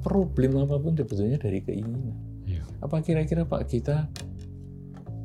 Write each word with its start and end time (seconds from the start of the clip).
problem 0.00 0.60
apa 0.64 0.76
pun 0.80 0.92
sebetulnya 0.96 1.38
dari 1.40 1.60
keinginan. 1.62 2.16
Iya. 2.48 2.62
Apa 2.80 3.04
kira-kira 3.04 3.44
Pak 3.44 3.68
kita 3.68 4.08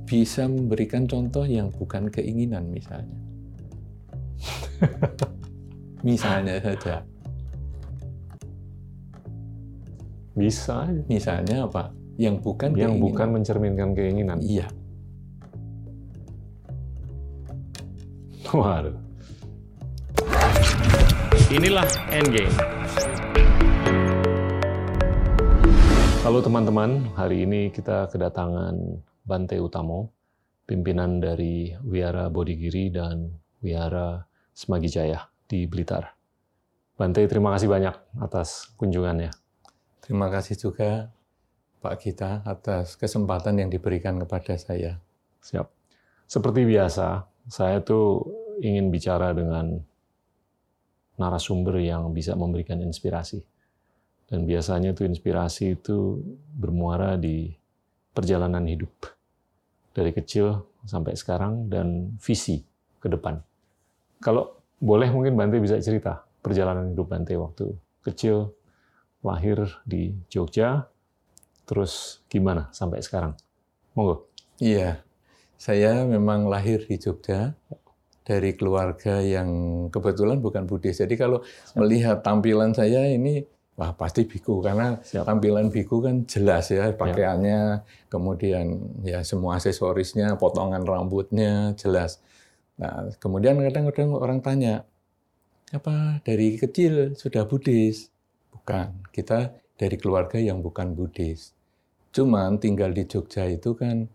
bisa 0.05 0.45
memberikan 0.45 1.09
contoh 1.09 1.47
yang 1.47 1.73
bukan 1.73 2.11
keinginan 2.13 2.69
misalnya? 2.69 3.17
misalnya 6.07 6.61
saja. 6.61 7.01
Bisa. 10.35 10.91
Misalnya 11.07 11.63
apa? 11.65 11.95
Yang 12.19 12.35
bukan 12.43 12.69
Yang 12.75 12.91
keinginan. 12.99 13.03
bukan 13.07 13.27
mencerminkan 13.31 13.89
keinginan. 13.95 14.39
Iya. 14.43 14.67
Waduh. 18.51 18.95
Inilah 21.49 21.87
Endgame. 22.11 22.51
Halo 26.25 26.41
teman-teman, 26.41 27.13
hari 27.13 27.45
ini 27.45 27.69
kita 27.69 28.09
kedatangan 28.09 28.73
Bante 29.21 29.61
Utamo, 29.61 30.09
pimpinan 30.65 31.21
dari 31.21 31.69
Wiara 31.85 32.33
Bodigiri 32.33 32.89
dan 32.89 33.29
Wiara 33.61 34.25
Semagi 34.49 34.89
Jaya 34.89 35.21
di 35.45 35.69
Blitar. 35.69 36.17
Bante, 36.97 37.21
terima 37.29 37.53
kasih 37.53 37.69
banyak 37.69 37.93
atas 38.17 38.73
kunjungannya. 38.73 39.29
Terima 40.01 40.33
kasih 40.33 40.57
juga 40.57 41.13
Pak 41.85 41.93
Gita 42.01 42.41
atas 42.41 42.97
kesempatan 42.97 43.61
yang 43.61 43.69
diberikan 43.69 44.17
kepada 44.17 44.57
saya. 44.57 44.97
Siap. 45.45 45.69
Seperti 46.25 46.65
biasa, 46.65 47.21
saya 47.53 47.85
tuh 47.85 48.25
ingin 48.65 48.89
bicara 48.89 49.29
dengan 49.29 49.77
narasumber 51.21 51.77
yang 51.85 52.09
bisa 52.17 52.33
memberikan 52.33 52.81
inspirasi. 52.81 53.45
Dan 54.25 54.49
biasanya 54.49 54.97
tuh 54.97 55.05
inspirasi 55.05 55.77
itu 55.77 56.21
bermuara 56.53 57.13
di 57.15 57.53
perjalanan 58.11 58.65
hidup. 58.65 58.91
Dari 59.95 60.11
kecil 60.11 60.65
sampai 60.83 61.13
sekarang 61.13 61.69
dan 61.69 62.17
visi 62.19 62.61
ke 62.99 63.07
depan. 63.07 63.37
Kalau 64.19 64.57
boleh 64.81 65.07
mungkin 65.13 65.37
Bante 65.37 65.61
bisa 65.61 65.77
cerita 65.79 66.25
perjalanan 66.41 66.93
hidup 66.93 67.07
Bante 67.09 67.37
waktu 67.37 67.73
kecil, 68.05 68.53
lahir 69.25 69.65
di 69.81 70.13
Jogja, 70.29 70.85
terus 71.65 72.21
gimana 72.29 72.69
sampai 72.69 73.01
sekarang? 73.01 73.33
Monggo. 73.97 74.29
Iya, 74.61 75.01
saya 75.57 76.05
memang 76.05 76.45
lahir 76.45 76.85
di 76.85 77.01
Jogja 77.01 77.57
dari 78.25 78.53
keluarga 78.57 79.21
yang 79.21 79.49
kebetulan 79.89 80.41
bukan 80.41 80.69
Buddhis. 80.69 81.01
Jadi 81.01 81.17
kalau 81.17 81.41
melihat 81.77 82.21
tampilan 82.21 82.73
saya 82.73 83.05
ini, 83.09 83.45
wah 83.75 83.91
pasti 83.91 84.23
biku 84.23 84.63
karena 84.63 84.95
Siap. 85.03 85.27
tampilan 85.27 85.67
biku 85.67 85.99
kan 85.99 86.23
jelas 86.23 86.71
ya 86.71 86.95
pakaiannya, 86.95 87.83
kemudian 88.07 88.79
ya 89.03 89.19
semua 89.21 89.59
aksesorisnya, 89.59 90.39
potongan 90.39 90.87
rambutnya 90.87 91.75
jelas. 91.75 92.23
Nah, 92.79 93.11
kemudian 93.19 93.59
kadang-kadang 93.59 94.15
orang 94.15 94.39
tanya, 94.39 94.87
apa 95.75 96.23
dari 96.23 96.55
kecil 96.55 97.15
sudah 97.19 97.43
Buddhis? 97.47 98.11
Bukan, 98.51 99.11
kita 99.11 99.51
dari 99.75 99.99
keluarga 99.99 100.39
yang 100.39 100.63
bukan 100.63 100.95
Buddhis. 100.95 101.51
Cuman 102.15 102.63
tinggal 102.63 102.95
di 102.95 103.03
Jogja 103.03 103.43
itu 103.47 103.75
kan 103.75 104.07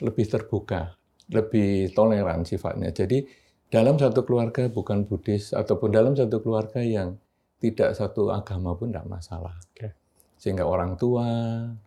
lebih 0.00 0.24
terbuka, 0.24 0.96
lebih 1.28 1.92
toleran 1.92 2.48
sifatnya. 2.48 2.88
Jadi 2.96 3.28
dalam 3.68 4.00
satu 4.00 4.24
keluarga 4.24 4.72
bukan 4.72 5.04
Buddhis 5.04 5.52
ataupun 5.52 5.92
dalam 5.92 6.16
satu 6.16 6.40
keluarga 6.40 6.80
yang 6.80 7.20
tidak 7.62 7.94
satu 7.94 8.34
agama 8.34 8.74
pun 8.74 8.90
tidak 8.90 9.06
masalah. 9.06 9.54
Oke. 9.70 9.94
Sehingga 10.34 10.66
orang 10.66 10.98
tua 10.98 11.28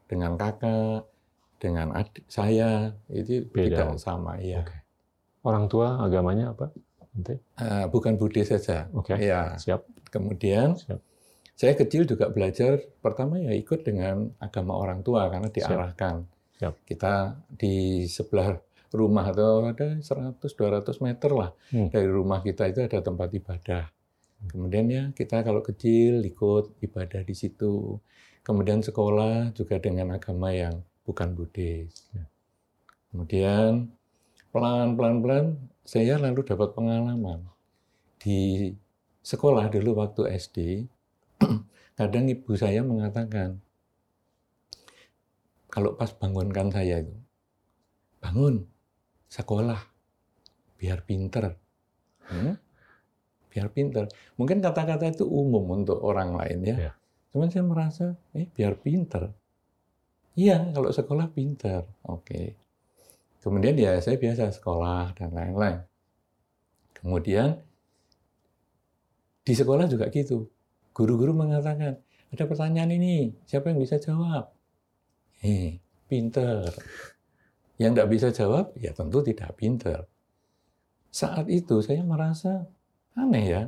dengan 0.08 0.40
kakak, 0.40 1.04
dengan 1.60 1.92
adik 1.92 2.24
saya 2.32 2.96
itu 3.12 3.44
Beda. 3.52 3.92
tidak 3.92 4.00
sama. 4.00 4.40
Ya. 4.40 4.64
Oke. 4.64 4.78
Orang 5.44 5.68
tua 5.68 6.00
agamanya 6.00 6.56
apa? 6.56 6.72
Bante? 7.12 7.44
Eh, 7.60 7.86
bukan 7.92 8.16
Buddhis 8.16 8.48
saja. 8.48 8.88
Oke. 8.96 9.20
Ya. 9.20 9.60
Siap. 9.60 9.84
Kemudian 10.08 10.80
Siap. 10.80 11.00
saya 11.52 11.76
kecil 11.76 12.08
juga 12.08 12.32
belajar 12.32 12.80
pertama 13.04 13.36
ya 13.36 13.52
ikut 13.52 13.84
dengan 13.84 14.32
agama 14.40 14.80
orang 14.80 15.04
tua 15.04 15.28
karena 15.28 15.52
diarahkan. 15.52 16.24
Siap. 16.56 16.74
Kita 16.88 17.36
di 17.52 18.08
sebelah 18.08 18.56
rumah 18.96 19.28
atau 19.28 19.68
ada 19.68 20.00
100-200 20.00 21.04
meter 21.04 21.32
lah 21.36 21.52
Hmm. 21.76 21.92
dari 21.92 22.08
rumah 22.08 22.40
kita 22.40 22.72
itu 22.72 22.80
ada 22.80 23.04
tempat 23.04 23.28
ibadah. 23.28 23.84
Kemudian 24.50 24.86
ya 24.90 25.04
kita 25.12 25.42
kalau 25.42 25.62
kecil 25.64 26.22
ikut 26.26 26.78
ibadah 26.82 27.22
di 27.22 27.36
situ. 27.36 28.00
Kemudian 28.46 28.82
sekolah 28.86 29.54
juga 29.58 29.82
dengan 29.82 30.14
agama 30.16 30.54
yang 30.54 30.86
bukan 31.06 31.34
Buddhis. 31.34 32.10
Ya. 32.14 32.26
Kemudian 33.10 33.90
pelan-pelan-pelan 34.54 35.58
saya 35.86 36.18
lalu 36.18 36.46
dapat 36.46 36.74
pengalaman 36.78 37.46
di 38.22 38.74
sekolah 39.26 39.70
dulu 39.74 40.02
waktu 40.02 40.22
SD. 40.38 40.58
kadang 42.00 42.28
ibu 42.28 42.52
saya 42.60 42.84
mengatakan 42.84 43.64
kalau 45.72 45.96
pas 45.96 46.12
bangunkan 46.12 46.68
saya 46.72 47.04
itu 47.04 47.16
bangun 48.20 48.68
sekolah 49.32 49.80
biar 50.76 51.04
pinter 51.08 51.56
Hmm? 52.26 52.58
Biar 53.56 53.72
pinter. 53.72 54.12
Mungkin 54.36 54.60
kata-kata 54.60 55.16
itu 55.16 55.24
umum 55.24 55.64
untuk 55.80 56.04
orang 56.04 56.36
lain 56.36 56.60
ya. 56.68 56.92
Ya. 56.92 56.94
cuman 57.32 57.52
saya 57.52 57.64
merasa 57.64 58.06
eh 58.36 58.52
biar 58.52 58.76
pinter. 58.80 59.32
Iya 60.36 60.76
kalau 60.76 60.92
sekolah 60.92 61.32
pinter. 61.32 61.88
Oke. 62.04 62.60
Kemudian 63.40 63.80
ya 63.80 63.96
saya 64.04 64.20
biasa 64.20 64.52
sekolah 64.52 65.16
dan 65.16 65.32
lain-lain. 65.32 65.80
Kemudian 67.00 67.64
di 69.48 69.54
sekolah 69.56 69.88
juga 69.88 70.12
gitu. 70.12 70.52
Guru-guru 70.92 71.32
mengatakan 71.32 72.00
ada 72.32 72.44
pertanyaan 72.44 72.92
ini 72.92 73.32
siapa 73.48 73.72
yang 73.72 73.80
bisa 73.80 73.96
jawab? 73.96 74.52
Eh 75.40 75.80
pinter. 76.12 76.72
Yang 77.80 77.92
tidak 77.96 78.10
bisa 78.12 78.28
jawab 78.36 78.66
ya 78.76 78.92
tentu 78.92 79.24
tidak 79.24 79.56
pinter. 79.56 80.08
Saat 81.12 81.48
itu 81.48 81.80
saya 81.80 82.04
merasa 82.04 82.68
aneh 83.16 83.46
ya 83.48 83.64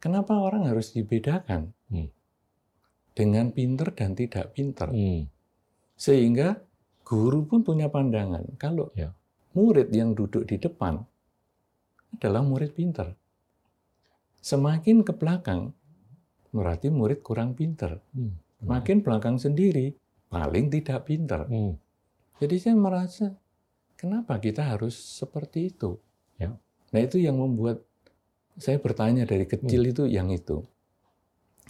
kenapa 0.00 0.36
orang 0.40 0.64
harus 0.68 0.92
dibedakan 0.96 1.72
Hmm. 1.92 2.08
dengan 3.12 3.52
pinter 3.52 3.92
dan 3.92 4.16
tidak 4.16 4.56
pinter 4.56 4.88
Hmm. 4.88 5.28
sehingga 5.98 6.62
guru 7.04 7.44
pun 7.44 7.60
punya 7.66 7.90
pandangan 7.90 8.46
kalau 8.56 8.88
Ya. 8.96 9.12
murid 9.52 9.90
yang 9.92 10.14
duduk 10.14 10.46
di 10.46 10.56
depan 10.56 11.02
adalah 12.16 12.40
murid 12.40 12.72
pinter 12.72 13.12
semakin 14.40 15.04
ke 15.04 15.12
belakang 15.12 15.74
berarti 16.50 16.88
murid 16.88 17.20
kurang 17.20 17.52
pinter 17.54 18.00
Hmm. 18.16 18.38
makin 18.64 19.04
belakang 19.04 19.36
sendiri 19.36 19.92
paling 20.32 20.72
tidak 20.72 21.04
pinter 21.04 21.44
Hmm. 21.46 21.76
jadi 22.40 22.56
saya 22.56 22.76
merasa 22.78 23.36
kenapa 23.98 24.40
kita 24.40 24.64
harus 24.64 24.96
seperti 24.96 25.68
itu 25.68 26.00
Ya. 26.40 26.56
nah 26.90 27.00
itu 27.02 27.20
yang 27.20 27.36
membuat 27.36 27.84
saya 28.56 28.80
bertanya 28.82 29.28
dari 29.28 29.46
kecil 29.46 29.86
Hmm. 29.86 29.92
itu 29.92 30.02
yang 30.10 30.28
itu. 30.32 30.64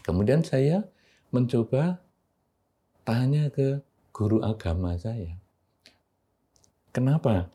Kemudian 0.06 0.40
saya 0.46 0.86
mencoba 1.34 2.00
tanya 3.04 3.52
ke 3.52 3.84
guru 4.14 4.40
agama 4.40 4.96
saya 4.96 5.40
kenapa 6.90 7.50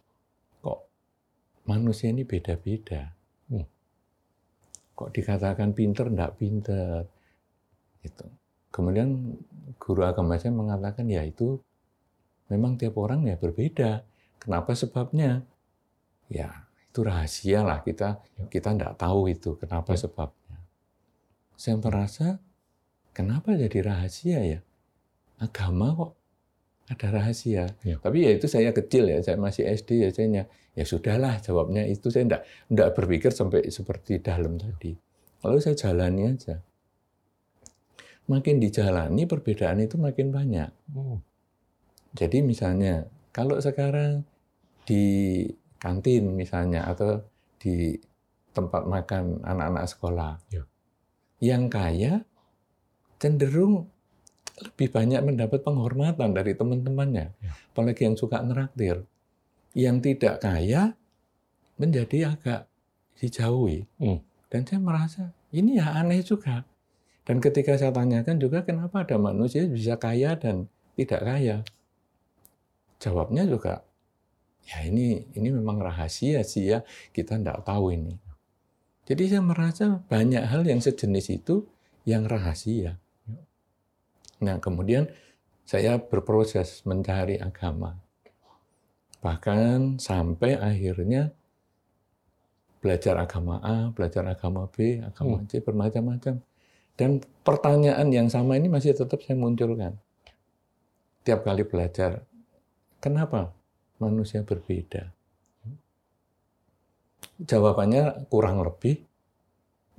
kok 0.64 0.88
manusia 1.68 2.12
ini 2.12 2.24
beda-beda? 2.24 3.14
Hmm. 3.52 3.68
kok 4.96 5.12
dikatakan 5.12 5.76
pinter 5.76 6.08
enggak 6.08 6.40
pinter? 6.40 7.04
Gitu. 8.00 8.26
Kemudian 8.72 9.36
guru 9.80 10.08
agama 10.08 10.40
saya 10.40 10.56
mengatakan 10.56 11.08
ya 11.08 11.24
itu 11.24 11.60
memang 12.48 12.80
tiap 12.80 12.96
orang 13.00 13.28
ya 13.28 13.36
berbeda. 13.36 14.04
Kenapa 14.40 14.72
sebabnya? 14.76 15.44
Ya 16.26 16.65
itu 16.96 17.04
rahasia 17.04 17.60
lah 17.68 17.84
kita. 17.84 18.24
Kita 18.48 18.72
enggak 18.72 18.96
tahu 18.96 19.28
itu 19.28 19.60
kenapa 19.60 19.92
Ya. 19.92 20.08
sebabnya. 20.08 20.58
Saya 21.60 21.76
merasa 21.76 22.40
kenapa 23.12 23.52
jadi 23.60 23.84
rahasia 23.84 24.40
ya? 24.40 24.60
Agama 25.44 25.92
kok 25.92 26.12
ada 26.88 27.08
rahasia. 27.20 27.76
Ya. 27.84 28.00
tapi 28.00 28.24
ya 28.24 28.32
itu 28.32 28.48
saya 28.48 28.72
kecil 28.72 29.12
ya 29.12 29.20
saya 29.20 29.36
masih 29.36 29.68
SD 29.68 30.08
ya 30.08 30.10
saya 30.16 30.48
ya 30.72 30.84
sudahlah 30.88 31.44
jawabnya 31.44 31.84
itu. 31.84 32.08
Saya 32.08 32.32
enggak 32.32 32.42
enggak 32.72 32.90
berpikir 32.96 33.36
sampai 33.36 33.68
seperti 33.68 34.24
dalam 34.24 34.56
tadi. 34.56 34.96
Lalu 35.44 35.60
saya 35.60 35.76
jalani 35.76 36.32
aja. 36.32 36.64
Makin 38.32 38.58
dijalani 38.64 39.28
perbedaan 39.28 39.84
itu 39.84 40.00
makin 40.00 40.32
banyak. 40.32 40.72
Hmm. 40.96 41.20
jadi 42.16 42.40
misalnya 42.40 43.12
kalau 43.36 43.60
sekarang 43.60 44.24
di 44.88 45.44
kantin 45.86 46.34
misalnya 46.34 46.90
atau 46.90 47.22
di 47.62 47.94
tempat 48.58 48.90
makan 48.90 49.46
anak-anak 49.46 49.86
sekolah, 49.86 50.32
Ya. 50.50 50.64
yang 51.38 51.70
kaya 51.70 52.26
cenderung 53.22 53.86
lebih 54.56 54.90
banyak 54.90 55.22
mendapat 55.22 55.62
penghormatan 55.62 56.34
dari 56.34 56.58
teman-temannya, 56.58 57.36
Ya. 57.38 57.52
apalagi 57.76 58.10
yang 58.10 58.18
suka 58.18 58.42
neraktir. 58.42 59.06
Yang 59.76 59.98
tidak 60.08 60.36
kaya 60.40 60.96
menjadi 61.76 62.34
agak 62.34 62.72
dijauhi. 63.20 63.84
Hmm. 64.00 64.24
Dan 64.48 64.64
saya 64.64 64.80
merasa 64.80 65.24
ini 65.52 65.76
ya 65.76 66.00
aneh 66.00 66.24
juga. 66.24 66.64
Dan 67.28 67.44
ketika 67.44 67.76
saya 67.76 67.92
tanyakan 67.92 68.40
juga 68.40 68.64
kenapa 68.64 69.04
ada 69.04 69.20
manusia 69.20 69.68
bisa 69.68 70.00
kaya 70.00 70.40
dan 70.40 70.72
tidak 70.96 71.22
kaya, 71.28 71.58
jawabnya 73.04 73.44
juga 73.44 73.84
ya 74.66 74.82
ini 74.86 75.22
ini 75.38 75.50
memang 75.54 75.78
rahasia 75.78 76.42
sih 76.42 76.74
ya 76.74 76.82
kita 77.14 77.38
tidak 77.38 77.62
tahu 77.62 77.94
ini. 77.94 78.18
Jadi 79.06 79.30
saya 79.30 79.44
merasa 79.46 80.02
banyak 80.10 80.42
hal 80.42 80.66
yang 80.66 80.82
sejenis 80.82 81.30
itu 81.30 81.70
yang 82.10 82.26
rahasia. 82.26 82.98
Nah 84.42 84.58
kemudian 84.58 85.10
saya 85.66 86.02
berproses 86.02 86.82
mencari 86.86 87.38
agama. 87.38 87.98
Bahkan 89.22 89.98
sampai 89.98 90.58
akhirnya 90.58 91.34
belajar 92.82 93.18
agama 93.18 93.58
A, 93.66 93.90
belajar 93.90 94.22
agama 94.30 94.70
B, 94.70 95.02
agama 95.02 95.42
C, 95.50 95.58
bermacam-macam. 95.58 96.38
Dan 96.94 97.18
pertanyaan 97.42 98.08
yang 98.14 98.30
sama 98.30 98.62
ini 98.62 98.70
masih 98.70 98.94
tetap 98.94 99.18
saya 99.26 99.34
munculkan. 99.34 99.98
Tiap 101.26 101.42
kali 101.42 101.66
belajar, 101.66 102.22
kenapa 103.02 103.50
manusia 104.00 104.44
berbeda? 104.44 105.12
Jawabannya 107.36 108.32
kurang 108.32 108.64
lebih, 108.64 109.04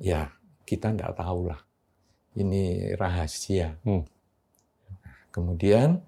ya 0.00 0.32
kita 0.64 0.92
tidak 0.92 1.16
tahu 1.16 1.52
lah. 1.52 1.60
Ini 2.36 2.96
rahasia. 2.96 3.76
Hmm. 3.84 4.04
Kemudian 5.32 6.00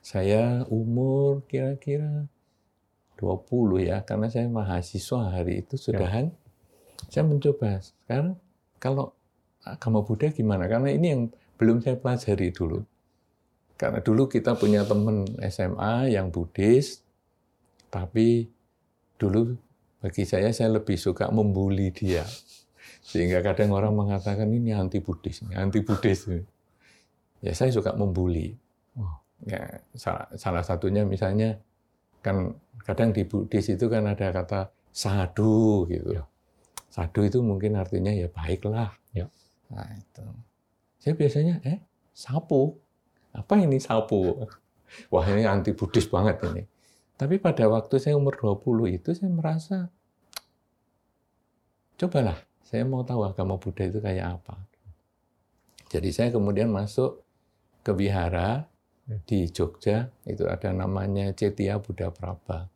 saya 0.00 0.64
umur 0.72 1.44
kira-kira 1.44 2.24
20 3.20 3.84
ya, 3.84 4.00
karena 4.08 4.32
saya 4.32 4.48
mahasiswa 4.48 5.34
hari 5.34 5.64
itu 5.64 5.76
sudahan. 5.76 6.32
Saya 7.12 7.28
mencoba 7.28 7.84
sekarang 7.84 8.40
kalau 8.80 9.12
agama 9.66 10.00
Buddha 10.00 10.32
gimana? 10.32 10.64
Karena 10.64 10.88
ini 10.94 11.06
yang 11.12 11.22
belum 11.60 11.84
saya 11.84 11.98
pelajari 11.98 12.54
dulu. 12.54 12.86
Karena 13.78 14.02
dulu 14.02 14.26
kita 14.26 14.58
punya 14.58 14.82
teman 14.82 15.22
SMA 15.46 16.10
yang 16.10 16.34
Buddhis, 16.34 17.06
tapi 17.94 18.50
dulu 19.14 19.54
bagi 20.02 20.26
saya 20.26 20.50
saya 20.50 20.82
lebih 20.82 20.98
suka 20.98 21.30
membuli 21.30 21.94
dia. 21.94 22.26
Sehingga 23.06 23.38
kadang 23.40 23.70
orang 23.70 23.94
mengatakan 23.94 24.50
ini 24.50 24.74
anti 24.74 24.98
Buddhis, 24.98 25.46
anti 25.54 25.80
Buddhis. 25.86 26.26
Ya 27.38 27.54
saya 27.54 27.70
suka 27.70 27.94
membuli. 27.94 28.50
Oh. 28.98 29.14
Ya, 29.46 29.78
salah, 29.94 30.26
salah 30.34 30.66
satunya 30.66 31.06
misalnya 31.06 31.62
kan 32.18 32.58
kadang 32.82 33.14
di 33.14 33.22
Buddhis 33.22 33.70
itu 33.70 33.86
kan 33.86 34.10
ada 34.10 34.34
kata 34.34 34.74
sadu 34.90 35.86
gitu. 35.86 36.18
Ya. 36.18 36.26
Sadu 36.90 37.22
itu 37.22 37.38
mungkin 37.46 37.78
artinya 37.78 38.10
ya 38.10 38.26
baiklah. 38.26 38.90
Ya. 39.14 39.30
Nah 39.70 39.86
itu. 39.94 40.26
Saya 40.98 41.14
biasanya 41.14 41.62
eh 41.62 41.78
sapu. 42.10 42.74
Apa 43.34 43.60
ini 43.60 43.78
sapu? 43.82 44.46
Wah 45.12 45.26
ini 45.28 45.44
anti 45.44 45.76
Buddhis 45.76 46.08
banget 46.08 46.40
ini. 46.48 46.64
Tapi 47.18 47.36
pada 47.42 47.66
waktu 47.66 47.98
saya 47.98 48.14
umur 48.14 48.38
20 48.38 48.94
itu 48.94 49.10
saya 49.12 49.28
merasa 49.28 49.90
cobalah 51.98 52.38
saya 52.62 52.84
mau 52.84 53.00
tahu 53.02 53.24
agama 53.24 53.56
Buddha 53.56 53.88
itu 53.88 53.98
kayak 53.98 54.38
apa. 54.38 54.54
Jadi 55.88 56.12
saya 56.12 56.28
kemudian 56.28 56.68
masuk 56.68 57.24
ke 57.80 57.96
wihara 57.96 58.68
di 59.24 59.48
Jogja, 59.48 60.12
itu 60.28 60.44
ada 60.44 60.68
namanya 60.76 61.32
Cetia 61.32 61.80
Buddha 61.80 62.12
Praba. 62.12 62.68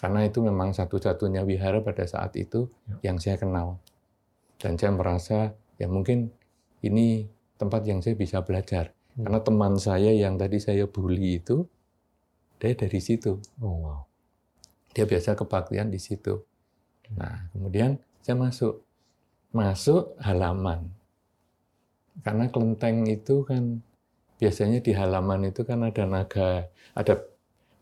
Karena 0.00 0.24
itu 0.24 0.40
memang 0.40 0.72
satu-satunya 0.72 1.44
wihara 1.44 1.84
pada 1.84 2.08
saat 2.08 2.32
itu 2.40 2.72
Ya. 2.88 3.12
yang 3.12 3.20
saya 3.20 3.36
kenal. 3.36 3.76
Dan 4.56 4.80
saya 4.80 4.96
merasa 4.96 5.52
ya 5.76 5.84
mungkin 5.84 6.32
ini 6.80 7.28
tempat 7.60 7.84
yang 7.84 8.00
saya 8.00 8.16
bisa 8.16 8.40
belajar. 8.40 8.96
Hmm. 9.20 9.28
Karena 9.28 9.40
teman 9.44 9.74
saya 9.76 10.16
yang 10.16 10.40
tadi 10.40 10.56
saya 10.56 10.88
bully 10.88 11.44
itu, 11.44 11.68
dia 12.56 12.72
dari 12.72 13.00
situ. 13.04 13.36
Oh, 13.60 13.76
wow. 13.84 14.00
Dia 14.96 15.04
biasa 15.04 15.36
kebaktian 15.36 15.92
di 15.92 16.00
situ. 16.00 16.40
Nah, 17.12 17.52
kemudian 17.52 18.00
saya 18.24 18.40
masuk. 18.40 18.80
Masuk 19.52 20.16
halaman. 20.24 20.88
Karena 22.24 22.48
kelenteng 22.48 23.04
itu 23.08 23.44
kan 23.44 23.84
biasanya 24.40 24.80
di 24.80 24.96
halaman 24.96 25.52
itu 25.52 25.68
kan 25.68 25.84
ada 25.84 26.04
naga, 26.08 26.68
ada 26.96 27.14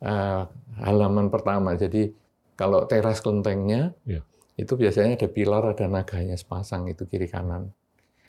eh, 0.03 0.43
halaman 0.83 1.31
pertama. 1.31 1.79
Jadi 1.79 2.11
kalau 2.59 2.83
teras 2.91 3.23
kelentengnya 3.23 3.95
Iya. 4.03 4.27
itu 4.59 4.75
biasanya 4.75 5.15
ada 5.15 5.29
pilar, 5.31 5.63
ada 5.71 5.87
naganya 5.87 6.35
sepasang 6.35 6.91
itu 6.91 7.07
kiri 7.07 7.31
kanan. 7.31 7.71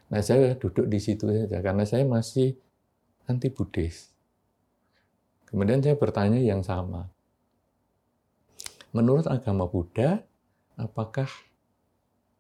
Nah 0.10 0.22
saya 0.22 0.54
duduk 0.58 0.86
di 0.90 1.00
situ 1.02 1.30
saja 1.30 1.62
karena 1.62 1.86
saya 1.86 2.06
masih 2.06 2.58
anti 3.30 3.54
Buddhis. 3.54 4.10
Kemudian 5.46 5.86
saya 5.86 5.94
bertanya 5.94 6.42
yang 6.42 6.66
sama. 6.66 7.06
Menurut 8.90 9.30
agama 9.30 9.70
Buddha, 9.70 10.26
apakah 10.74 11.30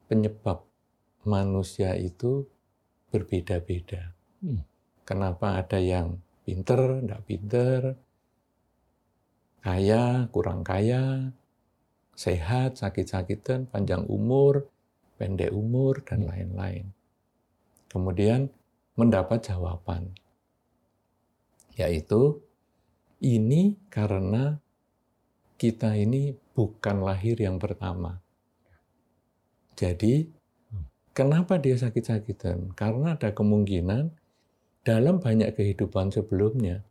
penyebab 0.10 0.66
manusia 1.22 1.94
itu 1.94 2.50
berbeda-beda? 3.14 4.18
Hmm. 4.42 4.66
Kenapa 5.06 5.62
ada 5.62 5.78
yang 5.78 6.18
pinter, 6.46 7.06
tidak 7.06 7.22
pinter, 7.30 7.80
kaya, 9.62 10.26
kurang 10.34 10.66
kaya, 10.66 11.34
sehat, 12.18 12.82
sakit-sakitan, 12.82 13.70
panjang 13.70 14.06
umur, 14.10 14.66
pendek 15.22 15.54
umur, 15.54 16.02
dan 16.02 16.26
Hmm. 16.26 16.30
lain-lain. 16.34 16.86
Kemudian 17.90 18.50
mendapat 18.98 19.46
jawaban, 19.46 20.14
yaitu 21.80 22.44
ini 23.24 23.80
karena 23.88 24.60
kita 25.56 25.96
ini 25.96 26.36
bukan 26.56 27.04
lahir 27.04 27.40
yang 27.40 27.56
pertama. 27.56 28.20
Jadi, 29.80 30.28
kenapa 31.16 31.56
dia 31.56 31.80
sakit-sakitan? 31.80 32.76
Karena 32.76 33.16
ada 33.16 33.32
kemungkinan 33.32 34.12
dalam 34.84 35.24
banyak 35.24 35.56
kehidupan 35.56 36.12
sebelumnya, 36.12 36.84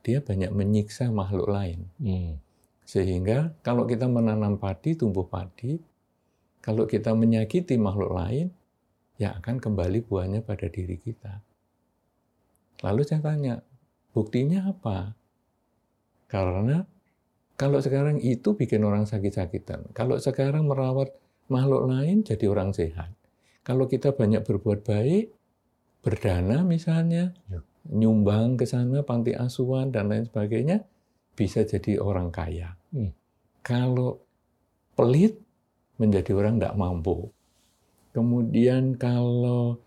dia 0.00 0.24
banyak 0.24 0.48
menyiksa 0.52 1.12
makhluk 1.12 1.48
lain. 1.52 1.88
Hmm. 2.00 2.40
Sehingga 2.88 3.52
kalau 3.60 3.84
kita 3.84 4.08
menanam 4.08 4.56
padi, 4.56 4.96
tumbuh 4.96 5.28
padi, 5.28 5.76
kalau 6.64 6.88
kita 6.88 7.12
menyakiti 7.12 7.76
makhluk 7.76 8.16
lain, 8.16 8.48
ya 9.20 9.36
akan 9.36 9.60
kembali 9.60 10.04
buahnya 10.04 10.40
pada 10.44 10.68
diri 10.68 10.96
kita. 11.00 11.40
Lalu 12.84 13.02
saya 13.02 13.24
tanya, 13.24 13.54
buktinya 14.16 14.72
apa? 14.72 15.12
Karena 16.32 16.80
kalau 17.60 17.76
sekarang 17.84 18.16
itu 18.24 18.56
bikin 18.56 18.80
orang 18.80 19.04
sakit-sakitan. 19.04 19.92
Kalau 19.92 20.16
sekarang 20.16 20.64
merawat 20.64 21.12
makhluk 21.52 21.84
lain 21.92 22.24
jadi 22.24 22.48
orang 22.48 22.72
sehat. 22.72 23.12
Kalau 23.60 23.84
kita 23.84 24.16
banyak 24.16 24.40
berbuat 24.40 24.88
baik, 24.88 25.36
berdana 26.00 26.64
misalnya, 26.64 27.36
Ya. 27.52 27.60
nyumbang 27.92 28.56
ke 28.56 28.64
sana 28.64 29.04
panti 29.04 29.36
asuhan 29.36 29.92
dan 29.92 30.08
lain 30.08 30.24
sebagainya, 30.24 30.86
bisa 31.36 31.66
jadi 31.68 32.00
orang 32.00 32.32
kaya. 32.32 32.78
Hmm. 32.94 33.12
Kalau 33.60 34.22
pelit, 34.96 35.36
menjadi 35.96 36.32
orang 36.36 36.60
tidak 36.60 36.76
mampu. 36.76 37.32
Kemudian 38.12 38.96
kalau 38.96 39.80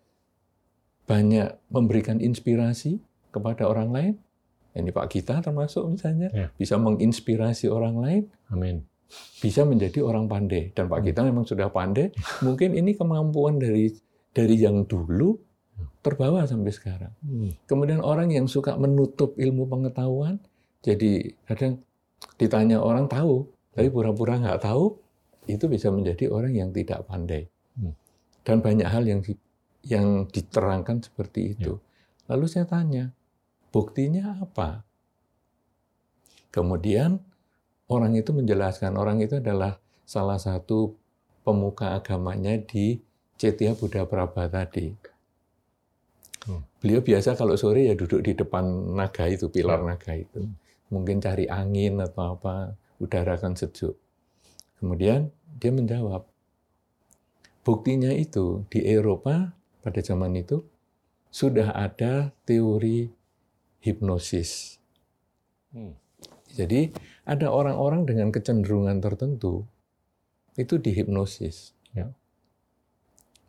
banyak 1.10 1.58
memberikan 1.74 2.22
inspirasi 2.22 3.02
kepada 3.30 3.66
orang 3.66 3.90
lain, 3.90 4.14
ini 4.74 4.90
Pak 4.94 5.08
Gita 5.10 5.42
termasuk 5.42 5.86
misalnya, 5.90 6.30
Ya. 6.30 6.48
bisa 6.54 6.78
menginspirasi 6.78 7.70
orang 7.70 7.96
lain, 7.98 8.24
Amin. 8.54 8.86
bisa 9.42 9.66
menjadi 9.66 10.06
orang 10.06 10.30
pandai. 10.30 10.70
Dan 10.72 10.86
Pak 10.86 11.02
Gita 11.02 11.26
memang 11.26 11.46
sudah 11.46 11.74
pandai, 11.74 12.14
mungkin 12.46 12.78
ini 12.78 12.94
kemampuan 12.94 13.58
dari 13.58 13.90
dari 14.30 14.56
yang 14.62 14.86
dulu 14.86 15.34
terbawa 16.06 16.46
sampai 16.46 16.72
sekarang. 16.72 17.14
Hmm. 17.24 17.52
Kemudian 17.66 18.00
orang 18.04 18.30
yang 18.30 18.46
suka 18.46 18.78
menutup 18.78 19.36
ilmu 19.36 19.66
pengetahuan, 19.66 20.38
jadi 20.86 21.34
kadang 21.50 21.82
ditanya 22.38 22.80
orang 22.80 23.08
tahu, 23.10 23.48
tapi 23.74 23.88
pura-pura 23.90 24.38
nggak 24.40 24.64
tahu, 24.64 24.96
itu 25.50 25.66
bisa 25.66 25.90
menjadi 25.90 26.30
orang 26.30 26.54
yang 26.54 26.70
tidak 26.70 27.04
pandai. 27.10 27.50
Hmm. 27.76 27.96
Dan 28.46 28.62
banyak 28.62 28.88
hal 28.88 29.04
yang 29.08 29.20
di- 29.26 29.40
yang 29.88 30.28
diterangkan 30.30 31.04
seperti 31.04 31.56
itu. 31.58 31.80
Lalu 32.30 32.46
saya 32.46 32.68
tanya, 32.70 33.10
buktinya 33.70 34.38
apa? 34.42 34.84
Kemudian 36.50 37.22
orang 37.90 38.18
itu 38.18 38.34
menjelaskan, 38.34 38.98
orang 38.98 39.22
itu 39.22 39.38
adalah 39.38 39.78
salah 40.06 40.42
satu 40.42 40.98
pemuka 41.46 41.98
agamanya 41.98 42.58
di 42.58 43.02
Cetia 43.38 43.78
Buddha 43.78 44.06
Prabha 44.10 44.50
tadi. 44.50 44.92
Hmm. 46.50 46.66
Beliau 46.82 47.06
biasa 47.06 47.38
kalau 47.38 47.54
sore 47.56 47.88
ya 47.88 47.94
duduk 47.94 48.26
di 48.26 48.34
depan 48.34 48.96
naga 48.98 49.30
itu, 49.30 49.48
pilar 49.54 49.86
naga 49.86 50.18
itu. 50.18 50.50
Mungkin 50.90 51.22
cari 51.22 51.46
angin 51.46 52.02
atau 52.02 52.36
apa, 52.36 52.74
udara 52.98 53.38
kan 53.38 53.54
sejuk. 53.54 53.94
Kemudian 54.82 55.30
dia 55.60 55.70
menjawab, 55.70 56.26
buktinya 57.62 58.10
itu 58.10 58.66
di 58.72 58.82
Eropa 58.82 59.54
pada 59.86 60.00
zaman 60.02 60.34
itu 60.40 60.66
sudah 61.30 61.78
ada 61.78 62.34
teori 62.48 63.19
hipnosis. 63.84 64.80
Hmm. 65.72 65.96
Jadi 66.54 66.92
ada 67.24 67.54
orang-orang 67.54 68.10
dengan 68.10 68.34
kecenderungan 68.34 69.00
tertentu 69.00 69.64
itu 70.58 70.76
dihipnosis. 70.82 71.72
Ya. 71.96 72.12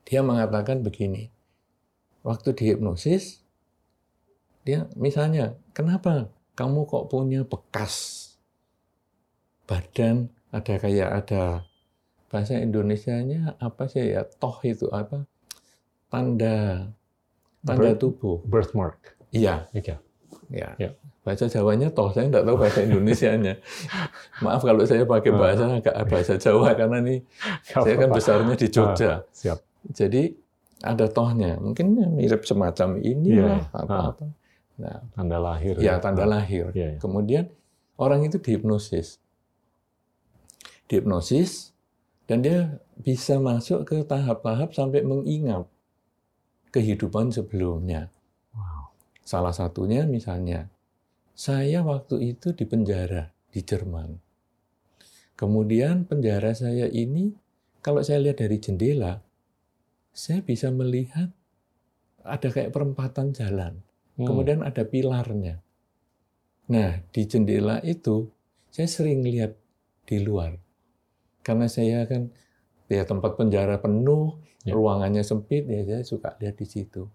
Dia 0.06 0.20
mengatakan 0.22 0.84
begini, 0.84 1.32
waktu 2.22 2.54
dihipnosis, 2.54 3.42
dia 4.62 4.86
misalnya, 4.94 5.56
kenapa 5.72 6.28
kamu 6.54 6.84
kok 6.84 7.08
punya 7.08 7.40
bekas 7.46 8.26
badan 9.64 10.28
ada 10.50 10.82
kayak 10.82 11.10
ada 11.24 11.64
bahasa 12.26 12.58
Indonesianya 12.58 13.54
apa 13.62 13.86
sih 13.86 14.12
ya 14.18 14.26
toh 14.26 14.58
itu 14.66 14.90
apa 14.90 15.24
tanda 16.10 16.90
tanda 17.62 17.94
Birth- 17.94 18.02
tubuh 18.02 18.42
Birthmark. 18.42 19.14
iya 19.30 19.70
Iya. 19.70 20.02
Ya. 20.50 20.74
Ya. 20.82 20.90
Bahasa 21.22 21.46
Jawanya 21.46 21.94
toh, 21.94 22.10
saya 22.10 22.26
nggak 22.26 22.42
tahu 22.42 22.56
bahasa 22.58 22.82
Indonesianya. 22.82 23.62
Maaf 24.44 24.66
kalau 24.66 24.82
saya 24.82 25.06
pakai 25.06 25.30
bahasa 25.30 25.78
agak 25.78 25.94
bahasa 26.10 26.34
Jawa 26.36 26.74
karena 26.74 26.98
nih 26.98 27.22
saya 27.70 27.94
kan 27.94 28.10
besarnya 28.10 28.54
di 28.58 28.66
Jogja. 28.66 29.22
Siap. 29.30 29.58
Jadi 29.94 30.34
ada 30.80 31.06
tohnya, 31.06 31.60
mungkin 31.60 31.92
mirip 32.16 32.42
semacam 32.48 32.98
ini 32.98 33.36
lah 33.36 33.62
iya. 33.62 33.78
atau 33.78 33.98
apa. 34.12 34.24
Nah, 34.80 34.96
Tanda 35.12 35.36
lahir. 35.36 35.76
ya 35.76 36.00
tanda 36.00 36.24
lahir. 36.24 36.72
Iya, 36.72 36.96
iya. 36.96 36.98
Kemudian 36.98 37.52
orang 38.00 38.24
itu 38.24 38.40
dihipnosis. 38.40 39.20
Dihipnosis 40.88 41.76
dan 42.24 42.40
dia 42.40 42.80
bisa 42.96 43.36
masuk 43.36 43.84
ke 43.84 44.00
tahap-tahap 44.08 44.72
sampai 44.72 45.04
mengingat 45.04 45.68
kehidupan 46.72 47.28
sebelumnya. 47.28 48.08
Salah 49.22 49.54
satunya 49.54 50.04
misalnya, 50.08 50.68
saya 51.36 51.80
waktu 51.80 52.36
itu 52.36 52.52
di 52.52 52.64
penjara 52.66 53.30
di 53.50 53.60
Jerman. 53.62 54.18
Kemudian 55.38 56.04
penjara 56.04 56.52
saya 56.52 56.84
ini, 56.90 57.32
kalau 57.80 58.04
saya 58.04 58.20
lihat 58.20 58.44
dari 58.44 58.60
jendela, 58.60 59.24
saya 60.12 60.44
bisa 60.44 60.68
melihat 60.68 61.32
ada 62.20 62.48
kayak 62.52 62.76
perempatan 62.76 63.32
jalan. 63.32 63.80
Hmm. 64.20 64.26
Kemudian 64.28 64.60
ada 64.60 64.84
pilarnya. 64.84 65.64
Nah, 66.68 67.00
di 67.08 67.22
jendela 67.24 67.80
itu 67.80 68.28
saya 68.68 68.86
sering 68.86 69.24
lihat 69.24 69.56
di 70.04 70.20
luar. 70.20 70.60
Karena 71.40 71.66
saya 71.72 72.04
kan 72.04 72.28
ya 72.92 73.08
tempat 73.08 73.40
penjara 73.40 73.80
penuh, 73.80 74.36
Ya. 74.60 74.76
ruangannya 74.76 75.24
sempit, 75.24 75.64
ya 75.64 75.80
saya 75.88 76.04
suka 76.04 76.36
lihat 76.36 76.60
di 76.60 76.68
situ. 76.68 77.08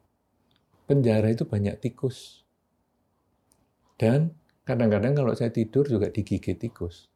Penjara 0.85 1.33
itu 1.33 1.49
banyak 1.49 1.81
tikus. 1.81 2.45
Dan 3.97 4.37
kadang-kadang 4.67 5.17
kalau 5.17 5.33
saya 5.33 5.49
tidur 5.49 5.89
juga 5.89 6.13
digigit 6.13 6.61
tikus. 6.61 7.09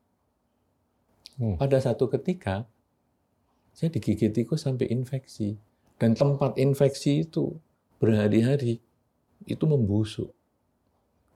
Hmm. 1.37 1.55
Pada 1.55 1.77
satu 1.77 2.09
ketika, 2.09 2.65
saya 3.71 3.93
digigit 3.93 4.33
tikus 4.33 4.65
sampai 4.65 4.89
infeksi. 4.89 5.61
Dan 5.99 6.17
tempat 6.17 6.57
infeksi 6.57 7.27
itu 7.27 7.59
berhari-hari 8.01 8.81
itu 9.45 9.63
membusuk. 9.69 10.31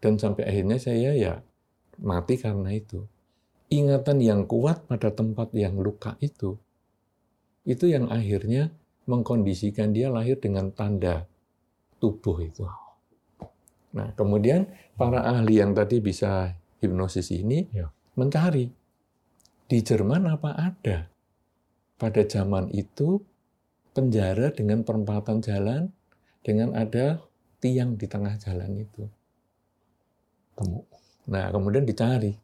Dan 0.02 0.18
sampai 0.18 0.48
akhirnya 0.48 0.80
saya 0.82 1.14
ya 1.14 1.34
mati 2.02 2.40
karena 2.40 2.74
itu. 2.74 3.06
Ingatan 3.70 4.20
yang 4.20 4.50
kuat 4.50 4.90
pada 4.90 5.14
tempat 5.14 5.54
yang 5.54 5.78
luka 5.78 6.18
itu, 6.22 6.58
itu 7.64 7.86
yang 7.90 8.12
akhirnya 8.12 8.74
mengkondisikan 9.08 9.92
dia 9.92 10.12
lahir 10.12 10.40
dengan 10.40 10.72
tanda 10.72 11.28
tubuh 12.04 12.44
itu. 12.44 12.68
Nah, 13.96 14.12
kemudian 14.20 14.68
para 15.00 15.24
ahli 15.24 15.64
yang 15.64 15.72
tadi 15.72 16.04
bisa 16.04 16.52
hipnosis 16.84 17.32
ini 17.32 17.72
Ya. 17.72 17.88
mencari 18.20 18.68
di 19.72 19.80
Jerman 19.80 20.28
apa 20.28 20.52
ada 20.52 21.08
pada 21.96 22.22
zaman 22.28 22.68
itu 22.76 23.24
penjara 23.96 24.52
dengan 24.52 24.84
perempatan 24.84 25.40
jalan 25.40 25.88
dengan 26.44 26.76
ada 26.76 27.24
tiang 27.64 27.96
di 27.96 28.04
tengah 28.12 28.36
jalan 28.36 28.84
itu. 28.84 29.08
Temu. 30.60 30.84
Nah, 31.32 31.48
kemudian 31.56 31.88
dicari 31.88 32.36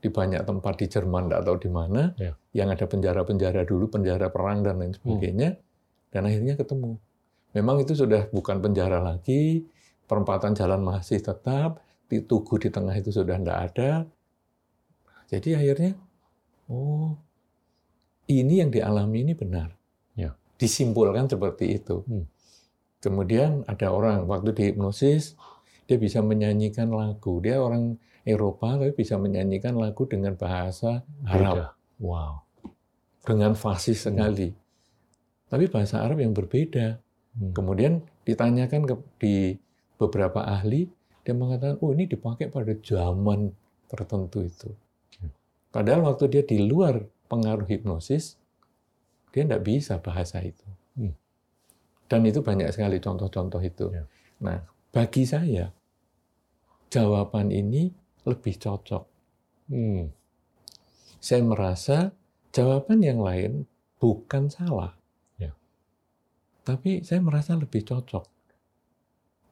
di 0.00 0.08
banyak 0.08 0.46
tempat 0.46 0.78
di 0.78 0.86
Jerman, 0.86 1.28
tahu 1.28 1.56
di 1.58 1.68
mana, 1.68 2.14
Ya. 2.16 2.38
yang 2.54 2.70
ada 2.70 2.86
penjara-penjara 2.86 3.66
dulu, 3.66 3.90
penjara 3.90 4.30
perang 4.30 4.62
dan 4.62 4.78
lain 4.80 4.94
sebagainya, 4.94 5.58
dan 6.14 6.22
akhirnya 6.24 6.54
ketemu. 6.56 6.96
Memang 7.50 7.82
itu 7.82 7.98
sudah 7.98 8.30
bukan 8.30 8.62
penjara 8.62 9.02
lagi, 9.02 9.66
perempatan 10.06 10.54
jalan 10.54 10.82
masih 10.82 11.18
tetap, 11.18 11.82
di 12.10 12.22
tugu 12.22 12.58
di 12.58 12.70
tengah 12.70 12.94
itu 12.94 13.10
sudah 13.14 13.38
tidak 13.38 13.58
ada. 13.70 13.90
Jadi 15.30 15.54
akhirnya, 15.54 15.94
oh, 16.66 17.14
ini 18.30 18.62
yang 18.62 18.70
dialami 18.70 19.26
ini 19.26 19.34
benar. 19.34 19.74
Ya. 20.18 20.34
Disimpulkan 20.58 21.30
seperti 21.30 21.78
itu. 21.78 22.02
Hmm. 22.06 22.26
Kemudian 23.00 23.66
ada 23.66 23.90
orang 23.90 24.26
waktu 24.26 24.54
di 24.54 24.62
hipnosis, 24.70 25.38
dia 25.90 25.98
bisa 25.98 26.22
menyanyikan 26.22 26.90
lagu. 26.90 27.42
Dia 27.42 27.58
orang 27.58 27.98
Eropa 28.22 28.78
tapi 28.78 28.92
bisa 28.94 29.16
menyanyikan 29.16 29.74
lagu 29.74 30.04
dengan 30.06 30.36
bahasa 30.36 31.02
Arab 31.26 31.54
Beda. 31.56 31.68
Wow. 32.00 32.32
dengan 33.26 33.52
fasis 33.58 34.06
sekali. 34.06 34.54
Tapi 35.50 35.64
bahasa 35.66 36.00
Arab 36.00 36.22
yang 36.22 36.30
berbeda. 36.30 37.00
Hmm. 37.36 37.52
Kemudian 37.54 38.02
ditanyakan 38.26 38.82
ke, 38.86 38.94
di 39.20 39.36
beberapa 40.00 40.42
ahli, 40.42 40.90
dia 41.22 41.34
mengatakan, 41.36 41.78
oh 41.84 41.92
ini 41.94 42.08
dipakai 42.10 42.50
pada 42.50 42.72
zaman 42.80 43.52
tertentu 43.86 44.42
itu. 44.42 44.70
Hmm. 45.20 45.30
Padahal 45.70 46.10
waktu 46.10 46.24
dia 46.32 46.42
di 46.42 46.66
luar 46.66 47.04
pengaruh 47.30 47.68
hipnosis, 47.68 48.40
dia 49.30 49.46
tidak 49.46 49.62
bisa 49.62 50.02
bahasa 50.02 50.42
itu. 50.42 50.66
Hmm. 50.98 51.14
Dan 52.10 52.26
itu 52.26 52.42
banyak 52.42 52.74
sekali 52.74 52.98
contoh-contoh 52.98 53.62
itu. 53.62 53.86
Ya. 53.94 54.04
Nah, 54.42 54.58
bagi 54.90 55.22
saya, 55.22 55.70
jawaban 56.90 57.54
ini 57.54 57.94
lebih 58.26 58.58
cocok. 58.58 59.04
Hmm. 59.70 60.10
Saya 61.22 61.46
merasa 61.46 62.10
jawaban 62.50 63.06
yang 63.06 63.22
lain 63.22 63.70
bukan 64.02 64.50
salah. 64.50 64.99
Tapi 66.70 67.02
saya 67.02 67.18
merasa 67.18 67.58
lebih 67.58 67.82
cocok. 67.82 68.24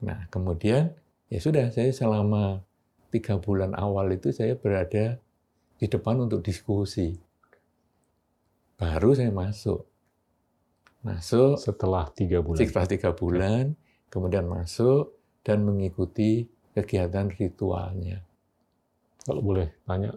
Nah, 0.06 0.30
kemudian 0.30 0.94
ya 1.26 1.38
sudah, 1.42 1.74
saya 1.74 1.90
selama 1.90 2.62
tiga 3.10 3.34
bulan 3.42 3.74
awal 3.74 4.14
itu 4.14 4.30
saya 4.30 4.54
berada 4.54 5.18
di 5.78 5.86
depan 5.90 6.22
untuk 6.22 6.46
diskusi. 6.46 7.18
Baru 8.78 9.18
saya 9.18 9.34
masuk. 9.34 9.82
Masuk 11.02 11.58
Setelah 11.58 12.06
tiga 12.14 12.38
bulan. 12.38 12.58
setelah 12.62 12.86
tiga 12.86 13.10
bulan, 13.10 13.74
kemudian 14.10 14.46
masuk 14.46 15.14
dan 15.42 15.66
mengikuti 15.66 16.46
kegiatan 16.74 17.26
ritualnya. 17.34 18.22
Kalau 19.26 19.42
boleh 19.42 19.74
tanya, 19.82 20.14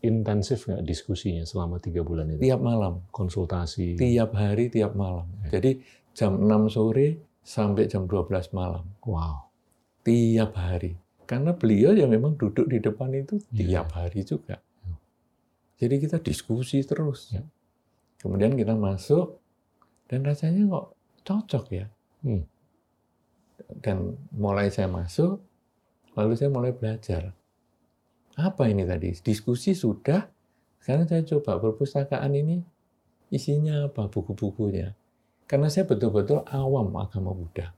intensif 0.00 0.64
nggak 0.64 0.84
diskusinya 0.84 1.44
selama 1.44 1.76
tiga 1.80 2.00
bulan 2.00 2.32
itu? 2.32 2.40
Tiap 2.40 2.60
malam, 2.60 3.04
Konsultasi. 3.12 3.96
tiap 4.00 4.32
hari, 4.36 4.72
tiap 4.72 4.96
malam. 4.96 5.28
Ya. 5.44 5.60
Jadi 5.60 5.80
jam 6.14 6.36
6 6.38 6.68
sore 6.70 7.20
sampai 7.40 7.86
jam 7.86 8.06
12 8.06 8.52
malam. 8.52 8.84
Wow. 9.02 9.50
Tiap 10.04 10.52
hari. 10.56 10.96
Karena 11.24 11.54
beliau 11.54 11.94
ya 11.94 12.10
memang 12.10 12.34
duduk 12.34 12.66
di 12.66 12.82
depan 12.82 13.14
itu 13.14 13.38
Iya. 13.54 13.86
tiap 13.86 13.88
hari 13.94 14.20
juga. 14.26 14.58
Ya. 14.58 14.94
Jadi 15.78 15.94
kita 16.02 16.16
diskusi 16.18 16.82
terus. 16.82 17.30
Ya. 17.30 17.46
Kemudian 18.18 18.58
kita 18.58 18.74
masuk 18.74 19.38
dan 20.10 20.26
rasanya 20.26 20.66
kok 20.66 20.86
cocok 21.22 21.64
ya. 21.70 21.86
Hmm. 22.26 22.44
Dan 23.80 24.18
mulai 24.34 24.68
saya 24.68 24.90
masuk, 24.90 25.38
lalu 26.18 26.34
saya 26.34 26.50
mulai 26.50 26.74
belajar. 26.74 27.30
Apa 28.34 28.66
ini 28.66 28.82
tadi? 28.82 29.14
Diskusi 29.14 29.76
sudah, 29.76 30.26
sekarang 30.82 31.06
saya 31.06 31.22
coba 31.22 31.62
perpustakaan 31.62 32.34
ini 32.34 32.58
isinya 33.30 33.86
apa 33.86 34.10
buku-bukunya. 34.10 34.98
Karena 35.50 35.66
saya 35.66 35.82
betul-betul 35.82 36.46
awam 36.46 36.94
agama 36.94 37.34
Buddha. 37.34 37.74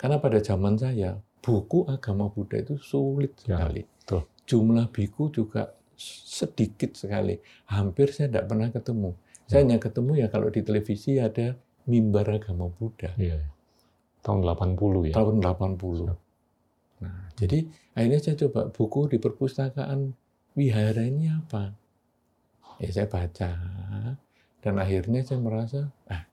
Karena 0.00 0.16
pada 0.16 0.40
zaman 0.40 0.80
saya, 0.80 1.20
buku 1.44 1.84
agama 1.92 2.32
Buddha 2.32 2.56
itu 2.56 2.80
sulit 2.80 3.36
Ya, 3.44 3.60
sekali. 3.60 3.84
betul. 3.84 4.24
Jumlah 4.48 4.88
buku 4.88 5.28
juga 5.28 5.76
sedikit 6.00 6.96
sekali. 6.96 7.36
Hampir 7.68 8.16
saya 8.16 8.32
tidak 8.32 8.48
pernah 8.48 8.68
ketemu. 8.72 9.10
Saya 9.44 9.60
hanya 9.68 9.76
ketemu 9.76 10.12
ya 10.24 10.26
kalau 10.32 10.48
di 10.48 10.64
televisi 10.64 11.20
ada 11.20 11.52
mimbar 11.84 12.24
agama 12.32 12.72
Buddha. 12.72 13.12
Iya. 13.20 13.52
Tahun 14.24 14.40
80 14.40 15.12
ya? 15.12 15.14
Tahun 15.14 15.36
80. 15.38 16.16
Nah, 16.96 17.28
jadi 17.36 17.68
akhirnya 17.92 18.20
saya 18.24 18.36
coba 18.40 18.72
buku 18.72 19.12
di 19.12 19.20
perpustakaan 19.20 20.16
wihara 20.56 21.04
ini 21.04 21.28
apa? 21.28 21.76
Ya 22.80 22.88
saya 22.88 23.04
baca 23.08 23.50
dan 24.66 24.82
akhirnya 24.82 25.22
saya 25.22 25.38
merasa 25.38 25.86
ah, 26.10 26.26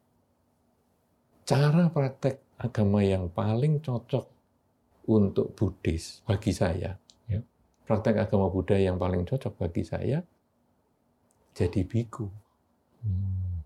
cara 1.46 1.86
praktek 1.94 2.42
agama 2.58 3.06
yang 3.06 3.30
paling 3.30 3.78
cocok 3.78 4.26
untuk 5.06 5.54
Buddhis 5.54 6.26
bagi 6.26 6.50
saya, 6.50 6.98
Ya. 7.30 7.46
praktek 7.86 8.26
agama 8.26 8.50
Buddha 8.50 8.74
yang 8.74 8.98
paling 8.98 9.30
cocok 9.30 9.54
bagi 9.54 9.86
saya 9.86 10.26
jadi 11.54 11.86
biku. 11.86 12.26
Hmm. 13.06 13.62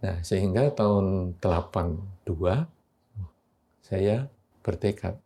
Nah, 0.00 0.16
sehingga 0.24 0.72
tahun 0.72 1.36
82 1.36 2.64
saya 3.84 4.24
bertekad 4.64 5.20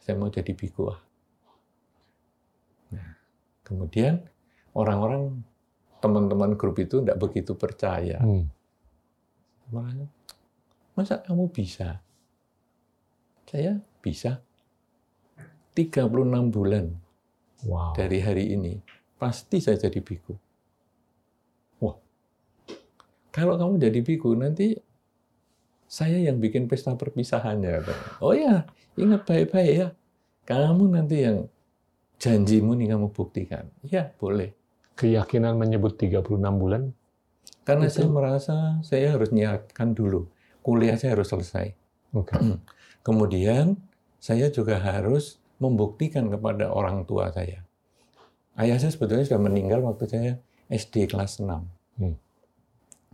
saya 0.00 0.16
mau 0.16 0.32
jadi 0.32 0.56
biku. 0.56 0.96
ah. 0.96 1.00
Nah, 2.96 3.20
kemudian 3.68 4.24
orang-orang 4.72 5.44
teman-teman 6.00 6.56
grup 6.56 6.80
itu 6.80 7.04
tidak 7.04 7.20
begitu 7.20 7.52
percaya. 7.54 8.18
Hmm. 8.18 8.48
Makanya, 9.70 10.08
masa 10.96 11.20
kamu 11.22 11.46
bisa? 11.52 12.00
Saya 13.46 13.78
bisa. 14.00 14.40
36 15.76 16.50
bulan 16.50 16.90
Wow. 17.60 17.92
dari 17.92 18.24
hari 18.24 18.56
ini, 18.56 18.80
pasti 19.20 19.60
saya 19.60 19.76
jadi 19.76 20.00
biku. 20.00 20.32
Wah, 21.84 21.96
kalau 23.28 23.60
kamu 23.60 23.76
jadi 23.76 24.00
biku, 24.00 24.32
nanti 24.32 24.74
saya 25.84 26.16
yang 26.16 26.40
bikin 26.40 26.66
pesta 26.66 26.96
perpisahannya. 26.96 27.84
Oh 28.24 28.32
ya, 28.32 28.64
ingat 28.96 29.28
baik-baik 29.28 29.72
ya. 29.76 29.88
Kamu 30.48 30.88
nanti 30.88 31.16
yang 31.20 31.46
janjimu 32.16 32.72
nih 32.80 32.96
kamu 32.96 33.12
buktikan. 33.12 33.68
Ya, 33.84 34.08
boleh. 34.16 34.56
Keyakinan 34.96 35.56
menyebut 35.56 35.96
36 35.96 36.56
bulan? 36.58 36.92
Karena 37.64 37.86
Itu- 37.86 38.02
saya 38.02 38.08
merasa 38.10 38.56
saya 38.82 39.14
harus 39.14 39.30
nyiapkan 39.30 39.94
dulu. 39.94 40.28
Kuliah 40.60 40.96
saya 40.98 41.16
harus 41.16 41.30
selesai. 41.30 41.72
Oke. 42.12 42.36
Kemudian 43.06 43.80
saya 44.20 44.52
juga 44.52 44.76
harus 44.76 45.40
membuktikan 45.60 46.28
kepada 46.28 46.72
orang 46.72 47.04
tua 47.08 47.32
saya. 47.32 47.64
Ayah 48.58 48.76
saya 48.76 48.92
sebetulnya 48.92 49.24
sudah 49.24 49.40
meninggal 49.40 49.80
waktu 49.80 50.04
saya 50.08 50.32
SD 50.68 51.08
kelas 51.08 51.40
6. 51.40 51.64
Hmm. 51.96 52.16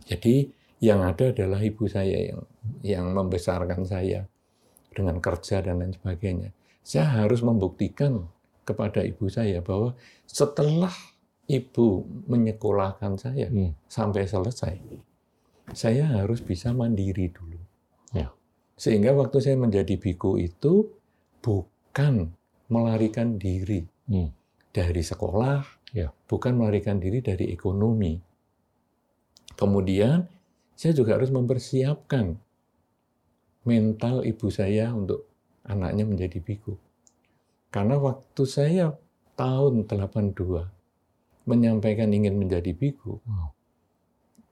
Jadi 0.03 0.51
yang 0.83 1.01
ada 1.01 1.31
adalah 1.33 1.59
ibu 1.63 1.87
saya 1.89 2.33
yang 2.33 2.41
yang 2.83 3.05
membesarkan 3.15 3.81
saya 3.87 4.27
dengan 4.93 5.17
kerja 5.23 5.61
dan 5.61 5.81
lain 5.81 5.93
sebagainya. 5.93 6.49
Saya 6.81 7.23
harus 7.23 7.43
membuktikan 7.43 8.27
kepada 8.67 9.03
ibu 9.03 9.27
saya 9.31 9.63
bahwa 9.63 9.95
setelah 10.27 10.91
ibu 11.47 12.03
menyekolahkan 12.27 13.15
saya 13.15 13.47
Hmm. 13.47 13.71
sampai 13.87 14.27
selesai, 14.27 14.75
saya 15.71 16.03
harus 16.19 16.43
bisa 16.43 16.75
mandiri 16.75 17.31
dulu. 17.31 17.59
Ya. 18.11 18.31
Sehingga 18.75 19.15
waktu 19.15 19.39
saya 19.39 19.55
menjadi 19.55 19.95
biku 19.95 20.35
itu 20.35 20.91
bukan 21.39 22.35
melarikan 22.67 23.39
diri 23.39 23.87
Hmm. 24.11 24.35
dari 24.75 25.01
sekolah, 25.01 25.63
Ya. 25.95 26.11
bukan 26.27 26.59
melarikan 26.59 26.99
diri 26.99 27.23
dari 27.23 27.49
ekonomi. 27.55 28.19
Kemudian 29.55 30.27
saya 30.77 30.93
juga 30.93 31.17
harus 31.17 31.33
mempersiapkan 31.33 32.37
mental 33.65 34.23
ibu 34.27 34.47
saya 34.51 34.93
untuk 34.93 35.25
anaknya 35.65 36.03
menjadi 36.07 36.39
biku. 36.43 36.75
Karena 37.71 37.99
waktu 37.99 38.43
saya 38.47 38.95
tahun 39.35 39.89
82 39.89 40.76
menyampaikan 41.47 42.11
ingin 42.11 42.35
menjadi 42.35 42.75
biku, 42.75 43.23
Wow. 43.23 43.55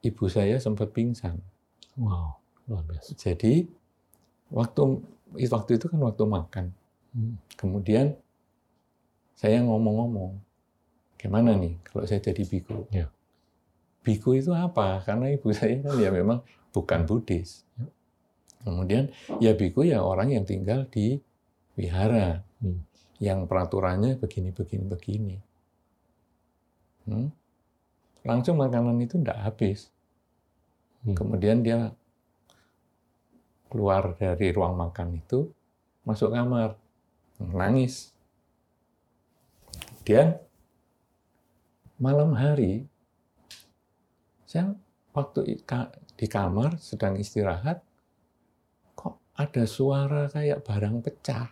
ibu 0.02 0.26
saya 0.32 0.56
sempat 0.58 0.96
pingsan. 0.96 1.38
Wow. 2.00 2.40
Luar 2.66 2.82
biasa. 2.88 3.14
Jadi 3.14 3.68
waktu 4.50 4.82
waktu 5.52 5.72
itu 5.78 5.86
kan 5.92 6.00
waktu 6.02 6.24
makan. 6.24 6.66
Hmm. 7.12 7.36
Kemudian 7.60 8.16
saya 9.36 9.60
ngomong-ngomong, 9.62 10.40
gimana 11.20 11.54
nih 11.60 11.76
kalau 11.84 12.08
saya 12.08 12.24
jadi 12.24 12.42
biku? 12.48 12.88
Ya. 12.90 13.12
Biku 14.02 14.34
itu 14.38 14.56
apa? 14.56 15.04
Karena 15.04 15.28
ibu 15.30 15.52
saya 15.52 15.84
kan 15.84 16.00
ya 16.00 16.10
memang 16.10 16.40
bukan 16.72 17.04
Buddhis. 17.04 17.68
Ya. 17.76 17.86
Kemudian 18.66 19.12
ya 19.44 19.52
biku 19.54 19.84
ya 19.86 20.02
orang 20.02 20.32
yang 20.34 20.48
tinggal 20.48 20.88
di 20.90 21.20
wihara, 21.76 22.42
Hmm. 22.64 22.82
yang 23.20 23.46
peraturannya 23.46 24.16
begini, 24.18 24.56
begini, 24.56 24.84
begini. 24.88 25.36
Hmm? 27.06 27.30
Langsung 28.26 28.58
makanan 28.58 28.98
itu 29.02 29.22
tidak 29.22 29.40
habis. 29.42 29.94
Hmm. 31.06 31.14
Kemudian 31.14 31.62
dia 31.62 31.94
keluar 33.70 34.18
dari 34.18 34.50
ruang 34.50 34.74
makan 34.74 35.22
itu, 35.22 35.52
masuk 36.06 36.34
kamar, 36.34 36.74
nangis. 37.38 38.14
Kemudian 40.02 40.38
malam 41.98 42.34
hari, 42.38 42.86
saya 44.46 44.74
waktu 45.14 45.62
di 46.16 46.28
kamar 46.30 46.78
sedang 46.78 47.18
istirahat, 47.18 47.82
kok 48.94 49.18
ada 49.34 49.66
suara 49.66 50.30
kayak 50.30 50.62
barang 50.62 51.02
pecah. 51.02 51.50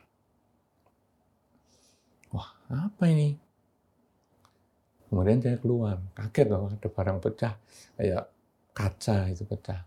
Wah, 2.34 2.50
apa 2.70 3.04
ini? 3.10 3.43
Kemudian 5.14 5.38
saya 5.46 5.62
keluar, 5.62 6.02
kaget 6.18 6.48
loh 6.50 6.74
ada 6.74 6.90
barang 6.90 7.22
pecah, 7.22 7.54
kayak 8.02 8.34
kaca 8.74 9.30
itu 9.30 9.46
pecah. 9.46 9.86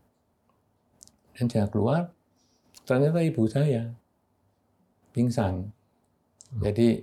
Dan 1.34 1.50
saya 1.50 1.66
keluar, 1.66 2.14
ternyata 2.86 3.26
ibu 3.26 3.42
saya 3.50 3.90
pingsan. 5.10 5.66
Jadi 6.62 7.02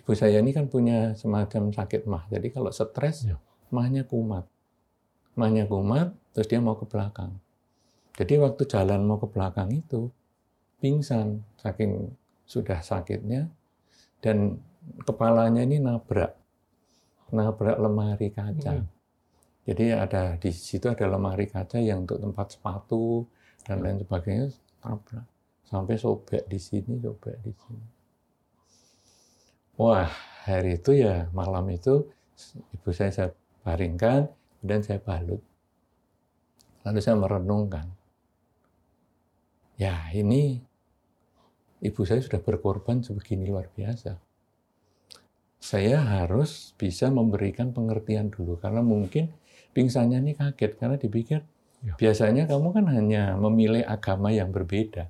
ibu 0.00 0.12
saya 0.16 0.40
ini 0.40 0.56
kan 0.56 0.72
punya 0.72 1.12
semacam 1.12 1.68
sakit 1.68 2.08
mah. 2.08 2.24
Jadi 2.32 2.48
kalau 2.56 2.72
stres, 2.72 3.28
Ya. 3.28 3.36
mahnya 3.68 4.08
kumat. 4.08 4.48
Mahnya 5.36 5.68
kumat, 5.68 6.16
terus 6.32 6.48
dia 6.48 6.64
mau 6.64 6.80
ke 6.80 6.88
belakang. 6.88 7.36
Jadi 8.16 8.40
waktu 8.40 8.64
jalan 8.64 9.04
mau 9.04 9.20
ke 9.20 9.28
belakang 9.28 9.68
itu, 9.76 10.08
pingsan, 10.80 11.44
saking 11.60 12.16
sudah 12.48 12.80
sakitnya, 12.80 13.52
dan 14.24 14.56
kepalanya 15.04 15.60
ini 15.60 15.76
nabrak, 15.76 16.39
nabrak 17.30 17.78
lemari 17.78 18.28
kaca. 18.30 18.82
Hmm. 18.82 18.88
Jadi 19.66 19.94
ada 19.94 20.34
di 20.40 20.50
situ 20.50 20.90
ada 20.90 21.06
lemari 21.06 21.46
kaca 21.46 21.78
yang 21.78 22.02
untuk 22.08 22.18
tempat 22.18 22.56
sepatu 22.56 23.28
dan 23.64 23.84
lain 23.84 24.02
sebagainya 24.02 24.50
tabrak 24.80 25.26
sampai 25.70 25.94
sobek 25.94 26.50
di 26.50 26.58
sini, 26.58 26.98
sobek 26.98 27.36
di 27.46 27.52
sini. 27.54 27.88
Wah, 29.80 30.10
hari 30.44 30.76
itu 30.76 30.92
ya 30.92 31.30
malam 31.32 31.70
itu 31.70 32.04
ibu 32.74 32.90
saya 32.90 33.14
saya 33.14 33.28
baringkan 33.62 34.28
dan 34.60 34.82
saya 34.84 35.00
balut. 35.00 35.40
Lalu 36.84 37.00
saya 37.00 37.16
merenungkan. 37.16 37.86
Ya, 39.80 39.96
ini 40.12 40.60
ibu 41.80 42.04
saya 42.04 42.20
sudah 42.20 42.40
berkorban 42.44 43.00
sebegini 43.00 43.48
luar 43.48 43.72
biasa. 43.72 44.20
Saya 45.60 46.00
harus 46.00 46.72
bisa 46.80 47.12
memberikan 47.12 47.70
pengertian 47.76 48.32
dulu 48.32 48.56
karena 48.56 48.80
mungkin 48.80 49.28
pingsannya 49.76 50.18
ini 50.24 50.32
kaget 50.34 50.80
karena 50.80 50.96
dipikir 50.96 51.44
Ya. 51.80 51.96
biasanya 51.96 52.44
kamu 52.44 52.76
kan 52.76 52.84
hanya 52.92 53.40
memilih 53.40 53.80
agama 53.88 54.28
yang 54.28 54.52
berbeda. 54.52 55.08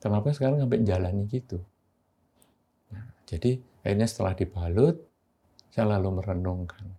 Kenapa 0.00 0.32
sekarang 0.32 0.64
sampai 0.64 0.80
jalani 0.82 1.28
gitu? 1.28 1.60
Nah, 2.90 3.12
jadi 3.28 3.60
akhirnya 3.84 4.08
setelah 4.08 4.32
dibalut, 4.32 4.96
saya 5.68 5.92
lalu 5.96 6.20
merenungkan 6.20 6.96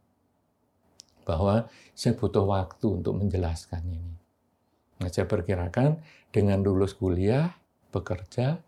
bahwa 1.25 1.65
saya 1.97 2.13
butuh 2.13 2.45
waktu 2.45 3.01
untuk 3.01 3.17
menjelaskan 3.17 3.81
ini. 3.81 4.15
Nah, 5.01 5.09
saya 5.09 5.25
perkirakan 5.25 5.99
dengan 6.29 6.61
lulus 6.61 6.93
kuliah, 6.93 7.49
bekerja, 7.89 8.61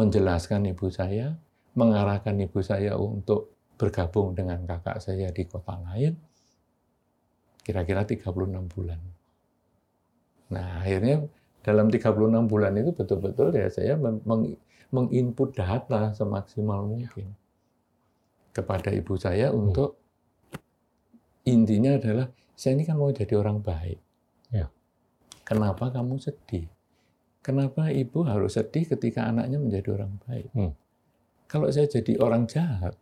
menjelaskan 0.00 0.72
ibu 0.72 0.88
saya, 0.88 1.36
mengarahkan 1.72 2.36
ibu 2.36 2.60
saya 2.60 2.96
untuk 2.96 3.52
bergabung 3.80 4.36
dengan 4.36 4.62
kakak 4.62 5.00
saya 5.02 5.32
di 5.32 5.42
kota 5.48 5.74
lain, 5.80 6.14
kira-kira 7.64 8.04
36 8.04 8.68
bulan. 8.68 9.00
Nah, 10.52 10.84
akhirnya 10.84 11.24
dalam 11.64 11.88
36 11.88 12.44
bulan 12.46 12.76
itu 12.76 12.90
betul-betul 12.92 13.54
ya 13.56 13.70
saya 13.72 13.96
meng- 13.96 14.22
meng- 14.26 14.58
menginput 14.92 15.56
data 15.56 16.12
semaksimal 16.12 16.84
mungkin 16.84 17.32
kepada 18.52 18.92
ibu 18.92 19.16
saya 19.16 19.48
untuk 19.48 19.96
intinya 21.48 21.96
adalah 21.96 22.28
saya 22.52 22.76
ini 22.76 22.84
kan 22.84 23.00
mau 23.00 23.08
jadi 23.08 23.32
orang 23.40 23.64
baik. 23.64 23.98
Ya. 24.52 24.68
Kenapa 25.48 25.88
kamu 25.88 26.20
sedih? 26.20 26.68
kenapa 27.42 27.90
ibu 27.90 28.22
harus 28.24 28.54
sedih 28.54 28.86
ketika 28.86 29.26
anaknya 29.26 29.58
menjadi 29.58 29.98
orang 29.98 30.16
baik? 30.24 30.48
Hmm. 30.54 30.72
Kalau 31.52 31.68
saya 31.68 31.84
jadi 31.84 32.16
orang 32.16 32.48
jahat, 32.48 32.96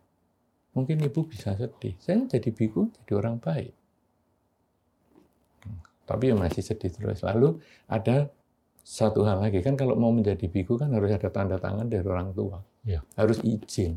mungkin 0.75 0.99
ibu 0.99 1.23
bisa 1.23 1.55
sedih. 1.55 1.95
Saya 2.03 2.27
jadi 2.27 2.51
biku, 2.51 2.91
jadi 2.99 3.15
orang 3.15 3.39
baik. 3.39 3.71
Tapi 6.03 6.23
ya 6.27 6.35
masih 6.35 6.59
sedih 6.59 6.91
terus. 6.91 7.23
Lalu 7.23 7.63
ada 7.87 8.27
satu 8.83 9.23
hal 9.23 9.39
lagi 9.39 9.63
kan 9.63 9.79
kalau 9.79 9.95
mau 9.95 10.11
menjadi 10.11 10.51
biku 10.51 10.75
kan 10.75 10.91
harus 10.91 11.15
ada 11.15 11.31
tanda 11.31 11.55
tangan 11.55 11.87
dari 11.87 12.03
orang 12.03 12.35
tua, 12.35 12.59
Ya. 12.83 12.99
harus 13.15 13.39
izin, 13.39 13.95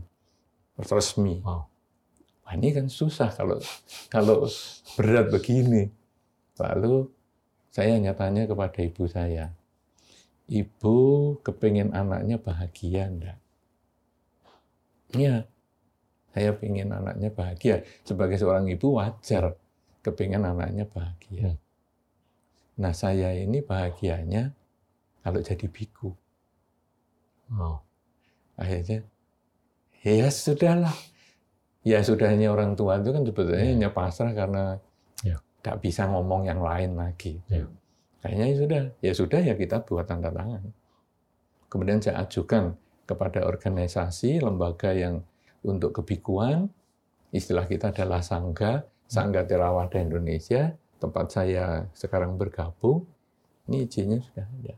resmi. 0.79 1.43
Wow. 1.43 1.67
Wah, 2.45 2.55
ini 2.55 2.71
kan 2.77 2.87
susah 2.87 3.33
kalau 3.35 3.59
kalau 4.13 4.47
berat 4.95 5.33
begini. 5.35 5.91
Lalu 6.61 7.11
saya 7.75 7.99
nyatanya 7.99 8.47
kepada 8.47 8.79
ibu 8.85 9.11
saya, 9.11 9.51
ibu 10.47 10.97
kepengen 11.43 11.91
anaknya 11.91 12.39
bahagia 12.39 13.11
enggak? 13.11 13.39
Iya, 15.15 15.47
saya 16.35 16.51
pengen 16.59 16.91
anaknya 16.91 17.31
bahagia. 17.31 17.87
Sebagai 18.03 18.35
seorang 18.37 18.67
ibu 18.67 18.99
wajar 18.99 19.55
kepengen 20.03 20.43
anaknya 20.43 20.85
bahagia. 20.85 21.55
Hmm. 21.55 21.59
Nah 22.75 22.91
saya 22.91 23.31
ini 23.33 23.63
bahagianya 23.63 24.51
kalau 25.23 25.41
jadi 25.41 25.67
biku. 25.71 26.11
Wow. 27.55 27.81
Akhirnya, 28.59 29.07
ya 30.03 30.29
sudahlah. 30.29 30.95
Ya 31.85 32.01
sudahnya 32.01 32.49
orang 32.51 32.75
tua 32.75 32.97
itu 32.99 33.13
kan 33.13 33.23
sebetulnya 33.23 33.61
Ya. 33.63 33.73
hanya 33.77 33.91
pasrah 33.93 34.33
karena 34.33 34.81
Ya. 35.23 35.37
nggak 35.63 35.79
bisa 35.85 36.09
ngomong 36.09 36.49
yang 36.49 36.61
lain 36.65 36.97
lagi. 36.99 37.39
Ya. 37.47 37.69
Kayaknya 38.25 38.47
ya 38.49 38.57
sudah, 38.57 38.83
ya 39.05 39.13
sudah 39.13 39.41
ya 39.45 39.55
kita 39.55 39.85
buat 39.85 40.09
tanda 40.09 40.33
tangan. 40.33 40.65
Kemudian 41.69 42.01
saya 42.01 42.25
ajukan 42.25 42.73
kepada 43.05 43.45
organisasi, 43.45 44.41
lembaga 44.41 44.93
yang 44.93 45.25
untuk 45.65 46.01
kebikuan, 46.01 46.69
istilah 47.33 47.65
kita 47.69 47.93
adalah 47.93 48.21
Sangga, 48.21 48.85
Sangga 49.09 49.45
Terawada 49.45 50.01
Indonesia, 50.01 50.73
tempat 51.01 51.33
saya 51.33 51.89
sekarang 51.93 52.37
bergabung, 52.41 53.05
ini 53.69 53.85
izinnya 53.89 54.21
sudah 54.21 54.45
ada. 54.45 54.75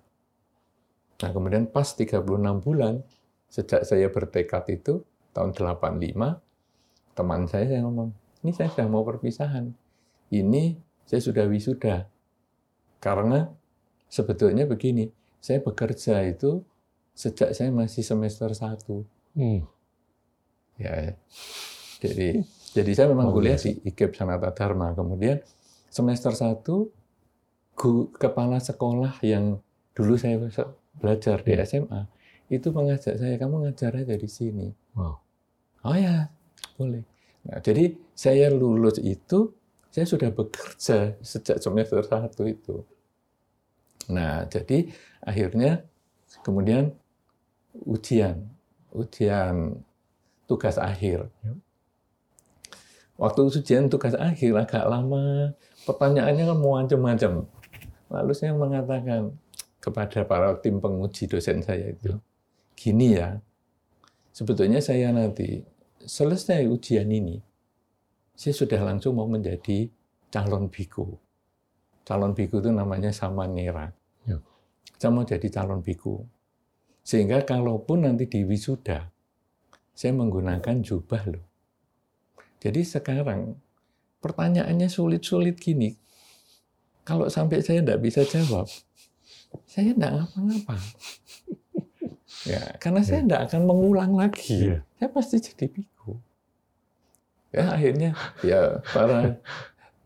Nah 1.22 1.30
kemudian 1.32 1.64
pas 1.70 1.86
36 1.86 2.22
bulan, 2.62 3.02
sejak 3.50 3.86
saya 3.86 4.10
bertekad 4.10 4.64
itu, 4.70 5.02
tahun 5.34 5.54
85, 5.54 6.42
teman 7.16 7.48
saya 7.48 7.64
saya 7.66 7.80
ngomong, 7.86 8.10
ini 8.44 8.52
saya 8.54 8.68
sudah 8.70 8.86
mau 8.86 9.02
perpisahan. 9.02 9.74
Ini 10.30 10.76
saya 11.06 11.22
sudah 11.22 11.46
wisuda. 11.46 12.06
Karena 12.98 13.46
sebetulnya 14.10 14.66
begini, 14.66 15.08
saya 15.38 15.62
bekerja 15.62 16.26
itu 16.26 16.66
sejak 17.16 17.50
saya 17.50 17.72
masih 17.72 18.04
semester 18.04 18.52
1. 18.52 19.02
Hmm. 19.32 19.64
Ya, 20.76 21.16
jadi 21.98 22.44
jadi 22.70 22.90
saya 22.92 23.08
memang 23.08 23.32
Luar 23.32 23.36
kuliah 23.40 23.56
biasa. 23.56 23.66
di 23.66 23.88
IKIP 23.88 24.12
Sanata 24.12 24.52
Dharma. 24.52 24.92
Kemudian 24.92 25.40
semester 25.88 26.30
1 26.30 26.92
gu- 27.72 28.12
kepala 28.12 28.60
sekolah 28.60 29.16
yang 29.22 29.56
dulu 29.90 30.14
saya 30.14 30.36
belajar 30.94 31.40
di 31.40 31.52
Hmm. 31.52 31.64
SMA 31.64 32.00
itu 32.46 32.68
mengajak 32.70 33.16
saya 33.16 33.34
kamu 33.34 33.64
ngajar 33.64 33.96
aja 33.96 34.14
di 34.14 34.28
sini. 34.28 34.68
Wow. 34.92 35.16
Oh 35.82 35.96
ya, 35.96 36.28
boleh. 36.76 37.02
Nah, 37.42 37.58
jadi 37.58 37.96
saya 38.12 38.52
lulus 38.52 38.98
itu 38.98 39.56
saya 39.88 40.04
sudah 40.04 40.28
bekerja 40.28 41.16
sejak 41.18 41.56
semester 41.56 42.04
1 42.04 42.44
itu. 42.44 42.84
Nah, 44.08 44.44
jadi 44.44 44.92
akhirnya 45.18 45.80
kemudian 46.42 46.92
ujian, 47.84 48.48
ujian 48.94 49.82
tugas 50.48 50.78
akhir. 50.80 51.28
Ya. 51.44 51.54
Waktu 53.16 53.40
ujian 53.48 53.88
tugas 53.88 54.12
akhir 54.12 54.52
agak 54.56 54.84
lama, 54.86 55.56
pertanyaannya 55.88 56.44
kan 56.46 56.58
macam-macam. 56.60 57.32
Lalu 58.12 58.32
saya 58.36 58.52
mengatakan 58.52 59.34
kepada 59.80 60.22
para 60.28 60.54
tim 60.60 60.78
penguji 60.78 61.26
dosen 61.26 61.64
saya 61.64 61.90
itu, 61.90 62.16
gini 62.76 63.16
ya, 63.16 63.40
sebetulnya 64.36 64.84
saya 64.84 65.10
nanti 65.10 65.64
selesai 66.04 66.68
ujian 66.68 67.08
ini, 67.08 67.40
saya 68.36 68.52
sudah 68.52 68.84
langsung 68.84 69.16
mau 69.16 69.24
menjadi 69.24 69.88
calon 70.28 70.68
biku. 70.68 71.16
Calon 72.04 72.36
biku 72.36 72.60
itu 72.60 72.70
namanya 72.70 73.10
samanera. 73.10 73.90
Ya. 74.28 74.38
Saya 75.00 75.10
mau 75.10 75.24
jadi 75.24 75.48
calon 75.48 75.80
biku. 75.80 76.20
Sehingga 77.06 77.46
kalaupun 77.46 78.02
nanti 78.02 78.26
di 78.26 78.42
wisuda, 78.42 79.06
saya 79.94 80.12
menggunakan 80.12 80.82
jubah 80.82 81.22
loh. 81.30 81.46
Jadi 82.58 82.82
sekarang 82.82 83.54
pertanyaannya 84.18 84.90
sulit-sulit 84.90 85.54
gini. 85.54 85.94
Kalau 87.06 87.30
sampai 87.30 87.62
saya 87.62 87.86
tidak 87.86 88.02
bisa 88.02 88.26
jawab, 88.26 88.66
saya 89.70 89.94
tidak 89.94 90.10
ngapa-ngapa. 90.18 90.76
Ya, 92.46 92.62
karena 92.78 93.02
saya 93.02 93.26
tidak 93.26 93.50
akan 93.50 93.62
mengulang 93.66 94.14
lagi. 94.14 94.70
Iya. 94.70 94.78
Saya 95.02 95.08
pasti 95.10 95.42
jadi 95.42 95.66
biku. 95.66 96.14
Ya 97.50 97.74
akhirnya 97.74 98.14
ya 98.46 98.78
para 98.94 99.42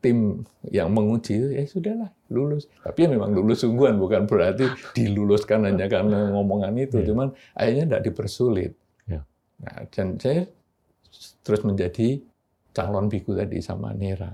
tim 0.01 0.49
yang 0.73 0.89
menguji 0.91 1.37
itu 1.37 1.49
ya 1.53 1.63
sudahlah 1.69 2.11
lulus. 2.33 2.67
Tapi 2.81 3.05
ya 3.05 3.09
memang 3.13 3.37
lulus 3.37 3.63
sungguhan 3.63 4.01
bukan 4.01 4.25
berarti 4.25 4.67
diluluskan 4.97 5.69
hanya 5.69 5.87
karena 5.87 6.33
ngomongan 6.33 6.73
itu. 6.81 7.05
Iya. 7.05 7.07
Cuman 7.13 7.29
akhirnya 7.53 7.85
tidak 7.87 8.03
dipersulit. 8.09 8.73
Iya. 9.07 9.21
Nah, 9.61 9.79
dan 9.93 10.17
saya 10.17 10.49
terus 11.45 11.63
menjadi 11.63 12.25
calon 12.73 13.13
biku 13.13 13.37
tadi 13.37 13.61
sama 13.61 13.93
Nera. 13.93 14.33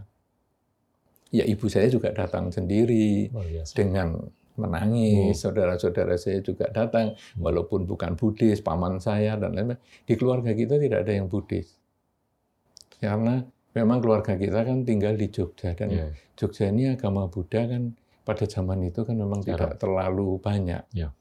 Ya 1.35 1.43
ibu 1.43 1.67
saya 1.67 1.91
juga 1.91 2.15
datang 2.15 2.55
sendiri 2.55 3.29
Luar 3.35 3.45
biasa. 3.51 3.73
dengan 3.75 4.09
menangis. 4.57 5.37
Hmm. 5.37 5.51
Saudara-saudara 5.51 6.17
saya 6.17 6.41
juga 6.41 6.71
datang, 6.73 7.15
walaupun 7.37 7.85
bukan 7.85 8.17
Buddhis, 8.17 8.65
paman 8.65 8.99
saya 8.99 9.37
dan 9.37 9.53
lain-lain. 9.53 9.79
Di 10.09 10.17
keluarga 10.17 10.57
kita 10.57 10.81
tidak 10.81 11.05
ada 11.05 11.13
yang 11.13 11.29
Buddhis. 11.29 11.77
Karena 12.97 13.45
memang 13.77 14.01
keluarga 14.01 14.33
kita 14.35 14.65
kan 14.65 14.83
tinggal 14.83 15.13
di 15.13 15.29
Jogja 15.29 15.77
dan 15.77 15.89
Iya. 15.93 16.07
Jogja 16.35 16.65
ini 16.67 16.89
agama 16.89 17.29
Buddha 17.29 17.69
kan 17.69 17.93
pada 18.25 18.43
zaman 18.43 18.81
itu 18.83 19.05
kan 19.05 19.15
memang 19.15 19.45
Jarang. 19.45 19.53
tidak 19.69 19.73
terlalu 19.79 20.41
banyak. 20.41 20.83
Ya. 20.91 21.13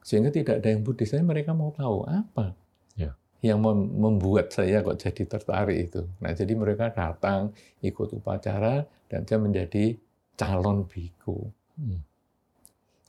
Sehingga 0.00 0.30
tidak 0.30 0.62
ada 0.62 0.68
yang 0.70 0.80
Buddhis. 0.80 1.10
Saya 1.10 1.20
mereka 1.20 1.52
mau 1.52 1.68
tahu 1.70 2.06
apa 2.06 2.54
Ya. 2.94 3.12
yang 3.42 3.60
mem- 3.60 3.92
membuat 3.92 4.48
saya 4.48 4.80
kok 4.80 4.96
jadi 4.96 5.22
tertarik 5.26 5.78
itu. 5.90 6.06
Nah, 6.18 6.32
jadi 6.32 6.54
mereka 6.54 6.88
datang 6.88 7.52
ikut 7.80 8.14
upacara 8.14 8.86
dan 9.06 9.26
saya 9.26 9.38
menjadi 9.38 9.98
calon 10.34 10.86
biku. 10.86 11.50
Hmm. 11.76 12.00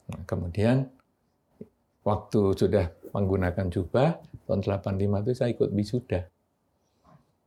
Nah, 0.10 0.22
kemudian 0.26 0.90
waktu 2.02 2.42
sudah 2.54 2.86
menggunakan 3.12 3.70
jubah 3.70 4.18
tahun 4.46 4.62
85 4.62 4.98
itu 5.24 5.32
saya 5.32 5.50
ikut 5.54 5.70
wisuda. 5.70 6.22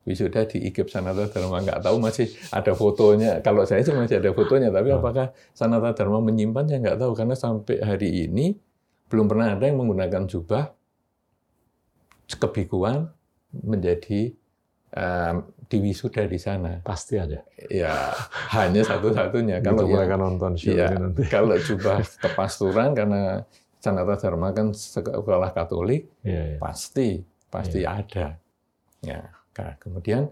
Wisuda 0.03 0.43
di 0.45 0.59
IKIP 0.67 0.91
Sanata 0.91 1.31
Dharma 1.31 1.63
nggak 1.63 1.79
tahu 1.81 2.03
masih 2.03 2.27
ada 2.51 2.75
fotonya. 2.75 3.39
Kalau 3.39 3.63
saya 3.63 3.81
sih 3.81 3.95
masih 3.95 4.19
ada 4.19 4.35
fotonya, 4.35 4.69
tapi 4.69 4.91
Ah. 4.91 4.99
apakah 4.99 5.27
Sanata 5.55 5.95
Dharma 5.95 6.19
menyimpan 6.19 6.67
saya 6.67 6.79
nggak 6.83 6.99
tahu 6.99 7.13
karena 7.15 7.35
sampai 7.35 7.79
hari 7.79 8.27
ini 8.27 8.59
belum 9.07 9.31
pernah 9.31 9.55
ada 9.55 9.63
yang 9.63 9.79
menggunakan 9.79 10.27
jubah 10.27 10.75
kebikuan 12.33 13.13
menjadi 13.53 14.33
um, 14.97 15.37
di 15.69 15.77
wisuda 15.81 16.25
di 16.25 16.39
sana. 16.41 16.81
Pasti 16.81 17.17
ada. 17.17 17.45
Ya 17.69 18.13
hanya 18.53 18.83
satu-satunya. 18.83 19.61
Kalau 19.61 19.85
Kalau 19.85 20.03
ya, 20.05 20.17
nonton 20.17 20.53
show 20.57 20.73
ini 20.73 20.97
nanti. 20.99 21.23
kalau 21.29 21.57
jubah 21.69 22.01
tepasturan 22.19 22.93
karena 22.93 23.45
Sanata 23.79 24.17
Dharma 24.17 24.51
kan 24.51 24.71
sekolah 24.73 25.51
Katolik 25.53 26.07
Iya, 26.23 26.55
iya. 26.55 26.59
pasti 26.59 27.21
pasti 27.47 27.83
ada. 27.83 28.39
Ya, 29.03 29.21
nah, 29.59 29.75
kemudian 29.77 30.29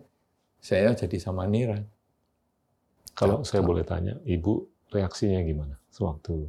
saya 0.60 0.92
jadi 0.92 1.16
samanira. 1.16 1.80
Kalau 3.12 3.40
Kalau- 3.40 3.44
saya 3.44 3.60
boleh 3.60 3.84
tanya, 3.84 4.16
ibu 4.24 4.64
reaksinya 4.90 5.40
gimana 5.42 5.76
sewaktu 5.90 6.48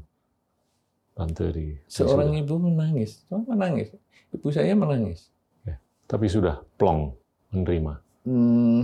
tante 1.12 1.46
di 1.52 1.76
Seorang 1.86 2.32
ibu 2.34 2.56
menangis, 2.58 3.28
cuma 3.28 3.44
menangis. 3.46 3.92
Ibu 4.32 4.48
saya 4.50 4.74
menangis. 4.74 5.28
tapi 6.08 6.28
sudah 6.28 6.60
plong 6.76 7.16
menerima 7.56 8.04
Hmm, 8.28 8.84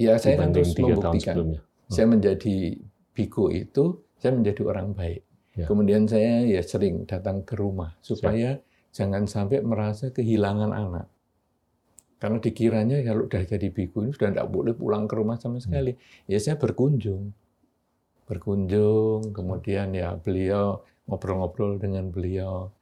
ya 0.00 0.16
saya 0.16 0.40
kan 0.40 0.56
terus 0.56 0.72
membuktikan. 0.72 1.36
sebelumnya. 1.36 1.60
Saya 1.86 2.06
menjadi 2.08 2.80
biku 3.12 3.52
itu, 3.52 4.00
saya 4.16 4.32
menjadi 4.32 4.64
orang 4.64 4.96
baik. 4.96 5.20
Ya. 5.52 5.68
Kemudian 5.68 6.08
saya 6.08 6.48
ya 6.48 6.64
sering 6.64 7.04
datang 7.04 7.44
ke 7.44 7.60
rumah 7.60 7.92
supaya 8.00 8.56
jangan 8.88 9.28
sampai 9.28 9.60
merasa 9.60 10.08
kehilangan 10.08 10.72
anak. 10.72 11.06
Karena 12.16 12.40
dikiranya 12.40 13.04
kalau 13.04 13.28
udah 13.28 13.42
jadi 13.44 13.68
biku 13.68 14.00
ini 14.08 14.16
sudah 14.16 14.32
tidak 14.32 14.48
boleh 14.48 14.72
pulang 14.72 15.04
ke 15.04 15.14
rumah 15.20 15.36
sama 15.36 15.60
sekali. 15.60 15.92
Ya 16.24 16.40
saya 16.40 16.56
berkunjung. 16.56 17.36
Berkunjung, 18.24 19.36
kemudian 19.36 19.92
ya 19.92 20.16
beliau 20.16 20.80
ngobrol-ngobrol 21.04 21.76
dengan 21.76 22.08
beliau. 22.08 22.72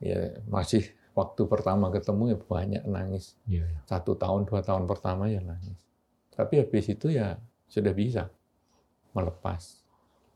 Ya 0.00 0.40
masih 0.48 0.88
waktu 1.12 1.44
pertama 1.44 1.92
ketemu 1.92 2.32
ya 2.32 2.36
banyak 2.40 2.82
nangis. 2.88 3.36
Iya. 3.44 3.68
Satu 3.84 4.16
tahun, 4.16 4.48
dua 4.48 4.64
tahun 4.64 4.88
pertama 4.88 5.28
ya 5.28 5.44
nangis. 5.44 5.84
Tapi 6.32 6.64
habis 6.64 6.88
itu 6.88 7.12
ya 7.12 7.36
sudah 7.68 7.92
bisa 7.92 8.32
melepas. 9.12 9.84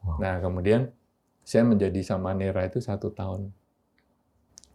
Wow. 0.05 0.21
Nah 0.21 0.35
kemudian 0.45 0.93
saya 1.41 1.65
menjadi 1.65 2.05
sama 2.05 2.37
Nera 2.37 2.69
itu 2.69 2.85
satu 2.85 3.09
tahun. 3.15 3.49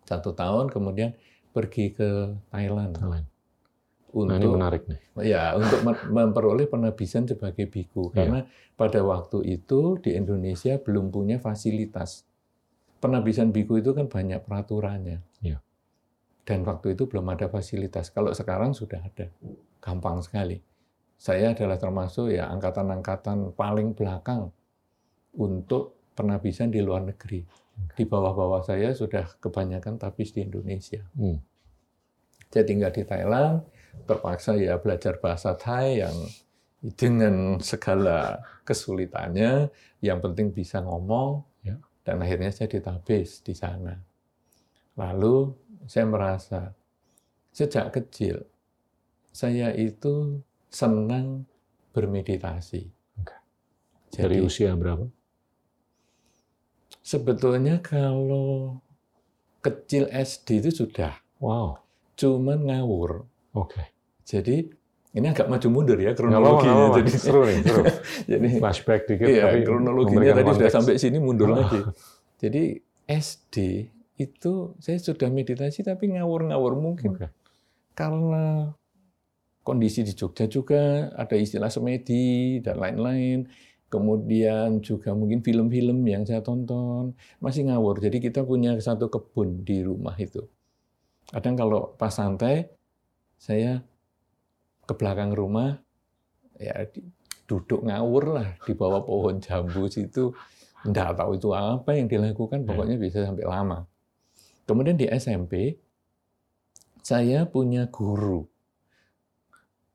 Satu 0.07 0.33
tahun 0.33 0.73
kemudian 0.73 1.13
pergi 1.53 1.93
ke 1.93 2.33
Thailand 2.49 2.97
Thailand. 2.97 3.27
Untuk 4.25 4.37
Nah, 4.37 4.41
ini 4.41 4.47
menarik 4.49 4.83
nih. 4.87 4.99
Ya, 5.21 5.53
untuk 5.53 5.83
mem- 5.85 6.07
memperoleh 6.17 6.65
penabisan 6.65 7.27
sebagai 7.27 7.69
biku. 7.69 8.09
Iya. 8.11 8.15
Karena 8.15 8.39
pada 8.73 9.01
waktu 9.03 9.43
itu 9.45 10.01
di 10.01 10.15
Indonesia 10.17 10.79
belum 10.81 11.13
punya 11.13 11.37
fasilitas. 11.37 12.25
Penabisan 12.97 13.53
biku 13.53 13.77
itu 13.77 13.93
kan 13.93 14.09
banyak 14.09 14.41
peraturannya. 14.41 15.21
Iya. 15.45 15.61
Dan 16.47 16.63
waktu 16.63 16.95
itu 16.95 17.05
belum 17.05 17.27
ada 17.35 17.51
fasilitas. 17.51 18.09
Kalau 18.09 18.33
sekarang 18.33 18.73
sudah 18.73 19.03
ada. 19.03 19.29
Gampang 19.83 20.23
sekali. 20.25 20.57
Saya 21.17 21.53
adalah 21.53 21.81
termasuk 21.81 22.29
ya 22.29 22.49
angkatan-angkatan 22.53 23.57
paling 23.57 23.97
belakang 23.97 24.53
untuk 25.37 25.97
penabisan 26.17 26.73
di 26.73 26.81
luar 26.81 27.05
negeri. 27.05 27.45
Di 27.93 28.05
bawah-bawah 28.09 28.65
saya 28.65 28.89
sudah 28.93 29.37
kebanyakan 29.37 30.01
tabis 30.01 30.33
di 30.33 30.45
Indonesia. 30.45 31.05
Hmm. 31.13 31.37
Saya 32.49 32.63
tinggal 32.65 32.89
di 32.89 33.03
Thailand, 33.05 33.61
terpaksa 34.05 34.53
ya 34.59 34.77
belajar 34.77 35.17
bahasa 35.17 35.57
Thai 35.57 36.03
yang 36.05 36.17
dengan 36.93 37.57
segala 37.57 38.37
kesulitannya, 38.67 39.73
yang 40.05 40.21
penting 40.21 40.53
bisa 40.53 40.77
ngomong, 40.85 41.41
Ya. 41.65 41.75
dan 42.05 42.21
akhirnya 42.21 42.53
saya 42.53 42.69
ditabis 42.69 43.41
di 43.41 43.57
sana. 43.57 43.97
Lalu 44.93 45.51
saya 45.89 46.05
merasa 46.05 46.71
sejak 47.51 47.89
kecil 47.97 48.45
saya 49.33 49.69
itu 49.77 50.41
senang 50.73 51.45
bermeditasi. 51.93 52.89
Jadi 54.09 54.17
Dari 54.17 54.37
usia 54.41 54.73
berapa? 54.73 55.05
sebetulnya 57.03 57.79
kalau 57.79 58.79
kecil 59.63 60.07
SD 60.11 60.59
itu 60.65 60.71
sudah, 60.83 61.15
Wow. 61.39 61.79
cuman 62.17 62.67
ngawur. 62.67 63.23
Oke. 63.55 63.79
Jadi 64.23 64.67
ini 65.13 65.25
agak 65.25 65.47
maju 65.47 65.67
mundur 65.71 65.97
ya 65.97 66.11
kronologinya. 66.13 66.99
Jadi 66.99 67.11
seru 67.15 67.41
nih, 67.47 67.57
seru. 67.63 67.83
jadi 68.31 68.47
Flashback 68.59 69.01
dikit, 69.07 69.27
iya, 69.27 69.49
tapi 69.49 69.63
kronologinya 69.63 70.31
tadi 70.35 70.49
sudah 70.51 70.69
konteks. 70.69 70.75
sampai 70.75 70.93
sini 70.99 71.17
mundur 71.17 71.49
Oh. 71.51 71.55
lagi. 71.57 71.79
Jadi 72.37 72.63
SD 73.07 73.55
itu 74.17 74.53
saya 74.77 74.97
sudah 74.97 75.29
meditasi 75.29 75.81
tapi 75.81 76.11
ngawur-ngawur 76.11 76.73
mungkin 76.75 77.15
Oke. 77.15 77.29
karena 77.93 78.73
kondisi 79.61 80.01
di 80.01 80.13
Jogja 80.13 80.45
juga 80.45 81.11
ada 81.13 81.33
istilah 81.33 81.67
semedi 81.67 82.59
dan 82.61 82.77
lain-lain. 82.77 83.47
Kemudian 83.87 84.83
juga 84.83 85.15
mungkin 85.15 85.39
film-film 85.39 86.03
yang 86.03 86.27
saya 86.27 86.43
tonton 86.43 87.15
masih 87.39 87.71
ngawur. 87.71 88.03
Jadi 88.03 88.19
kita 88.19 88.43
punya 88.43 88.75
satu 88.77 89.07
kebun 89.07 89.63
di 89.63 89.79
rumah 89.79 90.11
itu. 90.19 90.43
Kadang 91.31 91.55
kalau 91.55 91.95
pas 91.95 92.11
santai 92.11 92.67
saya 93.37 93.79
ke 94.83 94.93
belakang 94.97 95.31
rumah 95.31 95.77
ya 96.57 96.73
duduk 97.47 97.87
ngawur 97.87 98.35
lah 98.35 98.49
di 98.65 98.73
bawah 98.75 99.01
pohon 99.07 99.39
jambu 99.39 99.87
situ. 99.87 100.35
Nggak 100.85 101.17
tahu 101.17 101.31
itu 101.39 101.49
apa 101.51 101.89
yang 101.97 102.05
dilakukan, 102.05 102.63
pokoknya 102.67 102.95
bisa 103.01 103.25
sampai 103.25 103.47
lama. 103.47 103.87
Kemudian 104.67 104.99
di 104.99 105.07
SMP 105.07 105.79
saya 107.01 107.47
punya 107.47 107.87
guru. 107.87 108.43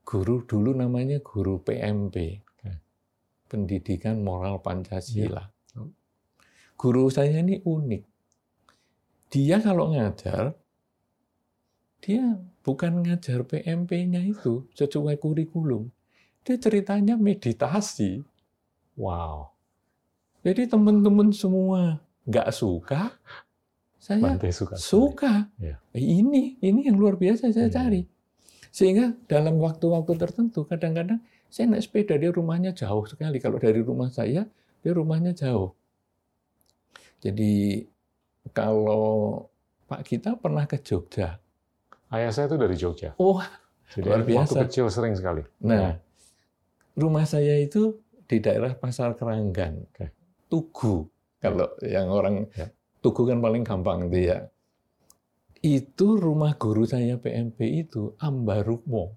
Guru 0.02 0.44
dulu 0.48 0.72
namanya 0.72 1.20
guru 1.20 1.60
PMP. 1.60 2.40
Oke. 2.40 2.72
Pendidikan 3.46 4.24
Moral 4.24 4.64
Pancasila. 4.64 5.44
Ya. 5.44 5.84
Guru 6.76 7.12
saya 7.12 7.44
ini 7.44 7.60
unik. 7.62 8.02
Dia 9.32 9.60
kalau 9.64 9.92
ngajar, 9.92 10.52
dia 12.04 12.36
bukan 12.62 13.02
ngajar 13.02 13.42
PMP-nya 13.42 14.22
itu 14.22 14.66
sesuai 14.74 15.18
kurikulum. 15.18 15.90
Dia 16.42 16.58
ceritanya 16.58 17.14
meditasi. 17.14 18.22
Wow. 18.98 19.50
Jadi 20.42 20.66
teman-teman 20.66 21.30
semua 21.30 22.02
nggak 22.26 22.50
suka, 22.50 23.14
saya 23.98 24.18
Bante 24.18 24.50
suka. 24.50 24.74
suka. 24.74 25.32
Iya. 25.58 25.78
Ini, 25.94 26.58
ini 26.58 26.80
yang 26.90 26.98
luar 26.98 27.14
biasa 27.14 27.50
saya 27.54 27.70
Iya. 27.70 27.74
cari. 27.78 28.02
Sehingga 28.72 29.14
dalam 29.28 29.58
waktu-waktu 29.62 30.16
tertentu, 30.18 30.64
kadang-kadang 30.66 31.22
saya 31.52 31.68
naik 31.68 31.84
sepeda, 31.86 32.16
dia 32.16 32.32
rumahnya 32.32 32.72
jauh 32.72 33.04
sekali. 33.06 33.36
Kalau 33.38 33.60
dari 33.60 33.84
rumah 33.84 34.08
saya, 34.08 34.48
dia 34.82 34.92
rumahnya 34.96 35.30
jauh. 35.36 35.76
Jadi 37.22 37.86
kalau 38.50 39.46
Pak 39.86 40.02
kita 40.08 40.34
pernah 40.40 40.64
ke 40.66 40.80
Jogja. 40.80 41.38
Ayah 42.12 42.30
saya 42.30 42.46
itu 42.46 42.56
dari 42.56 42.76
Jogja. 42.76 43.16
Oh, 43.16 43.40
Jadi 43.88 44.04
Luar 44.04 44.20
biasa. 44.22 44.52
waktu 44.52 44.54
kecil 44.68 44.86
sering 44.88 45.12
sekali. 45.12 45.42
nah, 45.58 45.96
rumah 46.94 47.24
saya 47.24 47.56
itu 47.56 48.00
di 48.24 48.38
daerah 48.38 48.72
Pasar 48.72 49.12
Keranggan. 49.12 49.84
Tugu. 50.46 51.08
Kalau 51.36 51.72
yang 51.82 52.08
orang 52.08 52.46
Ya. 52.52 52.68
Tugu 53.00 53.24
kan 53.24 53.40
paling 53.40 53.60
gampang 53.62 54.06
itu 54.06 54.28
ya. 54.28 54.46
Itu 55.58 56.16
rumah 56.16 56.54
guru 56.54 56.84
saya 56.84 57.16
PMP 57.16 57.82
itu 57.82 58.14
Ambarukmo, 58.18 59.14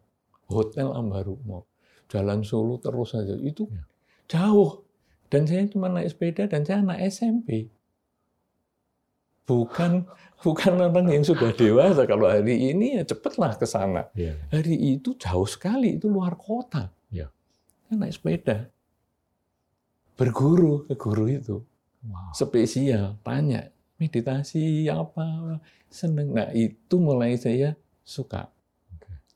Hotel 0.48 0.90
Ambarukmo. 0.90 1.66
Jalan 2.06 2.42
Solo 2.42 2.78
terus 2.78 3.12
saja. 3.12 3.34
Itu 3.34 3.66
Ya. 3.68 3.84
jauh. 4.28 4.82
Dan 5.26 5.46
saya 5.46 5.66
cuma 5.66 5.88
naik 5.88 6.10
sepeda 6.10 6.46
dan 6.46 6.62
saya 6.62 6.80
anak 6.80 7.02
SMP. 7.04 7.68
Bukan 9.46 10.10
bukan 10.42 10.74
orang 10.78 11.10
yang 11.10 11.26
sudah 11.26 11.54
dewasa. 11.54 12.06
Kalau 12.06 12.30
hari 12.30 12.74
ini 12.74 13.02
ya 13.02 13.04
cepatlah 13.06 13.58
ke 13.58 13.66
sana. 13.66 14.10
Iya. 14.14 14.38
Hari 14.54 14.98
itu 14.98 15.18
jauh 15.18 15.50
sekali, 15.50 15.98
itu 15.98 16.06
luar 16.06 16.38
kota. 16.38 16.94
Ya. 17.10 17.30
Saya 17.90 17.96
naik 17.98 18.14
sepeda. 18.14 18.58
Berguru 20.18 20.86
ke 20.90 20.94
guru 20.98 21.26
itu. 21.30 21.58
Wow. 22.06 22.34
Spesial, 22.38 23.18
tanya, 23.26 23.74
meditasi 23.98 24.86
apa, 24.90 25.58
seneng. 25.90 26.38
Nah 26.38 26.54
itu 26.54 27.02
mulai 27.02 27.34
saya 27.40 27.74
suka. 28.06 28.50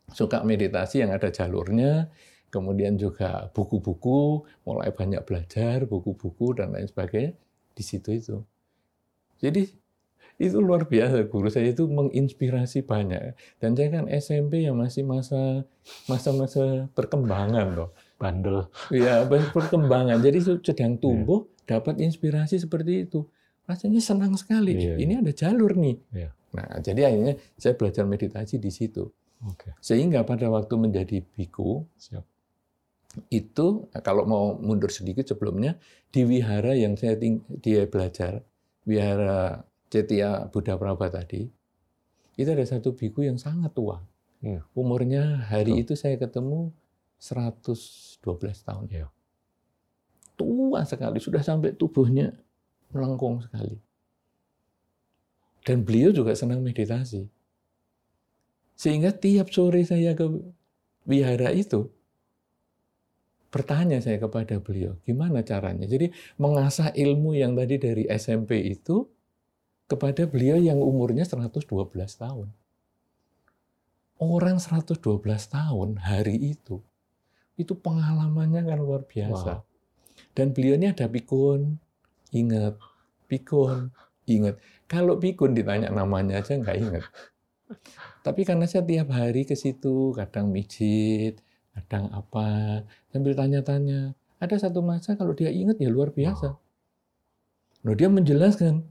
Suka 0.09 0.41
meditasi 0.41 1.05
yang 1.05 1.13
ada 1.13 1.29
jalurnya, 1.29 2.09
kemudian 2.49 2.97
juga 2.97 3.49
buku-buku, 3.53 4.45
mulai 4.65 4.89
banyak 4.89 5.21
belajar, 5.25 5.85
buku-buku 5.85 6.57
dan 6.57 6.73
lain 6.73 6.89
sebagainya 6.89 7.33
di 7.77 7.83
situ 7.85 8.09
itu. 8.13 8.37
Jadi 9.39 9.69
itu 10.39 10.57
luar 10.63 10.87
biasa 10.87 11.27
guru 11.27 11.51
saya 11.51 11.75
itu 11.75 11.83
menginspirasi 11.85 12.87
banyak 12.87 13.35
dan 13.59 13.75
saya 13.75 13.91
kan 13.91 14.05
SMP 14.07 14.63
yang 14.63 14.79
masih 14.79 15.03
masa 15.03 15.67
masa-masa 16.07 16.87
perkembangan 16.95 17.75
loh 17.75 17.89
Bandel. 18.15 18.71
ya 18.89 19.27
perkembangan 19.27 20.23
jadi 20.23 20.39
itu 20.39 20.59
sedang 20.63 20.95
tumbuh 20.95 21.43
dapat 21.67 21.99
inspirasi 21.99 22.55
seperti 22.55 23.03
itu 23.03 23.27
rasanya 23.67 23.99
senang 24.01 24.33
sekali 24.33 24.73
Iya, 24.73 24.95
iya. 24.95 24.95
ini 24.97 25.13
ada 25.19 25.31
jalur 25.35 25.75
nih 25.75 25.95
Iya. 26.15 26.29
nah 26.55 26.79
jadi 26.79 27.11
akhirnya 27.11 27.33
saya 27.59 27.75
belajar 27.75 28.03
meditasi 28.07 28.57
di 28.57 28.71
situ 28.71 29.11
Oke. 29.43 29.75
sehingga 29.83 30.23
pada 30.23 30.47
waktu 30.47 30.73
menjadi 30.79 31.19
biku 31.21 31.83
Siap. 31.99 32.23
itu 33.27 33.67
kalau 34.01 34.23
mau 34.23 34.45
mundur 34.55 34.89
sedikit 34.89 35.27
sebelumnya 35.27 35.75
di 36.09 36.23
wihara 36.23 36.73
yang 36.79 36.95
saya 36.95 37.19
dia 37.59 37.85
belajar 37.85 38.41
wihara 38.87 39.67
Cetia 39.89 40.47
Buddha 40.47 40.77
Prabha 40.77 41.09
tadi 41.09 41.49
itu 42.39 42.49
ada 42.49 42.63
satu 42.63 42.95
biku 42.95 43.25
yang 43.25 43.35
sangat 43.35 43.73
tua 43.75 43.99
Hmm. 44.39 44.63
umurnya 44.71 45.43
hari 45.51 45.75
Betul. 45.75 45.83
itu 45.83 45.93
saya 45.99 46.15
ketemu 46.15 46.71
112 47.19 48.63
tahun 48.63 48.87
Iya. 48.87 49.11
tua 50.39 50.87
sekali 50.87 51.19
sudah 51.19 51.43
sampai 51.43 51.75
tubuhnya 51.75 52.31
melengkung 52.95 53.43
sekali 53.43 53.75
dan 55.67 55.83
beliau 55.83 56.15
juga 56.15 56.31
senang 56.39 56.63
meditasi 56.63 57.27
sehingga 58.79 59.11
tiap 59.11 59.51
sore 59.51 59.83
saya 59.83 60.15
ke 60.15 60.23
wihara 61.03 61.51
itu 61.51 61.91
bertanya 63.49 63.97
saya 63.99 64.21
kepada 64.21 64.61
beliau, 64.61 64.93
gimana 65.03 65.41
caranya? 65.41 65.89
Jadi 65.89 66.13
mengasah 66.37 66.93
ilmu 66.93 67.33
yang 67.33 67.57
tadi 67.57 67.75
dari 67.81 68.05
SMP 68.05 68.61
itu 68.61 69.09
kepada 69.89 70.29
beliau 70.29 70.61
yang 70.61 70.77
umurnya 70.77 71.25
112 71.25 71.65
tahun. 72.13 72.47
Orang 74.21 74.61
112 74.61 75.01
tahun 75.49 75.89
hari 75.97 76.53
itu, 76.53 76.77
itu 77.57 77.73
pengalamannya 77.73 78.61
kan 78.67 78.77
luar 78.77 79.01
biasa. 79.09 79.63
Wow. 79.63 79.65
Dan 80.37 80.53
beliau 80.53 80.77
ini 80.77 80.93
ada 80.93 81.09
pikun, 81.09 81.81
ingat, 82.29 82.77
pikun, 83.25 83.89
ingat. 84.29 84.61
Kalau 84.85 85.17
pikun 85.17 85.57
ditanya 85.57 85.89
namanya 85.89 86.43
aja 86.43 86.53
nggak 86.53 86.77
ingat. 86.77 87.03
Tapi 88.25 88.41
karena 88.45 88.69
saya 88.69 88.85
tiap 88.85 89.09
hari 89.09 89.47
ke 89.47 89.55
situ, 89.57 90.13
kadang 90.13 90.53
mijit, 90.53 91.41
kadang 91.73 92.11
apa, 92.13 92.83
sambil 93.09 93.33
tanya-tanya. 93.33 94.13
Ada 94.39 94.69
satu 94.69 94.83
masa 94.85 95.15
kalau 95.17 95.33
dia 95.33 95.49
ingat 95.49 95.81
ya 95.81 95.89
luar 95.91 96.11
biasa. 96.11 96.55
Nah, 97.79 97.95
dia 97.95 98.11
menjelaskan 98.11 98.83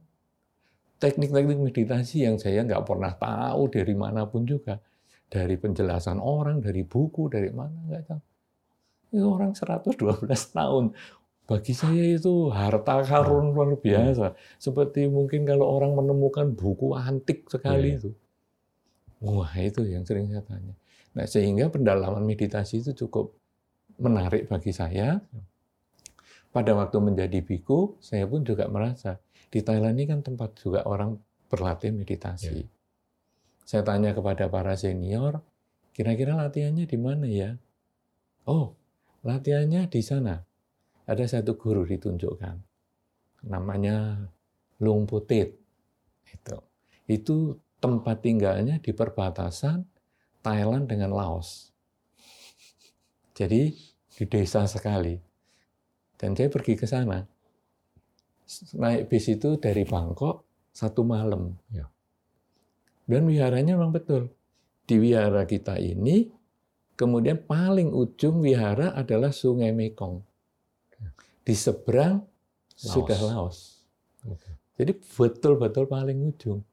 teknik-teknik 0.98 1.58
meditasi 1.58 2.26
yang 2.26 2.36
saya 2.36 2.66
nggak 2.66 2.84
pernah 2.84 3.14
tahu 3.14 3.70
dari 3.70 3.94
mana 3.94 4.26
pun 4.26 4.44
juga. 4.44 4.82
Dari 5.28 5.60
penjelasan 5.60 6.18
orang, 6.18 6.64
dari 6.64 6.82
buku, 6.88 7.28
dari 7.28 7.52
mana, 7.52 7.76
nggak 7.86 8.04
tahu. 8.08 8.22
Itu 9.12 9.26
orang 9.28 9.52
112 9.52 10.56
tahun. 10.56 10.84
Bagi 11.48 11.72
saya 11.72 12.04
itu 12.20 12.52
harta 12.52 13.00
karun 13.08 13.56
luar 13.56 13.76
biasa. 13.80 14.36
Seperti 14.60 15.08
mungkin 15.08 15.48
kalau 15.48 15.64
orang 15.64 15.96
menemukan 15.96 16.52
buku 16.52 16.92
antik 16.92 17.48
sekali 17.48 17.96
iya. 17.96 17.98
itu. 18.00 18.10
Wah, 19.24 19.52
itu 19.56 19.80
yang 19.88 20.04
sering 20.04 20.28
saya 20.28 20.44
tanya. 20.44 20.76
Nah, 21.16 21.24
sehingga 21.24 21.72
pendalaman 21.72 22.20
meditasi 22.22 22.84
itu 22.84 22.92
cukup 23.06 23.32
menarik 23.96 24.44
bagi 24.46 24.76
saya. 24.76 25.24
Pada 26.48 26.72
waktu 26.76 27.00
menjadi 27.00 27.40
biku, 27.44 27.96
saya 28.00 28.24
pun 28.24 28.44
juga 28.44 28.68
merasa 28.68 29.20
di 29.48 29.60
Thailand 29.64 29.96
ini 29.96 30.04
kan 30.04 30.20
tempat 30.20 30.56
juga 30.60 30.84
orang 30.84 31.16
berlatih 31.48 31.92
meditasi. 31.92 32.60
Ya. 32.60 32.68
Saya 33.64 33.82
tanya 33.84 34.12
kepada 34.12 34.48
para 34.48 34.76
senior, 34.76 35.44
kira-kira 35.92 36.36
latihannya 36.36 36.84
di 36.88 36.98
mana 37.00 37.26
ya? 37.28 37.56
Oh, 38.48 38.76
latihannya 39.24 39.88
di 39.88 40.00
sana. 40.00 40.40
Ada 41.08 41.40
satu 41.40 41.56
guru 41.56 41.88
ditunjukkan. 41.88 42.56
Namanya 43.48 44.28
Lung 44.84 45.08
Putit. 45.08 45.56
Itu. 46.28 46.56
Itu 47.08 47.56
tempat 47.80 48.20
tinggalnya 48.20 48.76
di 48.80 48.92
perbatasan 48.92 49.88
Thailand 50.44 50.84
dengan 50.88 51.16
Laos. 51.16 51.72
Jadi 53.32 53.72
di 54.12 54.24
desa 54.28 54.68
sekali. 54.68 55.16
Dan 56.18 56.34
saya 56.34 56.50
pergi 56.50 56.74
ke 56.74 56.84
sana 56.84 57.37
naik 58.76 59.12
bis 59.12 59.28
itu 59.28 59.60
dari 59.60 59.84
Bangkok 59.84 60.44
satu 60.72 61.04
malam. 61.04 61.56
Ya. 61.72 61.88
Dan 63.08 63.28
wiharanya 63.28 63.76
memang 63.76 63.92
betul. 63.92 64.32
Di 64.88 64.96
wihara 64.96 65.44
kita 65.44 65.76
ini, 65.76 66.28
kemudian 66.96 67.40
paling 67.44 67.92
ujung 67.92 68.40
wihara 68.40 68.96
adalah 68.96 69.32
Sungai 69.32 69.72
Mekong. 69.72 70.24
Ya. 70.96 71.10
Di 71.44 71.54
seberang 71.56 72.24
Laos. 72.24 72.92
sudah 72.92 73.18
Laos. 73.20 73.58
Okay. 74.24 74.54
Jadi 74.78 74.92
betul-betul 74.96 75.84
paling 75.90 76.18
ujung. 76.32 76.64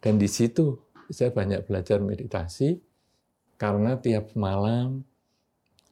Dan 0.00 0.16
di 0.16 0.26
situ 0.26 0.80
saya 1.12 1.28
banyak 1.28 1.66
belajar 1.68 2.00
meditasi 2.00 2.80
karena 3.60 4.00
tiap 4.00 4.32
malam 4.32 5.04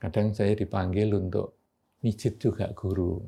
kadang 0.01 0.33
saya 0.33 0.57
dipanggil 0.57 1.13
untuk 1.13 1.59
mijit 2.01 2.41
juga 2.41 2.73
guru. 2.73 3.21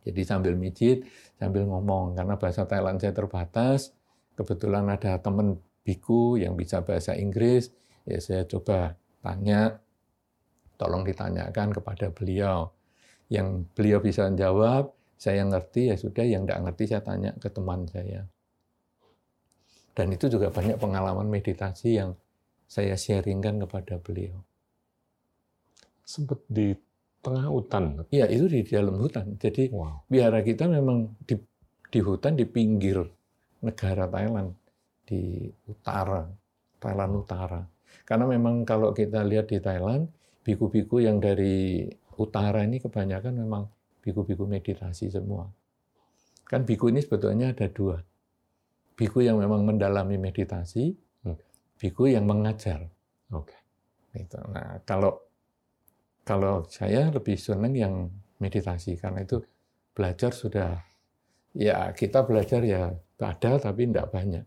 Jadi 0.00 0.20
sambil 0.24 0.56
mijit, 0.56 1.04
sambil 1.36 1.68
ngomong. 1.68 2.16
Karena 2.16 2.40
bahasa 2.40 2.64
Thailand 2.64 3.00
saya 3.00 3.12
terbatas, 3.12 3.92
kebetulan 4.36 4.88
ada 4.88 5.20
teman 5.20 5.60
biku 5.84 6.40
yang 6.40 6.56
bisa 6.56 6.80
bahasa 6.80 7.16
Inggris, 7.16 7.72
ya 8.08 8.20
saya 8.20 8.42
coba 8.48 8.96
tanya, 9.20 9.80
tolong 10.80 11.04
ditanyakan 11.04 11.76
kepada 11.76 12.08
beliau. 12.12 12.72
Yang 13.30 13.68
beliau 13.76 13.98
bisa 14.00 14.26
jawab, 14.32 14.96
saya 15.20 15.44
ngerti, 15.44 15.92
ya 15.92 15.96
sudah, 16.00 16.24
yang 16.24 16.48
tidak 16.48 16.60
ngerti 16.64 16.84
saya 16.88 17.02
tanya 17.04 17.30
ke 17.36 17.48
teman 17.52 17.84
saya. 17.84 18.24
Dan 19.92 20.16
itu 20.16 20.32
juga 20.32 20.48
banyak 20.48 20.80
pengalaman 20.80 21.28
meditasi 21.28 22.00
yang 22.00 22.16
saya 22.64 22.96
sharingkan 22.96 23.60
kepada 23.60 24.00
beliau. 24.00 24.40
Sempat 26.06 26.40
di 26.48 26.72
tengah 27.20 27.46
hutan. 27.48 28.04
Iya, 28.08 28.26
itu 28.28 28.48
di 28.48 28.60
dalam 28.64 28.96
hutan. 28.96 29.36
Jadi 29.36 29.68
wow. 29.72 30.08
biara 30.08 30.40
kita 30.40 30.68
memang 30.68 31.20
di, 31.24 31.36
di 31.92 32.00
hutan 32.00 32.36
di 32.36 32.44
pinggir 32.48 33.00
negara 33.60 34.08
Thailand 34.08 34.56
di 35.04 35.48
utara, 35.68 36.24
Thailand 36.80 37.12
utara. 37.18 37.60
Karena 38.06 38.24
memang 38.26 38.64
kalau 38.64 38.94
kita 38.96 39.20
lihat 39.26 39.52
di 39.52 39.58
Thailand, 39.60 40.08
biku-biku 40.46 41.02
yang 41.02 41.20
dari 41.20 41.86
utara 42.16 42.64
ini 42.64 42.80
kebanyakan 42.80 43.36
memang 43.36 43.68
biku-biku 44.00 44.48
meditasi 44.48 45.12
semua. 45.12 45.50
Kan 46.48 46.66
biku 46.66 46.90
ini 46.90 47.04
sebetulnya 47.04 47.52
ada 47.52 47.68
dua. 47.70 48.00
Biku 48.96 49.22
yang 49.22 49.38
memang 49.38 49.64
mendalami 49.64 50.16
meditasi, 50.18 50.92
biku 51.80 52.10
yang 52.10 52.28
mengajar. 52.28 52.84
Oke. 53.32 53.54
Okay. 54.12 54.26
Gitu. 54.26 54.38
Nah, 54.50 54.82
kalau 54.84 55.29
kalau 56.24 56.66
saya 56.68 57.08
lebih 57.10 57.36
senang 57.40 57.74
yang 57.74 57.94
meditasi 58.40 58.96
karena 58.96 59.24
itu 59.24 59.42
belajar 59.92 60.32
sudah 60.32 60.80
ya 61.52 61.90
kita 61.92 62.24
belajar 62.24 62.62
ya 62.64 62.94
ada 63.20 63.60
tapi 63.60 63.90
tidak 63.90 64.08
banyak. 64.10 64.44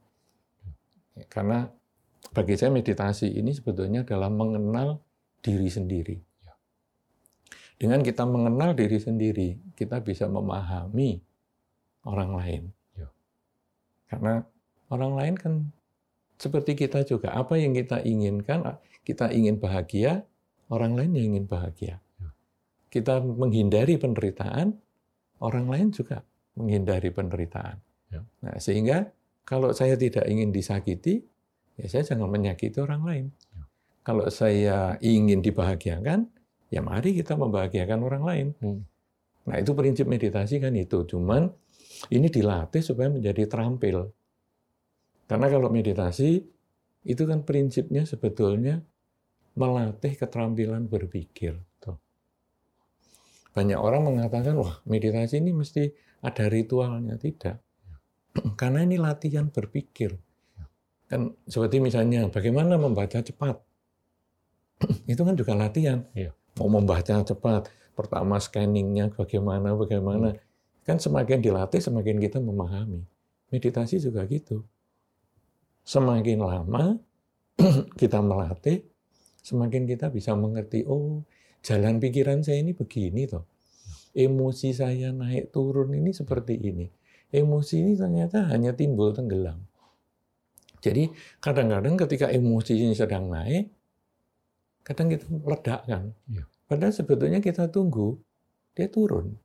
Karena 1.29 1.69
bagi 2.33 2.57
saya 2.57 2.73
meditasi 2.73 3.29
ini 3.37 3.53
sebetulnya 3.53 4.01
adalah 4.01 4.33
mengenal 4.33 4.97
diri 5.45 5.69
sendiri. 5.69 6.17
Dengan 7.77 7.99
kita 7.99 8.23
mengenal 8.23 8.73
diri 8.73 8.97
sendiri, 8.97 9.59
kita 9.75 9.99
bisa 9.99 10.25
memahami 10.25 11.19
orang 12.07 12.31
lain. 12.33 12.63
Karena 14.07 14.45
orang 14.93 15.13
lain 15.17 15.35
kan 15.35 15.53
seperti 16.37 16.77
kita 16.77 17.03
juga. 17.03 17.33
Apa 17.33 17.59
yang 17.59 17.73
kita 17.73 18.01
inginkan, 18.05 18.77
kita 19.03 19.33
ingin 19.33 19.57
bahagia, 19.57 20.23
orang 20.69 20.93
lain 20.95 21.11
yang 21.15 21.25
ingin 21.35 21.45
bahagia. 21.49 21.95
Ya. 22.19 22.29
Kita 22.87 23.19
menghindari 23.19 23.97
penderitaan, 23.99 24.77
orang 25.41 25.67
lain 25.67 25.87
juga 25.91 26.23
menghindari 26.55 27.09
penderitaan. 27.09 27.77
Ya. 28.13 28.21
Nah, 28.45 28.55
sehingga 28.61 29.09
kalau 29.43 29.73
saya 29.75 29.97
tidak 29.99 30.23
ingin 30.29 30.53
disakiti, 30.53 31.25
ya 31.75 31.85
saya 31.89 32.03
jangan 32.15 32.29
menyakiti 32.29 32.79
orang 32.79 33.01
lain. 33.03 33.25
Ya. 33.51 33.63
Kalau 34.03 34.25
saya 34.29 34.95
ingin 34.99 35.39
dibahagiakan, 35.43 36.27
ya 36.71 36.79
mari 36.83 37.15
kita 37.17 37.35
membahagiakan 37.35 37.99
orang 38.03 38.23
lain. 38.23 38.47
Hmm. 38.59 38.81
Nah, 39.43 39.59
itu 39.59 39.75
prinsip 39.75 40.07
meditasi 40.07 40.59
kan 40.63 40.71
itu. 40.75 41.03
Cuman 41.03 41.51
ini 42.11 42.27
dilatih 42.31 42.83
supaya 42.83 43.11
menjadi 43.11 43.47
terampil. 43.47 44.11
Karena 45.27 45.47
kalau 45.47 45.71
meditasi 45.71 46.43
itu 47.03 47.23
kan 47.27 47.43
prinsipnya 47.43 48.07
sebetulnya 48.07 48.79
melatih 49.53 50.17
keterampilan 50.17 50.89
berpikir. 50.89 51.57
Banyak 53.53 53.77
orang 53.77 54.01
mengatakan, 54.09 54.57
wah 54.57 54.81
meditasi 54.89 55.37
ini 55.37 55.53
mesti 55.53 55.93
ada 56.25 56.49
ritualnya. 56.49 57.21
Tidak. 57.21 57.55
Karena 58.59 58.81
ini 58.81 58.97
latihan 58.97 59.53
berpikir. 59.53 60.17
Kan 61.05 61.37
seperti 61.45 61.77
misalnya, 61.77 62.25
bagaimana 62.33 62.81
membaca 62.81 63.21
cepat. 63.21 63.61
Itu 65.13 65.21
kan 65.21 65.37
juga 65.37 65.53
latihan. 65.53 66.01
Iya. 66.17 66.33
Mau 66.57 66.69
membaca 66.69 67.21
cepat, 67.21 67.69
pertama 67.93 68.41
scanningnya 68.41 69.13
bagaimana, 69.13 69.77
bagaimana. 69.77 70.33
Hmm. 70.33 70.41
Kan 70.83 70.97
semakin 70.97 71.39
dilatih, 71.45 71.79
semakin 71.79 72.17
kita 72.17 72.41
memahami. 72.41 73.05
Meditasi 73.53 74.01
juga 74.01 74.25
gitu. 74.25 74.65
Semakin 75.85 76.41
lama 76.41 76.97
kita 78.01 78.17
melatih, 78.17 78.81
semakin 79.43 79.83
kita 79.83 80.07
bisa 80.09 80.33
mengerti, 80.33 80.87
oh 80.87 81.27
jalan 81.59 81.99
pikiran 81.99 82.41
saya 82.41 82.63
ini 82.63 82.71
begini 82.71 83.27
toh. 83.27 83.43
Emosi 84.15 84.71
saya 84.71 85.11
naik 85.11 85.51
turun 85.51 85.91
ini 85.91 86.15
seperti 86.15 86.55
ini. 86.55 86.87
Emosi 87.33 87.83
ini 87.83 87.93
ternyata 87.99 88.47
hanya 88.49 88.71
timbul 88.71 89.11
tenggelam. 89.11 89.59
Jadi 90.79 91.11
kadang-kadang 91.43 91.95
ketika 91.99 92.27
emosi 92.31 92.73
ini 92.77 92.93
sedang 92.93 93.27
naik, 93.31 93.71
kadang 94.85 95.11
kita 95.11 95.25
meledakkan. 95.27 96.13
Ya. 96.29 96.43
Padahal 96.69 96.93
sebetulnya 96.93 97.39
kita 97.41 97.67
tunggu, 97.73 98.21
dia 98.77 98.87
turun. 98.87 99.35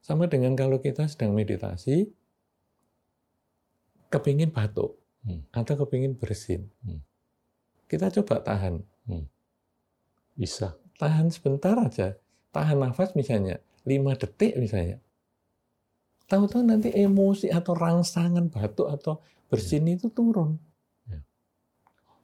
Sama 0.00 0.30
dengan 0.30 0.54
kalau 0.54 0.78
kita 0.78 1.04
sedang 1.10 1.34
meditasi, 1.34 2.08
kepingin 4.08 4.54
batuk, 4.54 4.96
hmm. 5.26 5.50
atau 5.52 5.74
kepingin 5.84 6.14
bersin. 6.14 6.70
Hmm. 6.80 7.02
Kita 7.90 8.08
coba 8.08 8.40
tahan 8.40 8.95
Hmm. 9.06 9.26
Bisa. 10.36 10.76
Tahan 11.00 11.32
sebentar 11.32 11.78
aja. 11.78 12.16
Tahan 12.52 12.78
nafas 12.80 13.12
misalnya, 13.14 13.60
5 13.84 14.16
detik 14.16 14.56
misalnya. 14.56 15.00
Tahu-tahu 16.26 16.66
nanti 16.66 16.90
emosi 16.90 17.52
atau 17.54 17.76
rangsangan 17.76 18.50
batuk 18.50 18.90
atau 18.90 19.22
bersin 19.46 19.86
itu 19.86 20.10
turun. 20.10 20.58
Ya. 21.06 21.22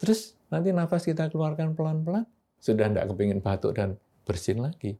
Terus 0.03 0.35
nanti 0.51 0.75
nafas 0.75 1.07
kita 1.07 1.31
keluarkan 1.31 1.79
pelan-pelan, 1.79 2.27
sudah 2.59 2.91
tidak 2.91 3.07
kepingin 3.15 3.39
batuk 3.39 3.79
dan 3.79 3.95
bersin 4.27 4.59
lagi. 4.59 4.99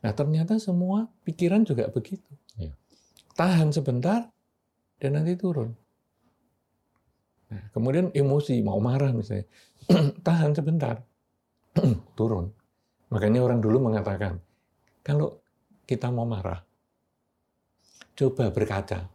Nah 0.00 0.16
ternyata 0.16 0.56
semua 0.56 1.10
pikiran 1.28 1.66
juga 1.68 1.92
begitu. 1.92 2.32
Ya. 2.56 2.72
Tahan 3.36 3.76
sebentar, 3.76 4.32
dan 5.00 5.16
nanti 5.16 5.34
turun. 5.34 5.72
Nah, 7.50 7.64
kemudian 7.74 8.12
emosi, 8.14 8.60
mau 8.62 8.78
marah 8.78 9.10
misalnya, 9.10 9.48
tahan 10.26 10.54
sebentar, 10.54 11.02
turun. 12.18 12.50
Makanya 13.10 13.42
orang 13.42 13.58
dulu 13.58 13.90
mengatakan, 13.90 14.38
kalau 15.02 15.42
kita 15.84 16.10
mau 16.14 16.26
marah, 16.26 16.62
coba 18.14 18.54
berkaca. 18.54 19.10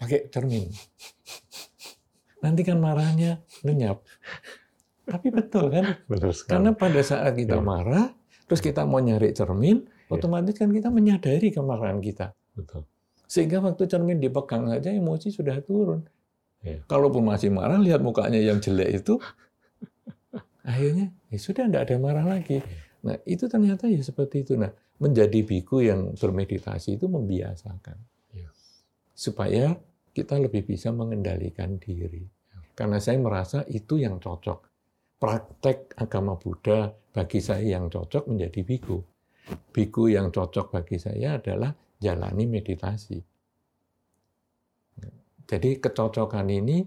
Pakai 0.00 0.32
cermin. 0.32 0.64
Nanti 2.40 2.64
kan 2.64 2.80
marahnya 2.80 3.44
lenyap. 3.60 4.00
Tapi 5.04 5.28
betul 5.28 5.68
kan? 5.68 6.00
Betul 6.08 6.32
Karena 6.48 6.72
pada 6.72 7.00
saat 7.04 7.36
kita 7.36 7.60
Ya. 7.60 7.64
marah, 7.64 8.06
terus 8.48 8.64
kita 8.64 8.88
mau 8.88 8.96
nyari 9.02 9.36
cermin, 9.36 9.84
Ya. 9.84 10.16
otomatis 10.16 10.56
kan 10.56 10.72
kita 10.72 10.88
menyadari 10.88 11.52
kemarahan 11.52 12.00
kita. 12.00 12.32
Betul. 12.56 12.88
Sehingga 13.28 13.60
waktu 13.60 13.84
cermin 13.84 14.16
dipegang 14.18 14.72
saja 14.72 14.88
emosi 14.88 15.28
sudah 15.28 15.60
turun. 15.60 16.08
Iya. 16.64 16.80
Kalaupun 16.88 17.24
masih 17.28 17.52
marah, 17.52 17.76
lihat 17.76 18.00
mukanya 18.00 18.40
yang 18.40 18.56
jelek 18.60 19.04
itu, 19.04 19.20
akhirnya 20.66 21.12
ya 21.32 21.38
sudah 21.38 21.68
tidak 21.68 21.82
ada 21.88 21.96
marah 21.96 22.26
lagi. 22.26 22.60
Nah 23.06 23.16
itu 23.24 23.48
ternyata 23.48 23.88
ya 23.88 24.00
seperti 24.04 24.44
itu. 24.44 24.54
Nah 24.56 24.70
menjadi 25.00 25.40
biku 25.40 25.80
yang 25.80 26.12
bermeditasi 26.14 27.00
itu 27.00 27.08
membiasakan. 27.08 27.96
Iya. 28.36 28.50
Supaya 29.16 29.72
kita 30.12 30.36
lebih 30.36 30.68
bisa 30.68 30.92
mengendalikan 30.92 31.80
diri. 31.80 32.28
Karena 32.76 33.00
saya 33.00 33.20
merasa 33.20 33.64
itu 33.68 34.00
yang 34.00 34.20
cocok. 34.20 34.68
Praktek 35.20 36.00
agama 36.00 36.40
Buddha 36.40 36.88
bagi 37.12 37.44
saya 37.44 37.76
yang 37.76 37.92
cocok 37.92 38.32
menjadi 38.32 38.60
biku. 38.64 38.96
Biku 39.68 40.08
yang 40.08 40.32
cocok 40.32 40.72
bagi 40.72 40.96
saya 40.96 41.36
adalah 41.36 41.72
jalani 42.00 42.48
meditasi. 42.48 43.20
Jadi 45.44 45.82
kecocokan 45.82 46.46
ini 46.46 46.78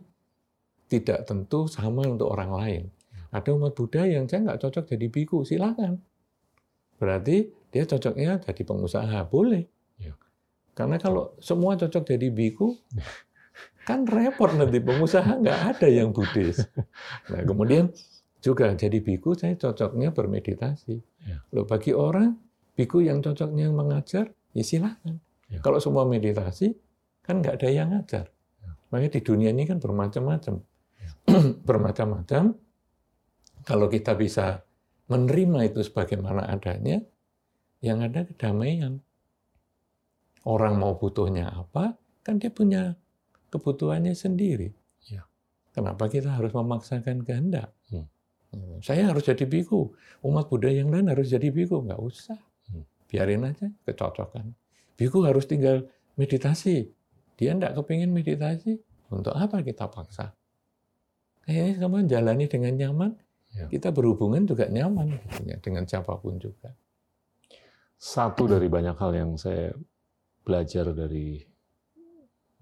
tidak 0.88 1.28
tentu 1.28 1.70
sama 1.70 2.08
untuk 2.08 2.32
orang 2.32 2.52
lain. 2.56 2.84
Ada 3.34 3.50
umat 3.58 3.74
Buddha 3.74 4.06
yang 4.06 4.30
saya 4.30 4.46
nggak 4.46 4.62
cocok 4.62 4.94
jadi 4.94 5.08
biku, 5.10 5.42
silakan. 5.42 5.98
Berarti 7.02 7.50
dia 7.74 7.84
cocoknya 7.90 8.38
jadi 8.46 8.62
pengusaha, 8.62 9.26
boleh. 9.26 9.66
Ya. 9.98 10.14
Karena 10.78 11.02
kalau 11.02 11.34
semua 11.42 11.74
cocok 11.74 12.14
jadi 12.14 12.30
biku, 12.30 12.78
kan 13.90 14.06
repot 14.06 14.54
nanti 14.54 14.78
pengusaha 14.78 15.42
nggak 15.42 15.60
ada 15.76 15.88
yang 15.90 16.14
Buddhis. 16.14 16.62
Nah 17.34 17.42
kemudian 17.42 17.90
juga 18.44 18.70
jadi 18.78 19.02
biku 19.02 19.34
saya 19.34 19.58
cocoknya 19.58 20.14
bermeditasi. 20.14 20.96
Ya. 21.26 21.42
Loh 21.50 21.66
bagi 21.66 21.98
orang 21.98 22.38
biku 22.78 23.02
yang 23.02 23.26
cocoknya 23.26 23.74
mengajar, 23.74 24.30
ya 24.54 24.64
silakan. 24.64 25.18
Ya. 25.50 25.58
Kalau 25.66 25.82
semua 25.82 26.06
meditasi, 26.06 26.78
kan 27.26 27.42
nggak 27.42 27.58
ada 27.58 27.70
yang 27.74 27.90
ngajar. 27.98 28.30
Ya. 28.62 28.72
Makanya 28.94 29.10
di 29.18 29.22
dunia 29.26 29.50
ini 29.50 29.64
kan 29.66 29.82
bermacam-macam. 29.82 30.62
Bermacam-macam. 31.68 32.54
Kalau 33.64 33.88
kita 33.88 34.16
bisa 34.16 34.64
menerima 35.08 35.72
itu 35.72 35.84
sebagaimana 35.84 36.48
adanya, 36.48 37.04
yang 37.84 38.00
ada 38.00 38.24
kedamaian. 38.24 39.04
Orang 40.44 40.80
mau 40.80 40.96
butuhnya 41.00 41.52
apa, 41.52 41.96
kan 42.24 42.40
dia 42.40 42.52
punya 42.52 42.96
kebutuhannya 43.52 44.16
sendiri. 44.16 44.76
Ya. 45.08 45.24
Kenapa 45.72 46.08
kita 46.12 46.36
harus 46.36 46.52
memaksakan 46.52 47.24
kehendak? 47.24 47.72
Hmm. 47.92 48.08
Saya 48.84 49.12
harus 49.12 49.24
jadi 49.28 49.48
biku. 49.48 49.96
Umat 50.24 50.52
Buddha 50.52 50.70
yang 50.70 50.92
lain 50.92 51.10
harus 51.12 51.32
jadi 51.32 51.48
biku. 51.50 51.84
Nggak 51.84 52.00
usah. 52.00 52.40
Hmm. 52.70 52.84
Biarin 53.08 53.48
aja 53.48 53.72
kecocokan. 53.88 54.52
Biku 55.00 55.24
harus 55.24 55.48
tinggal 55.48 55.88
meditasi. 56.20 56.92
Dia 57.40 57.56
nggak 57.56 57.80
kepingin 57.80 58.12
meditasi. 58.12 58.78
Untuk 59.14 59.34
apa 59.34 59.64
kita 59.64 59.88
paksa? 59.88 60.34
Kayaknya 61.44 61.74
kamu 61.80 61.96
jalani 62.08 62.46
dengan 62.48 62.74
nyaman. 62.80 63.12
Ya. 63.54 63.70
Kita 63.70 63.94
berhubungan 63.94 64.50
juga 64.50 64.66
nyaman 64.66 65.14
gitu 65.14 65.42
ya, 65.46 65.58
dengan 65.62 65.86
siapa 65.86 66.18
pun 66.18 66.42
juga. 66.42 66.74
Satu 67.96 68.50
dari 68.50 68.66
banyak 68.66 68.98
hal 68.98 69.12
yang 69.14 69.32
saya 69.38 69.72
belajar 70.44 70.90
dari 70.92 71.40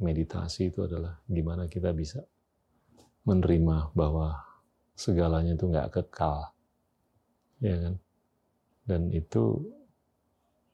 meditasi 0.04 0.70
itu 0.70 0.84
adalah 0.86 1.18
gimana 1.26 1.66
kita 1.72 1.96
bisa 1.96 2.20
menerima 3.24 3.96
bahwa 3.96 4.36
segalanya 4.98 5.56
itu 5.56 5.66
nggak 5.70 5.89
kekal, 5.94 6.52
ya 7.62 7.76
kan? 7.78 7.96
Dan 8.86 9.02
itu 9.14 9.62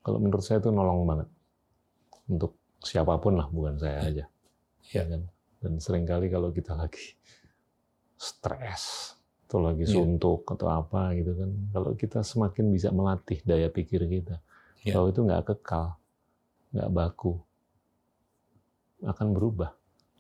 kalau 0.02 0.18
menurut 0.24 0.44
saya 0.44 0.64
itu 0.64 0.72
nolong 0.72 1.04
banget 1.04 1.30
untuk 2.32 2.56
siapa 2.82 3.20
pun 3.20 3.36
lah, 3.38 3.48
bukan 3.52 3.76
saya 3.78 4.00
aja, 4.02 4.26
Ya. 4.96 5.04
kan? 5.06 5.28
Dan 5.60 5.72
sering 5.84 6.08
kali 6.08 6.32
kalau 6.32 6.50
kita 6.56 6.74
lagi 6.74 7.14
stres 8.16 9.17
atau 9.48 9.64
lagi 9.64 9.88
Iya. 9.88 9.96
suntuk 9.96 10.44
atau 10.44 10.68
apa 10.68 11.16
gitu 11.16 11.32
kan, 11.34 11.50
kalau 11.72 11.92
kita 11.96 12.20
semakin 12.20 12.68
bisa 12.68 12.92
melatih 12.92 13.40
daya 13.48 13.72
pikir 13.72 14.04
kita 14.04 14.44
Iya. 14.84 15.00
bahwa 15.00 15.08
itu 15.08 15.22
nggak 15.24 15.44
kekal, 15.56 15.88
nggak 16.76 16.90
baku, 16.92 17.34
akan 19.08 19.28
berubah. 19.32 19.72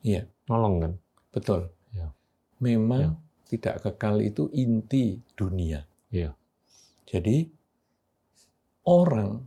Iya. 0.01 0.25
Nolong 0.47 0.75
kan? 0.80 0.93
Betul. 1.36 1.67
Ya. 1.91 2.07
Memang 2.63 3.19
tidak 3.51 3.84
kekal 3.84 4.23
itu 4.23 4.47
inti 4.55 5.19
dunia. 5.36 5.84
Iya. 6.07 6.32
Jadi 7.07 7.47
orang 8.88 9.43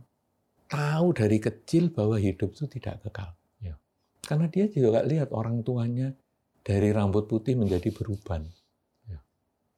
tahu 0.69 1.07
dari 1.13 1.37
kecil 1.41 1.89
bahwa 1.89 2.21
hidup 2.21 2.53
itu 2.53 2.65
tidak 2.69 3.01
kekal. 3.05 3.33
Ya. 3.59 3.75
Karena 4.21 4.45
dia 4.47 4.69
juga 4.69 5.01
lihat 5.03 5.33
orang 5.33 5.65
tuanya 5.65 6.13
dari 6.61 6.93
rambut 6.93 7.25
putih 7.25 7.57
menjadi 7.57 7.89
beruban. 7.89 8.45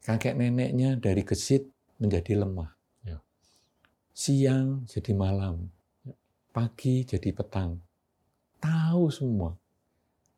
Kakek 0.03 0.35
neneknya 0.35 0.99
dari 0.99 1.23
gesit 1.23 1.71
menjadi 1.95 2.43
lemah. 2.43 2.75
Ya. 3.07 3.23
Siang 4.11 4.83
jadi 4.83 5.15
malam. 5.15 5.71
Pagi 6.51 7.07
jadi 7.07 7.31
petang. 7.31 7.79
Tahu 8.59 9.07
semua. 9.07 9.55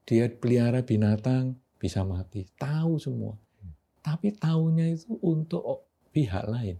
Dia 0.05 0.29
pelihara 0.29 0.85
binatang 0.85 1.57
bisa 1.81 2.05
mati. 2.05 2.45
Tahu 2.61 3.01
semua. 3.01 3.33
Hmm. 3.33 3.73
Tapi 4.05 4.37
tahunya 4.37 4.93
itu 4.93 5.17
untuk 5.25 5.89
pihak 6.13 6.45
lain. 6.45 6.77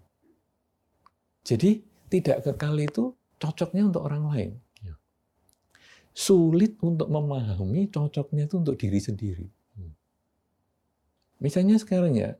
Jadi 1.41 1.81
tidak 2.13 2.45
kekal 2.45 2.77
itu 2.77 3.17
cocoknya 3.41 3.89
untuk 3.89 4.05
orang 4.05 4.23
lain. 4.29 4.51
Ya. 4.85 4.93
Sulit 6.13 6.77
untuk 6.85 7.09
memahami 7.09 7.89
cocoknya 7.89 8.45
itu 8.45 8.61
untuk 8.61 8.77
diri 8.77 9.01
sendiri. 9.01 9.47
Hmm. 9.73 9.93
Misalnya 11.41 11.81
sekarang 11.81 12.13
ya, 12.13 12.37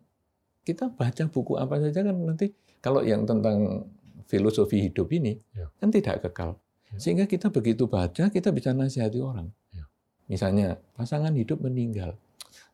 kita 0.66 0.90
baca 0.90 1.24
buku 1.30 1.54
apa 1.56 1.78
saja 1.78 2.02
kan 2.02 2.18
nanti 2.18 2.50
kalau 2.82 3.06
yang 3.06 3.24
tentang 3.30 3.86
filosofi 4.26 4.90
hidup 4.90 5.14
ini 5.14 5.38
Ya. 5.54 5.70
kan 5.78 5.94
tidak 5.94 6.26
kekal. 6.26 6.58
Ya. 6.90 6.98
Sehingga 6.98 7.30
kita 7.30 7.54
begitu 7.54 7.86
baca, 7.86 8.30
kita 8.34 8.50
bisa 8.50 8.74
nasihati 8.74 9.22
orang. 9.22 9.54
Ya. 9.70 9.86
Misalnya, 10.26 10.82
pasangan 10.98 11.34
hidup 11.38 11.62
meninggal. 11.62 12.18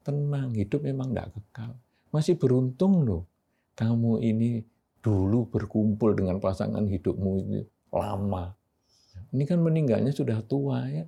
Tenang, 0.02 0.56
hidup 0.56 0.88
memang 0.88 1.12
tidak 1.12 1.36
kekal. 1.36 1.76
Masih 2.12 2.36
beruntung 2.40 3.04
loh, 3.04 3.28
kamu 3.76 4.24
ini 4.24 4.64
dulu 5.04 5.48
berkumpul 5.52 6.16
dengan 6.16 6.40
pasangan 6.40 6.88
hidupmu 6.88 7.32
ini 7.48 7.60
lama. 7.92 8.56
Ini 9.32 9.44
kan 9.48 9.60
meninggalnya 9.60 10.12
sudah 10.16 10.40
tua 10.44 10.88
ya. 10.88 11.04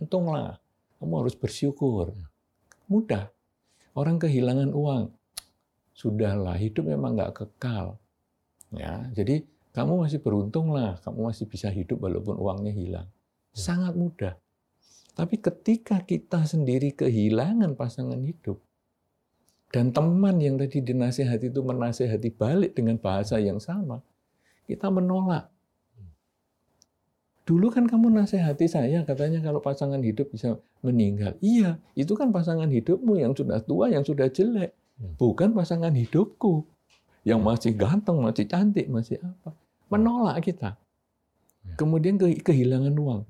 Untunglah, 0.00 0.56
kamu 1.00 1.14
harus 1.24 1.36
bersyukur. 1.36 2.12
Mudah. 2.88 3.28
Orang 3.92 4.22
kehilangan 4.22 4.70
uang, 4.72 5.10
sudahlah 6.00 6.56
hidup 6.56 6.88
memang 6.88 7.12
nggak 7.12 7.36
kekal. 7.36 8.00
Ya, 8.72 9.04
jadi 9.12 9.44
kamu 9.76 10.08
masih 10.08 10.24
beruntung 10.24 10.72
lah, 10.72 10.96
kamu 11.04 11.28
masih 11.28 11.44
bisa 11.44 11.68
hidup 11.68 12.00
walaupun 12.00 12.40
uangnya 12.40 12.72
hilang. 12.72 13.08
Sangat 13.52 13.92
mudah. 13.92 14.40
Tapi 15.12 15.36
ketika 15.36 16.00
kita 16.00 16.48
sendiri 16.48 16.96
kehilangan 16.96 17.76
pasangan 17.76 18.16
hidup, 18.24 18.56
dan 19.70 19.92
teman 19.92 20.40
yang 20.40 20.56
tadi 20.56 20.82
dinasehati 20.82 21.52
itu 21.52 21.60
menasehati 21.62 22.32
balik 22.34 22.72
dengan 22.74 22.96
bahasa 22.96 23.36
yang 23.36 23.60
sama, 23.60 24.00
kita 24.64 24.88
menolak. 24.88 25.52
Dulu 27.46 27.70
kan 27.70 27.86
kamu 27.86 28.14
nasehati 28.14 28.66
saya, 28.70 29.02
katanya 29.02 29.42
kalau 29.42 29.58
pasangan 29.58 29.98
hidup 30.02 30.30
bisa 30.30 30.58
meninggal. 30.82 31.34
Iya, 31.42 31.82
itu 31.98 32.14
kan 32.14 32.30
pasangan 32.30 32.70
hidupmu 32.70 33.18
yang 33.18 33.34
sudah 33.34 33.58
tua, 33.62 33.90
yang 33.90 34.06
sudah 34.06 34.30
jelek. 34.30 34.74
Bukan 35.16 35.56
pasangan 35.56 35.92
hidupku. 35.92 36.64
Yang 37.24 37.40
masih 37.40 37.72
ganteng, 37.76 38.20
masih 38.20 38.44
cantik, 38.48 38.86
masih 38.88 39.20
apa. 39.20 39.52
Menolak 39.92 40.40
kita. 40.44 40.76
Kemudian 41.76 42.16
kehilangan 42.20 42.92
uang. 42.96 43.22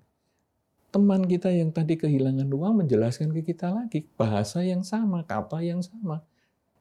Teman 0.91 1.23
kita 1.27 1.51
yang 1.55 1.71
tadi 1.71 1.95
kehilangan 1.95 2.51
uang 2.51 2.83
menjelaskan 2.87 3.31
ke 3.31 3.55
kita 3.55 3.71
lagi. 3.71 4.07
Bahasa 4.19 4.63
yang 4.63 4.83
sama, 4.83 5.23
kata 5.23 5.63
yang 5.63 5.83
sama. 5.83 6.23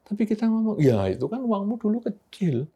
Tapi 0.06 0.26
kita 0.26 0.50
ngomong, 0.50 0.82
ya 0.82 1.06
itu 1.06 1.22
kan 1.30 1.38
uangmu 1.38 1.78
dulu 1.78 2.02
kecil. 2.02 2.66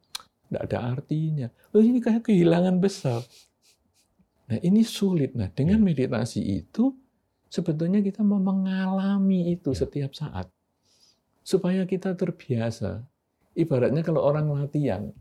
Tidak 0.47 0.63
ada 0.71 0.95
artinya. 0.95 1.51
Oh 1.75 1.83
ini 1.83 1.99
kayak 1.99 2.31
kehilangan 2.31 2.79
besar. 2.79 3.27
Nah 4.47 4.59
ini 4.63 4.87
sulit. 4.87 5.35
Nah 5.35 5.51
dengan 5.51 5.83
meditasi 5.83 6.39
itu 6.39 6.95
sebetulnya 7.51 7.99
kita 7.99 8.23
mau 8.23 8.39
mengalami 8.39 9.51
itu 9.59 9.75
Ya. 9.75 9.83
setiap 9.83 10.15
saat. 10.15 10.54
Supaya 11.45 11.85
kita 11.85 12.17
terbiasa. 12.17 13.05
Ibaratnya 13.55 14.03
kalau 14.03 14.25
orang 14.25 14.51
latihan, 14.51 15.15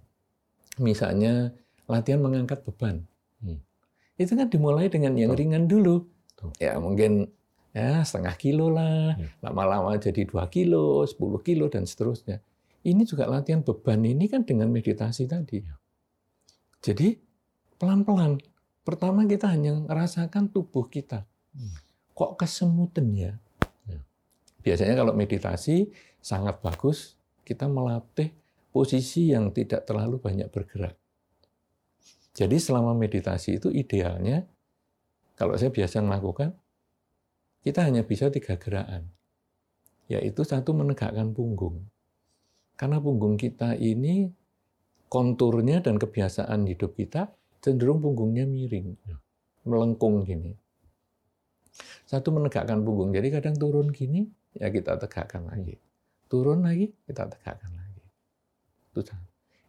misalnya 0.81 1.53
latihan 1.85 2.23
mengangkat 2.23 2.65
beban. 2.65 3.05
Hmm. 3.43 3.61
Itu 4.17 4.33
kan 4.33 4.49
dimulai 4.49 4.89
dengan 4.89 5.13
yang 5.13 5.35
ringan 5.37 5.69
dulu. 5.69 6.07
Ya 6.57 6.79
mungkin 6.81 7.29
ya 7.75 8.01
setengah 8.01 8.35
kilo 8.39 8.73
lah, 8.73 9.15
Ya. 9.19 9.29
lama-lama 9.45 9.95
jadi 9.99 10.25
2 10.25 10.49
kilo, 10.49 11.05
10 11.05 11.39
kilo, 11.43 11.69
dan 11.69 11.85
seterusnya. 11.85 12.41
Ini 12.83 13.03
juga 13.07 13.29
latihan 13.29 13.63
beban 13.63 14.03
ini 14.03 14.27
kan 14.27 14.43
dengan 14.43 14.67
meditasi 14.67 15.27
tadi. 15.29 15.63
Ya. 15.63 15.75
Jadi 16.83 17.15
pelan-pelan. 17.79 18.43
Pertama 18.83 19.23
kita 19.23 19.47
hanya 19.47 19.79
merasakan 19.79 20.51
tubuh 20.51 20.91
kita. 20.91 21.23
Hmm. 21.55 21.75
Kok 22.11 22.35
kesemutan? 22.43 23.07
Ya. 23.15 23.39
Biasanya 24.63 24.95
kalau 24.95 25.11
meditasi 25.11 25.91
sangat 26.23 26.63
bagus, 26.63 27.19
kita 27.43 27.67
melatih 27.67 28.31
posisi 28.71 29.35
yang 29.35 29.51
tidak 29.51 29.83
terlalu 29.83 30.17
banyak 30.17 30.47
bergerak. 30.47 30.95
Jadi 32.33 32.57
selama 32.57 32.97
meditasi 32.97 33.61
itu 33.61 33.69
idealnya, 33.69 34.47
kalau 35.37 35.53
saya 35.53 35.69
biasa 35.69 36.01
melakukan, 36.01 36.55
kita 37.61 37.85
hanya 37.85 38.01
bisa 38.01 38.33
tiga 38.33 38.57
gerakan. 38.57 39.11
Yaitu 40.09 40.41
satu 40.41 40.73
menegakkan 40.73 41.35
punggung. 41.35 41.85
Karena 42.73 42.97
punggung 42.97 43.37
kita 43.37 43.77
ini 43.77 44.33
konturnya 45.11 45.77
dan 45.85 46.01
kebiasaan 46.01 46.65
hidup 46.65 46.97
kita 46.97 47.29
cenderung 47.61 48.01
punggungnya 48.01 48.49
miring, 48.49 48.97
melengkung 49.63 50.25
gini. 50.25 50.57
Satu 52.09 52.33
menegakkan 52.33 52.81
punggung, 52.81 53.13
jadi 53.13 53.29
kadang 53.39 53.55
turun 53.55 53.93
gini, 53.93 54.25
ya 54.57 54.67
kita 54.69 54.97
tegakkan 55.01 55.45
lagi. 55.49 55.77
Turun 56.29 56.65
lagi, 56.65 56.89
kita 57.05 57.29
tegakkan 57.29 57.71
lagi. 57.73 58.03
Itu. 58.93 59.01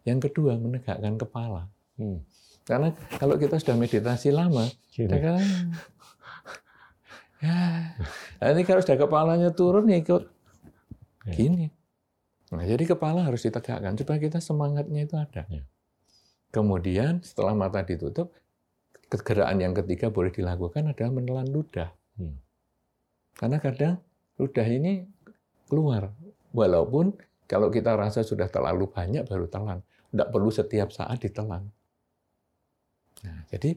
Yang 0.04 0.30
kedua, 0.30 0.56
menegakkan 0.60 1.16
kepala. 1.16 1.68
Hmm. 1.96 2.24
Karena 2.64 2.92
kalau 3.20 3.36
kita 3.36 3.60
sudah 3.60 3.76
meditasi 3.76 4.32
lama, 4.32 4.64
kadang 4.96 5.44
ya, 7.44 7.92
nanti 8.40 8.62
kalau 8.64 8.80
sudah 8.80 8.96
kepalanya 8.96 9.52
turun 9.52 9.84
ya 9.92 10.00
ikut 10.00 10.34
Ya. 11.24 11.32
gini. 11.40 11.72
Nah, 12.52 12.64
jadi 12.68 12.84
kepala 12.84 13.24
harus 13.24 13.40
ditegakkan 13.48 13.96
supaya 13.96 14.20
kita 14.20 14.38
semangatnya 14.44 15.08
itu 15.08 15.16
ada. 15.16 15.48
Ya. 15.48 15.64
Kemudian 16.52 17.24
setelah 17.24 17.56
mata 17.56 17.80
ditutup, 17.80 18.30
kegeraan 19.08 19.56
yang 19.56 19.72
ketiga 19.72 20.12
boleh 20.12 20.30
dilakukan 20.30 20.92
adalah 20.92 21.10
menelan 21.10 21.48
ludah. 21.48 21.90
Hmm. 22.20 22.38
Karena 23.34 23.58
kadang 23.58 23.94
ludah 24.38 24.66
ini 24.66 25.06
keluar, 25.70 26.10
walaupun 26.50 27.14
kalau 27.44 27.68
kita 27.68 27.94
rasa 27.94 28.24
sudah 28.24 28.48
terlalu 28.48 28.88
banyak 28.90 29.24
baru 29.28 29.46
telan, 29.46 29.84
tidak 30.10 30.28
perlu 30.32 30.50
setiap 30.50 30.88
saat 30.90 31.20
ditelan. 31.20 31.68
Nah, 33.24 33.38
jadi 33.48 33.76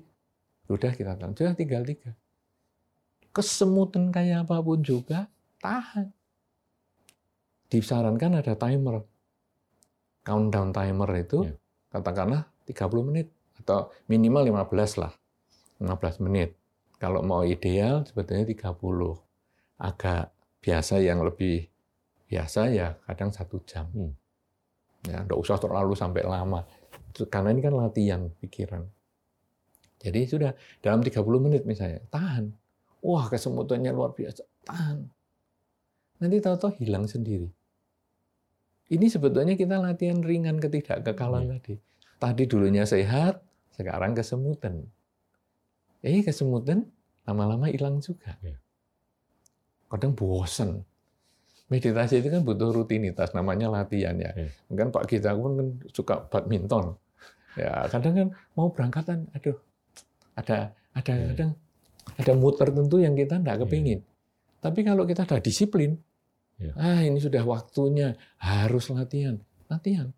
ludah 0.67 0.91
kita 0.95 1.15
telan, 1.15 1.35
sudah 1.37 1.53
tinggal 1.53 1.83
tiga. 1.83 2.11
Kesemutan 3.31 4.09
kayak 4.09 4.49
apa 4.49 4.57
pun 4.65 4.81
juga 4.81 5.29
tahan. 5.61 6.09
Disarankan 7.67 8.39
ada 8.39 8.55
timer, 8.55 9.03
countdown 10.23 10.71
timer 10.71 11.09
itu 11.19 11.43
Ya. 11.43 11.53
katakanlah 11.91 12.47
30 12.65 13.03
menit 13.03 13.27
atau 13.59 13.91
minimal 14.07 14.47
15 14.47 14.95
lah, 14.95 15.11
15 15.79 16.23
menit. 16.23 16.55
Kalau 16.97 17.21
mau 17.21 17.43
ideal 17.45 18.07
sebetulnya 18.07 18.47
30. 18.47 19.21
Agak 19.77 20.33
biasa 20.67 20.99
yang 20.99 21.23
lebih 21.23 21.63
biasa 22.27 22.67
ya 22.75 22.99
kadang 23.07 23.31
satu 23.31 23.63
jam. 23.63 23.87
Hmm. 23.95 24.11
Ya, 25.07 25.23
nggak 25.23 25.39
usah 25.39 25.55
terlalu 25.55 25.95
sampai 25.95 26.27
lama. 26.27 26.67
Karena 27.31 27.55
ini 27.55 27.63
kan 27.63 27.71
latihan 27.71 28.27
pikiran. 28.43 28.83
Jadi 30.03 30.27
sudah 30.27 30.51
dalam 30.83 30.99
30 30.99 31.23
menit 31.39 31.63
misalnya, 31.63 32.03
tahan. 32.11 32.51
Wah 32.99 33.31
kesemutannya 33.31 33.95
luar 33.95 34.11
biasa, 34.11 34.43
tahan. 34.67 35.07
Nanti 36.19 36.37
tahu-tahu 36.43 36.83
hilang 36.83 37.07
sendiri. 37.07 37.47
Ini 38.91 39.07
sebetulnya 39.07 39.55
kita 39.55 39.79
latihan 39.79 40.19
ringan 40.19 40.59
ketidakkekalan 40.59 41.47
Iya. 41.47 41.51
tadi. 41.57 41.73
Tadi 42.17 42.43
dulunya 42.45 42.83
sehat, 42.83 43.39
sekarang 43.73 44.13
kesemutan. 44.13 44.83
Eh 46.03 46.21
kesemutan 46.21 46.85
lama-lama 47.23 47.71
hilang 47.71 48.03
juga. 48.03 48.35
Iya. 48.43 48.59
Kadang 49.87 50.13
bosan. 50.13 50.83
Meditasi 51.67 52.23
itu 52.23 52.31
kan 52.31 52.47
butuh 52.47 52.71
rutinitas, 52.71 53.35
namanya 53.35 53.67
latihan 53.67 54.15
ya. 54.15 54.31
Iya. 54.35 54.51
Kan 54.71 54.87
Pak 54.91 55.03
kita 55.07 55.35
pun 55.35 55.51
kan 55.59 55.67
suka 55.91 56.15
badminton. 56.31 56.95
Ya 57.59 57.89
kadang 57.91 58.13
kan 58.15 58.27
mau 58.55 58.71
berangkatan, 58.71 59.27
aduh, 59.35 59.57
ada 60.37 60.71
ada 60.95 61.11
Iya. 61.11 61.25
kadang 61.33 61.51
ada 62.15 62.31
mood 62.39 62.55
tertentu 62.55 63.03
yang 63.03 63.17
kita 63.19 63.41
tidak 63.41 63.57
Iya. 63.59 63.63
kepingin. 63.67 63.99
Tapi 64.63 64.79
kalau 64.87 65.03
kita 65.03 65.27
sudah 65.27 65.41
disiplin, 65.43 65.99
Iya. 66.61 66.71
ah 66.79 67.01
ini 67.03 67.19
sudah 67.19 67.43
waktunya 67.43 68.15
harus 68.39 68.87
latihan, 68.93 69.35
latihan. 69.67 70.13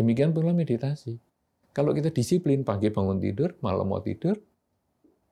Demikian 0.00 0.32
pula 0.32 0.56
meditasi. 0.56 1.20
Kalau 1.76 1.92
kita 1.92 2.08
disiplin 2.08 2.64
pagi 2.64 2.88
bangun 2.88 3.20
tidur, 3.20 3.52
malam 3.60 3.84
mau 3.84 4.00
tidur, 4.00 4.40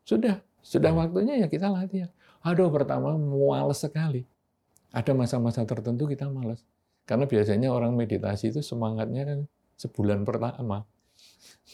sudah 0.05 0.45
sudah 0.61 0.93
waktunya 0.93 1.41
ya 1.41 1.47
kita 1.49 1.73
latihan. 1.73 2.12
Aduh 2.45 2.70
pertama 2.70 3.14
muales 3.18 3.82
sekali. 3.82 4.24
Ada 4.95 5.12
masa-masa 5.12 5.64
tertentu 5.68 6.09
kita 6.09 6.30
malas. 6.30 6.64
Karena 7.05 7.24
biasanya 7.24 7.72
orang 7.72 7.97
meditasi 7.97 8.53
itu 8.53 8.61
semangatnya 8.61 9.24
kan 9.24 9.39
sebulan 9.76 10.24
pertama. 10.24 10.84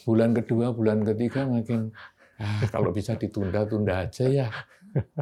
Bulan 0.03 0.35
kedua, 0.35 0.71
bulan 0.75 1.03
ketiga 1.03 1.47
makin 1.47 1.91
ah, 2.39 2.63
kalau 2.71 2.91
bisa 2.91 3.15
ditunda-tunda 3.15 4.07
aja 4.07 4.25
ya. 4.27 4.47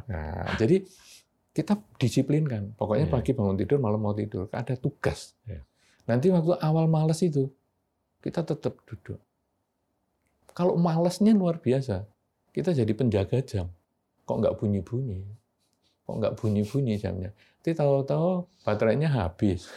Nah, 0.10 0.54
jadi 0.58 0.86
kita 1.54 1.78
disiplinkan. 2.02 2.74
Pokoknya 2.78 3.10
Iya. 3.10 3.14
pagi 3.14 3.32
bangun 3.38 3.58
tidur, 3.58 3.78
malam 3.78 4.02
mau 4.02 4.14
tidur. 4.18 4.50
Ada 4.50 4.74
tugas. 4.78 5.38
Iya. 5.46 5.62
Nanti 6.10 6.34
waktu 6.34 6.58
awal 6.62 6.90
males 6.90 7.22
itu, 7.22 7.50
kita 8.22 8.42
tetap 8.42 8.82
duduk. 8.90 9.22
Kalau 10.54 10.78
malesnya 10.78 11.34
luar 11.34 11.58
biasa, 11.62 12.06
kita 12.54 12.74
jadi 12.74 12.94
penjaga 12.94 13.42
jam. 13.42 13.70
Kok 14.24 14.38
nggak 14.40 14.56
bunyi-bunyi? 14.60 15.22
Kok 16.08 16.16
nggak 16.20 16.34
bunyi-bunyi 16.40 16.96
jamnya? 17.00 17.32
Nanti 17.36 17.72
tahu-tahu 17.76 18.44
baterainya 18.64 19.08
habis. 19.12 19.72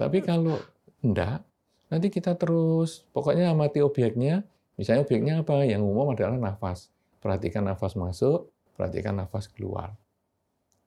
Tapi 0.00 0.22
kalau 0.22 0.56
enggak, 1.02 1.42
nanti 1.90 2.08
kita 2.08 2.38
terus, 2.38 3.04
pokoknya 3.10 3.50
amati 3.50 3.82
objeknya, 3.82 4.46
misalnya 4.78 5.02
objeknya 5.02 5.34
apa? 5.42 5.66
Yang 5.66 5.82
umum 5.82 6.14
adalah 6.14 6.38
nafas. 6.38 6.88
Perhatikan 7.20 7.68
nafas 7.68 7.98
masuk, 7.98 8.48
perhatikan 8.78 9.18
nafas 9.18 9.50
keluar. 9.50 9.92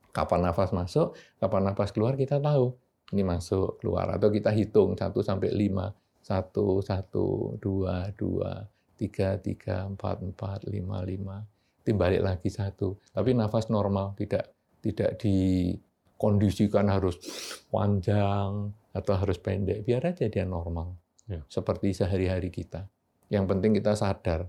Kapan 0.10 0.50
nafas 0.50 0.74
masuk, 0.74 1.14
kapan 1.38 1.62
nafas 1.70 1.94
keluar 1.94 2.18
kita 2.18 2.42
tahu. 2.42 2.74
Ini 3.14 3.22
masuk, 3.22 3.78
keluar. 3.78 4.10
Atau 4.10 4.34
kita 4.34 4.50
hitung 4.50 4.98
1 4.98 5.22
sampai 5.22 5.54
5. 5.54 5.94
1, 6.24 6.82
1, 6.82 7.60
2, 7.60 8.16
2, 8.18 8.66
3, 8.98 9.38
3, 9.38 9.94
4, 9.94 10.26
4, 10.32 10.72
5, 10.72 11.04
5. 11.04 11.53
Nanti 11.84 12.00
balik 12.00 12.24
lagi 12.24 12.48
satu. 12.48 12.96
Tapi 13.12 13.36
nafas 13.36 13.68
normal, 13.68 14.16
tidak 14.16 14.56
tidak 14.80 15.20
dikondisikan 15.20 16.88
harus 16.88 17.20
panjang 17.68 18.72
atau 18.96 19.14
harus 19.20 19.36
pendek. 19.36 19.84
Biar 19.84 20.08
aja 20.08 20.32
dia 20.32 20.48
normal. 20.48 20.96
Ya. 21.28 21.44
Seperti 21.52 21.92
sehari-hari 21.92 22.48
kita. 22.48 22.88
Yang 23.28 23.52
penting 23.52 23.76
kita 23.76 24.00
sadar. 24.00 24.48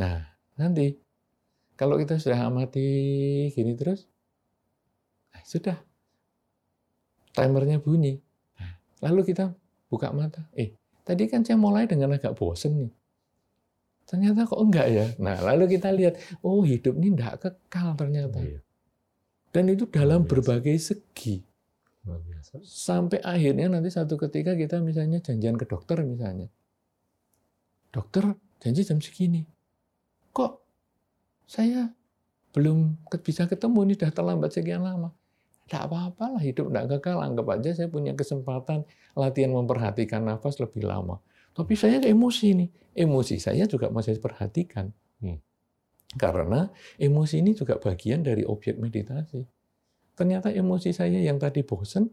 Nah, 0.00 0.32
nanti 0.56 0.96
kalau 1.76 2.00
kita 2.00 2.16
sudah 2.16 2.48
amati 2.48 2.88
gini 3.52 3.76
terus, 3.76 4.08
nah, 5.36 5.44
sudah 5.44 5.76
timernya 7.36 7.84
bunyi. 7.84 8.16
Nah, 8.56 8.80
lalu 9.04 9.28
kita 9.28 9.52
buka 9.92 10.08
mata. 10.08 10.48
Eh, 10.56 10.72
tadi 11.04 11.28
kan 11.28 11.44
saya 11.44 11.60
mulai 11.60 11.84
dengan 11.84 12.16
agak 12.16 12.32
bosen 12.32 12.80
nih. 12.80 12.92
Ternyata 14.10 14.42
kok 14.42 14.58
enggak 14.58 14.86
ya. 14.90 15.06
Nah, 15.22 15.38
lalu 15.38 15.78
kita 15.78 15.94
lihat, 15.94 16.18
oh 16.42 16.66
hidup 16.66 16.98
ini 16.98 17.14
enggak 17.14 17.46
kekal 17.46 17.94
ternyata. 17.94 18.42
Iya, 18.42 18.58
Dan 19.54 19.70
itu 19.70 19.86
dalam 19.86 20.26
berbagai 20.26 20.74
segi. 20.82 21.46
Sampai 22.66 23.22
akhirnya 23.22 23.70
nanti 23.70 23.94
satu 23.94 24.18
ketika 24.18 24.58
kita 24.58 24.82
misalnya 24.82 25.22
janjian 25.22 25.54
ke 25.54 25.62
dokter 25.62 26.02
misalnya. 26.02 26.50
Dokter 27.94 28.34
janji 28.58 28.82
jam 28.82 28.98
segini. 28.98 29.46
Kok 30.34 30.58
saya 31.46 31.94
belum 32.50 32.98
bisa 33.22 33.46
ketemu 33.46 33.78
ini 33.86 33.94
sudah 33.94 34.10
terlambat 34.10 34.50
sekian 34.50 34.82
lama. 34.82 35.14
Tidak 35.70 35.86
apa-apa 35.86 36.34
lah 36.34 36.42
hidup 36.42 36.66
tidak 36.66 36.98
kekal. 36.98 37.22
Anggap 37.22 37.46
aja 37.54 37.70
saya 37.78 37.86
punya 37.86 38.10
kesempatan 38.18 38.82
latihan 39.14 39.54
memperhatikan 39.54 40.26
nafas 40.26 40.58
lebih 40.58 40.82
lama. 40.82 41.22
Tapi 41.54 41.74
saya 41.74 41.98
emosi 42.00 42.48
nih. 42.56 42.70
Emosi 42.94 43.38
saya 43.38 43.66
juga 43.66 43.90
masih 43.90 44.18
perhatikan. 44.18 44.90
Hmm. 45.22 45.38
Karena 46.18 46.66
emosi 46.98 47.38
ini 47.38 47.54
juga 47.54 47.78
bagian 47.78 48.26
dari 48.26 48.42
objek 48.42 48.78
meditasi. 48.78 49.46
Ternyata 50.18 50.50
emosi 50.50 50.90
saya 50.90 51.16
yang 51.22 51.38
tadi 51.38 51.62
bosen 51.62 52.10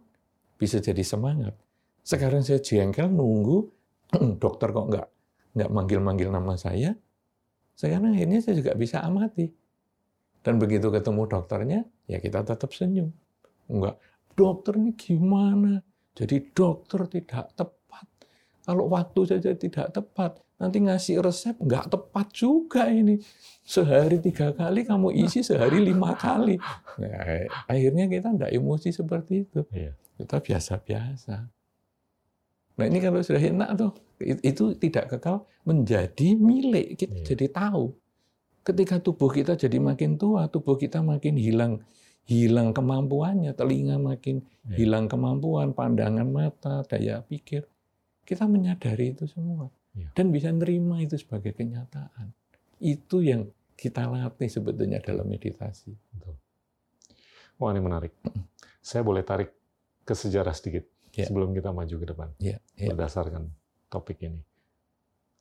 bisa 0.55 0.77
jadi 0.77 1.01
semangat. 1.01 1.57
Sekarang 2.05 2.45
saya 2.45 2.61
jengkel 2.61 3.09
nunggu 3.09 3.67
dokter 4.43 4.71
kok 4.71 4.87
nggak 4.87 5.07
nggak 5.57 5.69
manggil-manggil 5.73 6.29
nama 6.29 6.53
saya. 6.55 6.93
Sekarang 7.77 8.13
akhirnya 8.13 8.41
saya 8.41 8.57
juga 8.57 8.73
bisa 8.77 9.01
amati. 9.01 9.49
Dan 10.41 10.61
begitu 10.61 10.87
ketemu 10.87 11.27
dokternya, 11.27 11.81
ya 12.07 12.17
kita 12.23 12.45
tetap 12.45 12.71
senyum. 12.71 13.11
Enggak, 13.67 13.99
dokter 14.37 14.79
ini 14.79 14.95
gimana? 14.95 15.83
Jadi 16.15 16.55
dokter 16.55 17.05
tidak 17.11 17.51
tepat. 17.53 17.76
Kalau 18.67 18.91
waktu 18.91 19.21
saja 19.23 19.55
tidak 19.55 19.95
tepat, 19.95 20.43
nanti 20.59 20.83
ngasih 20.83 21.23
resep 21.23 21.55
nggak 21.55 21.87
tepat 21.87 22.27
juga 22.35 22.91
ini. 22.91 23.15
Sehari 23.63 24.19
tiga 24.19 24.51
kali 24.51 24.83
kamu 24.83 25.15
isi 25.23 25.39
sehari 25.39 25.79
lima 25.79 26.11
kali. 26.19 26.59
Nah, 26.99 27.47
akhirnya 27.63 28.11
kita 28.11 28.35
tidak 28.35 28.51
emosi 28.51 28.91
seperti 28.91 29.47
itu. 29.47 29.63
Iya. 29.71 29.95
Kita 30.19 30.43
biasa-biasa. 30.43 31.35
Nah 32.77 32.85
ini 32.85 32.99
kalau 32.99 33.23
sudah 33.23 33.39
enak 33.39 33.69
tuh, 33.79 33.91
itu 34.21 34.75
tidak 34.75 35.15
kekal 35.15 35.47
menjadi 35.63 36.35
milik. 36.35 36.99
Kita 36.99 37.15
Iya. 37.15 37.25
jadi 37.33 37.47
tahu. 37.47 37.95
Ketika 38.67 38.99
tubuh 38.99 39.31
kita 39.31 39.55
jadi 39.55 39.79
makin 39.79 40.19
tua, 40.19 40.51
tubuh 40.51 40.75
kita 40.75 40.99
makin 40.99 41.39
hilang 41.39 41.79
hilang 42.27 42.75
kemampuannya, 42.75 43.55
telinga 43.55 43.95
makin 43.95 44.43
Iya. 44.67 44.75
hilang 44.83 45.07
kemampuan, 45.07 45.71
pandangan 45.71 46.27
mata, 46.27 46.83
daya 46.83 47.23
pikir. 47.23 47.63
Kita 48.27 48.43
menyadari 48.43 49.15
itu 49.15 49.23
semua 49.23 49.71
Iya. 49.95 50.11
dan 50.13 50.29
bisa 50.29 50.51
nerima 50.51 50.99
itu 51.01 51.15
sebagai 51.17 51.55
kenyataan. 51.55 52.29
Itu 52.77 53.23
yang 53.23 53.47
kita 53.73 54.05
latih 54.05 54.45
sebetulnya 54.51 54.99
dalam 55.01 55.25
meditasi. 55.25 55.95
Betul. 56.13 56.35
Wah 57.57 57.73
ini 57.73 57.81
menarik. 57.81 58.13
Saya 58.83 59.01
boleh 59.01 59.25
tarik 59.25 59.49
ke 60.05 60.13
sejarah 60.13 60.53
sedikit 60.53 60.85
Ya. 61.17 61.25
sebelum 61.25 61.49
kita 61.49 61.73
maju 61.73 61.95
ke 61.97 62.05
depan 62.05 62.29
Ya, 62.37 62.61
ya. 62.77 62.93
berdasarkan 62.93 63.49
topik 63.89 64.21
ini. 64.21 64.37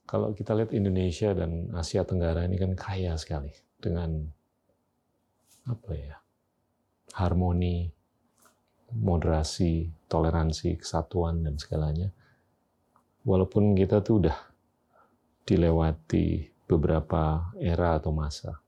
Kalau 0.08 0.32
kita 0.32 0.56
lihat 0.56 0.72
Indonesia 0.72 1.36
dan 1.36 1.68
Asia 1.76 2.00
Tenggara 2.08 2.48
ini 2.48 2.56
kan 2.56 2.72
kaya 2.72 3.12
sekali 3.20 3.52
dengan 3.76 4.24
apa 5.68 5.92
ya 5.92 6.16
harmoni, 7.12 7.90
moderasi, 8.96 9.90
toleransi, 10.08 10.80
kesatuan 10.80 11.44
dan 11.44 11.58
segalanya. 11.60 12.08
Walaupun 13.26 13.74
kita 13.74 14.06
tuh 14.06 14.22
udah 14.22 14.36
dilewati 15.42 16.46
beberapa 16.66 17.50
era 17.58 17.98
atau 17.98 18.14
masa. 18.14 18.58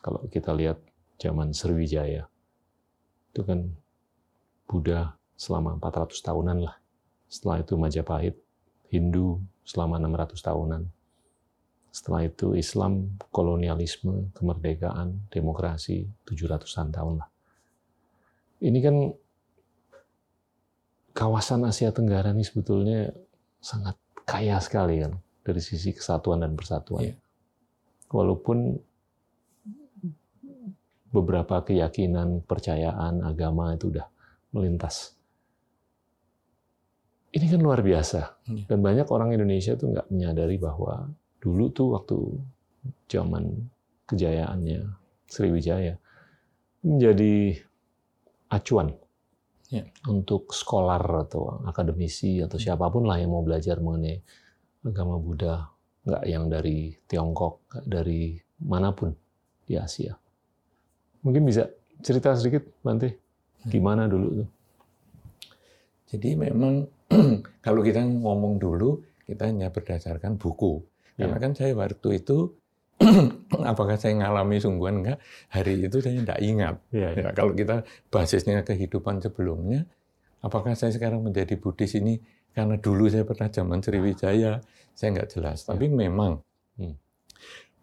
Kalau 0.00 0.24
kita 0.28 0.52
lihat 0.52 0.80
zaman 1.20 1.52
Sriwijaya, 1.52 2.24
itu 3.32 3.40
kan 3.44 3.68
Buddha 4.68 5.16
selama 5.36 5.76
400 5.76 6.20
tahunan 6.20 6.58
lah. 6.64 6.76
Setelah 7.28 7.64
itu 7.64 7.72
Majapahit, 7.76 8.36
Hindu 8.92 9.40
selama 9.64 9.96
600 10.00 10.40
tahunan. 10.40 10.82
Setelah 11.90 12.22
itu 12.28 12.54
Islam, 12.54 13.18
kolonialisme, 13.34 14.30
kemerdekaan, 14.32 15.26
demokrasi, 15.32 16.08
700-an 16.24 16.88
tahun 16.94 17.14
lah. 17.22 17.28
Ini 18.60 18.78
kan 18.84 18.96
kawasan 21.16 21.66
Asia 21.66 21.90
Tenggara 21.90 22.30
ini 22.30 22.46
sebetulnya 22.46 23.10
sangat 23.60 23.96
kaya 24.24 24.56
sekali 24.58 25.04
kan 25.04 25.16
dari 25.44 25.60
sisi 25.60 25.92
kesatuan 25.92 26.44
dan 26.44 26.56
persatuan. 26.56 27.12
Iya. 27.12 27.14
Walaupun 28.10 28.80
beberapa 31.10 31.62
keyakinan, 31.62 32.42
percayaan, 32.46 33.22
agama 33.22 33.74
itu 33.74 33.90
udah 33.90 34.06
melintas. 34.54 35.14
Ini 37.30 37.46
kan 37.46 37.60
luar 37.62 37.82
biasa. 37.82 38.20
Iya. 38.50 38.64
Dan 38.66 38.78
banyak 38.82 39.06
orang 39.06 39.30
Indonesia 39.34 39.78
tuh 39.78 39.94
nggak 39.94 40.10
menyadari 40.10 40.58
bahwa 40.58 41.10
dulu 41.38 41.70
tuh 41.70 41.88
waktu 41.94 42.18
zaman 43.06 43.70
kejayaannya 44.10 44.82
Sriwijaya 45.30 45.94
menjadi 46.82 47.60
acuan 48.50 48.90
Ya. 49.70 49.86
untuk 50.10 50.50
skolar 50.50 51.30
atau 51.30 51.62
akademisi 51.62 52.42
atau 52.42 52.58
siapa 52.58 52.90
pun 52.90 53.06
lah 53.06 53.22
yang 53.22 53.30
mau 53.30 53.46
belajar 53.46 53.78
mengenai 53.78 54.18
agama 54.82 55.14
Buddha, 55.14 55.70
nggak 56.02 56.24
yang 56.26 56.50
dari 56.50 56.90
Tiongkok, 57.06 57.70
nggak 57.70 57.86
dari 57.86 58.34
mana 58.66 58.90
pun 58.90 59.14
di 59.62 59.78
Asia. 59.78 60.18
Mungkin 61.22 61.46
bisa 61.46 61.70
cerita 62.02 62.34
sedikit, 62.34 62.66
Bante, 62.82 63.14
gimana 63.70 64.10
dulu 64.10 64.42
tuh? 64.42 64.48
Jadi 66.10 66.34
memang 66.34 66.90
kalau 67.66 67.86
kita 67.86 68.02
ngomong 68.02 68.58
dulu, 68.58 68.98
kita 69.22 69.46
hanya 69.46 69.70
berdasarkan 69.70 70.34
buku. 70.34 70.82
Karena 71.14 71.36
Iya. 71.38 71.42
kan 71.46 71.52
saya 71.54 71.72
waktu 71.78 72.18
itu, 72.18 72.58
apakah 73.72 73.96
saya 73.96 74.12
ngalami 74.20 74.60
sungguhan 74.60 75.00
enggak, 75.00 75.18
hari 75.48 75.80
itu 75.80 75.98
saya 76.04 76.20
tidak 76.20 76.40
ingat. 76.44 76.74
Iya, 76.92 77.08
Ya, 77.16 77.28
kalau 77.32 77.56
kita 77.56 77.82
basisnya 78.12 78.60
kehidupan 78.60 79.24
sebelumnya, 79.24 79.88
apakah 80.44 80.76
saya 80.76 80.92
sekarang 80.92 81.24
menjadi 81.24 81.56
Buddhis 81.56 81.96
ini 81.96 82.20
karena 82.52 82.76
dulu 82.76 83.08
saya 83.08 83.24
pernah 83.24 83.48
zaman 83.48 83.80
Sriwijaya, 83.80 84.60
saya 84.92 85.08
nggak 85.16 85.30
jelas. 85.32 85.64
Tapi 85.64 85.88
memang 85.88 86.42
Hmm. 86.76 86.96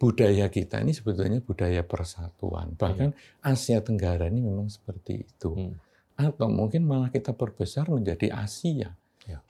budaya 0.01 0.49
kita 0.49 0.81
ini 0.81 0.93
sebetulnya 0.93 1.41
budaya 1.41 1.81
persatuan. 1.85 2.73
Bahkan 2.77 3.13
Asia 3.45 3.81
Tenggara 3.81 4.29
ini 4.29 4.41
memang 4.41 4.69
seperti 4.69 5.25
itu. 5.25 5.53
Hmm. 5.53 5.77
Atau 6.17 6.49
mungkin 6.49 6.85
malah 6.85 7.13
kita 7.13 7.33
perbesar 7.33 7.89
menjadi 7.89 8.33
Asia. 8.33 8.93
Ya. 9.25 9.41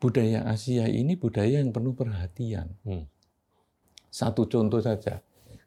Budaya 0.00 0.44
Asia 0.48 0.84
ini 0.88 1.16
budaya 1.16 1.60
yang 1.60 1.72
penuh 1.72 1.96
perhatian. 1.96 2.76
Hmm. 2.84 3.08
Satu 4.08 4.48
contoh 4.48 4.80
saja. 4.80 5.20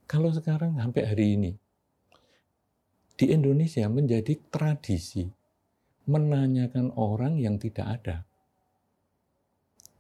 Kalau 0.10 0.34
sekarang 0.34 0.76
sampai 0.76 1.04
hari 1.08 1.26
ini, 1.40 1.52
di 3.16 3.30
Indonesia 3.30 3.86
menjadi 3.86 4.34
tradisi 4.50 5.30
menanyakan 6.10 6.92
orang 6.98 7.38
yang 7.38 7.62
tidak 7.62 8.02
ada. 8.02 8.18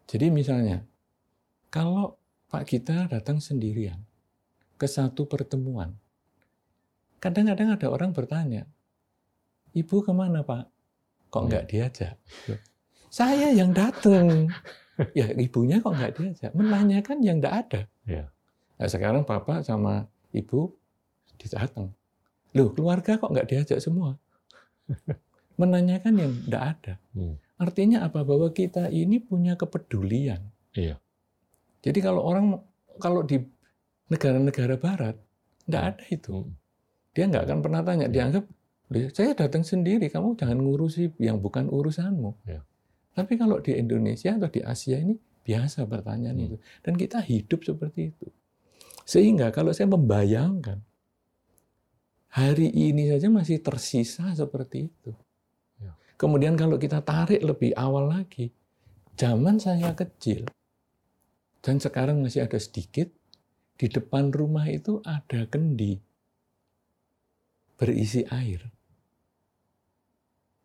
Jadi 0.10 0.28
misalnya, 0.34 0.84
kalau 1.70 2.18
Pak 2.52 2.68
Gita 2.68 3.08
datang 3.08 3.40
sendirian 3.40 4.02
ke 4.76 4.90
satu 4.90 5.30
pertemuan, 5.30 5.96
kadang-kadang 7.22 7.78
ada 7.78 7.88
orang 7.88 8.12
bertanya, 8.12 8.68
Ibu 9.72 10.04
ke 10.04 10.12
mana 10.12 10.44
Pak? 10.44 10.68
Kok 11.32 11.44
nggak 11.48 11.66
diajak? 11.72 12.20
Saya 13.08 13.56
yang 13.56 13.72
datang. 13.72 14.52
Ya 15.18 15.28
ibunya 15.34 15.82
kok 15.82 15.94
nggak 15.94 16.14
diajak? 16.18 16.52
Menanyakan 16.54 17.18
yang 17.26 17.42
nggak 17.42 17.56
ada. 17.68 17.82
Ya. 18.06 18.30
Nah, 18.78 18.88
sekarang 18.90 19.24
Bapak 19.26 19.66
sama 19.66 20.10
Ibu 20.34 20.74
datang. 21.50 21.94
Loh, 22.54 22.70
keluarga 22.76 23.18
kok 23.18 23.32
nggak 23.32 23.48
diajak 23.50 23.80
semua? 23.82 24.20
Menanyakan 25.62 26.14
yang 26.18 26.32
nggak 26.46 26.64
ada. 26.78 26.94
Hmm. 27.16 27.40
Artinya 27.58 28.06
apa? 28.06 28.22
Bahwa 28.22 28.50
kita 28.54 28.90
ini 28.90 29.22
punya 29.22 29.58
kepedulian. 29.58 30.42
Iya. 30.74 30.98
Jadi 31.82 32.00
kalau 32.02 32.22
orang, 32.22 32.62
kalau 33.02 33.26
di 33.26 33.42
negara-negara 34.12 34.78
barat, 34.78 35.16
nggak 35.66 35.84
ada 35.96 36.04
itu. 36.10 36.46
Hmm. 36.46 36.54
Dia 37.14 37.26
nggak 37.30 37.44
akan 37.50 37.60
pernah 37.64 37.82
tanya. 37.82 38.08
Dianggap, 38.10 38.44
"Loh, 38.92 39.10
saya 39.14 39.32
datang 39.34 39.64
sendiri, 39.66 40.12
kamu 40.12 40.38
jangan 40.38 40.60
ngurusi 40.62 41.16
yang 41.18 41.40
bukan 41.40 41.70
urusanmu. 41.72 42.32
Ya. 42.46 42.62
Tapi 43.12 43.36
kalau 43.36 43.60
di 43.60 43.76
Indonesia 43.76 44.32
atau 44.36 44.48
di 44.48 44.64
Asia 44.64 44.96
ini, 45.00 45.16
biasa 45.44 45.84
pertanyaan 45.90 46.38
Hmm. 46.38 46.48
itu. 46.48 46.58
Dan 46.80 46.94
kita 46.96 47.20
hidup 47.20 47.66
seperti 47.66 48.16
itu. 48.16 48.28
Sehingga 49.04 49.52
kalau 49.52 49.76
saya 49.76 49.92
membayangkan, 49.92 50.80
hari 52.32 52.72
ini 52.72 53.12
saja 53.12 53.28
masih 53.28 53.60
tersisa 53.60 54.32
seperti 54.32 54.88
itu. 54.88 55.12
Ya. 55.84 55.92
Kemudian 56.16 56.56
kalau 56.56 56.80
kita 56.80 57.04
tarik 57.04 57.44
lebih 57.44 57.76
awal 57.76 58.08
lagi, 58.08 58.56
zaman 59.20 59.60
saya 59.60 59.92
kecil, 59.92 60.48
dan 61.60 61.84
sekarang 61.84 62.24
masih 62.24 62.48
ada 62.48 62.56
sedikit, 62.56 63.12
di 63.76 63.90
depan 63.90 64.30
rumah 64.30 64.70
itu 64.70 65.02
ada 65.04 65.44
kendi 65.50 66.00
berisi 67.82 68.22
air. 68.30 68.62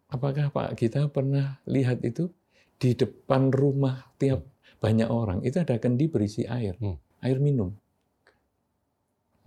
Apakah 0.06 0.54
Pak 0.54 0.78
kita 0.78 1.10
pernah 1.10 1.58
lihat 1.66 2.02
itu? 2.06 2.30
Di 2.76 2.92
depan 2.92 3.50
rumah 3.50 4.12
tiap 4.20 4.44
banyak 4.78 5.08
orang, 5.08 5.40
itu 5.40 5.56
ada 5.56 5.80
kendi 5.80 6.06
berisi 6.12 6.44
air, 6.44 6.76
Hmm. 6.76 7.00
air 7.24 7.40
minum. 7.40 7.72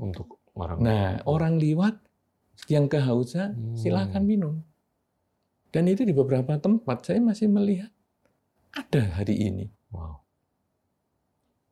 Untuk 0.02 0.42
orang. 0.58 0.82
Nah, 0.82 1.22
orang 1.30 1.62
liwat 1.62 2.02
yang 2.66 2.90
kehausan, 2.90 3.54
Hmm. 3.54 3.78
silakan 3.78 4.24
minum. 4.26 4.56
Dan 5.70 5.86
itu 5.86 6.02
di 6.02 6.12
beberapa 6.12 6.58
tempat 6.58 7.06
saya 7.06 7.22
masih 7.22 7.46
melihat 7.46 7.94
ada 8.74 9.22
hari 9.22 9.38
ini. 9.38 9.66
Wow. 9.94 10.22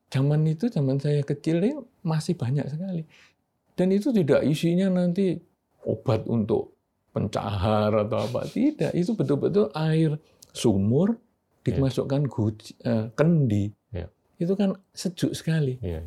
zaman 0.07 0.47
itu 0.47 0.71
zaman 0.71 1.03
saya 1.03 1.19
kecil 1.19 1.59
masih 1.99 2.39
banyak 2.39 2.63
sekali. 2.71 3.03
Dan 3.75 3.91
itu 3.91 4.15
tidak 4.15 4.39
isinya 4.47 4.87
nanti 4.87 5.35
obat 5.83 6.23
untuk 6.31 6.76
pencahar 7.17 8.05
atau 8.05 8.29
apa 8.29 8.45
tidak. 8.45 8.93
Itu 8.93 9.17
betul-betul 9.17 9.73
air 9.73 10.21
sumur 10.53 11.17
dimasukkan 11.65 12.29
guci, 12.29 12.77
uh, 12.85 13.09
kendi. 13.17 13.73
Ya. 13.89 14.05
Itu 14.37 14.53
kan 14.53 14.77
sejuk 14.93 15.33
sekali. 15.33 15.81
Ya. 15.81 16.05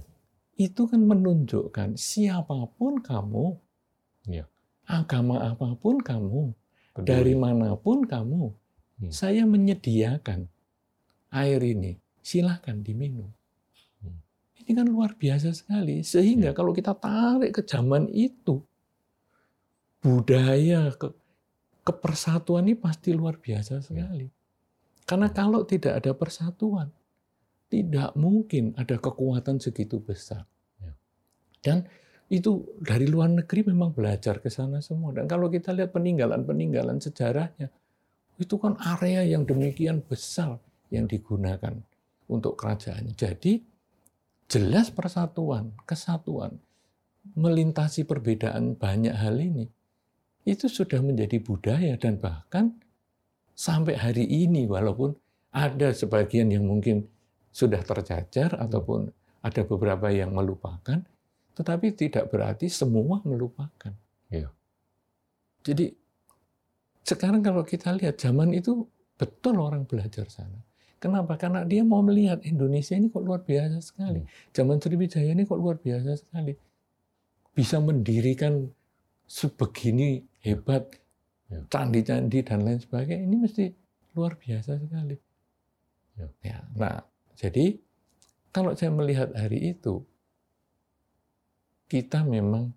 Itu 0.55 0.87
kan 0.87 1.03
menunjukkan 1.03 1.99
siapa 1.99 2.71
pun 2.79 3.03
kamu, 3.03 3.59
Ya. 4.31 4.47
agama 4.87 5.43
apa 5.43 5.75
pun 5.75 5.99
kamu, 5.99 6.55
Peduli. 6.95 7.07
dari 7.09 7.35
mana 7.35 7.75
pun 7.75 8.07
kamu, 8.07 8.53
Hmm. 9.01 9.11
saya 9.11 9.43
menyediakan 9.49 10.47
air 11.33 11.61
ini. 11.65 11.97
Silahkan 12.21 12.85
diminum. 12.85 13.33
Hmm. 14.05 14.21
Ini 14.61 14.71
kan 14.77 14.87
luar 14.89 15.17
biasa 15.17 15.57
sekali. 15.57 16.05
Sehingga 16.05 16.53
kalau 16.53 16.77
kita 16.77 16.93
tarik 16.93 17.57
ke 17.57 17.63
zaman 17.65 18.13
itu, 18.13 18.61
budaya 20.01 20.93
ke, 20.97 21.13
kepersatuan 21.85 22.69
ini 22.69 22.75
pasti 22.77 23.13
luar 23.13 23.37
biasa 23.37 23.85
sekali. 23.85 24.29
Karena 25.05 25.29
kalau 25.33 25.65
tidak 25.65 26.05
ada 26.05 26.13
persatuan, 26.17 26.89
tidak 27.71 28.17
mungkin 28.17 28.75
ada 28.75 28.97
kekuatan 28.99 29.61
segitu 29.63 30.01
besar. 30.03 30.47
Ya. 30.81 30.93
Dan 31.63 31.87
itu 32.31 32.63
dari 32.79 33.11
luar 33.11 33.27
negeri 33.27 33.67
memang 33.67 33.91
belajar 33.91 34.39
ke 34.39 34.49
sana 34.49 34.79
semua. 34.79 35.11
Dan 35.11 35.27
kalau 35.27 35.51
kita 35.51 35.75
lihat 35.75 35.91
peninggalan-peninggalan 35.91 37.03
sejarahnya, 37.03 37.69
itu 38.39 38.55
kan 38.57 38.79
area 38.81 39.27
yang 39.27 39.45
demikian 39.45 40.01
besar 40.01 40.63
yang 40.89 41.11
digunakan 41.11 41.75
untuk 42.31 42.55
kerajaan. 42.55 43.11
Jadi 43.19 43.61
jelas 44.47 44.95
persatuan, 44.95 45.75
kesatuan, 45.87 46.55
melintasi 47.35 48.07
perbedaan 48.07 48.79
banyak 48.79 49.15
hal 49.15 49.39
ini, 49.43 49.67
itu 50.49 50.67
sudah 50.67 51.05
menjadi 51.05 51.37
budaya 51.41 51.97
dan 52.01 52.17
bahkan 52.17 52.73
sampai 53.53 53.97
hari 53.97 54.25
ini 54.25 54.65
walaupun 54.65 55.13
ada 55.53 55.93
sebagian 55.93 56.49
yang 56.49 56.65
mungkin 56.65 57.05
sudah 57.51 57.83
tercacar 57.83 58.55
ataupun 58.57 59.11
ada 59.43 59.63
beberapa 59.67 60.09
yang 60.09 60.33
melupakan, 60.33 61.03
tetapi 61.59 61.93
tidak 61.93 62.31
berarti 62.31 62.71
semua 62.71 63.21
melupakan. 63.27 63.93
Iya. 64.31 64.49
Jadi 65.67 65.93
sekarang 67.05 67.43
kalau 67.43 67.67
kita 67.67 67.93
lihat 67.99 68.17
zaman 68.17 68.55
itu 68.55 68.87
betul 69.19 69.61
orang 69.61 69.85
belajar 69.85 70.25
sana. 70.31 70.63
Kenapa? 71.01 71.41
Karena 71.41 71.65
dia 71.65 71.81
mau 71.81 72.05
melihat 72.05 72.45
Indonesia 72.45 72.93
ini 72.93 73.09
kok 73.09 73.25
luar 73.25 73.41
biasa 73.41 73.81
sekali. 73.81 74.21
Zaman 74.53 74.77
Sriwijaya 74.81 75.33
ini 75.33 75.49
kok 75.49 75.57
luar 75.57 75.81
biasa 75.81 76.21
sekali. 76.21 76.53
Bisa 77.57 77.81
mendirikan 77.81 78.69
sebegini 79.25 80.21
hebat 80.41 81.01
Ya. 81.51 81.67
candi-candi 81.67 82.47
dan 82.47 82.63
lain 82.63 82.79
sebagainya. 82.79 83.27
Ini 83.27 83.37
mesti 83.43 83.65
luar 84.15 84.39
biasa 84.39 84.79
sekali. 84.79 85.19
Ya. 86.15 86.27
Ya, 86.47 86.59
nah, 86.79 87.03
jadi 87.35 87.75
kalau 88.55 88.79
saya 88.79 88.95
melihat 88.95 89.35
hari 89.35 89.75
itu, 89.75 90.07
kita 91.91 92.23
memang 92.23 92.71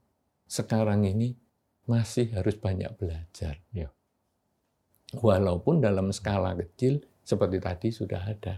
sekarang 0.50 1.06
ini 1.06 1.38
masih 1.86 2.34
harus 2.34 2.58
banyak 2.58 2.90
belajar. 2.98 3.62
Ya. 3.70 3.94
Walaupun 5.14 5.78
dalam 5.78 6.10
skala 6.10 6.58
kecil 6.58 7.06
seperti 7.22 7.62
tadi 7.62 7.88
sudah 7.94 8.26
ada. 8.26 8.58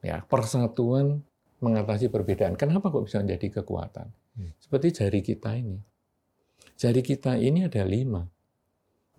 Ya, 0.00 0.24
persatuan 0.24 1.20
mengatasi 1.60 2.08
perbedaan. 2.08 2.56
Kenapa 2.56 2.88
kok 2.88 3.04
bisa 3.04 3.20
menjadi 3.20 3.60
kekuatan? 3.60 4.08
Hmm. 4.40 4.56
Seperti 4.56 4.96
jari 4.96 5.20
kita 5.20 5.52
ini. 5.60 5.76
Jari 6.80 7.04
kita 7.04 7.36
ini 7.36 7.68
ada 7.68 7.84
lima. 7.84 8.24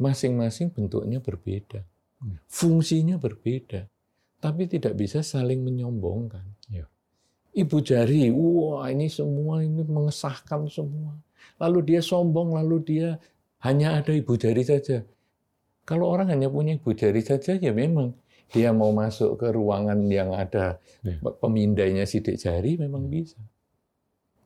Masing-masing 0.01 0.73
bentuknya 0.73 1.21
berbeda. 1.21 1.85
Hmm. 2.17 2.41
Fungsinya 2.49 3.21
berbeda. 3.21 3.85
Tapi 4.41 4.65
tidak 4.65 4.97
bisa 4.97 5.21
saling 5.21 5.61
menyombongkan. 5.61 6.41
Ya. 6.73 6.89
Ibu 7.53 7.77
jari, 7.85 8.33
wah 8.33 8.89
ini 8.89 9.13
semua 9.13 9.61
ini 9.61 9.85
mengesahkan 9.85 10.65
semua. 10.73 11.13
Lalu 11.61 11.93
dia 11.93 12.01
sombong, 12.01 12.57
lalu 12.57 12.81
dia 12.81 13.21
hanya 13.61 14.01
ada 14.01 14.09
ibu 14.09 14.33
jari 14.33 14.65
saja. 14.65 15.05
Kalau 15.85 16.09
orang 16.09 16.33
hanya 16.33 16.49
punya 16.49 16.73
ibu 16.73 16.97
jari 16.97 17.21
saja, 17.21 17.61
ya 17.61 17.69
memang 17.69 18.17
dia 18.49 18.73
mau 18.73 18.89
masuk 18.89 19.37
ke 19.37 19.53
ruangan 19.53 20.01
yang 20.09 20.33
ada 20.33 20.81
Ya. 21.05 21.17
pemindainya 21.21 22.09
sidik 22.09 22.41
jari, 22.41 22.81
memang 22.81 23.05
bisa. 23.05 23.37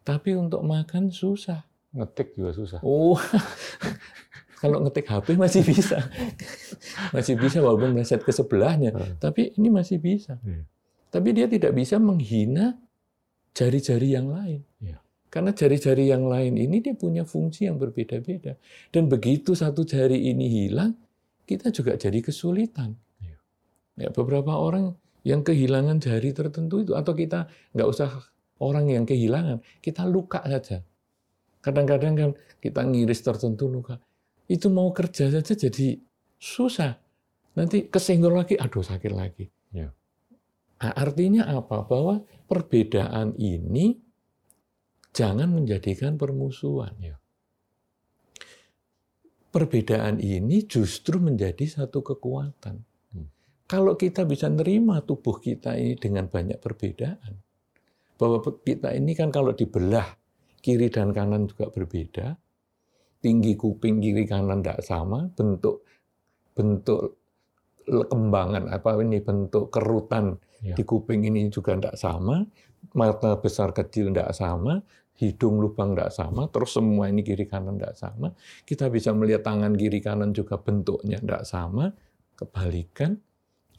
Tapi 0.03 0.36
untuk 0.36 0.68
makan 0.68 1.16
susah. 1.16 1.63
Ngetik 1.95 2.35
juga 2.35 2.51
susah. 2.51 2.79
Oh, 2.83 3.15
kalau 4.61 4.83
ngetik 4.83 5.07
HP 5.07 5.39
masih 5.39 5.63
bisa, 5.63 6.03
masih 7.15 7.39
bisa 7.39 7.63
walaupun 7.63 7.95
meleset 7.95 8.19
ke 8.19 8.35
sebelahnya. 8.35 8.91
Hmm. 8.91 9.15
Tapi 9.17 9.55
ini 9.55 9.71
masih 9.71 10.03
bisa. 10.03 10.35
Iya. 10.43 10.67
Tapi 11.07 11.29
dia 11.31 11.47
tidak 11.47 11.71
bisa 11.71 11.95
menghina 11.95 12.75
jari-jari 13.55 14.11
yang 14.11 14.27
lain. 14.27 14.61
Iya. 14.83 14.99
Karena 15.31 15.51
jari-jari 15.55 16.11
yang 16.11 16.27
lain 16.27 16.59
ini 16.59 16.83
dia 16.83 16.95
punya 16.95 17.23
fungsi 17.23 17.67
yang 17.67 17.79
berbeda-beda. 17.79 18.59
Dan 18.91 19.07
begitu 19.07 19.55
satu 19.55 19.87
jari 19.87 20.31
ini 20.31 20.47
hilang, 20.47 20.95
kita 21.47 21.71
juga 21.71 21.95
jadi 21.95 22.19
kesulitan. 22.19 22.95
Iya. 23.23 23.37
Ya, 23.95 24.09
beberapa 24.11 24.55
orang 24.55 24.95
yang 25.23 25.41
kehilangan 25.43 26.03
jari 26.03 26.35
tertentu 26.35 26.83
itu, 26.83 26.93
atau 26.93 27.15
kita 27.15 27.47
nggak 27.71 27.87
usah 27.87 28.11
orang 28.59 28.91
yang 28.91 29.03
kehilangan, 29.03 29.59
kita 29.83 30.07
luka 30.07 30.43
saja. 30.45 30.83
Kadang-kadang 31.66 32.13
kan 32.13 32.32
kita 32.61 32.86
ngiris 32.86 33.26
tertentu 33.26 33.66
luka. 33.66 33.97
Itu 34.45 34.70
mau 34.70 34.93
kerja 34.93 35.34
saja 35.34 35.57
jadi 35.57 35.97
susah. 36.38 36.93
Nanti 37.57 37.89
kesenggol 37.89 38.38
lagi, 38.38 38.53
aduh 38.53 38.86
sakit 38.86 39.09
lagi. 39.09 39.49
Ya. 39.74 39.89
Nah, 40.78 40.93
artinya 40.93 41.49
apa? 41.49 41.82
Bahwa 41.89 42.22
perbedaan 42.45 43.34
ini 43.41 43.97
jangan 45.09 45.49
menjadikan 45.49 46.22
permusuhan. 46.22 46.93
Ya. 47.01 47.18
Perbedaan 49.49 50.22
ini 50.22 50.70
justru 50.70 51.18
menjadi 51.18 51.66
satu 51.66 52.05
kekuatan. 52.05 52.86
Hmm. 53.16 53.28
Kalau 53.66 53.97
kita 53.97 54.22
bisa 54.30 54.51
nerima 54.53 55.01
tubuh 55.01 55.41
kita 55.41 55.74
ini 55.80 55.97
dengan 55.97 56.30
banyak 56.30 56.61
perbedaan, 56.61 57.41
bahwa 58.22 58.43
kita 58.43 58.93
ini 58.93 59.18
kan 59.18 59.32
kalau 59.32 59.55
dibelah 59.55 60.13
kiri 60.66 60.89
dan 60.89 61.13
kanan 61.13 61.45
juga 61.45 61.70
berbeda, 61.70 62.34
tinggi 63.22 63.53
kuping 63.53 64.01
kiri 64.01 64.26
kanan 64.26 64.66
tidak 64.66 64.82
sama, 64.82 65.30
bentuk 65.30 65.86
bentuk 66.57 67.22
kembangan 67.86 68.74
apa 68.74 68.97
ini 69.05 69.22
bentuk 69.22 69.70
kerutan 69.70 70.41
Ya. 70.66 70.74
di 70.74 70.82
kuping 70.82 71.22
ini 71.30 71.45
juga 71.53 71.78
tidak 71.78 71.93
sama, 71.93 72.41
mata 72.97 73.38
besar 73.38 73.70
kecil 73.70 74.09
tidak 74.09 74.34
sama, 74.34 74.82
hidung 75.13 75.61
lubang 75.61 75.93
tidak 75.93 76.09
sama, 76.09 76.49
terus 76.49 76.74
semua 76.74 77.05
ini 77.13 77.22
kiri 77.22 77.45
kanan 77.45 77.78
tidak 77.78 77.93
sama. 77.93 78.34
Kita 78.66 78.89
bisa 78.89 79.13
melihat 79.13 79.45
tangan 79.45 79.78
kiri 79.78 80.01
kanan 80.01 80.34
juga 80.34 80.57
bentuknya 80.57 81.22
tidak 81.22 81.45
sama, 81.45 81.93
kebalikan, 82.34 83.13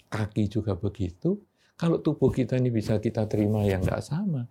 kaki 0.07 0.47
juga 0.47 0.79
begitu. 0.79 1.43
Kalau 1.75 1.99
tubuh 1.99 2.31
kita 2.31 2.57
ini 2.57 2.71
bisa 2.71 3.03
kita 3.03 3.27
terima 3.27 3.67
yang 3.67 3.83
tidak 3.83 4.07
sama, 4.07 4.47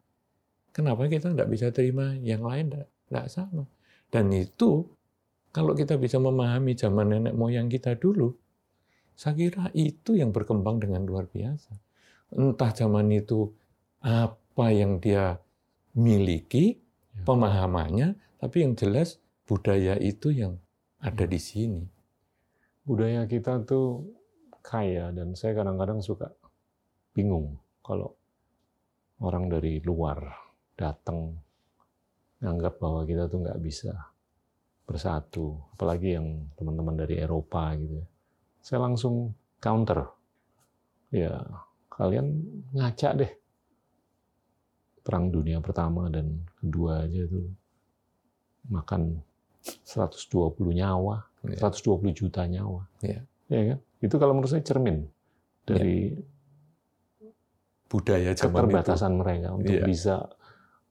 kenapa 0.76 1.08
kita 1.08 1.32
tidak 1.32 1.48
bisa 1.48 1.72
terima 1.72 2.20
yang 2.20 2.44
lain 2.44 2.68
tidak, 2.68 2.92
tidak 3.08 3.28
sama? 3.32 3.64
Dan 4.12 4.28
itu 4.36 4.84
kalau 5.56 5.72
kita 5.72 5.96
bisa 5.96 6.20
memahami 6.20 6.76
zaman 6.76 7.16
nenek 7.16 7.32
moyang 7.32 7.72
kita 7.72 7.96
dulu, 7.96 8.36
saya 9.16 9.40
kira 9.40 9.72
itu 9.72 10.20
yang 10.20 10.36
berkembang 10.36 10.84
dengan 10.84 11.08
luar 11.08 11.32
biasa. 11.32 11.72
Entah 12.36 12.76
zaman 12.76 13.08
itu 13.16 13.48
apa 14.04 14.68
yang 14.76 15.00
dia 15.00 15.40
miliki, 15.96 16.84
Ya. 17.16 17.24
pemahamannya, 17.24 18.20
tapi 18.44 18.68
yang 18.68 18.76
jelas 18.76 19.24
budaya 19.48 19.96
itu 19.96 20.36
yang 20.36 20.60
ada 21.00 21.24
di 21.24 21.40
sini. 21.40 21.88
Budaya 22.84 23.24
kita 23.24 23.64
tuh 23.64 24.04
kaya 24.60 25.16
dan 25.16 25.32
saya 25.32 25.56
kadang-kadang 25.56 26.04
suka 26.04 26.36
bingung 27.16 27.56
kalau 27.80 28.20
orang 29.24 29.48
dari 29.48 29.80
luar 29.80 30.45
datang 30.76 31.36
nganggap 32.44 32.78
bahwa 32.78 33.02
kita 33.08 33.32
tuh 33.32 33.42
nggak 33.42 33.60
bisa 33.64 33.96
bersatu, 34.86 35.58
apalagi 35.74 36.14
yang 36.14 36.46
teman-teman 36.54 36.94
dari 36.94 37.18
Eropa 37.18 37.74
gitu. 37.74 37.98
ya. 38.00 38.08
Saya 38.62 38.80
langsung 38.86 39.34
counter, 39.58 40.06
ya 41.10 41.42
kalian 41.90 42.28
ngaca 42.76 43.10
deh 43.18 43.32
perang 45.06 45.30
dunia 45.32 45.62
pertama 45.62 46.10
dan 46.10 46.44
kedua 46.60 47.06
aja 47.06 47.24
tuh 47.30 47.46
makan 48.70 49.22
120 49.86 50.54
nyawa, 50.74 51.26
Ya. 51.46 51.62
120 51.62 52.10
juta 52.10 52.42
nyawa. 52.50 52.90
Ya. 53.06 53.22
Ya 53.46 53.62
kan? 53.74 53.80
Itu 54.02 54.18
kalau 54.18 54.34
menurut 54.34 54.50
saya 54.50 54.66
cermin 54.66 55.06
dari 55.62 56.18
budaya 57.86 58.34
zaman 58.34 58.66
keterbatasan 58.66 59.14
itu. 59.14 59.20
mereka 59.22 59.48
untuk 59.54 59.76
yeah. 59.78 59.86
bisa 59.86 60.16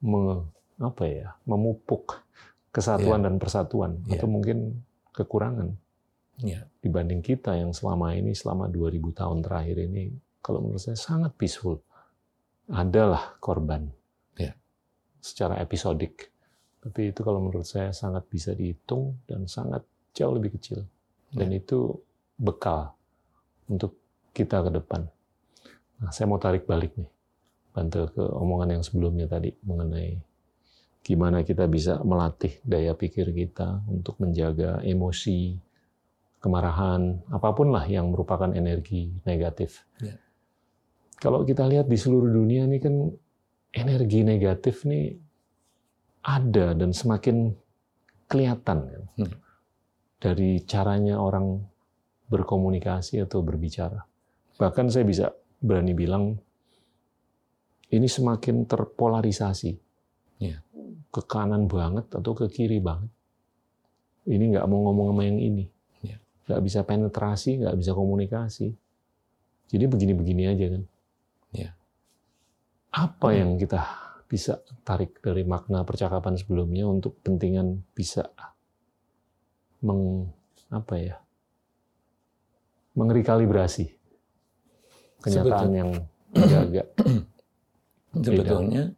me, 0.04 0.44
apa 0.78 1.04
ya 1.08 1.28
memupuk 1.48 2.20
kesatuan 2.68 3.24
yeah. 3.24 3.26
dan 3.30 3.34
persatuan 3.40 3.92
yeah. 4.04 4.20
atau 4.20 4.28
mungkin 4.28 4.84
kekurangan 5.16 5.72
yeah. 6.44 6.68
dibanding 6.84 7.24
kita 7.24 7.56
yang 7.56 7.72
selama 7.72 8.12
ini 8.12 8.36
selama 8.36 8.68
2000 8.68 9.00
tahun 9.16 9.38
terakhir 9.40 9.76
ini 9.88 10.12
kalau 10.44 10.60
menurut 10.60 10.82
saya 10.82 10.98
sangat 10.98 11.32
peaceful 11.40 11.80
adalah 12.68 13.40
korban 13.40 13.88
yeah. 14.36 14.52
secara 15.24 15.56
episodik 15.64 16.28
tapi 16.84 17.16
itu 17.16 17.24
kalau 17.24 17.40
menurut 17.40 17.64
saya 17.64 17.96
sangat 17.96 18.28
bisa 18.28 18.52
dihitung 18.52 19.16
dan 19.24 19.48
sangat 19.48 19.80
jauh 20.12 20.36
lebih 20.36 20.60
kecil 20.60 20.84
dan 21.32 21.48
yeah. 21.48 21.60
itu 21.64 21.96
bekal 22.36 22.92
untuk 23.70 23.96
kita 24.34 24.60
ke 24.66 24.70
depan. 24.74 25.06
Nah, 26.02 26.10
saya 26.10 26.26
mau 26.26 26.42
tarik 26.42 26.66
balik 26.66 26.92
nih, 26.98 27.08
bantu 27.74 28.06
ke 28.14 28.22
omongan 28.22 28.78
yang 28.78 28.82
sebelumnya 28.86 29.26
tadi 29.26 29.50
mengenai 29.66 30.22
gimana 31.04 31.44
kita 31.44 31.68
bisa 31.68 32.00
melatih 32.00 32.56
daya 32.64 32.96
pikir 32.96 33.28
kita 33.28 33.84
untuk 33.92 34.16
menjaga 34.24 34.80
emosi, 34.80 35.52
kemarahan, 36.40 37.20
apa 37.28 37.52
pun 37.52 37.68
lah 37.76 37.84
yang 37.84 38.08
merupakan 38.08 38.48
energi 38.56 39.12
negatif. 39.28 39.84
Ya. 40.00 40.16
Kalau 41.20 41.44
kita 41.44 41.68
lihat 41.68 41.92
di 41.92 42.00
seluruh 42.00 42.32
dunia 42.32 42.64
ini 42.64 42.80
kan 42.80 43.12
energi 43.76 44.24
negatif 44.24 44.88
nih 44.88 45.12
ada 46.24 46.72
dan 46.72 46.96
semakin 46.96 47.52
kelihatan 48.24 48.78
kan. 48.88 49.04
Hmm. 49.20 49.34
dari 50.24 50.56
caranya 50.64 51.20
orang 51.20 51.60
berkomunikasi 52.32 53.20
atau 53.20 53.44
berbicara. 53.44 54.00
Bahkan 54.56 54.88
saya 54.88 55.04
bisa 55.04 55.26
berani 55.60 55.92
bilang 55.92 56.40
ini 57.94 58.10
semakin 58.10 58.66
terpolarisasi. 58.66 59.72
Ya. 60.42 60.58
Ke 61.14 61.22
kanan 61.22 61.70
banget 61.70 62.10
atau 62.10 62.34
ke 62.34 62.50
kiri 62.50 62.82
banget. 62.82 63.10
Ini 64.26 64.56
nggak 64.56 64.66
mau 64.66 64.90
ngomong 64.90 65.14
sama 65.14 65.22
yang 65.22 65.38
ini. 65.38 65.64
Ya. 66.02 66.18
Nggak 66.50 66.60
bisa 66.66 66.80
penetrasi, 66.82 67.62
nggak 67.62 67.76
bisa 67.78 67.92
komunikasi. 67.94 68.74
Jadi 69.70 69.84
begini-begini 69.86 70.42
aja 70.50 70.66
kan. 70.74 70.82
Ya. 71.54 71.70
Apa 72.90 73.34
yang 73.34 73.54
kita 73.56 73.82
bisa 74.26 74.58
tarik 74.82 75.22
dari 75.22 75.46
makna 75.46 75.86
percakapan 75.86 76.34
sebelumnya 76.34 76.88
untuk 76.88 77.14
pentingan 77.22 77.86
bisa 77.94 78.26
meng 79.84 80.32
apa 80.72 80.94
ya 80.96 81.16
mengrekalibrasi 82.96 83.92
kenyataan 85.20 85.68
Sebetul. 85.70 85.78
yang 85.78 85.90
agak 86.34 86.86
sebetulnya 88.20 88.92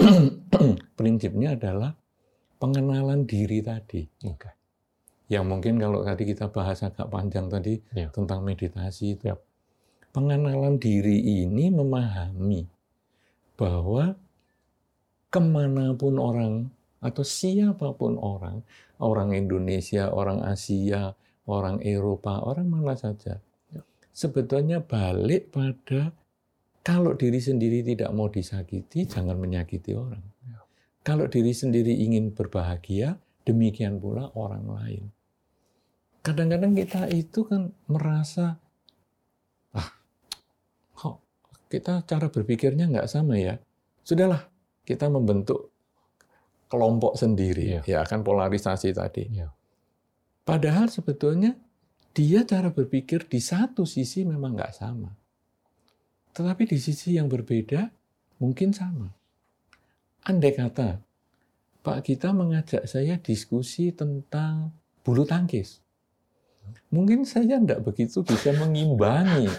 prinsipnya 0.98 1.56
adalah 1.56 1.92
pengenalan 2.58 3.28
diri 3.28 3.60
tadi. 3.60 4.02
Okay. 4.22 4.54
Yang 5.28 5.44
mungkin 5.48 5.74
kalau 5.80 6.04
tadi 6.04 6.22
kita 6.28 6.48
bahas 6.52 6.84
agak 6.84 7.08
panjang 7.08 7.48
tadi 7.48 7.80
yeah. 7.92 8.08
tentang 8.12 8.44
meditasi 8.44 9.16
itu. 9.16 9.32
Yeah. 9.32 9.40
Pengenalan 10.14 10.78
diri 10.78 11.42
ini 11.42 11.74
memahami 11.74 12.70
bahwa 13.58 14.14
ke 15.26 15.40
mana 15.42 15.90
pun 15.98 16.22
orang 16.22 16.70
atau 17.02 17.26
siapa 17.26 17.90
pun 17.98 18.14
orang, 18.22 18.62
orang 19.02 19.34
Indonesia, 19.34 20.08
orang 20.14 20.46
Asia, 20.46 21.12
orang 21.50 21.82
Eropa, 21.82 22.40
orang 22.46 22.70
mana 22.70 22.94
saja, 22.94 23.42
sebetulnya 24.14 24.78
balik 24.78 25.50
pada 25.50 26.14
kalau 26.84 27.16
diri 27.16 27.40
sendiri 27.40 27.80
tidak 27.80 28.12
mau 28.12 28.28
disakiti, 28.28 29.08
jangan 29.08 29.40
menyakiti 29.40 29.96
orang. 29.96 30.20
Ya. 30.44 30.60
Kalau 31.00 31.24
diri 31.32 31.56
sendiri 31.56 31.96
ingin 31.96 32.36
berbahagia, 32.36 33.16
demikian 33.48 33.96
pula 33.96 34.28
orang 34.36 34.68
lain. 34.68 35.04
Kadang-kadang 36.20 36.76
kita 36.76 37.08
itu 37.08 37.48
kan 37.48 37.72
merasa, 37.88 38.60
ah, 39.72 39.90
kok 40.92 41.24
kita 41.72 42.04
cara 42.04 42.28
berpikirnya 42.28 42.84
nggak 42.92 43.08
sama 43.08 43.40
ya. 43.40 43.56
Sudahlah, 44.04 44.44
kita 44.84 45.08
membentuk 45.08 45.72
kelompok 46.68 47.16
sendiri, 47.16 47.80
ya, 47.80 47.82
ya 47.88 48.00
kan 48.04 48.20
polarisasi 48.20 48.92
tadi. 48.92 49.24
Ya. 49.32 49.48
Padahal 50.44 50.92
sebetulnya 50.92 51.56
dia 52.12 52.44
cara 52.44 52.68
berpikir 52.68 53.24
di 53.24 53.40
satu 53.40 53.88
sisi 53.88 54.28
memang 54.28 54.52
nggak 54.52 54.76
sama. 54.76 55.23
Tetapi 56.34 56.66
di 56.66 56.78
sisi 56.82 57.14
yang 57.14 57.30
berbeda 57.30 57.88
mungkin 58.42 58.74
sama. 58.74 59.08
Andai 60.26 60.52
kata 60.52 60.98
Pak 61.84 62.00
kita 62.00 62.32
mengajak 62.32 62.88
saya 62.88 63.20
diskusi 63.20 63.92
tentang 63.92 64.72
bulu 65.04 65.28
tangkis. 65.28 65.84
Mungkin 66.88 67.28
saya 67.28 67.60
tidak 67.60 67.84
begitu 67.84 68.24
bisa 68.24 68.56
mengimbangi 68.56 69.52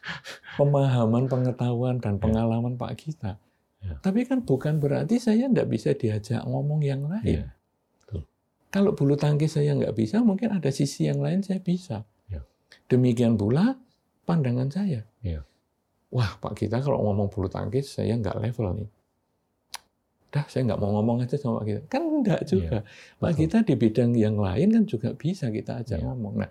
pemahaman, 0.58 1.26
pengetahuan, 1.26 1.98
dan 1.98 2.16
ya. 2.16 2.20
pengalaman 2.22 2.78
Pak 2.78 2.92
kita. 2.94 3.34
Ya. 3.82 3.98
Tapi 3.98 4.22
kan 4.22 4.46
bukan 4.46 4.78
berarti 4.78 5.18
saya 5.18 5.50
tidak 5.50 5.66
bisa 5.74 5.90
diajak 5.90 6.46
ngomong 6.46 6.86
yang 6.86 7.02
lain. 7.02 7.50
Ya. 7.50 7.50
Kalau 8.72 8.96
bulu 8.96 9.20
tangkis 9.20 9.58
saya 9.60 9.76
nggak 9.76 9.92
bisa, 9.92 10.24
mungkin 10.24 10.56
ada 10.56 10.72
sisi 10.72 11.04
yang 11.04 11.20
lain 11.20 11.44
saya 11.44 11.60
bisa. 11.60 12.08
Ya. 12.30 12.40
Demikian 12.88 13.36
pula 13.36 13.76
pandangan 14.24 14.72
saya. 14.72 15.04
Ya. 15.20 15.44
Wah, 16.12 16.36
Pak 16.36 16.60
kita 16.60 16.84
kalau 16.84 17.00
ngomong 17.08 17.32
bulu 17.32 17.48
tangkis, 17.48 17.96
saya 17.96 18.12
nggak 18.20 18.36
level 18.36 18.84
nih. 18.84 18.88
Dah, 20.32 20.44
saya 20.48 20.64
nggak 20.68 20.80
mau 20.80 21.00
ngomong 21.00 21.24
aja 21.24 21.40
sama 21.40 21.60
Pak 21.60 21.66
kita. 21.68 21.80
Kan 21.88 22.02
enggak 22.04 22.40
ya, 22.44 22.48
juga. 22.48 22.78
Ya. 22.84 23.16
Pak 23.20 23.32
kita 23.36 23.56
di 23.64 23.74
bidang 23.76 24.12
yang 24.16 24.36
lain 24.36 24.68
kan 24.76 24.84
juga 24.84 25.16
bisa 25.16 25.48
kita 25.48 25.80
ajak 25.80 26.00
ya. 26.00 26.04
ngomong. 26.04 26.44
Nah, 26.44 26.50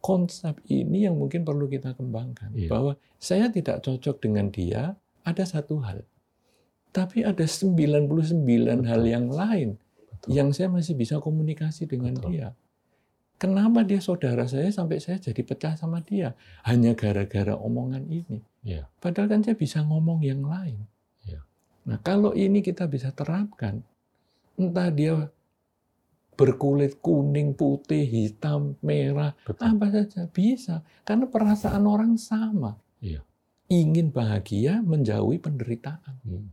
konsep 0.00 0.56
ini 0.72 1.04
yang 1.04 1.20
mungkin 1.20 1.44
perlu 1.44 1.68
kita 1.68 1.92
kembangkan. 1.92 2.56
Ya. 2.56 2.72
Bahwa 2.72 2.96
saya 3.20 3.52
tidak 3.52 3.84
cocok 3.84 4.16
dengan 4.20 4.48
dia, 4.48 4.96
ada 5.22 5.44
satu 5.44 5.80
hal. 5.84 6.02
Tapi 6.92 7.24
ada 7.24 7.44
99 7.44 8.04
Betul. 8.04 8.84
hal 8.84 9.02
yang 9.08 9.26
lain 9.32 9.80
Betul. 10.12 10.28
yang 10.28 10.48
saya 10.52 10.68
masih 10.68 10.92
bisa 10.92 11.16
komunikasi 11.20 11.88
dengan 11.88 12.16
Betul. 12.16 12.36
dia. 12.36 12.48
Kenapa 13.42 13.82
dia 13.82 13.98
saudara 13.98 14.46
saya 14.46 14.70
sampai 14.70 15.02
saya 15.02 15.18
jadi 15.18 15.42
pecah 15.42 15.74
sama 15.74 15.98
dia? 15.98 16.38
Hanya 16.62 16.94
gara-gara 16.94 17.58
omongan 17.58 18.06
ini. 18.06 18.38
Ya. 18.62 18.86
Padahal 19.02 19.34
kan 19.34 19.42
saya 19.42 19.58
bisa 19.58 19.82
ngomong 19.82 20.22
yang 20.22 20.46
lain. 20.46 20.86
Ya. 21.26 21.42
Nah 21.82 21.98
kalau 22.06 22.38
ini 22.38 22.62
kita 22.62 22.86
bisa 22.86 23.10
terapkan, 23.10 23.82
entah 24.54 24.94
dia 24.94 25.26
berkulit 26.38 27.02
kuning, 27.02 27.58
putih, 27.58 28.06
hitam, 28.06 28.78
merah, 28.78 29.34
Betul. 29.42 29.74
apa 29.74 29.86
saja 29.90 30.30
bisa. 30.30 30.86
Karena 31.02 31.26
perasaan 31.26 31.82
orang 31.82 32.14
sama. 32.22 32.78
Ya. 33.02 33.26
Ingin 33.66 34.14
bahagia, 34.14 34.78
menjauhi 34.86 35.42
penderitaan. 35.42 36.14
Hmm. 36.22 36.46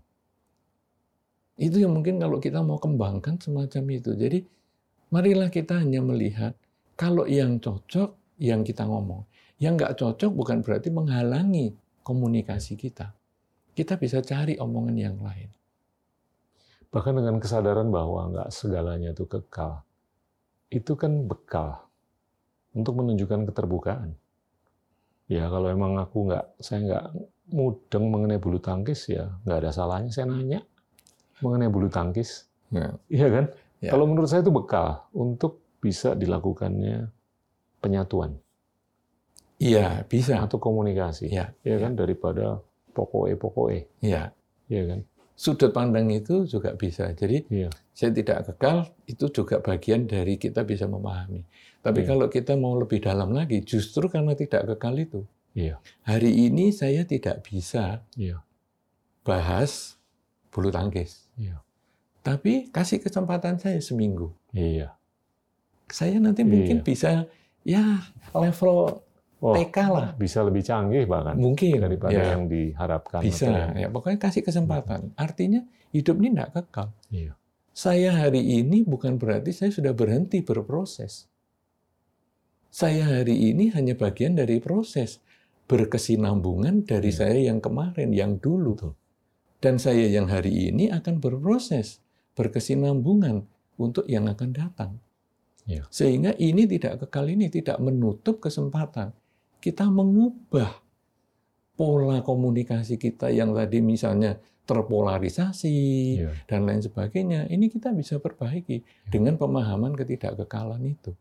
Itu 1.54 1.86
yang 1.86 1.94
mungkin 1.94 2.18
kalau 2.18 2.42
kita 2.42 2.66
mau 2.66 2.82
kembangkan 2.82 3.38
semacam 3.38 3.84
itu. 3.94 4.18
Jadi 4.18 4.42
marilah 5.14 5.54
kita 5.54 5.78
hanya 5.78 6.02
melihat 6.02 6.58
kalau 7.00 7.24
yang 7.24 7.64
cocok 7.64 8.36
yang 8.43 8.60
kita 8.68 8.84
ngomong. 8.84 9.24
Yang 9.56 9.74
nggak 9.80 9.93
cocok 9.95 10.32
bukan 10.36 10.58
berarti 10.60 10.91
menghalangi 10.91 11.72
komunikasi 12.04 12.76
kita. 12.76 13.16
Kita 13.72 13.95
bisa 13.95 14.20
cari 14.20 14.60
omongan 14.60 14.95
yang 15.00 15.16
lain. 15.24 15.47
Bahkan 16.91 17.14
dengan 17.16 17.39
kesadaran 17.39 17.88
bahwa 17.88 18.28
nggak 18.36 18.50
segalanya 18.52 19.16
itu 19.16 19.24
kekal. 19.24 19.84
Itu 20.68 21.00
kan 21.00 21.24
bekal 21.24 21.88
untuk 22.76 23.00
menunjukkan 23.00 23.47
keterbukaan. 23.47 24.20
Ya 25.32 25.47
kalau 25.47 25.72
emang 25.72 25.95
aku 25.95 26.28
nggak, 26.28 26.60
saya 26.60 26.80
nggak 26.84 27.06
mudeng 27.54 28.12
mengenai 28.12 28.38
bulu 28.38 28.62
tangkis 28.62 29.10
ya 29.10 29.26
nggak 29.41 29.58
ada 29.66 29.72
salahnya 29.74 30.14
saya 30.14 30.30
nanya 30.30 30.62
mengenai 31.39 31.72
bulu 31.72 31.88
tangkis. 31.88 32.50
Ya. 32.70 32.91
Iya 33.08 33.28
kan? 33.32 33.45
Ya. 33.80 33.95
Kalau 33.95 34.06
menurut 34.06 34.28
saya 34.28 34.43
itu 34.43 34.52
bekal 34.52 35.08
untuk 35.16 35.64
bisa 35.80 36.15
dilakukannya 36.15 37.09
penyatuan. 37.80 38.36
Iya, 39.59 40.07
bisa. 40.07 40.39
Atau 40.39 40.59
komunikasi. 40.59 41.32
Iya. 41.32 41.51
Ya 41.67 41.77
kan 41.84 41.99
daripada 41.99 42.63
pokoknya-pokoknya. 42.95 43.82
Iya. 43.99 44.23
Iya 44.71 44.84
kan? 44.88 44.99
Sudut 45.39 45.71
pandang 45.71 46.11
itu 46.11 46.47
juga 46.47 46.75
bisa. 46.75 47.11
Jadi 47.15 47.47
ya. 47.47 47.71
saya 47.95 48.11
tidak 48.11 48.51
kekal 48.51 48.91
itu 49.07 49.25
juga 49.32 49.59
bagian 49.59 50.07
dari 50.07 50.39
kita 50.39 50.63
bisa 50.63 50.88
memahami. 50.88 51.43
Tapi 51.80 52.03
ya. 52.03 52.07
kalau 52.11 52.27
kita 52.27 52.59
mau 52.59 52.75
lebih 52.75 52.99
dalam 53.03 53.32
lagi, 53.32 53.63
justru 53.63 54.11
karena 54.11 54.36
tidak 54.36 54.67
kekal 54.75 54.95
itu. 54.99 55.23
Iya. 55.55 55.80
Hari 56.07 56.51
ini 56.51 56.75
saya 56.75 57.07
tidak 57.07 57.47
bisa 57.47 58.03
ya. 58.19 58.43
bahas 59.23 59.95
bulu 60.51 60.71
tangkis. 60.71 61.27
Iya. 61.39 61.63
Tapi 62.19 62.67
kasih 62.71 62.99
kesempatan 62.99 63.59
saya 63.59 63.80
seminggu. 63.80 64.36
Iya. 64.51 64.99
Saya 65.90 66.22
nanti 66.22 66.46
mungkin 66.46 66.80
iya. 66.80 66.86
bisa 66.86 67.10
ya 67.66 67.84
level 68.34 69.04
Oh, 69.40 69.56
TK 69.56 69.78
lah. 69.88 70.08
Bisa 70.20 70.44
lebih 70.44 70.60
canggih 70.68 71.08
bahkan 71.08 71.40
Mungkin. 71.40 71.80
daripada 71.80 72.12
ya. 72.12 72.36
yang 72.36 72.52
diharapkan. 72.52 73.24
Bisa, 73.24 73.48
yang- 73.48 73.72
ya 73.80 73.88
pokoknya 73.88 74.20
kasih 74.20 74.44
kesempatan. 74.44 75.16
Artinya 75.16 75.64
hidup 75.96 76.20
ini 76.20 76.36
tidak 76.36 76.52
kekal. 76.60 76.92
Iya. 77.08 77.40
Saya 77.72 78.20
hari 78.20 78.44
ini 78.60 78.84
bukan 78.84 79.16
berarti 79.16 79.56
saya 79.56 79.72
sudah 79.72 79.96
berhenti 79.96 80.44
berproses. 80.44 81.32
Saya 82.68 83.08
hari 83.08 83.56
ini 83.56 83.72
hanya 83.72 83.96
bagian 83.96 84.36
dari 84.36 84.60
proses 84.60 85.24
berkesinambungan 85.72 86.84
dari 86.84 87.08
Iya. 87.08 87.18
saya 87.24 87.40
yang 87.40 87.64
kemarin, 87.64 88.12
yang 88.12 88.44
dulu. 88.44 88.76
Betul. 88.76 88.94
Dan 89.64 89.80
saya 89.80 90.04
yang 90.04 90.28
hari 90.28 90.68
ini 90.68 90.92
akan 90.92 91.24
berproses 91.24 92.04
berkesinambungan 92.36 93.48
untuk 93.80 94.04
yang 94.12 94.28
akan 94.28 94.52
datang. 94.52 94.92
Iya. 95.70 95.86
Sehingga 95.93 96.34
ini 96.41 96.65
tidak 96.65 97.05
kekal 97.05 97.30
ini 97.30 97.45
tidak 97.53 97.78
menutup 97.78 98.41
kesempatan 98.41 99.13
kita 99.59 99.86
mengubah 99.91 100.72
pola 101.76 102.24
komunikasi 102.24 102.95
kita 102.99 103.32
yang 103.32 103.51
tadi 103.55 103.80
misalnya 103.84 104.39
terpolarisasi 104.67 105.78
Iya. 106.22 106.32
dan 106.45 106.65
lain 106.67 106.82
sebagainya. 106.84 107.49
Ini 107.49 107.70
kita 107.72 107.89
bisa 107.93 108.17
perbaiki 108.17 108.84
dengan 109.07 109.36
pemahaman 109.36 109.95
ketidakkekalan 109.95 110.84
itu. 110.86 111.11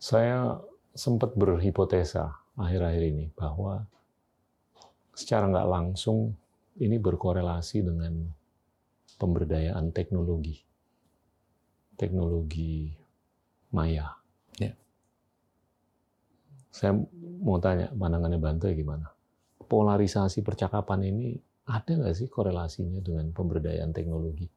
Saya 0.00 0.58
sempat 0.96 1.36
berhipotesa 1.36 2.40
akhir-akhir 2.56 3.02
ini 3.04 3.26
bahwa 3.36 3.84
secara 5.12 5.46
nggak 5.46 5.68
langsung 5.68 6.32
ini 6.80 6.96
berkorelasi 6.96 7.84
dengan 7.84 8.32
pemberdayaan 9.20 9.92
teknologi, 9.92 10.64
teknologi 12.00 12.88
maya. 13.76 14.16
Ya. 14.56 14.72
Saya 16.72 16.96
mau 17.44 17.60
tanya 17.60 17.92
pandangannya 17.92 18.40
Bante 18.40 18.72
gimana? 18.72 19.12
Polarisasi 19.60 20.40
percakapan 20.40 21.12
ini 21.12 21.36
ada 21.68 21.92
nggak 21.92 22.16
sih 22.16 22.32
korelasinya 22.32 23.04
dengan 23.04 23.28
pemberdayaan 23.36 23.92
teknologi? 23.92 24.48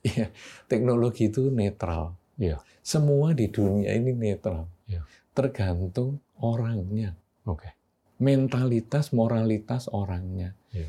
Iya, 0.00 0.32
teknologi 0.64 1.28
itu 1.28 1.52
netral. 1.52 2.16
Iya. 2.40 2.56
Semua 2.80 3.36
di 3.36 3.52
dunia 3.52 3.92
ini 3.92 4.16
netral. 4.16 4.64
Iya. 4.88 5.04
Tergantung 5.36 6.24
orangnya. 6.40 7.12
Oke. 7.44 7.76
Mentalitas, 8.16 9.12
moralitas 9.12 9.92
orangnya. 9.92 10.56
Iya. 10.72 10.88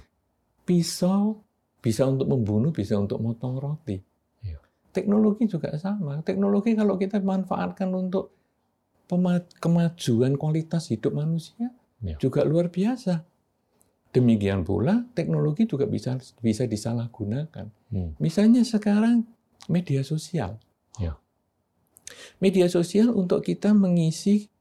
Pisau 0.64 1.44
bisa 1.84 2.08
untuk 2.08 2.32
membunuh, 2.32 2.72
bisa 2.72 2.96
untuk 2.96 3.20
motong 3.20 3.60
roti. 3.60 4.00
Teknologi 4.92 5.48
juga 5.48 5.72
sama. 5.80 6.20
Teknologi 6.22 6.76
kalau 6.76 7.00
kita 7.00 7.24
manfaatkan 7.24 7.88
untuk 7.92 8.36
kemajuan 9.60 10.40
kualitas 10.40 10.88
hidup 10.88 11.12
manusia 11.16 11.68
Iya. 12.00 12.16
juga 12.18 12.42
luar 12.48 12.72
biasa. 12.72 13.24
Demikian 14.12 14.68
pula 14.68 15.08
teknologi 15.16 15.64
juga 15.64 15.88
bisa 15.88 16.16
bisa 16.44 16.68
disalahgunakan. 16.68 17.68
Hmm. 17.92 18.12
Misalnya 18.20 18.64
sekarang 18.64 19.24
media 19.72 20.04
sosial. 20.04 20.60
Ya. 21.00 21.16
Media 22.44 22.68
sosial 22.68 23.12
untuk 23.16 23.44
kita 23.44 23.72
mengisi 23.72 24.52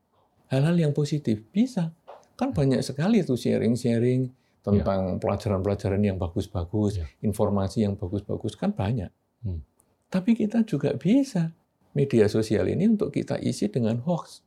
hal-hal 0.51 0.79
yang 0.79 0.93
positif 0.95 1.43
bisa. 1.51 1.91
Kan 2.39 2.55
banyak 2.55 2.79
sekali 2.83 3.27
tuh 3.27 3.35
sharing-sharing 3.39 4.31
tentang 4.61 5.19
pelajaran-pelajaran 5.19 6.03
yang 6.05 6.21
bagus-bagus, 6.21 7.01
Ya. 7.01 7.07
informasi 7.25 7.83
yang 7.89 7.97
bagus-bagus 7.97 8.55
kan 8.55 8.71
banyak. 8.71 9.11
Hmm. 9.43 9.65
Tapi 10.11 10.35
kita 10.35 10.67
juga 10.67 10.91
bisa 10.93 11.55
media 11.95 12.27
sosial 12.27 12.67
ini 12.67 12.91
untuk 12.91 13.11
kita 13.11 13.39
isi 13.39 13.71
dengan 13.71 14.03
hoax. 14.03 14.43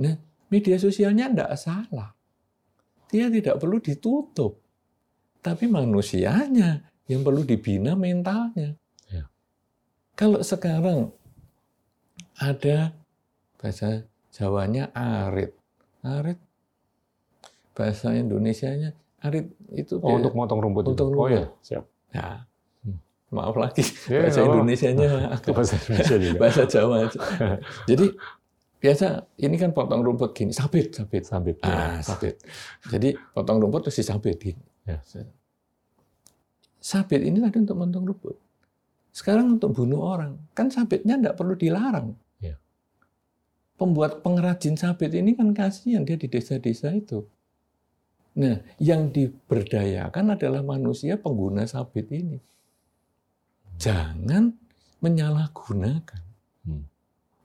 Nah, 0.00 0.16
media 0.48 0.76
sosialnya 0.76 1.32
tidak 1.32 1.52
salah. 1.56 2.12
Dia 3.08 3.32
tidak 3.32 3.56
perlu 3.56 3.80
ditutup. 3.80 4.60
Tapi 5.40 5.64
manusianya 5.64 6.84
yang 7.08 7.24
perlu 7.24 7.42
dibina 7.42 7.96
mentalnya. 7.96 8.76
Ya. 9.08 9.24
Kalau 10.14 10.44
sekarang 10.44 11.10
ada 12.36 12.92
bahasa 13.56 14.04
Jawanya 14.30 14.94
arit. 14.94 15.50
Arit 16.06 16.38
bahasa 17.74 18.12
Indonesianya 18.14 18.92
arit 19.20 19.50
itu 19.74 19.98
Oh, 19.98 20.06
dia- 20.06 20.16
untuk 20.22 20.32
motong 20.32 20.60
rumput? 20.60 20.84
Untuk 20.86 21.10
Oh 21.10 21.26
rumput. 21.26 21.34
ya, 21.34 21.44
siap. 21.60 21.84
Hmm. 22.12 22.46
Maaf 23.30 23.54
lagi 23.54 23.86
Ya, 24.10 24.26
bahasa 24.26 24.42
apa-apa. 24.42 24.54
Indonesianya 24.58 25.08
Itu 25.38 25.50
bahasa 25.54 25.74
Indonesia 25.78 26.16
juga. 26.18 26.38
bahasa 26.42 26.62
Jawa 26.66 26.94
aja. 27.06 27.18
Jadi 27.90 28.06
biasa 28.80 29.06
ini 29.38 29.56
kan 29.60 29.70
potong 29.70 30.02
rumput 30.02 30.30
gini, 30.34 30.50
sabit, 30.50 30.90
sabit. 30.96 31.22
Sabit. 31.24 31.56
Ah, 31.62 31.98
ya. 31.98 32.02
sabit. 32.02 32.42
Jadi 32.90 33.14
potong 33.32 33.62
rumput 33.62 33.86
terus 33.86 34.02
disabit 34.02 34.36
gini. 34.40 34.64
Ya. 34.82 34.98
Sabit 36.80 37.22
ini 37.22 37.38
tadi 37.38 37.56
untuk 37.62 37.78
potong 37.78 38.04
rumput. 38.08 38.36
Sekarang 39.10 39.58
untuk 39.58 39.74
bunuh 39.74 40.06
orang, 40.06 40.38
kan 40.54 40.70
sabitnya 40.70 41.18
tidak 41.18 41.34
perlu 41.34 41.58
dilarang. 41.58 42.14
Ya. 42.38 42.56
Pembuat 43.74 44.22
pengrajin 44.22 44.78
sabit 44.78 45.14
ini 45.14 45.34
kan 45.34 45.50
kasihan 45.50 46.06
dia 46.06 46.14
di 46.14 46.30
desa-desa 46.30 46.94
itu. 46.94 47.26
Nah, 48.38 48.62
yang 48.78 49.10
diberdayakan 49.10 50.38
adalah 50.38 50.62
manusia 50.62 51.18
pengguna 51.18 51.66
sabit 51.66 52.06
ini. 52.14 52.38
Jangan 53.80 54.52
menyalahgunakan. 55.00 56.22
Hmm. 56.68 56.84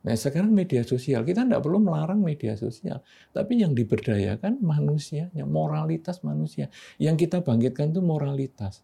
Nah, 0.04 0.14
sekarang 0.20 0.52
media 0.52 0.84
sosial, 0.84 1.24
kita 1.24 1.48
tidak 1.48 1.64
perlu 1.64 1.80
melarang 1.80 2.20
media 2.20 2.60
sosial. 2.60 3.00
Tapi 3.32 3.64
yang 3.64 3.72
diberdayakan 3.72 4.60
manusianya, 4.60 5.48
moralitas 5.48 6.22
manusia. 6.22 6.68
Yang 7.00 7.26
kita 7.26 7.40
bangkitkan 7.40 7.96
itu 7.96 8.04
moralitas. 8.04 8.84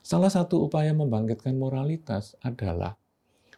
Salah 0.00 0.32
satu 0.32 0.64
upaya 0.64 0.96
membangkitkan 0.96 1.52
moralitas 1.52 2.34
adalah 2.40 2.96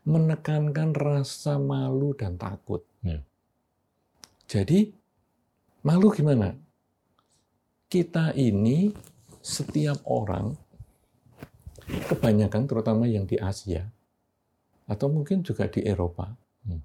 menekankan 0.03 0.91
rasa 0.91 1.63
malu 1.63 2.11
dan 2.19 2.35
takut. 2.35 2.83
Ya. 3.07 3.23
Jadi, 4.51 4.91
malu 5.87 6.11
gimana? 6.11 6.59
Kita 7.87 8.35
ini, 8.35 8.91
setiap 9.39 10.03
orang, 10.11 10.59
kebanyakan 12.07 12.67
terutama 12.71 13.05
yang 13.07 13.27
di 13.27 13.37
Asia, 13.39 13.87
atau 14.87 15.07
mungkin 15.11 15.43
juga 15.47 15.71
di 15.71 15.83
Eropa, 15.87 16.35
Hmm. 16.61 16.85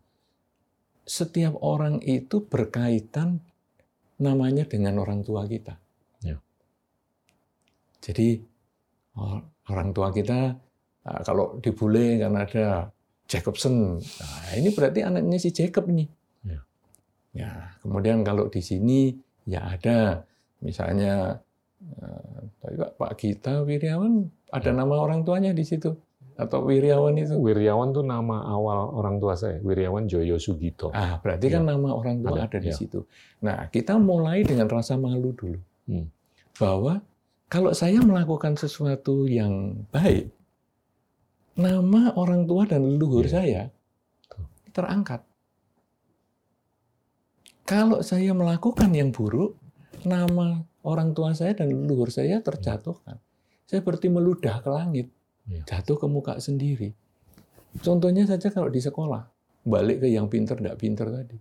setiap 1.03 1.59
orang 1.59 1.99
itu 1.99 2.39
berkaitan 2.47 3.43
namanya 4.15 4.63
dengan 4.63 5.03
orang 5.03 5.19
tua 5.19 5.43
kita. 5.43 5.75
Ya. 6.23 6.39
Jadi 7.99 8.39
or- 9.19 9.43
orang 9.67 9.91
tua 9.91 10.15
kita 10.15 10.55
ah, 11.05 11.21
kalau 11.27 11.59
dibule 11.59 12.17
karena 12.17 12.47
ada 12.47 12.65
Jacobson, 13.27 13.97
nah 13.99 14.53
ini 14.53 14.69
berarti 14.69 15.01
anaknya 15.01 15.37
si 15.41 15.49
Jacob 15.49 15.89
nih. 15.89 16.07
Ya. 16.45 16.59
Ya, 17.35 17.51
kemudian 17.81 18.21
kalau 18.21 18.47
di 18.47 18.61
sini 18.61 19.11
ya 19.49 19.75
ada 19.75 20.23
misalnya 20.61 21.41
tadi 22.59 22.75
Pak 22.75 22.91
Pak 22.97 23.11
Gita 23.15 23.53
Wiryawan 23.61 24.25
ada 24.51 24.69
Ya. 24.71 24.75
nama 24.75 24.95
orang 24.97 25.21
tuanya 25.23 25.51
di 25.51 25.63
situ 25.63 25.93
atau 26.35 26.67
Wiryawan 26.67 27.15
itu. 27.15 27.35
Wiryawan 27.39 27.95
tuh 27.95 28.03
nama 28.03 28.43
awal 28.43 28.91
orang 28.91 29.23
tua 29.23 29.39
saya. 29.39 29.55
Wiryawan 29.63 30.05
Joyo 30.05 30.35
Sugito. 30.35 30.91
Ah, 30.91 31.15
berarti 31.23 31.47
kan 31.47 31.63
nama 31.63 31.95
orang 31.95 32.19
tua 32.19 32.43
Ada, 32.43 32.51
ada, 32.51 32.57
di 32.59 32.71
ya. 32.71 32.75
situ. 32.75 33.07
Nah, 33.39 33.71
kita 33.71 33.95
mulai 33.95 34.43
dengan 34.43 34.67
rasa 34.67 34.99
malu 34.99 35.31
dulu. 35.31 35.59
Hmm. 35.87 36.11
Bahwa 36.59 36.99
kalau 37.47 37.71
saya 37.71 38.03
melakukan 38.03 38.59
sesuatu 38.59 39.31
yang 39.31 39.87
baik, 39.95 40.27
nama 41.55 42.11
orang 42.19 42.43
tua 42.43 42.67
dan 42.67 42.83
leluhur 42.83 43.23
Iya. 43.23 43.31
saya 43.31 43.61
terangkat. 44.75 45.23
Kalau 47.65 48.03
saya 48.05 48.29
melakukan 48.35 48.91
yang 48.91 49.09
buruk, 49.09 49.57
nama 50.05 50.61
orang 50.85 51.17
tua 51.17 51.33
saya 51.33 51.57
dan 51.57 51.73
leluhur 51.73 52.13
saya 52.13 52.39
terjatuhkan. 52.39 53.17
Saya 53.65 53.81
seperti 53.81 54.13
meludah 54.13 54.61
ke 54.61 54.69
langit, 54.69 55.09
Iya. 55.49 55.61
jatuh 55.65 55.97
ke 55.97 56.05
muka 56.05 56.37
sendiri. 56.37 56.93
Contohnya 57.81 58.23
saja 58.29 58.53
kalau 58.53 58.69
di 58.69 58.79
sekolah, 58.81 59.25
balik 59.65 60.05
ke 60.05 60.07
yang 60.09 60.29
pinter, 60.29 60.57
tidak 60.57 60.77
pinter 60.77 61.09
tadi. 61.09 61.37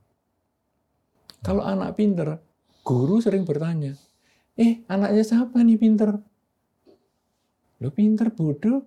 Kalau 1.45 1.61
anak 1.61 1.97
pinter, 1.97 2.41
guru 2.81 3.21
sering 3.21 3.45
bertanya, 3.45 3.93
eh 4.57 4.81
anaknya 4.89 5.23
siapa 5.25 5.61
nih 5.61 5.77
pinter? 5.77 6.11
Lo 7.85 7.89
pinter 7.93 8.33
bodoh, 8.33 8.81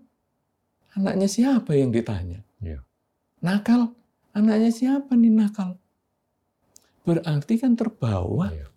anaknya 0.98 1.30
siapa 1.30 1.78
yang 1.78 1.94
ditanya? 1.94 2.42
Iya. 2.62 2.82
Nakal, 3.46 3.94
anaknya 4.34 4.74
siapa 4.74 5.14
nih 5.14 5.34
nakal? 5.34 5.78
Berarti 7.06 7.54
kan 7.62 7.78
terbawa. 7.78 8.50
Iya. 8.52 8.68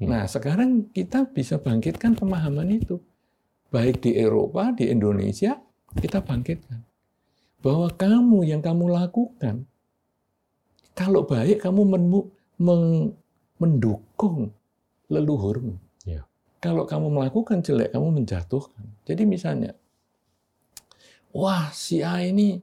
Hmm. 0.00 0.10
Nah 0.10 0.24
sekarang 0.26 0.90
kita 0.90 1.30
bisa 1.30 1.60
bangkitkan 1.60 2.18
pemahaman 2.18 2.70
itu. 2.74 2.98
Baik 3.70 4.06
di 4.06 4.14
Eropa, 4.14 4.70
di 4.70 4.90
Indonesia, 4.90 5.58
kita 5.98 6.22
bangkitkan. 6.22 6.82
Bahwa 7.58 7.90
kamu 7.90 8.46
yang 8.46 8.62
kamu 8.62 8.92
lakukan, 8.92 9.66
kalau 10.94 11.26
baik 11.26 11.64
kamu 11.64 11.82
meng- 12.58 13.14
mendukung 13.58 14.54
leluhurmu. 15.10 15.74
Iya. 16.06 16.22
Kalau 16.62 16.86
kamu 16.86 17.10
melakukan 17.10 17.60
jelek, 17.60 17.90
kamu 17.90 18.22
menjatuhkan. 18.22 18.84
Jadi 19.04 19.22
misalnya, 19.26 19.72
wah 21.34 21.68
si 21.74 22.00
A 22.00 22.22
ini 22.22 22.62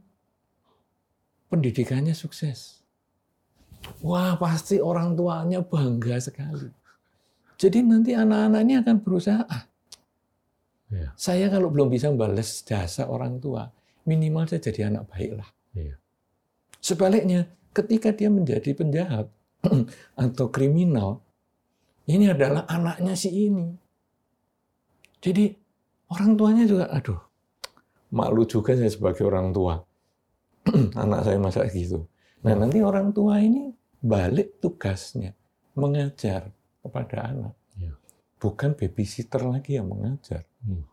pendidikannya 1.52 2.16
sukses. 2.16 2.80
Wah 4.00 4.40
pasti 4.40 4.80
orang 4.80 5.18
tuanya 5.18 5.60
bangga 5.60 6.18
sekali. 6.22 6.81
Jadi 7.62 7.86
nanti 7.86 8.18
anak-anak 8.18 8.62
ini 8.66 8.74
akan 8.82 8.96
berusaha, 9.06 9.46
ah, 9.46 9.64
Iya. 10.90 11.14
saya 11.14 11.46
kalau 11.54 11.70
belum 11.70 11.94
bisa 11.94 12.10
balas 12.10 12.66
jasa 12.66 13.06
orang 13.06 13.38
tua, 13.38 13.70
minimal 14.10 14.50
saya 14.50 14.66
jadi 14.66 14.90
anak 14.90 15.06
baik 15.14 15.38
lah. 15.38 15.50
Iya. 15.78 15.96
Sebaliknya, 16.82 17.46
ketika 17.70 18.10
dia 18.10 18.34
menjadi 18.34 18.74
penjahat 18.74 19.30
atau 20.26 20.50
kriminal, 20.50 21.22
ini 22.10 22.34
adalah 22.34 22.66
anaknya 22.66 23.14
si 23.14 23.30
ini. 23.30 23.70
Jadi 25.22 25.54
orang 26.10 26.34
tuanya 26.34 26.66
juga, 26.66 26.90
aduh, 26.90 27.22
malu 28.10 28.44
juga 28.50 28.74
saya 28.74 28.90
sebagai 28.90 29.22
orang 29.22 29.54
tua. 29.54 29.78
Anak 31.06 31.30
saya 31.30 31.38
masa 31.38 31.70
gitu. 31.70 32.10
Nah 32.42 32.58
nanti 32.58 32.82
orang 32.82 33.14
tua 33.14 33.38
ini 33.38 33.70
balik 34.02 34.58
tugasnya 34.58 35.38
mengajar 35.78 36.50
kepada 36.82 37.30
anak. 37.30 37.56
Iya. 37.78 37.94
Bukan 38.42 38.74
babysitter 38.74 39.46
lagi 39.46 39.78
yang 39.78 39.90
mengajar. 39.90 40.44
Hmm. 40.66 40.86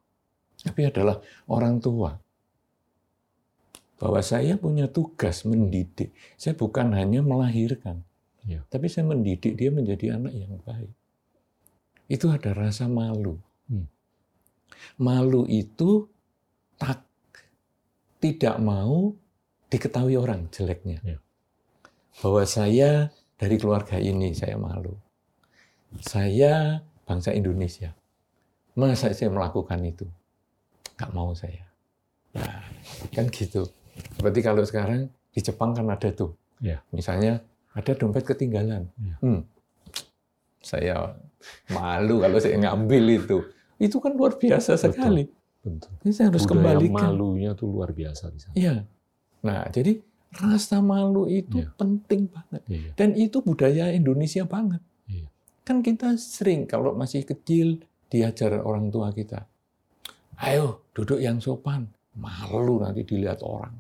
Tapi 0.61 0.81
adalah 0.85 1.19
orang 1.49 1.81
tua. 1.81 2.13
Bahwa 3.99 4.21
saya 4.23 4.55
punya 4.55 4.87
tugas 4.87 5.43
mendidik. 5.43 6.15
Saya 6.39 6.55
bukan 6.55 6.95
hanya 6.95 7.25
melahirkan. 7.25 8.05
Iya. 8.47 8.63
Tapi 8.71 8.87
saya 8.87 9.09
mendidik 9.09 9.59
dia 9.59 9.73
menjadi 9.75 10.15
anak 10.21 10.33
yang 10.37 10.55
baik. 10.63 10.93
Itu 12.09 12.31
ada 12.31 12.55
rasa 12.55 12.87
malu. 12.87 13.41
Hmm. 13.67 13.89
Malu 15.01 15.45
itu 15.51 16.07
tak 16.79 17.03
tidak 18.23 18.57
mau 18.63 19.13
diketahui 19.69 20.17
orang 20.17 20.49
jeleknya. 20.53 20.99
Iya. 21.05 21.19
Bahwa 22.19 22.43
saya 22.49 23.11
dari 23.39 23.57
keluarga 23.61 24.01
ini 24.01 24.35
saya 24.35 24.59
malu. 24.59 24.97
Saya 25.99 26.85
bangsa 27.05 27.33
Indonesia. 27.33 27.97
Masa 28.77 29.11
saya 29.11 29.33
melakukan 29.33 29.81
itu? 29.83 30.07
Nggak 31.01 31.11
mau 31.11 31.33
saya. 31.33 31.67
Nah, 32.37 32.63
kan 33.11 33.27
gitu. 33.29 33.67
Berarti 34.21 34.41
kalau 34.41 34.63
sekarang 34.63 35.09
di 35.33 35.41
Jepang 35.41 35.75
kan 35.75 35.89
ada 35.89 36.09
tuh. 36.13 36.37
Iya. 36.61 36.79
Misalnya 36.93 37.43
ada 37.73 37.91
dompet 37.95 38.23
ketinggalan. 38.25 38.87
Iya. 38.95 39.17
Hmm, 39.19 39.41
saya 40.59 41.17
malu 41.71 42.21
kalau 42.21 42.39
saya 42.39 42.59
ngambil 42.59 43.05
itu. 43.19 43.39
Itu 43.79 43.99
kan 43.99 44.15
luar 44.15 44.37
biasa 44.37 44.75
Betul. 44.75 44.83
sekali. 44.93 45.25
Betul. 45.63 45.93
Ini 46.05 46.13
saya 46.13 46.27
harus 46.31 46.45
Budaya 46.45 46.55
kembalikan. 46.79 47.03
malunya 47.11 47.51
tuh 47.55 47.67
luar 47.67 47.91
biasa 47.91 48.31
di 48.31 48.39
sana. 48.39 48.55
Iya. 48.55 48.75
Nah, 49.43 49.67
jadi 49.71 49.99
rasa 50.35 50.79
malu 50.79 51.27
itu 51.27 51.63
Iya. 51.63 51.75
penting 51.75 52.31
banget. 52.31 52.63
Iya. 52.69 52.91
Dan 52.95 53.09
itu 53.15 53.39
budaya 53.41 53.91
Indonesia 53.91 54.45
banget. 54.45 54.83
Kan 55.69 55.85
kita 55.85 56.17
sering 56.17 56.65
kalau 56.65 56.97
masih 56.97 57.29
kecil 57.29 57.85
diajar 58.09 58.57
orang 58.65 58.89
tua 58.89 59.13
kita. 59.13 59.45
Ayo 60.41 60.89
duduk 60.97 61.21
yang 61.21 61.45
sopan. 61.45 61.85
Malu 62.17 62.81
nanti 62.81 63.05
dilihat 63.05 63.45
orang. 63.45 63.77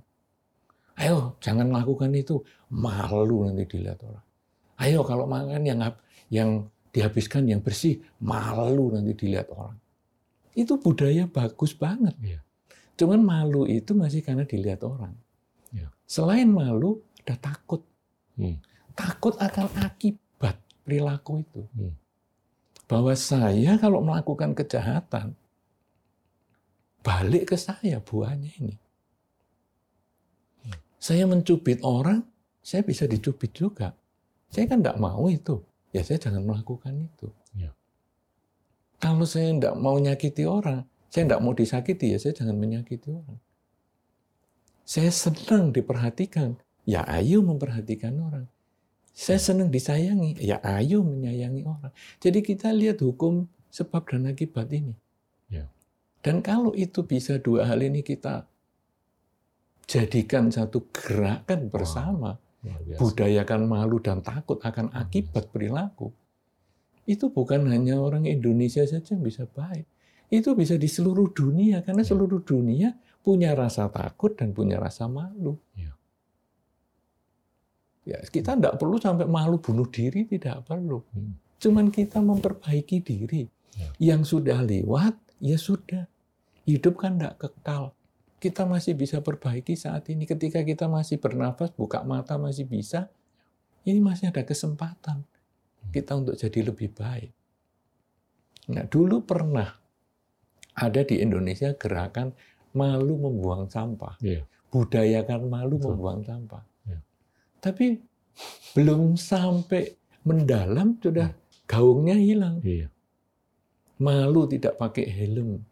Ayo 1.00 1.40
jangan 1.40 1.72
lakukan 1.72 2.12
itu. 2.12 2.44
Malu 2.76 3.48
nanti 3.48 3.64
dilihat 3.64 4.04
orang. 4.04 4.26
Ayo 4.84 5.00
kalau 5.00 5.24
makan 5.24 5.64
yang 5.64 5.80
yang 6.28 6.68
dihabiskan 6.92 7.48
yang 7.48 7.64
bersih. 7.64 8.04
Malu 8.20 8.92
nanti 8.92 9.16
dilihat 9.16 9.48
orang. 9.48 9.80
Itu 10.52 10.76
budaya 10.76 11.24
bagus 11.24 11.72
banget. 11.72 12.12
Iya. 12.20 12.44
Cuman 13.00 13.24
malu 13.24 13.64
itu 13.64 13.96
masih 13.96 14.20
karena 14.20 14.44
dilihat 14.44 14.84
orang. 14.84 15.16
Iya. 15.72 15.88
Selain 16.04 16.52
malu, 16.52 17.00
ada 17.24 17.40
takut. 17.40 17.80
Hmm. 18.36 18.60
Takut 18.92 19.40
akan 19.40 19.72
akibat 19.88 20.27
perilaku 20.88 21.44
itu. 21.44 21.68
Hmm. 21.76 21.92
Bahwa 22.88 23.12
saya 23.12 23.76
kalau 23.76 24.00
melakukan 24.00 24.56
kejahatan, 24.56 25.36
balik 27.04 27.52
ke 27.52 27.56
saya 27.60 28.00
buahnya 28.00 28.48
ini. 28.56 28.76
Hmm. 30.64 30.80
Saya 30.96 31.28
mencubit 31.28 31.84
orang, 31.84 32.24
saya 32.64 32.80
bisa 32.80 33.04
dicubit 33.04 33.52
juga. 33.52 33.92
Saya 34.48 34.64
kan 34.64 34.80
tidak 34.80 34.96
mau 34.96 35.28
itu. 35.28 35.60
Ya 35.92 36.00
saya 36.00 36.16
jangan 36.16 36.48
melakukan 36.48 36.96
itu. 36.96 37.28
Iya. 37.52 37.76
Kalau 38.96 39.28
saya 39.28 39.52
tidak 39.52 39.76
mau 39.76 40.00
nyakiti 40.00 40.48
orang, 40.48 40.88
saya 41.12 41.28
tidak 41.28 41.40
mau 41.44 41.52
disakiti, 41.52 42.16
ya 42.16 42.18
saya 42.20 42.32
jangan 42.32 42.56
menyakiti 42.56 43.08
orang. 43.12 43.38
Saya 44.88 45.12
senang 45.12 45.72
diperhatikan, 45.72 46.56
ya 46.88 47.04
ayo 47.04 47.44
memperhatikan 47.44 48.16
orang. 48.20 48.48
Saya 49.18 49.42
senang 49.42 49.66
disayangi, 49.74 50.38
ya 50.38 50.62
ayo 50.62 51.02
menyayangi 51.02 51.66
orang. 51.66 51.90
Jadi 52.22 52.38
kita 52.38 52.70
lihat 52.70 53.02
hukum 53.02 53.50
sebab 53.66 54.06
dan 54.06 54.30
akibat 54.30 54.70
ini. 54.70 54.94
Ya. 55.50 55.66
Dan 56.22 56.38
kalau 56.38 56.70
itu 56.78 57.02
bisa 57.02 57.34
dua 57.42 57.66
hal 57.66 57.82
ini 57.82 58.06
kita 58.06 58.46
jadikan 59.90 60.54
satu 60.54 60.86
gerakan 60.94 61.66
bersama, 61.66 62.38
biasa. 62.62 62.94
budayakan 62.94 63.66
malu 63.66 63.98
dan 63.98 64.22
takut 64.22 64.62
akan 64.62 64.94
akibat 64.94 65.50
perilaku. 65.50 66.14
Itu 67.02 67.34
bukan 67.34 67.66
hanya 67.74 67.98
orang 67.98 68.22
Indonesia 68.22 68.86
saja 68.86 69.18
yang 69.18 69.26
bisa 69.26 69.50
baik. 69.50 69.82
Itu 70.30 70.54
bisa 70.54 70.78
di 70.78 70.86
seluruh 70.86 71.34
dunia 71.34 71.82
karena 71.82 72.06
Ya. 72.06 72.14
seluruh 72.14 72.38
dunia 72.46 72.94
punya 73.26 73.50
rasa 73.58 73.90
takut 73.90 74.38
dan 74.38 74.54
punya 74.54 74.78
rasa 74.78 75.10
malu. 75.10 75.58
Ya. 75.74 75.97
Ya, 78.08 78.24
kita 78.24 78.56
tidak 78.56 78.80
perlu 78.80 78.96
sampai 78.96 79.28
malu 79.28 79.60
bunuh 79.60 79.84
diri, 79.84 80.24
tidak 80.24 80.64
perlu. 80.64 81.04
Hmm. 81.12 81.36
Cuman 81.60 81.92
kita 81.92 82.24
memperbaiki 82.24 83.04
diri. 83.04 83.44
Ya. 83.76 84.16
Yang 84.16 84.32
sudah 84.32 84.64
lewat, 84.64 85.12
ya 85.44 85.60
sudah. 85.60 86.08
Hidup 86.64 86.96
kan 86.96 87.20
tidak 87.20 87.36
kekal. 87.36 87.92
Kita 88.40 88.64
masih 88.64 88.96
bisa 88.96 89.20
perbaiki 89.20 89.76
saat 89.76 90.08
ini. 90.08 90.24
Ketika 90.24 90.64
kita 90.64 90.88
masih 90.88 91.20
bernafas, 91.20 91.68
buka 91.76 92.00
mata 92.00 92.40
masih 92.40 92.64
bisa, 92.64 93.12
ini 93.84 94.00
masih 94.00 94.32
ada 94.32 94.40
kesempatan 94.40 95.28
kita 95.92 96.16
untuk 96.16 96.36
jadi 96.36 96.60
lebih 96.64 96.92
baik. 96.96 97.32
Nah, 98.72 98.84
dulu 98.84 99.24
pernah 99.24 99.68
ada 100.76 101.00
di 101.02 101.20
Indonesia 101.20 101.72
gerakan 101.74 102.32
malu 102.76 103.16
membuang 103.16 103.66
sampah. 103.68 104.20
Iya. 104.20 104.44
Budayakan 104.68 105.48
malu 105.48 105.80
Betul. 105.80 105.96
membuang 105.96 106.20
sampah. 106.24 106.62
Tapi 107.58 107.98
belum 108.74 109.18
sampai 109.18 109.98
mendalam 110.22 110.94
sudah 111.02 111.34
gaungnya 111.66 112.16
hilang. 112.16 112.62
Iya. 112.62 112.88
Malu 113.98 114.46
tidak 114.46 114.78
pakai 114.78 115.06
helm. 115.10 115.62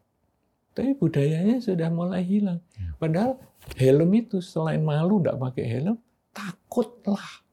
Tapi 0.76 0.92
budayanya 0.98 1.62
sudah 1.62 1.88
mulai 1.88 2.26
hilang. 2.26 2.60
Iya. 2.76 2.90
Padahal 2.98 3.32
helm 3.78 4.10
itu 4.12 4.42
selain 4.42 4.82
malu 4.82 5.22
tidak 5.22 5.38
pakai 5.40 5.64
helm, 5.64 5.96
takutlah. 6.34 7.46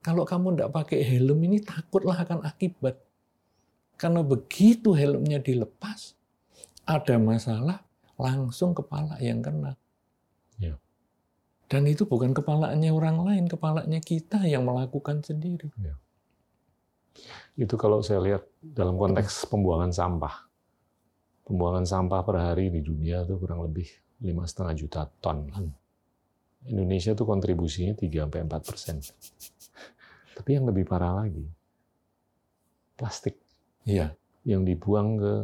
Kalau 0.00 0.22
kamu 0.22 0.54
tidak 0.54 0.70
pakai 0.72 1.00
helm 1.02 1.38
ini 1.42 1.58
takutlah 1.58 2.16
akan 2.22 2.46
akibat. 2.46 2.96
Karena 3.96 4.20
begitu 4.20 4.92
helmnya 4.92 5.40
dilepas, 5.40 6.14
ada 6.84 7.16
masalah, 7.16 7.82
langsung 8.20 8.76
kepala 8.76 9.16
yang 9.18 9.40
kena. 9.40 9.74
Ya. 11.66 11.82
Dan 11.82 11.82
itu 11.90 12.06
bukan 12.06 12.30
kepalanya 12.30 12.94
orang 12.94 13.26
lain, 13.26 13.44
kepalanya 13.50 13.98
kita 13.98 14.46
yang 14.46 14.62
melakukan 14.62 15.18
sendiri. 15.26 15.66
Itu 17.58 17.74
kalau 17.74 18.06
saya 18.06 18.22
lihat 18.22 18.46
dalam 18.62 18.94
konteks 18.94 19.50
pembuangan 19.50 19.90
sampah. 19.90 20.46
Pembuangan 21.42 21.82
sampah 21.82 22.22
per 22.22 22.38
hari 22.38 22.70
di 22.70 22.86
dunia 22.86 23.26
itu 23.26 23.34
kurang 23.34 23.66
lebih 23.66 23.86
lima 24.22 24.46
setengah 24.46 24.74
juta 24.78 25.10
ton. 25.18 25.50
Indonesia 26.66 27.14
itu 27.14 27.22
kontribusinya 27.22 27.94
3 27.94 28.26
sampai 28.26 28.40
4 28.46 28.62
persen. 28.62 28.96
Tapi 30.38 30.50
yang 30.54 30.66
lebih 30.66 30.86
parah 30.86 31.22
lagi, 31.22 31.46
plastik 32.98 33.38
Iya. 33.86 34.14
yang 34.42 34.66
dibuang 34.66 35.18
ke 35.18 35.34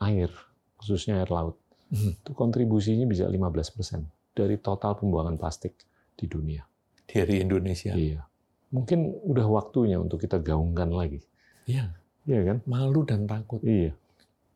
air, 0.00 0.32
khususnya 0.80 1.20
air 1.20 1.28
laut, 1.28 1.56
Hmm. 1.92 2.16
itu 2.16 2.32
kontribusinya 2.32 3.04
bisa 3.04 3.28
15 3.28 3.68
persen 3.68 4.08
dari 4.32 4.56
total 4.58 4.96
pembuangan 4.96 5.36
plastik 5.36 5.76
di 6.16 6.26
dunia. 6.28 6.64
Dari 7.04 7.44
Indonesia. 7.44 7.92
Iya. 7.92 8.24
Mungkin 8.72 9.04
udah 9.28 9.46
waktunya 9.52 10.00
untuk 10.00 10.24
kita 10.24 10.40
gaungkan 10.40 10.88
lagi. 10.92 11.20
Iya. 11.68 11.92
Iya 12.24 12.40
kan? 12.46 12.58
Malu 12.64 13.04
dan 13.04 13.28
takut. 13.28 13.60
Iya. 13.60 13.92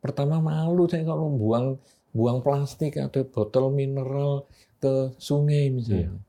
Pertama 0.01 0.41
malu 0.41 0.89
saya 0.89 1.05
kalau 1.05 1.29
buang 1.35 1.77
buang 2.17 2.41
plastik 2.41 2.97
atau 2.97 3.29
botol 3.29 3.69
mineral 3.69 4.49
ke 4.81 5.13
sungai 5.21 5.69
misalnya. 5.69 6.09
Iya. 6.09 6.21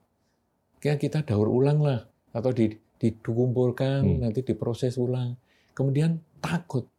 Kayak 0.83 0.99
kita 0.99 1.19
daur 1.23 1.47
ulang 1.47 1.79
lah 1.79 2.03
atau 2.35 2.51
di 2.51 2.75
dikumpulkan, 2.97 4.01
Hmm. 4.01 4.19
nanti 4.25 4.41
diproses 4.41 4.97
ulang. 4.97 5.37
Kemudian 5.77 6.17
takut. 6.41 6.89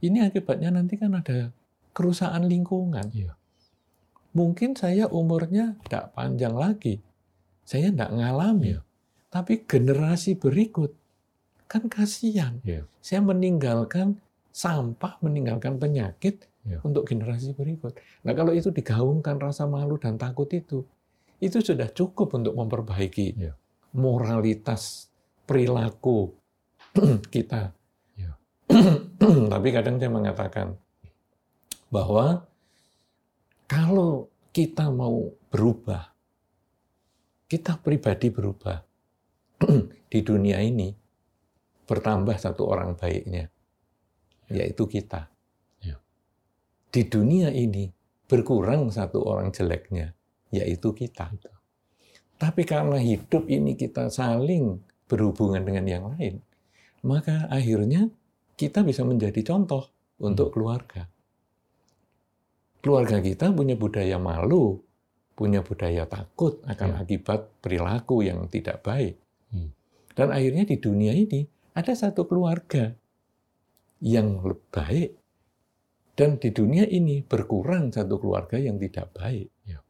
Ini 0.00 0.26
akibatnya 0.32 0.72
nanti 0.72 0.96
kan 0.96 1.12
ada 1.12 1.52
kerusakan 1.92 2.48
lingkungan. 2.48 3.12
Iya. 3.12 3.36
Mungkin 4.32 4.72
saya 4.72 5.08
umurnya 5.12 5.76
tidak 5.84 6.16
panjang 6.16 6.56
lagi. 6.56 7.00
Saya 7.68 7.92
tidak 7.92 8.12
ngalami. 8.16 8.76
Iya. 8.76 8.80
Tapi 9.32 9.64
generasi 9.64 10.36
berikut, 10.36 10.92
kan 11.68 11.88
kasihan. 11.88 12.60
Iya. 12.64 12.84
Saya 13.00 13.20
meninggalkan 13.24 14.20
sampah, 14.52 15.16
meninggalkan 15.24 15.80
penyakit 15.80 16.48
Iya. 16.62 16.78
untuk 16.86 17.02
generasi 17.10 17.58
berikut. 17.58 17.98
Nah 18.22 18.32
kalau 18.38 18.54
itu 18.54 18.70
digaungkan 18.70 19.34
rasa 19.42 19.66
malu 19.66 19.98
dan 19.98 20.14
takut 20.14 20.46
itu, 20.54 20.86
itu 21.42 21.58
sudah 21.58 21.90
cukup 21.90 22.38
untuk 22.38 22.54
memperbaiki 22.54 23.34
Iya. 23.34 23.52
moralitas 23.98 25.10
perilaku 25.42 26.30
kita. 27.34 27.74
Iya. 28.14 28.32
Tapi 29.52 29.68
kadang 29.74 29.98
saya 29.98 30.12
mengatakan 30.12 30.78
bahwa 31.90 32.46
kalau 33.72 34.28
kita 34.52 34.92
mau 34.92 35.32
berubah, 35.48 36.12
kita 37.48 37.80
pribadi 37.80 38.28
berubah 38.28 38.84
di 40.12 40.20
dunia 40.20 40.60
ini, 40.60 40.92
bertambah 41.88 42.36
satu 42.36 42.68
orang 42.68 43.00
baiknya, 43.00 43.48
yaitu 44.52 44.84
kita. 44.84 45.32
Ya. 45.80 45.96
Di 46.92 47.08
dunia 47.08 47.48
ini 47.48 47.88
berkurang 48.28 48.92
satu 48.92 49.24
orang 49.24 49.48
jeleknya, 49.56 50.12
yaitu 50.52 50.92
kita. 50.92 51.32
Tapi 52.36 52.68
karena 52.68 53.00
hidup 53.00 53.48
ini 53.48 53.72
kita 53.72 54.12
saling 54.12 54.84
berhubungan 55.08 55.64
dengan 55.64 55.88
yang 55.88 56.04
lain, 56.12 56.44
maka 57.08 57.48
akhirnya 57.48 58.12
kita 58.60 58.84
bisa 58.84 59.00
menjadi 59.00 59.40
contoh 59.40 59.88
untuk 60.20 60.52
keluarga. 60.52 61.11
Keluarga 62.82 63.22
kita 63.22 63.54
punya 63.54 63.78
budaya 63.78 64.18
malu, 64.18 64.82
punya 65.38 65.62
budaya 65.62 66.04
takut 66.10 66.58
akan 66.66 66.98
Ya. 66.98 67.06
akibat 67.06 67.40
perilaku 67.62 68.26
yang 68.26 68.50
tidak 68.50 68.82
baik. 68.82 69.16
Hmm. 69.54 69.70
Dan 70.12 70.34
akhirnya 70.34 70.66
di 70.66 70.76
dunia 70.82 71.14
ini 71.14 71.46
ada 71.72 71.94
satu 71.94 72.26
keluarga 72.26 72.92
yang 74.02 74.42
baik 74.74 75.22
dan 76.12 76.36
di 76.36 76.52
dunia 76.52 76.84
ini 76.84 77.24
berkurang 77.24 77.88
satu 77.88 78.20
keluarga 78.20 78.60
yang 78.60 78.76
tidak 78.76 79.14
baik. 79.16 79.48
Ya. 79.64 79.80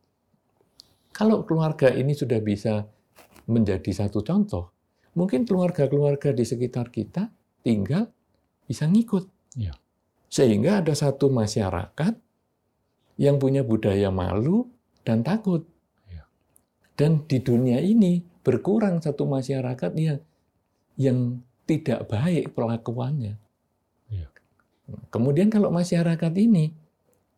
Kalau 1.11 1.43
keluarga 1.43 1.91
ini 1.91 2.15
sudah 2.15 2.39
bisa 2.39 2.87
menjadi 3.51 3.91
satu 3.91 4.23
contoh, 4.23 4.71
mungkin 5.19 5.43
keluarga-keluarga 5.43 6.31
di 6.31 6.47
sekitar 6.47 6.95
kita 6.95 7.27
tinggal 7.67 8.07
bisa 8.71 8.87
ngikut. 8.87 9.27
Ya. 9.59 9.75
Sehingga 10.31 10.81
ada 10.81 10.95
satu 10.95 11.29
masyarakat 11.29 12.15
yang 13.23 13.39
punya 13.39 13.63
budaya 13.63 14.11
malu 14.11 14.67
dan 15.07 15.23
takut. 15.23 15.63
Ya. 16.11 16.27
Dan 16.99 17.23
di 17.31 17.39
dunia 17.39 17.79
ini 17.79 18.19
berkurang 18.43 18.99
satu 18.99 19.31
masyarakat 19.31 19.95
yang 19.95 20.19
yang 20.99 21.19
tidak 21.63 22.11
baik 22.11 22.51
perlakuannya. 22.51 23.39
Ya. 24.11 24.27
Kemudian 25.15 25.55
kalau 25.55 25.71
masyarakat 25.71 26.33
ini 26.35 26.75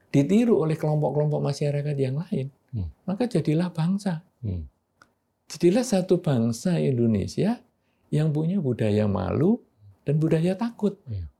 ditiru 0.08 0.64
oleh 0.64 0.80
kelompok-kelompok 0.80 1.44
masyarakat 1.44 1.96
yang 2.00 2.16
lain, 2.16 2.48
Hmm. 2.74 2.90
maka 3.06 3.30
jadilah 3.30 3.70
bangsa. 3.70 4.26
Hmm. 4.42 4.66
Jadilah 5.46 5.86
satu 5.86 6.18
bangsa 6.18 6.82
Indonesia 6.82 7.62
yang 8.10 8.34
punya 8.34 8.58
budaya 8.58 9.06
malu 9.06 9.62
dan 10.02 10.18
budaya 10.18 10.58
takut. 10.58 10.98
Iya. 11.06 11.30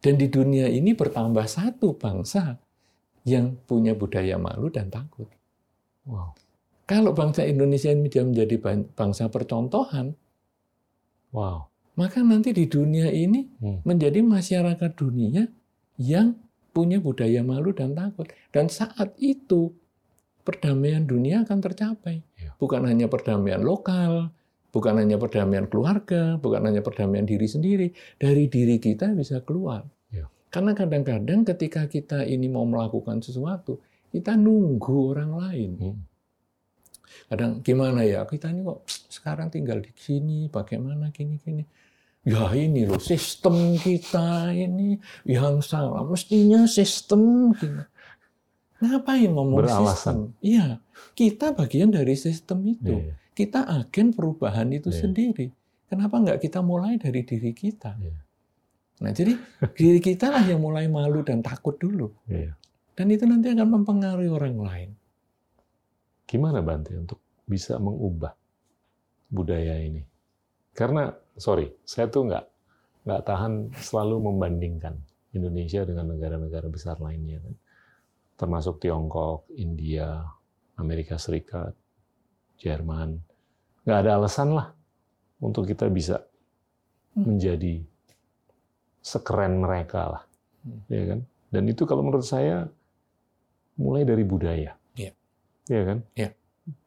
Dan 0.00 0.16
di 0.16 0.32
dunia 0.32 0.72
ini 0.72 0.96
bertambah 0.96 1.44
satu 1.44 1.92
bangsa 1.92 2.56
yang 3.28 3.56
punya 3.68 3.92
budaya 3.92 4.40
malu 4.40 4.72
dan 4.72 4.88
takut. 4.88 5.28
Wow. 6.08 6.32
Kalau 6.88 7.14
bangsa 7.14 7.46
Indonesia 7.46 7.92
ini 7.92 8.10
menjadi 8.10 8.56
ban- 8.58 8.88
bangsa 8.96 9.30
percontohan, 9.30 10.16
Wow. 11.30 11.70
maka 11.94 12.18
nanti 12.24 12.50
di 12.50 12.66
dunia 12.66 13.12
ini 13.14 13.46
Hmm. 13.62 13.78
menjadi 13.86 14.24
masyarakat 14.24 14.90
dunia 14.98 15.46
yang 16.00 16.34
punya 16.74 16.98
budaya 16.98 17.46
malu 17.46 17.70
dan 17.70 17.94
takut. 17.94 18.26
Dan 18.50 18.66
saat 18.66 19.14
itu 19.22 19.70
perdamaian 20.42 21.06
dunia 21.06 21.46
akan 21.46 21.58
tercapai. 21.62 22.24
Iya. 22.40 22.56
Bukan 22.58 22.82
hanya 22.88 23.06
perdamaian 23.06 23.62
lokal, 23.62 24.34
bukan 24.74 24.98
hanya 24.98 25.14
perdamaian 25.20 25.70
keluarga, 25.70 26.38
bukan 26.42 26.66
hanya 26.66 26.82
perdamaian 26.82 27.26
diri 27.26 27.46
sendiri. 27.46 27.88
Dari 28.18 28.50
diri 28.50 28.82
kita 28.82 29.12
bisa 29.14 29.42
keluar. 29.46 29.86
Karena 30.50 30.74
kadang-kadang 30.74 31.46
ketika 31.46 31.86
kita 31.86 32.26
ini 32.26 32.50
mau 32.50 32.66
melakukan 32.66 33.22
sesuatu, 33.22 33.78
kita 34.10 34.34
nunggu 34.34 35.14
orang 35.14 35.30
lain. 35.38 35.70
Hmm. 35.78 35.98
Kadang 37.30 37.62
gimana 37.62 38.02
ya, 38.02 38.26
kita 38.26 38.50
ini 38.50 38.66
kok 38.66 38.82
sekarang 39.06 39.46
tinggal 39.54 39.78
di 39.78 39.94
sini, 39.94 40.50
bagaimana 40.50 41.14
gini-gini. 41.14 41.62
Ya 42.20 42.50
ini 42.52 42.84
loh, 42.84 43.00
sistem 43.00 43.78
kita 43.80 44.50
ini 44.52 44.98
yang 45.24 45.62
salah. 45.62 46.02
Mestinya 46.04 46.66
sistem 46.66 47.54
gini. 47.54 47.80
Ngapain 48.80 49.30
ngomong 49.30 49.60
Beralasan. 49.62 49.88
sistem? 49.94 50.16
Iya, 50.42 50.66
kita 51.14 51.52
bagian 51.54 51.94
dari 51.94 52.16
sistem 52.18 52.64
itu. 52.66 52.96
Iya. 53.06 53.14
Kita 53.32 53.64
agen 53.64 54.12
perubahan 54.12 54.68
itu 54.74 54.90
Iya. 54.90 54.98
sendiri. 55.06 55.46
Kenapa 55.88 56.18
nggak 56.18 56.40
kita 56.42 56.60
mulai 56.60 56.96
dari 56.98 57.22
diri 57.24 57.52
kita? 57.54 57.94
Iya. 57.96 58.16
Nah, 59.00 59.10
jadi 59.16 59.32
diri 59.72 60.00
kita 60.00 60.28
lah 60.28 60.44
yang 60.44 60.60
mulai 60.60 60.84
malu 60.84 61.24
dan 61.24 61.40
takut 61.40 61.76
dulu. 61.80 62.12
Iya. 62.28 62.52
Dan 62.92 63.06
itu 63.08 63.24
nanti 63.24 63.48
akan 63.48 63.80
mempengaruhi 63.80 64.28
orang 64.28 64.56
lain. 64.60 64.90
Gimana 66.28 66.60
Bante 66.60 66.92
untuk 66.94 67.18
bisa 67.48 67.80
mengubah 67.80 68.36
budaya 69.32 69.80
ini? 69.80 70.04
Karena 70.76 71.08
sorry, 71.34 71.72
saya 71.82 72.12
tuh 72.12 72.28
nggak 72.28 72.44
nggak 73.08 73.22
tahan 73.24 73.72
selalu 73.80 74.20
membandingkan 74.30 75.00
Indonesia 75.32 75.82
dengan 75.88 76.12
negara-negara 76.12 76.68
besar 76.68 77.00
lainnya 77.00 77.40
kan, 77.40 77.54
termasuk 78.36 78.84
Tiongkok, 78.84 79.48
India, 79.56 80.20
Amerika 80.76 81.16
Serikat, 81.16 81.72
Jerman. 82.60 83.16
Nggak 83.88 83.98
ada 84.04 84.10
alasan 84.20 84.52
lah 84.52 84.68
untuk 85.40 85.64
kita 85.64 85.88
bisa 85.88 86.20
Hmm. 87.10 87.26
menjadi 87.26 87.82
sekeren 89.00 89.60
mereka 89.60 90.00
lah, 90.18 90.22
Hmm. 90.60 90.80
ya 90.92 91.04
kan? 91.16 91.20
Dan 91.50 91.62
itu 91.66 91.82
kalau 91.88 92.04
menurut 92.04 92.24
saya 92.24 92.68
mulai 93.80 94.04
dari 94.04 94.22
budaya, 94.22 94.76
Iya. 94.94 95.12
ya 95.66 95.82
kan? 95.88 95.98
Iya. 96.14 96.30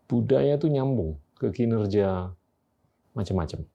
Budaya 0.05 0.53
itu 0.55 0.69
nyambung 0.69 1.17
ke 1.35 1.49
kinerja 1.49 2.29
macam-macam. 3.17 3.65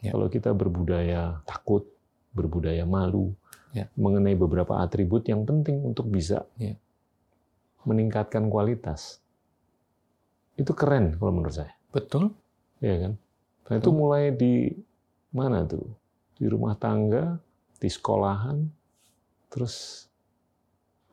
Iya. 0.00 0.10
Kalau 0.16 0.26
kita 0.32 0.50
berbudaya 0.56 1.44
takut, 1.44 1.84
berbudaya 2.32 2.88
malu, 2.88 3.36
Iya. 3.76 3.92
mengenai 3.94 4.34
beberapa 4.34 4.80
atribut 4.80 5.28
yang 5.28 5.44
penting 5.44 5.84
untuk 5.84 6.08
bisa 6.08 6.48
Iya. 6.56 6.80
meningkatkan 7.84 8.48
kualitas, 8.48 9.20
itu 10.56 10.72
keren 10.72 11.20
kalau 11.20 11.36
menurut 11.36 11.52
saya, 11.52 11.74
Betul? 11.92 12.32
ya 12.80 12.96
kan? 12.96 13.12
Dan 13.64 13.74
itu 13.80 13.90
mulai 13.92 14.32
di 14.32 14.72
mana 15.34 15.64
tuh? 15.68 15.84
Di 16.36 16.46
rumah 16.48 16.76
tangga, 16.76 17.36
di 17.78 17.88
sekolahan, 17.90 18.64
terus 19.50 20.06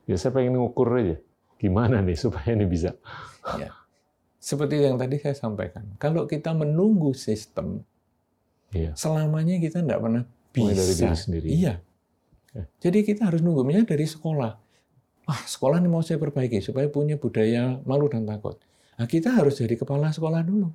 ya 0.06 0.16
saya 0.18 0.34
pengen 0.34 0.58
ngukur 0.58 0.88
aja 0.98 1.18
gimana 1.62 2.02
nih 2.02 2.18
supaya 2.18 2.58
ini 2.58 2.66
bisa. 2.66 2.98
Seperti 4.42 4.82
yang 4.82 4.98
tadi 4.98 5.22
saya 5.22 5.38
sampaikan. 5.38 5.86
Kalau 6.02 6.26
kita 6.26 6.50
menunggu 6.58 7.14
sistem, 7.14 7.86
Iya. 8.74 8.98
selamanya 8.98 9.62
kita 9.62 9.86
tidak 9.86 10.02
pernah 10.02 10.24
bisa. 10.50 10.66
Mulai 10.66 10.76
dari 10.82 10.94
diri 10.98 11.18
sendiri. 11.18 11.48
Iya. 11.52 11.74
Oke. 12.50 12.62
Jadi 12.82 13.00
kita 13.06 13.30
harus 13.30 13.46
nunggu, 13.46 13.62
misalnya 13.62 13.94
dari 13.94 14.08
sekolah. 14.10 14.52
Ah, 15.30 15.42
sekolah 15.46 15.78
ini 15.78 15.88
mau 15.88 16.02
saya 16.02 16.18
perbaiki 16.18 16.58
supaya 16.66 16.90
punya 16.90 17.16
budaya 17.22 17.78
malu 17.86 18.10
dan 18.10 18.26
takut. 18.26 18.58
Nah, 18.98 19.06
kita 19.06 19.30
harus 19.38 19.62
jadi 19.62 19.78
kepala 19.78 20.10
sekolah 20.10 20.42
dulu. 20.42 20.74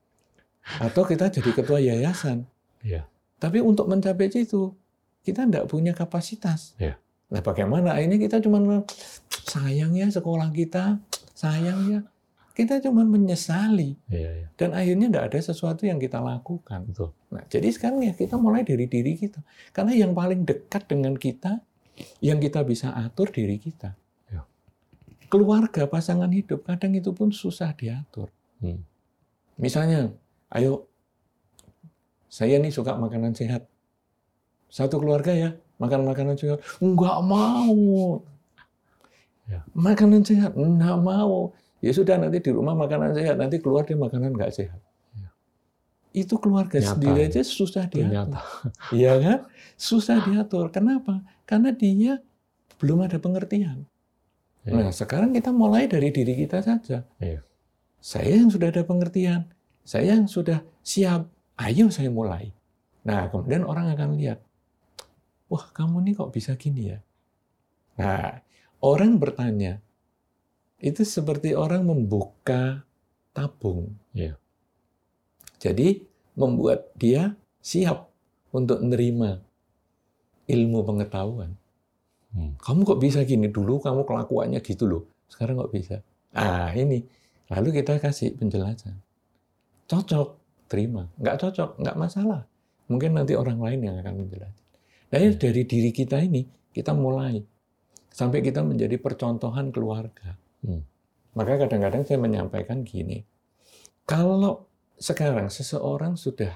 Atau 0.88 1.04
kita 1.04 1.28
jadi 1.28 1.50
ketua 1.52 1.78
yayasan. 1.78 2.48
Iya. 2.80 3.04
Tapi 3.38 3.60
untuk 3.60 3.86
mencapai 3.86 4.32
itu, 4.32 4.72
kita 5.28 5.44
tidak 5.44 5.68
punya 5.68 5.92
kapasitas. 5.92 6.72
Iya. 6.80 6.96
Nah, 7.28 7.44
bagaimana? 7.44 7.92
Akhirnya 7.92 8.16
kita 8.16 8.40
cuma 8.40 8.88
sayang 9.44 9.92
ya 9.92 10.08
sekolah 10.08 10.48
kita, 10.48 10.96
sayang 11.36 11.78
ya. 11.92 12.00
Kita 12.56 12.82
cuma 12.82 13.06
menyesali. 13.06 13.94
Iya, 14.10 14.30
iya. 14.42 14.48
Dan 14.58 14.74
akhirnya 14.74 15.06
tidak 15.12 15.24
ada 15.30 15.38
sesuatu 15.38 15.86
yang 15.86 16.00
kita 16.00 16.18
lakukan. 16.18 16.88
Betul. 16.90 17.14
Nah, 17.30 17.44
jadi 17.46 17.68
sekarang 17.70 18.02
ya 18.02 18.16
kita 18.16 18.34
mulai 18.34 18.66
dari 18.66 18.88
diri 18.90 19.14
kita. 19.14 19.44
Karena 19.70 19.94
yang 19.94 20.16
paling 20.16 20.42
dekat 20.42 20.90
dengan 20.90 21.14
kita, 21.14 21.62
yang 22.18 22.42
kita 22.42 22.66
bisa 22.66 22.90
atur 22.98 23.30
diri 23.30 23.62
kita. 23.62 23.94
Ya. 24.32 24.42
Keluarga, 25.30 25.86
pasangan 25.86 26.32
hidup, 26.34 26.66
kadang 26.66 26.98
itu 26.98 27.14
pun 27.14 27.30
susah 27.30 27.70
diatur. 27.78 28.32
Hmm. 28.58 28.82
Misalnya, 29.54 30.10
ayo 30.50 30.90
saya 32.26 32.58
nih 32.58 32.74
suka 32.74 32.98
makanan 32.98 33.38
sehat. 33.38 33.70
Satu 34.68 35.00
keluarga 35.00 35.32
ya, 35.32 35.50
makan 35.80 36.04
makanan 36.04 36.36
sehat. 36.36 36.60
Enggak 36.78 37.18
mau. 37.24 38.20
Ya. 39.48 39.64
Makanan 39.72 40.22
sehat, 40.22 40.52
enggak 40.54 40.96
mau. 41.00 41.56
Ya 41.80 41.92
sudah, 41.96 42.20
nanti 42.20 42.44
di 42.44 42.50
rumah 42.52 42.76
makanan 42.76 43.16
sehat, 43.16 43.40
nanti 43.40 43.56
keluar 43.58 43.88
dia 43.88 43.96
makanan 43.96 44.36
enggak 44.36 44.52
sehat. 44.52 44.80
Ya. 45.16 45.28
Itu 46.12 46.36
keluarga 46.36 46.76
Nyata, 46.76 46.94
sendiri 46.94 47.20
ya. 47.24 47.28
aja 47.32 47.40
susah 47.44 47.84
diatur. 47.88 48.44
Iya 48.92 49.12
kan? 49.18 49.38
Susah 49.78 50.20
diatur. 50.26 50.68
Kenapa? 50.68 51.24
Karena 51.48 51.72
dia 51.72 52.20
belum 52.76 53.08
ada 53.08 53.16
pengertian. 53.16 53.88
Ya. 54.68 54.72
Nah, 54.74 54.90
sekarang 54.92 55.32
kita 55.32 55.48
mulai 55.48 55.88
dari 55.88 56.12
diri 56.12 56.36
kita 56.36 56.60
saja. 56.60 57.08
Iya. 57.16 57.40
Saya 57.98 58.38
yang 58.38 58.50
sudah 58.52 58.70
ada 58.70 58.86
pengertian, 58.86 59.48
saya 59.82 60.14
yang 60.14 60.30
sudah 60.30 60.62
siap, 60.84 61.26
ayo 61.58 61.90
saya 61.90 62.12
mulai. 62.12 62.54
Nah, 63.02 63.26
kemudian 63.32 63.66
orang 63.66 63.90
akan 63.96 64.14
lihat, 64.20 64.38
wah 65.48 65.66
kamu 65.72 66.04
nih 66.04 66.14
kok 66.16 66.32
bisa 66.32 66.54
gini 66.54 66.94
ya? 66.94 66.98
Nah, 67.98 68.38
orang 68.84 69.18
bertanya, 69.18 69.82
itu 70.78 71.02
seperti 71.02 71.56
orang 71.58 71.82
membuka 71.82 72.86
tabung. 73.34 73.98
Iya. 74.14 74.38
Jadi, 75.58 76.06
membuat 76.38 76.94
dia 76.94 77.34
siap 77.58 78.06
untuk 78.54 78.78
menerima 78.78 79.42
ilmu 80.46 80.78
pengetahuan. 80.86 81.58
Hmm. 82.30 82.54
Kamu 82.62 82.86
kok 82.86 83.00
bisa 83.02 83.26
gini? 83.26 83.50
Dulu 83.50 83.82
kamu 83.82 84.06
kelakuannya 84.06 84.62
gitu 84.62 84.86
loh. 84.86 85.02
Sekarang 85.26 85.58
kok 85.58 85.74
bisa? 85.74 86.00
Ah, 86.30 86.70
ini. 86.76 87.02
Lalu 87.48 87.82
kita 87.82 87.98
kasih 87.98 88.36
penjelasan. 88.36 88.94
Cocok, 89.88 90.36
terima. 90.68 91.08
Nggak 91.16 91.36
cocok, 91.42 91.70
nggak 91.80 91.96
masalah. 91.96 92.44
Mungkin 92.88 93.16
nanti 93.16 93.34
orang 93.34 93.58
lain 93.60 93.80
yang 93.84 93.96
akan 94.00 94.24
menjelaskan. 94.24 94.67
Hmm. 95.08 95.34
dari 95.40 95.62
diri 95.64 95.90
kita 95.92 96.20
ini, 96.20 96.44
kita 96.72 96.92
mulai. 96.92 97.40
Sampai 98.12 98.42
kita 98.44 98.60
menjadi 98.64 98.98
percontohan 99.00 99.72
keluarga. 99.72 100.36
Hmm. 100.64 100.82
Maka 101.38 101.54
kadang-kadang 101.64 102.02
saya 102.02 102.18
menyampaikan 102.18 102.82
gini. 102.82 103.22
Kalau 104.08 104.66
sekarang 104.98 105.52
seseorang 105.52 106.18
sudah, 106.18 106.50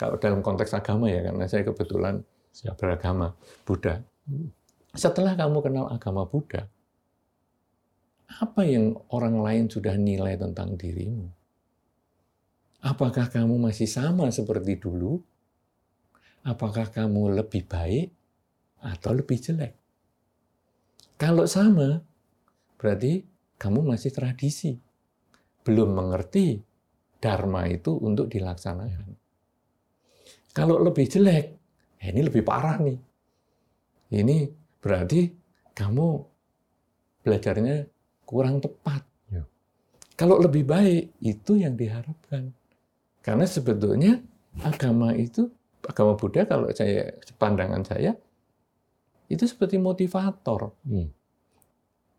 kalau 0.00 0.16
dalam 0.16 0.40
konteks 0.40 0.72
agama 0.72 1.12
ya, 1.12 1.20
karena 1.26 1.44
saya 1.44 1.62
kebetulan 1.66 2.24
Siap. 2.54 2.78
beragama 2.80 3.34
Buddha. 3.66 4.00
Setelah 4.94 5.34
kamu 5.36 5.58
kenal 5.60 5.86
agama 5.90 6.24
Buddha, 6.24 6.70
apa 8.40 8.62
yang 8.64 8.96
orang 9.12 9.38
lain 9.42 9.64
sudah 9.68 9.94
nilai 9.98 10.38
tentang 10.40 10.74
dirimu? 10.74 11.28
Apakah 12.84 13.28
kamu 13.28 13.60
masih 13.60 13.88
sama 13.88 14.28
seperti 14.32 14.76
dulu? 14.80 15.20
Apakah 16.44 16.92
kamu 16.92 17.40
lebih 17.40 17.64
baik 17.64 18.12
atau 18.84 19.16
lebih 19.16 19.40
jelek? 19.40 19.72
Kalau 21.16 21.48
sama, 21.48 22.04
berarti 22.76 23.24
kamu 23.56 23.80
masih 23.80 24.12
tradisi. 24.12 24.76
Belum 25.64 25.96
mengerti 25.96 26.60
dharma 27.16 27.64
itu 27.64 27.96
untuk 27.96 28.28
dilaksanakan. 28.28 29.16
Kalau 30.52 30.76
lebih 30.84 31.08
jelek, 31.08 31.44
eh, 32.04 32.08
ini 32.12 32.20
lebih 32.20 32.44
parah 32.44 32.76
nih. 32.76 32.98
Ini 34.12 34.36
berarti 34.84 35.32
kamu 35.72 36.06
belajarnya 37.24 37.88
kurang 38.28 38.60
tepat. 38.60 39.00
Ya. 39.32 39.42
Kalau 40.14 40.36
lebih 40.36 40.68
baik, 40.68 41.16
itu 41.24 41.56
yang 41.56 41.74
diharapkan. 41.74 42.52
Karena 43.24 43.48
sebetulnya 43.48 44.20
agama 44.60 45.16
itu, 45.16 45.48
agama 45.86 46.16
Buddha 46.16 46.48
kalau 46.48 46.68
saya 46.72 47.14
pandangan 47.36 47.84
saya, 47.84 48.16
itu 49.28 49.44
seperti 49.44 49.80
motivator. 49.80 50.72
Hmm. 50.84 51.08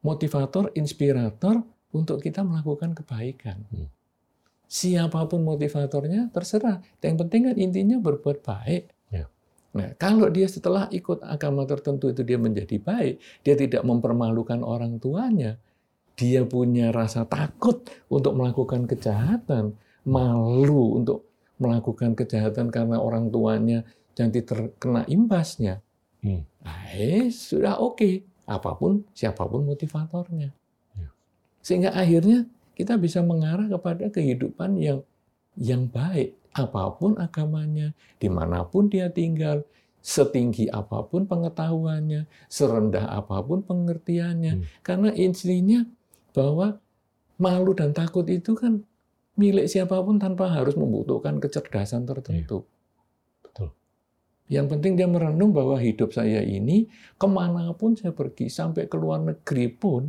Motivator, 0.06 0.70
inspirator 0.78 1.66
untuk 1.94 2.22
kita 2.22 2.46
melakukan 2.46 2.94
kebaikan. 2.94 3.66
Hmm. 3.74 3.90
Siapa 4.66 5.30
pun 5.30 5.46
motivatornya, 5.46 6.34
terserah. 6.34 6.82
Yang 7.00 7.16
penting 7.26 7.42
kan 7.50 7.56
intinya 7.56 7.98
berbuat 8.02 8.42
baik. 8.42 8.84
Ya. 9.14 9.26
Nah, 9.78 9.94
kalau 9.98 10.28
dia 10.34 10.50
setelah 10.50 10.90
ikut 10.90 11.22
agama 11.22 11.64
tertentu 11.70 12.10
itu 12.10 12.26
dia 12.26 12.42
menjadi 12.42 12.82
baik, 12.82 13.22
dia 13.46 13.56
tidak 13.56 13.86
mempermalukan 13.86 14.66
orang 14.66 14.98
tuanya, 14.98 15.62
dia 16.18 16.48
punya 16.48 16.90
rasa 16.90 17.30
takut 17.30 17.86
untuk 18.10 18.34
melakukan 18.34 18.90
kejahatan, 18.90 19.78
malu 20.08 21.02
untuk 21.02 21.30
melakukan 21.58 22.14
kejahatan 22.14 22.72
karena 22.72 23.00
orang 23.00 23.32
tuanya 23.32 23.88
nanti 24.16 24.44
terkena 24.44 25.04
imbasnya. 25.08 25.84
Hmm. 26.24 26.44
Eh, 26.96 27.30
sudah 27.30 27.78
oke, 27.78 28.24
apa 28.48 28.72
pun 28.76 29.06
siapa 29.12 29.46
pun 29.46 29.68
motivatornya. 29.68 30.50
Ya. 30.98 31.10
Sehingga 31.62 31.94
akhirnya 31.94 32.48
kita 32.74 33.00
bisa 33.00 33.22
mengarah 33.22 33.70
kepada 33.70 34.10
kehidupan 34.10 34.80
yang 34.80 35.00
yang 35.56 35.88
baik, 35.88 36.36
apa 36.52 36.92
pun 36.96 37.16
agamanya, 37.16 37.96
di 38.20 38.28
mana 38.28 38.68
pun 38.68 38.92
dia 38.92 39.08
tinggal, 39.08 39.64
setinggi 40.04 40.68
apa 40.68 41.08
pun 41.08 41.26
pengetahuannya, 41.26 42.28
serendah 42.52 43.08
apa 43.10 43.40
pun 43.42 43.64
pengertiannya. 43.64 44.54
Hmm. 44.60 44.66
Karena 44.84 45.10
intinya 45.16 45.88
bahwa 46.36 46.78
malu 47.40 47.72
dan 47.76 47.92
takut 47.96 48.28
itu 48.28 48.56
kan 48.56 48.84
milik 49.36 49.68
siapa 49.68 50.00
pun 50.00 50.20
tanpa 50.20 50.52
harus 50.52 50.76
membutuhkan 50.80 51.40
kecerdasan 51.40 52.08
tertentu. 52.08 52.64
Betul. 53.44 53.70
Yang 54.48 54.66
penting 54.78 54.94
dia 54.96 55.08
merenung 55.08 55.52
bahwa 55.52 55.76
hidup 55.80 56.16
saya 56.16 56.42
ini, 56.42 56.88
ke 57.20 57.28
mana 57.28 57.72
pun 57.76 58.00
saya 58.00 58.16
pergi, 58.16 58.48
sampai 58.48 58.88
ke 58.88 58.96
luar 58.96 59.24
negeri 59.24 59.68
pun, 59.72 60.08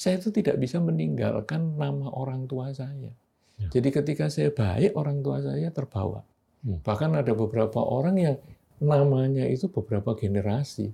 saya 0.00 0.16
itu 0.16 0.32
tidak 0.32 0.56
bisa 0.56 0.80
meninggalkan 0.80 1.76
nama 1.76 2.08
orang 2.16 2.48
tua 2.48 2.72
saya. 2.72 3.12
Ya. 3.60 3.68
Jadi 3.68 3.88
ketika 3.92 4.32
saya 4.32 4.48
baik, 4.48 4.96
orang 4.96 5.20
tua 5.20 5.44
saya 5.44 5.68
terbawa. 5.68 6.24
Hmm. 6.64 6.80
Bahkan 6.80 7.20
ada 7.20 7.32
beberapa 7.36 7.84
orang 7.84 8.16
yang 8.16 8.36
namanya 8.80 9.44
itu 9.44 9.68
beberapa 9.68 10.16
generasi. 10.16 10.88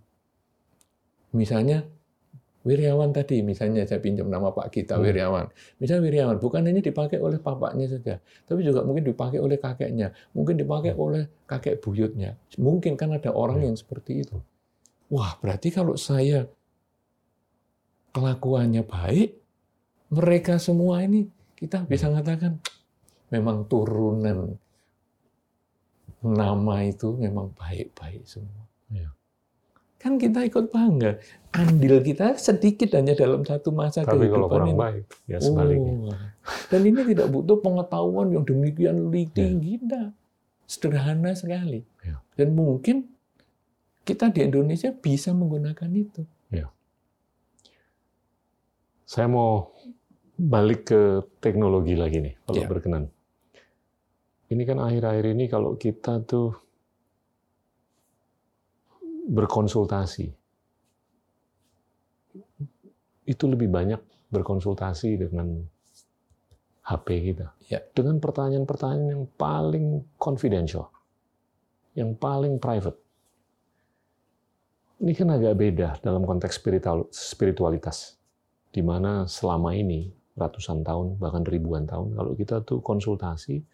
Misalnya 1.30 1.86
Wiryawan 2.66 3.14
tadi, 3.14 3.46
misalnya 3.46 3.86
saya 3.86 4.02
pinjam 4.02 4.26
nama 4.26 4.50
Pak 4.50 4.74
Gita 4.74 4.98
Hmm. 4.98 5.06
Wiryawan. 5.06 5.46
Misalnya 5.78 6.02
Wiryawan, 6.02 6.36
bukan 6.42 6.66
hanya 6.66 6.82
dipakai 6.82 7.22
oleh 7.22 7.38
bapaknya 7.38 7.86
saja, 7.86 8.18
tapi 8.42 8.66
juga 8.66 8.82
mungkin 8.82 9.06
dipakai 9.06 9.38
oleh 9.38 9.54
kakeknya, 9.54 10.10
mungkin 10.34 10.58
dipakai 10.58 10.98
oleh 10.98 11.30
kakek 11.46 11.78
buyutnya. 11.78 12.34
Mungkin 12.58 12.98
kan 12.98 13.14
ada 13.14 13.30
orang 13.30 13.62
Hmm. 13.62 13.66
yang 13.70 13.76
seperti 13.78 14.26
itu. 14.26 14.42
Wah, 15.06 15.38
berarti 15.38 15.70
kalau 15.70 15.94
saya 15.94 16.50
kelakuannya 18.10 18.82
baik, 18.82 19.38
mereka 20.10 20.58
semua 20.58 21.06
ini 21.06 21.30
kita 21.54 21.86
bisa 21.86 22.10
mengatakan 22.10 22.58
memang 23.30 23.66
turunan 23.70 24.58
nama 26.26 26.76
itu 26.82 27.14
memang 27.14 27.54
baik-baik 27.54 28.26
semua. 28.26 28.66
Iya. 28.90 29.10
Kan 30.06 30.22
kita 30.22 30.46
ikut 30.46 30.70
bangga. 30.70 31.18
Andil 31.50 31.98
kita 31.98 32.38
sedikit 32.38 32.94
hanya 32.94 33.18
dalam 33.18 33.42
satu 33.42 33.74
masa 33.74 34.06
Tapi 34.06 34.30
kalau 34.30 34.46
kehidupan 34.46 34.50
kurang 34.54 34.70
ini. 34.70 34.78
baik, 34.78 35.04
ya 35.26 35.38
sebaliknya. 35.42 35.94
Oh. 35.98 36.14
Dan 36.70 36.80
ini 36.86 37.00
tidak 37.10 37.26
butuh 37.34 37.58
pengetahuan 37.58 38.30
yang 38.30 38.46
demikian 38.46 39.10
tinggi, 39.34 39.82
tidak. 39.82 40.14
Sederhana 40.70 41.34
sekali. 41.34 41.82
Ya. 42.06 42.22
Dan 42.38 42.54
mungkin 42.54 43.10
kita 44.06 44.30
di 44.30 44.46
Indonesia 44.46 44.94
bisa 44.94 45.34
menggunakan 45.34 45.90
itu. 45.90 46.22
Saya 49.06 49.30
mau 49.30 49.70
balik 50.34 50.90
ke 50.90 51.22
teknologi 51.38 51.94
lagi 51.94 52.18
nih, 52.18 52.34
kalau 52.42 52.58
Ya. 52.58 52.66
berkenan. 52.66 53.06
Ini 54.50 54.62
kan 54.66 54.82
akhir-akhir 54.82 55.26
ini 55.30 55.46
kalau 55.46 55.78
kita 55.78 56.26
tuh 56.26 56.58
berkonsultasi, 59.26 60.26
itu 63.26 63.44
lebih 63.50 63.66
banyak 63.66 63.98
berkonsultasi 64.30 65.18
dengan 65.18 65.66
HP 66.86 67.34
kita. 67.34 67.50
Ya. 67.66 67.82
Dengan 67.90 68.22
pertanyaan-pertanyaan 68.22 69.10
yang 69.10 69.24
paling 69.34 70.06
confidential, 70.14 70.86
yang 71.98 72.14
paling 72.14 72.62
private. 72.62 72.98
Ini 75.02 75.12
kan 75.12 75.28
agak 75.34 75.54
beda 75.58 75.88
dalam 76.00 76.24
konteks 76.24 76.56
spiritual- 76.56 77.10
spiritualitas 77.12 78.16
di 78.72 78.80
mana 78.80 79.28
selama 79.28 79.76
ini 79.76 80.08
ratusan 80.36 80.84
tahun 80.84 81.16
bahkan 81.20 81.44
ribuan 81.44 81.84
tahun 81.88 82.16
kalau 82.16 82.32
kita 82.36 82.64
tuh 82.64 82.80
konsultasi 82.84 83.64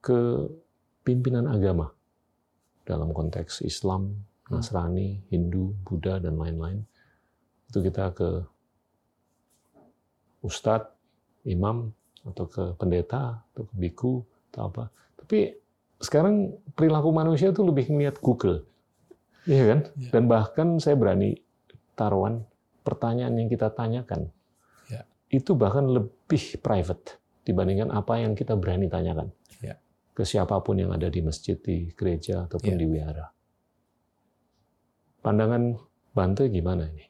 ke 0.00 0.20
pimpinan 1.04 1.48
agama 1.48 1.92
dalam 2.84 3.12
konteks 3.12 3.64
Islam. 3.64 4.12
Nasrani, 4.46 5.20
Hindu, 5.28 5.74
Buddha 5.82 6.22
dan 6.22 6.38
lain-lain 6.38 6.86
itu 7.66 7.78
kita 7.82 8.14
ke 8.14 8.46
ustadz, 10.42 10.90
imam 11.46 11.90
atau 12.26 12.46
ke 12.46 12.62
pendeta 12.78 13.42
atau 13.52 13.62
ke 13.66 13.74
biku 13.74 14.22
atau 14.50 14.70
apa. 14.70 14.84
Tapi 15.18 15.54
sekarang 15.98 16.54
perilaku 16.74 17.10
manusia 17.10 17.50
tuh 17.50 17.66
lebih 17.66 17.90
ngeliat 17.90 18.18
Google. 18.22 18.62
Iya 19.46 19.64
kan? 19.66 19.80
Ya. 19.94 20.10
Dan 20.10 20.22
bahkan 20.26 20.68
saya 20.78 20.98
berani 20.98 21.38
taruhan 21.94 22.42
pertanyaan 22.82 23.34
yang 23.34 23.48
kita 23.50 23.70
tanyakan 23.70 24.30
Ya. 24.86 25.02
itu 25.30 25.54
bahkan 25.58 25.86
lebih 25.90 26.62
private 26.62 27.18
dibandingkan 27.42 27.90
apa 27.90 28.22
yang 28.22 28.34
kita 28.38 28.54
berani 28.54 28.86
tanyakan 28.86 29.30
Ya. 29.58 29.78
ke 30.14 30.22
siapa 30.22 30.58
pun 30.62 30.78
yang 30.78 30.90
ada 30.94 31.10
di 31.10 31.22
masjid, 31.22 31.58
di 31.58 31.90
gereja 31.94 32.46
ataupun 32.46 32.74
Ya. 32.74 32.78
di 32.78 32.86
wihara. 32.86 33.26
Pandangan 35.26 35.74
Bante 36.14 36.46
gimana 36.46 36.86
ini? 36.86 37.02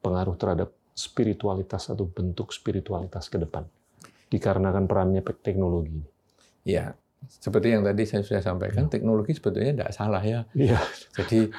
Pengaruh 0.00 0.40
terhadap 0.40 0.72
spiritualitas 0.96 1.92
atau 1.92 2.08
bentuk 2.08 2.48
spiritualitas 2.56 3.28
ke 3.28 3.36
depan 3.36 3.68
dikarenakan 4.32 4.88
perannya 4.88 5.20
teknologi 5.20 5.92
ini. 5.92 6.08
Ya, 6.64 6.96
seperti 7.28 7.76
yang 7.76 7.84
tadi 7.84 8.08
saya 8.08 8.24
sudah 8.24 8.40
sampaikan, 8.40 8.88
teknologi 8.88 9.36
sebetulnya 9.36 9.76
tidak 9.76 9.92
salah 9.92 10.24
ya. 10.24 10.48
Iya. 10.56 10.80
Jadi 11.12 11.52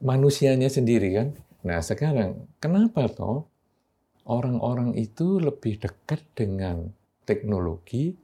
manusianya 0.00 0.72
sendiri 0.72 1.12
kan. 1.12 1.28
Nah 1.60 1.84
sekarang 1.84 2.48
kenapa 2.56 3.04
toh 3.12 3.44
orang-orang 4.24 4.96
itu 4.96 5.44
lebih 5.44 5.76
dekat 5.76 6.24
dengan 6.32 6.88
teknologi 7.28 8.16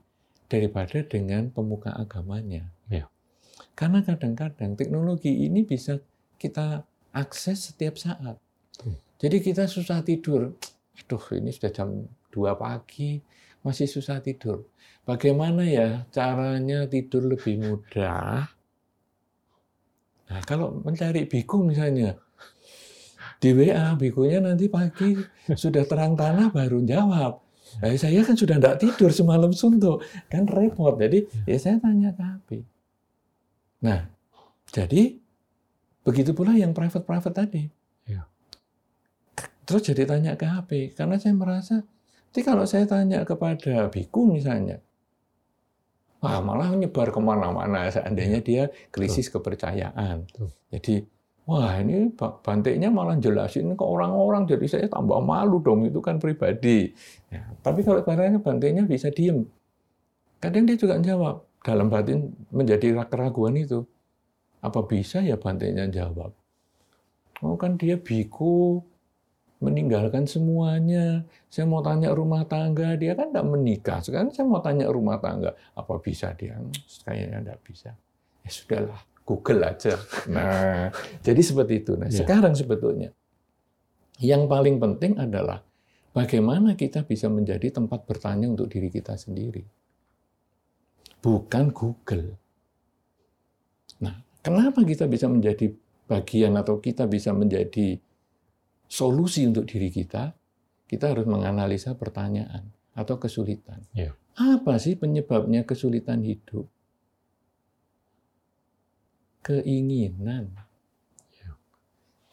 daripada 0.49 1.05
dengan 1.05 1.53
pemuka 1.53 1.93
agamanya? 1.93 2.65
Iya. 2.89 3.05
Karena 3.77 4.01
kadang-kadang 4.01 4.73
teknologi 4.73 5.45
ini 5.45 5.61
bisa 5.61 6.01
kita 6.41 6.81
akses 7.11 7.71
setiap 7.71 7.95
saat. 7.99 8.39
Jadi 9.21 9.37
kita 9.39 9.69
susah 9.69 10.01
tidur. 10.01 10.57
Aduh 10.97 11.25
ini 11.37 11.53
sudah 11.53 11.71
jam 11.71 12.09
2 12.33 12.57
pagi, 12.57 13.21
masih 13.61 13.85
susah 13.85 14.23
tidur. 14.23 14.65
Bagaimana 15.05 15.65
ya 15.67 16.07
caranya 16.09 16.89
tidur 16.89 17.29
lebih 17.29 17.61
mudah? 17.61 18.49
Nah, 20.31 20.41
kalau 20.47 20.81
mencari 20.81 21.27
biku 21.27 21.61
misalnya, 21.61 22.15
di 23.37 23.51
WA 23.51 23.93
bikunya 23.99 24.39
nanti 24.41 24.71
pagi 24.71 25.17
sudah 25.51 25.85
terang 25.85 26.15
tanah 26.17 26.49
baru 26.49 26.81
jawab. 26.81 27.43
Nah, 27.81 27.95
saya 27.95 28.25
kan 28.25 28.35
sudah 28.35 28.57
tidak 28.59 28.79
tidur 28.81 29.11
semalam 29.13 29.51
suntuk, 29.53 30.01
kan 30.27 30.49
repot. 30.49 30.97
Jadi 30.97 31.29
ya 31.45 31.57
saya 31.61 31.77
tanya 31.77 32.11
ke 32.15 32.23
HP. 32.23 32.49
Nah, 33.85 34.07
jadi 34.71 35.20
begitu 36.01 36.31
pula 36.33 36.53
yang 36.57 36.73
private-private 36.73 37.35
tadi. 37.35 37.63
Ya. 38.09 38.25
Terus 39.65 39.81
jadi 39.85 40.03
tanya 40.09 40.33
ke 40.35 40.45
HP, 40.45 40.97
karena 40.97 41.21
saya 41.21 41.33
merasa, 41.37 41.85
nanti 42.29 42.41
kalau 42.41 42.65
saya 42.65 42.89
tanya 42.89 43.21
kepada 43.23 43.87
biku 43.89 44.25
misalnya, 44.29 44.81
Wah, 46.21 46.37
malah 46.37 46.69
nyebar 46.77 47.09
ke 47.09 47.17
mana-mana 47.17 47.89
seandainya 47.89 48.45
dia 48.45 48.63
krisis 48.93 49.25
kepercayaan. 49.33 50.29
Betul. 50.29 50.53
Jadi, 50.69 50.95
wah 51.49 51.73
ini 51.81 52.13
ba- 52.13 52.37
bantiknya 52.37 52.93
malah 52.93 53.17
jelasin 53.17 53.73
ke 53.73 53.81
orang-orang, 53.81 54.45
jadi 54.45 54.65
saya 54.69 54.85
tambah 54.85 55.17
malu 55.17 55.57
dong, 55.65 55.81
itu 55.89 55.97
kan 55.97 56.21
pribadi. 56.21 56.93
Ya, 57.33 57.49
tapi 57.65 57.81
kalau 57.81 58.05
barangnya 58.05 58.37
bantiknya 58.37 58.85
bisa 58.85 59.09
diem. 59.09 59.49
Kadang 60.37 60.69
dia 60.69 60.77
juga 60.77 61.01
jawab, 61.01 61.41
dalam 61.65 61.89
batin 61.89 62.29
menjadi 62.53 63.01
keraguan 63.09 63.57
itu. 63.57 63.81
Apa 64.61 64.85
bisa 64.85 65.19
ya 65.21 65.35
bantiknya 65.35 65.89
jawab? 65.89 66.31
Oh 67.41 67.57
kan 67.57 67.73
dia 67.73 67.97
biku, 67.97 68.85
meninggalkan 69.61 70.29
semuanya. 70.29 71.25
Saya 71.49 71.65
mau 71.65 71.81
tanya 71.81 72.13
rumah 72.13 72.45
tangga, 72.45 72.93
dia 72.97 73.17
kan 73.17 73.33
tidak 73.33 73.45
menikah. 73.49 73.99
Sekarang 74.01 74.29
saya 74.29 74.45
mau 74.45 74.61
tanya 74.61 74.89
rumah 74.89 75.17
tangga, 75.17 75.53
apa 75.73 75.93
bisa 75.97 76.33
dia? 76.37 76.57
Hmm, 76.57 76.69
Kayaknya 77.05 77.37
tidak 77.41 77.59
bisa. 77.65 77.89
Ya 78.41 78.49
sudahlah, 78.49 79.01
Google 79.25 79.61
aja. 79.65 79.97
Nah, 80.29 80.89
jadi 81.21 81.41
seperti 81.41 81.81
itu. 81.85 81.93
Nah, 81.97 82.09
Ya. 82.09 82.21
sekarang 82.21 82.53
sebetulnya 82.53 83.13
yang 84.21 84.45
paling 84.45 84.77
penting 84.77 85.17
adalah 85.17 85.65
bagaimana 86.13 86.77
kita 86.77 87.01
bisa 87.05 87.25
menjadi 87.25 87.73
tempat 87.73 88.05
bertanya 88.05 88.49
untuk 88.49 88.69
diri 88.69 88.93
kita 88.93 89.17
sendiri. 89.17 89.65
Bukan 91.21 91.69
Google. 91.69 92.40
Kenapa 94.41 94.81
kita 94.81 95.05
bisa 95.05 95.29
menjadi 95.29 95.69
bagian 96.09 96.57
atau 96.57 96.81
kita 96.81 97.05
bisa 97.05 97.29
menjadi 97.29 98.01
solusi 98.89 99.45
untuk 99.45 99.69
diri 99.69 99.93
kita? 99.93 100.33
Kita 100.89 101.13
harus 101.13 101.29
menganalisa 101.29 101.95
pertanyaan 101.95 102.67
atau 102.97 103.15
kesulitan. 103.21 103.79
Ya. 103.95 104.11
Apa 104.35 104.81
sih 104.81 104.97
penyebabnya 104.97 105.63
kesulitan 105.63 106.25
hidup? 106.25 106.67
Keinginan. 109.45 110.51
Ya. 111.37 111.51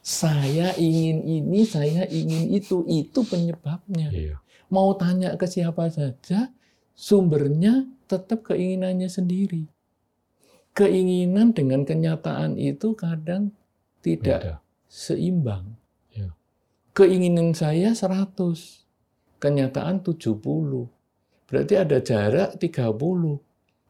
Saya 0.02 0.74
ingin 0.80 1.22
ini, 1.22 1.62
saya 1.68 2.08
ingin 2.08 2.50
itu, 2.56 2.82
itu 2.88 3.20
penyebabnya. 3.22 4.08
Iya. 4.10 4.36
Mau 4.72 4.96
tanya 4.96 5.36
ke 5.38 5.44
siapa 5.44 5.92
saja, 5.92 6.50
sumbernya 6.96 7.86
tetap 8.10 8.48
keinginannya 8.48 9.06
sendiri. 9.06 9.70
Keinginan 10.78 11.50
dengan 11.50 11.82
kenyataan 11.82 12.54
itu 12.54 12.94
kadang 12.94 13.50
tidak 13.98 14.38
Beda. 14.38 14.54
seimbang. 14.86 15.74
Ya. 16.14 16.30
Keinginan 16.94 17.50
saya 17.50 17.98
100, 17.98 18.86
kenyataan 19.42 20.06
70. 20.06 20.38
Berarti 21.50 21.74
ada 21.74 21.98
jarak 21.98 22.62
30. 22.62 22.94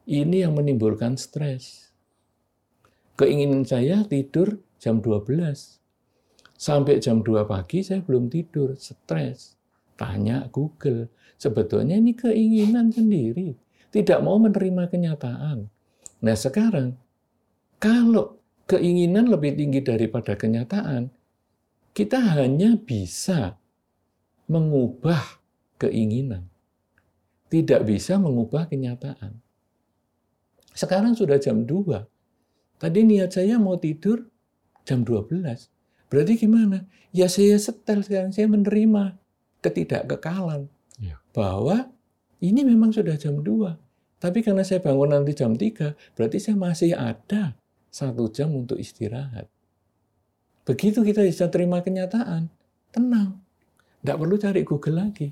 Ini 0.08 0.48
yang 0.48 0.56
menimbulkan 0.56 1.20
stres. 1.20 1.92
Keinginan 3.20 3.68
saya 3.68 4.08
tidur 4.08 4.56
jam 4.80 5.04
12. 5.04 5.28
Sampai 6.56 7.04
jam 7.04 7.20
2 7.20 7.44
pagi 7.44 7.84
saya 7.84 8.00
belum 8.00 8.32
tidur, 8.32 8.80
stres. 8.80 9.60
Tanya 10.00 10.48
Google. 10.48 11.12
Sebetulnya 11.36 12.00
ini 12.00 12.16
keinginan 12.16 12.88
sendiri. 12.88 13.52
Tidak 13.92 14.24
mau 14.24 14.40
menerima 14.40 14.88
kenyataan. 14.88 15.77
Nah 16.18 16.34
sekarang, 16.34 16.98
kalau 17.78 18.42
keinginan 18.66 19.30
lebih 19.30 19.54
tinggi 19.54 19.80
daripada 19.80 20.34
kenyataan, 20.34 21.08
kita 21.94 22.18
hanya 22.38 22.74
bisa 22.78 23.58
mengubah 24.50 25.38
keinginan. 25.78 26.50
Tidak 27.48 27.80
bisa 27.86 28.20
mengubah 28.20 28.68
kenyataan. 28.68 29.38
Sekarang 30.74 31.16
sudah 31.16 31.40
jam 31.40 31.64
2. 31.64 32.06
Tadi 32.78 33.00
niat 33.02 33.34
saya 33.34 33.58
mau 33.58 33.74
tidur 33.80 34.28
jam 34.86 35.02
12. 35.02 35.42
Berarti 36.08 36.34
gimana? 36.38 36.86
Ya 37.10 37.26
saya 37.26 37.56
setel 37.56 38.04
sekarang, 38.04 38.30
saya 38.30 38.46
menerima 38.46 39.16
ketidakkekalan. 39.64 40.68
Ya. 41.00 41.18
Bahwa 41.32 41.88
ini 42.38 42.62
memang 42.62 42.94
sudah 42.94 43.16
jam 43.18 43.40
2. 43.42 43.87
Tapi 44.18 44.42
karena 44.42 44.66
saya 44.66 44.82
bangun 44.82 45.14
nanti 45.14 45.32
jam 45.34 45.54
3, 45.54 45.94
berarti 46.18 46.38
saya 46.42 46.58
masih 46.58 46.92
ada 46.94 47.54
satu 47.88 48.26
jam 48.30 48.50
untuk 48.50 48.78
istirahat. 48.78 49.46
Begitu 50.66 51.00
kita 51.06 51.22
bisa 51.22 51.46
terima 51.48 51.80
kenyataan, 51.80 52.50
tenang. 52.90 53.40
Tidak 54.02 54.16
perlu 54.18 54.36
cari 54.36 54.62
Google 54.66 55.06
lagi. 55.06 55.30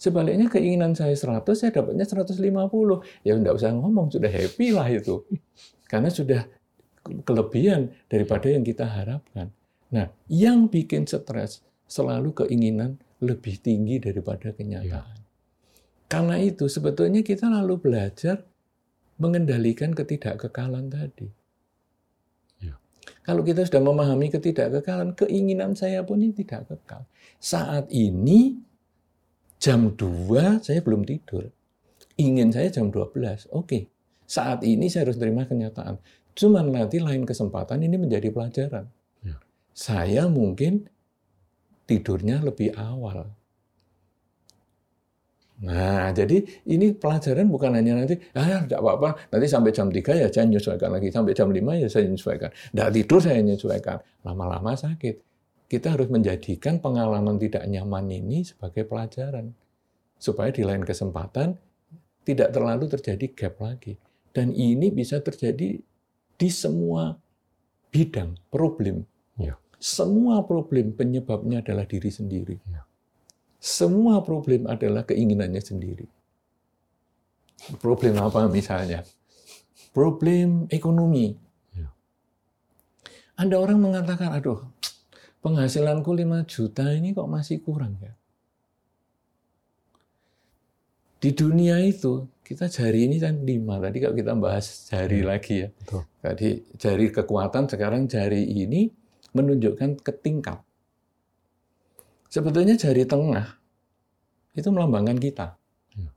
Sebaliknya 0.00 0.48
keinginan 0.48 0.96
saya 0.96 1.12
100, 1.12 1.44
saya 1.52 1.70
dapatnya 1.76 2.08
150. 2.08 2.40
Ya 3.20 3.36
tidak 3.36 3.52
usah 3.52 3.72
ngomong, 3.76 4.08
sudah 4.08 4.32
happy 4.32 4.72
lah 4.72 4.88
itu. 4.88 5.28
Karena 5.84 6.08
sudah 6.08 6.48
kelebihan 7.28 7.92
daripada 8.08 8.48
yang 8.48 8.64
kita 8.64 8.88
harapkan. 8.88 9.52
Nah, 9.92 10.08
yang 10.30 10.72
bikin 10.72 11.04
stres 11.04 11.60
selalu 11.84 12.32
keinginan 12.32 12.96
lebih 13.20 13.60
tinggi 13.60 14.00
daripada 14.00 14.56
kenyataan. 14.56 15.19
Karena 16.10 16.42
itu 16.42 16.66
sebetulnya 16.66 17.22
kita 17.22 17.46
lalu 17.46 17.78
belajar 17.78 18.42
mengendalikan 19.22 19.94
ketidakkekalan 19.94 20.90
tadi. 20.90 21.30
Ya. 22.58 22.74
Kalau 23.22 23.46
kita 23.46 23.62
sudah 23.62 23.78
memahami 23.78 24.26
ketidakkekalan, 24.34 25.14
keinginan 25.14 25.78
saya 25.78 26.02
pun 26.02 26.18
ini 26.18 26.34
tidak 26.34 26.66
kekal. 26.66 27.06
Saat 27.38 27.94
ini 27.94 28.58
jam 29.62 29.94
2 29.94 30.66
saya 30.66 30.82
belum 30.82 31.06
tidur. 31.06 31.46
Ingin 32.18 32.50
saya 32.50 32.74
jam 32.74 32.90
12. 32.90 33.46
Oke. 33.54 33.86
Saat 34.26 34.66
ini 34.66 34.90
saya 34.90 35.06
harus 35.06 35.20
terima 35.20 35.46
kenyataan. 35.46 35.94
Cuman 36.34 36.74
nanti 36.74 36.98
lain 36.98 37.22
kesempatan 37.22 37.86
ini 37.86 37.94
menjadi 37.94 38.34
pelajaran. 38.34 38.90
Ya. 39.22 39.38
Saya 39.70 40.26
mungkin 40.26 40.90
tidurnya 41.86 42.42
lebih 42.42 42.74
awal. 42.74 43.30
Nah, 45.60 46.08
jadi 46.16 46.40
ini 46.72 46.96
pelajaran 46.96 47.44
bukan 47.52 47.76
hanya 47.76 48.00
nanti, 48.00 48.16
ah 48.32 48.64
tidak 48.64 48.80
apa-apa, 48.80 49.28
nanti 49.28 49.46
sampai 49.46 49.70
jam 49.76 49.92
3 49.92 50.00
ya 50.16 50.28
saya 50.32 50.48
menyesuaikan 50.48 50.88
lagi, 50.88 51.12
sampai 51.12 51.36
jam 51.36 51.52
5 51.52 51.60
ya 51.76 51.88
saya 51.92 52.08
menyesuaikan. 52.08 52.50
Tidak 52.72 52.88
tidur 52.96 53.20
saya 53.20 53.44
menyesuaikan. 53.44 53.96
Lama-lama 54.24 54.72
sakit. 54.72 55.20
Kita 55.68 55.94
harus 55.94 56.08
menjadikan 56.08 56.80
pengalaman 56.80 57.36
tidak 57.36 57.68
nyaman 57.68 58.08
ini 58.08 58.42
sebagai 58.42 58.88
pelajaran. 58.88 59.52
Supaya 60.16 60.48
di 60.48 60.64
lain 60.64 60.80
kesempatan 60.80 61.56
tidak 62.24 62.56
terlalu 62.56 62.88
terjadi 62.88 63.26
gap 63.36 63.60
lagi. 63.60 64.00
Dan 64.32 64.56
ini 64.56 64.88
bisa 64.88 65.20
terjadi 65.20 65.76
di 66.40 66.48
semua 66.48 67.20
bidang, 67.92 68.32
problem. 68.48 69.04
Ya. 69.36 69.60
Semua 69.76 70.40
problem 70.44 70.96
penyebabnya 70.96 71.60
adalah 71.60 71.84
diri 71.84 72.08
sendiri. 72.08 72.56
Ya. 72.64 72.89
Semua 73.60 74.24
problem 74.24 74.64
adalah 74.66 75.04
keinginannya 75.04 75.60
sendiri. 75.60 76.08
Problem 77.76 78.16
apa 78.16 78.48
misalnya? 78.48 79.04
Problem 79.92 80.64
ekonomi. 80.72 81.36
Ya. 81.76 81.92
Ada 83.36 83.60
orang 83.60 83.76
mengatakan, 83.84 84.32
aduh, 84.32 84.64
penghasilanku 85.44 86.08
5 86.08 86.48
juta 86.48 86.88
ini 86.88 87.12
kok 87.12 87.28
masih 87.28 87.60
kurang 87.60 88.00
ya? 88.00 88.16
Di 91.20 91.36
dunia 91.36 91.76
itu, 91.84 92.24
kita 92.40 92.64
jari 92.72 93.04
ini 93.04 93.20
kan 93.20 93.44
lima. 93.44 93.76
Tadi 93.76 94.00
kalau 94.00 94.16
kita 94.16 94.32
bahas 94.40 94.88
jari 94.88 95.20
Ya. 95.20 95.36
lagi 95.36 95.54
ya. 95.60 95.68
Betul. 95.68 96.02
Tadi 96.24 96.48
jari 96.80 97.06
kekuatan, 97.12 97.68
sekarang 97.68 98.08
jari 98.08 98.40
ini 98.48 98.88
menunjukkan 99.36 100.00
ke 100.00 100.12
tingkat. 100.16 100.64
Sebetulnya 102.30 102.78
jari 102.78 103.02
tengah 103.02 103.58
itu 104.54 104.70
melambangkan 104.70 105.18
kita. 105.18 105.58
Ya. 105.98 106.10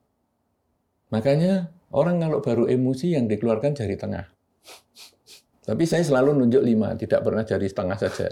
Makanya 1.10 1.74
orang 1.90 2.22
kalau 2.22 2.38
baru 2.38 2.70
emosi 2.70 3.18
yang 3.18 3.26
dikeluarkan 3.26 3.74
jari 3.74 3.98
tengah. 3.98 4.30
Tapi 5.64 5.84
saya 5.90 6.06
selalu 6.06 6.38
nunjuk 6.38 6.62
lima, 6.62 6.94
tidak 6.94 7.26
pernah 7.26 7.42
jari 7.42 7.66
setengah 7.66 7.98
saja. 7.98 8.30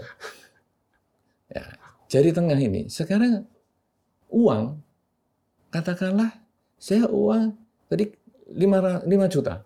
Ya, 1.50 1.64
jari 2.06 2.30
tengah 2.30 2.56
ini 2.56 2.86
sekarang 2.86 3.44
uang, 4.30 4.78
katakanlah 5.74 6.38
saya 6.78 7.10
uang 7.10 7.56
tadi 7.90 8.08
5, 8.52 9.04
5 9.08 9.32
juta. 9.32 9.64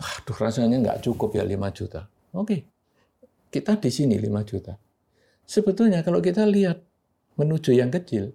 Aduh 0.00 0.38
rasanya 0.40 0.80
nggak 0.80 1.04
cukup 1.04 1.36
ya 1.36 1.44
5 1.44 1.68
juta. 1.76 2.08
Oke, 2.32 2.64
kita 3.52 3.76
di 3.76 3.90
sini 3.92 4.16
5 4.16 4.40
juta. 4.46 4.72
Sebetulnya 5.50 6.06
kalau 6.06 6.22
kita 6.22 6.46
lihat 6.46 6.78
menuju 7.34 7.74
yang 7.74 7.90
kecil, 7.90 8.30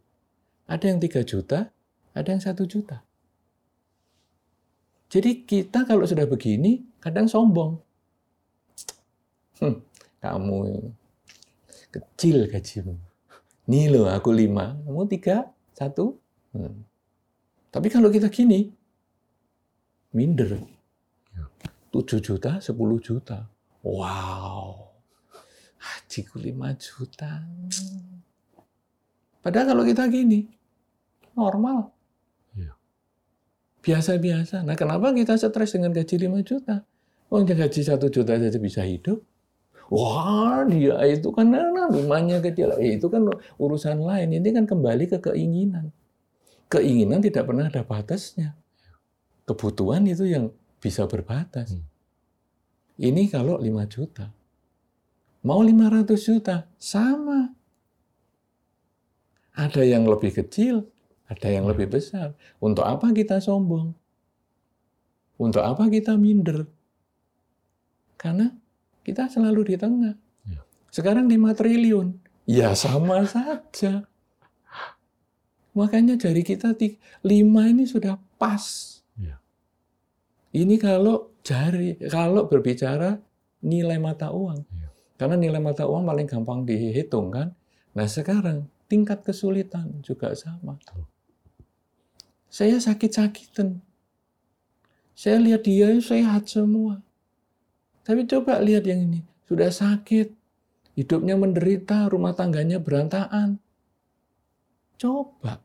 ada 0.67 0.83
yang 0.91 0.99
3 0.99 1.23
juta, 1.23 1.71
ada 2.11 2.27
yang 2.27 2.43
1 2.43 2.67
juta. 2.67 3.07
Jadi 5.07 5.47
kita 5.47 5.87
kalau 5.87 6.03
sudah 6.03 6.27
begini, 6.27 6.83
kadang 6.99 7.31
sombong. 7.31 7.79
Hmm, 9.63 9.79
kamu 10.19 10.91
kecil 11.87 12.51
gajimu. 12.51 12.99
Nih 13.71 13.95
loh, 13.95 14.11
aku 14.11 14.35
5, 14.35 14.75
kamu 14.83 15.07
3, 15.07 15.47
1. 15.71 16.19
Hmm. 16.51 16.83
Tapi 17.71 17.87
kalau 17.87 18.11
kita 18.11 18.27
gini, 18.27 18.75
minder. 20.11 20.59
7 21.95 22.19
juta, 22.19 22.59
10 22.59 22.75
juta. 22.99 23.47
Wow. 23.87 24.84
Hajiku 26.15 26.39
5 26.39 26.79
juta. 26.79 27.43
Padahal 29.43 29.75
kalau 29.75 29.83
kita 29.83 30.07
gini, 30.07 30.47
normal. 31.35 31.91
Iya. 32.55 32.71
Biasa-biasa. 33.83 34.63
Nah, 34.63 34.79
kenapa 34.79 35.11
kita 35.11 35.35
stres 35.35 35.75
dengan 35.75 35.91
gaji 35.91 36.15
5 36.15 36.39
juta? 36.39 36.87
Oh, 37.27 37.43
dia 37.43 37.59
gaji 37.59 37.83
1 37.83 37.99
juta 38.07 38.39
saja 38.39 38.59
bisa 38.63 38.87
hidup. 38.87 39.19
Wah, 39.91 40.63
dia 40.63 41.03
itu 41.03 41.35
kan 41.35 41.51
nah, 41.51 41.91
rumahnya 41.91 42.39
kecil. 42.39 42.79
Eh, 42.79 42.95
itu 42.95 43.11
kan 43.11 43.27
urusan 43.59 43.99
lain. 43.99 44.39
Ini 44.39 44.55
kan 44.55 44.71
kembali 44.71 45.11
ke 45.11 45.19
keinginan. 45.19 45.91
Keinginan 46.71 47.19
tidak 47.19 47.43
pernah 47.43 47.67
ada 47.67 47.83
batasnya. 47.83 48.55
Kebutuhan 49.43 50.07
itu 50.07 50.23
yang 50.31 50.55
bisa 50.79 51.11
berbatas. 51.11 51.75
Hmm. 51.75 51.83
Ini 53.03 53.27
kalau 53.27 53.59
5 53.59 53.83
juta. 53.91 54.31
Mau 55.45 55.61
500 55.61 56.25
juta, 56.25 56.65
sama. 56.81 57.53
Ada 59.53 59.85
yang 59.85 60.09
lebih 60.09 60.33
kecil, 60.33 60.89
ada 61.29 61.47
yang 61.53 61.69
Ya. 61.69 61.71
lebih 61.71 61.93
besar. 61.93 62.33
Untuk 62.57 62.81
apa 62.81 63.13
kita 63.13 63.37
sombong? 63.37 63.93
Untuk 65.37 65.61
apa 65.61 65.85
kita 65.85 66.17
minder? 66.17 66.65
Karena 68.17 68.57
kita 69.05 69.29
selalu 69.29 69.69
di 69.69 69.75
tengah. 69.77 70.17
Ya. 70.49 70.65
Sekarang 70.89 71.29
5 71.29 71.53
triliun. 71.53 72.17
Ya 72.49 72.73
sama 72.73 73.21
saja. 73.29 74.09
Makanya 75.77 76.17
jari 76.17 76.41
kita 76.41 76.73
5 77.21 77.69
ini 77.69 77.85
sudah 77.85 78.17
pas. 78.41 78.97
Ya. 79.13 79.37
Ini 80.55 80.79
kalau 80.81 81.35
jari, 81.45 82.01
kalau 82.09 82.49
berbicara 82.49 83.21
nilai 83.61 84.01
mata 84.01 84.31
uang. 84.33 84.63
Karena 85.15 85.39
nilai 85.39 85.63
mata 85.63 85.87
uang 85.87 86.03
paling 86.03 86.27
gampang 86.27 86.67
dihitung 86.67 87.31
kan. 87.31 87.55
Nah 87.95 88.07
sekarang 88.07 88.67
tingkat 88.91 89.23
kesulitan 89.23 90.03
juga 90.03 90.35
sama. 90.35 90.75
Saya 92.51 92.79
sakit-sakitan. 92.79 93.79
Saya 95.15 95.39
lihat 95.39 95.63
dia 95.63 95.95
sehat 96.03 96.51
semua. 96.51 96.99
Tapi 98.03 98.27
coba 98.27 98.59
lihat 98.59 98.83
yang 98.83 99.07
ini. 99.07 99.23
Sudah 99.47 99.71
sakit. 99.71 100.35
Hidupnya 100.95 101.35
menderita, 101.35 102.07
rumah 102.07 102.31
tangganya 102.31 102.79
berantakan. 102.79 103.59
Coba. 104.95 105.59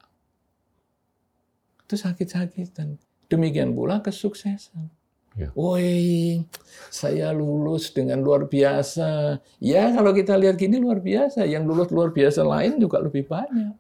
Itu 1.87 1.95
sakit-sakitan. 1.99 2.99
Demikian 3.31 3.75
pula 3.75 4.03
kesuksesan. 4.03 4.91
Ya. 5.39 5.55
Woi, 5.55 6.43
saya 6.91 7.31
lulus 7.31 7.95
dengan 7.95 8.19
luar 8.19 8.51
biasa. 8.51 9.39
Ya, 9.63 9.95
kalau 9.95 10.11
kita 10.11 10.35
lihat 10.35 10.59
gini 10.59 10.83
luar 10.83 10.99
biasa. 10.99 11.47
Yang 11.47 11.65
lulus 11.71 11.89
luar 11.95 12.11
biasa 12.11 12.43
lain 12.43 12.83
juga 12.83 12.99
lebih 12.99 13.31
banyak. 13.31 13.75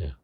Ya. 0.00 0.16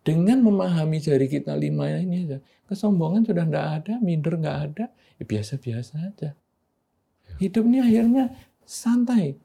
Dengan 0.00 0.40
memahami 0.40 0.98
jari 1.04 1.28
kita 1.28 1.52
lima 1.52 1.90
ini 1.92 2.24
aja, 2.26 2.38
kesombongan 2.64 3.28
sudah 3.28 3.44
tidak 3.44 3.66
ada, 3.82 3.94
minder 4.00 4.40
nggak 4.40 4.58
ada, 4.72 4.84
ya 5.20 5.24
biasa-biasa 5.28 5.94
aja. 6.00 6.30
Ya. 6.32 7.34
Hidup 7.36 7.68
ini 7.68 7.78
akhirnya 7.84 8.32
santai. 8.64 9.36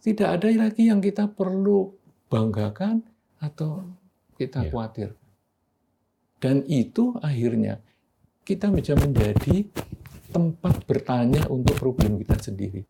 Tidak 0.00 0.28
ada 0.28 0.48
lagi 0.52 0.88
yang 0.88 1.00
kita 1.04 1.28
perlu 1.28 1.92
banggakan 2.32 3.04
atau 3.40 3.84
kita 4.40 4.66
Ya. 4.66 4.70
khawatir. 4.72 5.10
Dan 6.40 6.60
itu 6.68 7.16
akhirnya 7.24 7.80
kita 8.44 8.68
bisa 8.68 8.92
menjadi 8.94 9.64
tempat 10.30 10.84
bertanya 10.84 11.48
untuk 11.48 11.80
problem 11.80 12.20
kita 12.20 12.36
sendiri. 12.36 12.84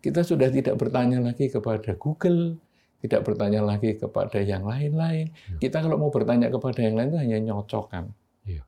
Kita 0.00 0.20
sudah 0.20 0.52
tidak 0.52 0.76
bertanya 0.76 1.20
lagi 1.20 1.48
kepada 1.48 1.96
Google, 1.96 2.60
tidak 3.00 3.24
bertanya 3.24 3.64
lagi 3.64 3.96
kepada 3.96 4.40
yang 4.44 4.68
lain-lain. 4.68 5.32
Ya. 5.32 5.56
Kita 5.68 5.80
kalau 5.80 5.96
mau 5.96 6.12
bertanya 6.12 6.52
kepada 6.52 6.84
yang 6.84 7.00
lain 7.00 7.08
itu 7.14 7.18
hanya 7.20 7.38
nyocokkan. 7.40 8.12
Iya. 8.44 8.62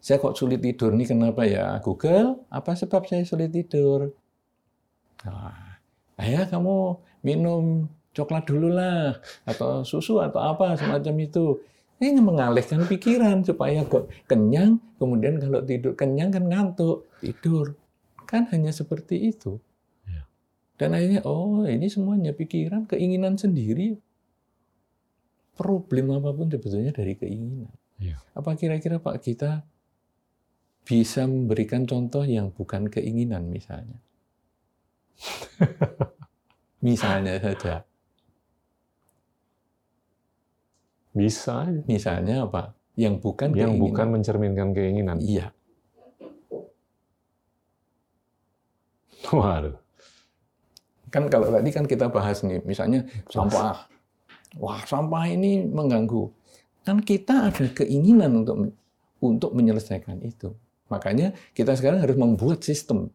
Saya 0.00 0.16
kok 0.22 0.38
sulit 0.38 0.64
tidur 0.64 0.96
nih 0.96 1.08
kenapa 1.12 1.44
ya? 1.44 1.76
Google, 1.84 2.44
apa 2.48 2.72
sebab 2.72 3.04
saya 3.04 3.24
sulit 3.28 3.52
tidur? 3.52 4.16
Nah, 5.26 5.80
ayah 6.22 6.48
kamu 6.48 7.02
minum 7.26 7.90
coklat 8.16 8.48
dulu 8.48 8.72
lah, 8.72 9.18
atau 9.44 9.84
susu 9.84 10.22
atau 10.24 10.40
apa 10.40 10.78
semacam 10.78 11.14
itu. 11.20 11.60
Ini 11.98 12.22
mengalihkan 12.22 12.86
pikiran 12.86 13.42
supaya 13.42 13.82
kok 13.82 14.06
kenyang, 14.30 14.78
kemudian 15.02 15.42
kalau 15.42 15.66
tidur 15.66 15.98
kenyang 15.98 16.30
kan 16.30 16.46
ngantuk, 16.46 17.10
tidur. 17.18 17.74
Kan 18.22 18.46
hanya 18.54 18.70
seperti 18.70 19.34
itu. 19.34 19.58
Ya. 20.06 20.22
Dan 20.78 20.94
akhirnya, 20.94 21.26
oh 21.26 21.66
ini 21.66 21.90
semuanya 21.90 22.30
pikiran, 22.30 22.86
keinginan 22.86 23.34
sendiri. 23.34 23.98
Problem 25.58 26.14
apa 26.14 26.30
pun 26.30 26.46
sebetulnya 26.46 26.94
dari 26.94 27.18
keinginan. 27.18 27.74
Ya. 27.98 28.22
Apa 28.30 28.54
kira-kira 28.54 29.02
Pak 29.02 29.18
kita 29.18 29.66
bisa 30.86 31.26
memberikan 31.26 31.82
contoh 31.82 32.22
yang 32.22 32.54
bukan 32.54 32.86
keinginan 32.86 33.50
misalnya? 33.50 33.98
misalnya 36.86 37.42
saja. 37.42 37.87
Bisa. 41.12 41.66
Misalnya 41.88 42.44
apa? 42.46 42.74
Yang 42.98 43.22
bukan 43.22 43.54
Yang 43.54 43.74
keinginan. 43.74 43.82
bukan 43.82 44.06
mencerminkan 44.10 44.68
keinginan. 44.74 45.18
Iya. 45.22 45.54
Waduh. 49.28 49.76
Kan 51.08 51.28
kalau 51.32 51.48
tadi 51.48 51.70
kan 51.72 51.84
kita 51.88 52.12
bahas 52.12 52.44
nih, 52.44 52.60
misalnya 52.64 53.04
sampah. 53.32 53.88
Wah, 54.60 54.80
sampah 54.84 55.24
ini 55.28 55.64
mengganggu. 55.64 56.28
Kan 56.84 57.04
kita 57.04 57.52
ada 57.52 57.64
keinginan 57.72 58.44
untuk 58.44 58.72
untuk 59.20 59.50
menyelesaikan 59.52 60.20
itu. 60.24 60.52
Makanya 60.88 61.36
kita 61.52 61.76
sekarang 61.76 62.00
harus 62.00 62.16
membuat 62.16 62.64
sistem. 62.64 63.12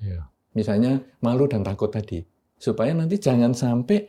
Ya. 0.00 0.28
Misalnya 0.52 1.00
malu 1.20 1.48
dan 1.48 1.64
takut 1.64 1.92
tadi. 1.92 2.24
Supaya 2.56 2.92
nanti 2.96 3.20
jangan 3.20 3.52
sampai 3.52 4.08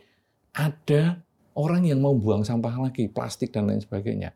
ada 0.56 1.23
orang 1.54 1.86
yang 1.86 2.02
mau 2.02 2.14
buang 2.14 2.42
sampah 2.42 2.76
lagi, 2.78 3.06
plastik 3.06 3.54
dan 3.54 3.70
lain 3.70 3.80
sebagainya. 3.82 4.34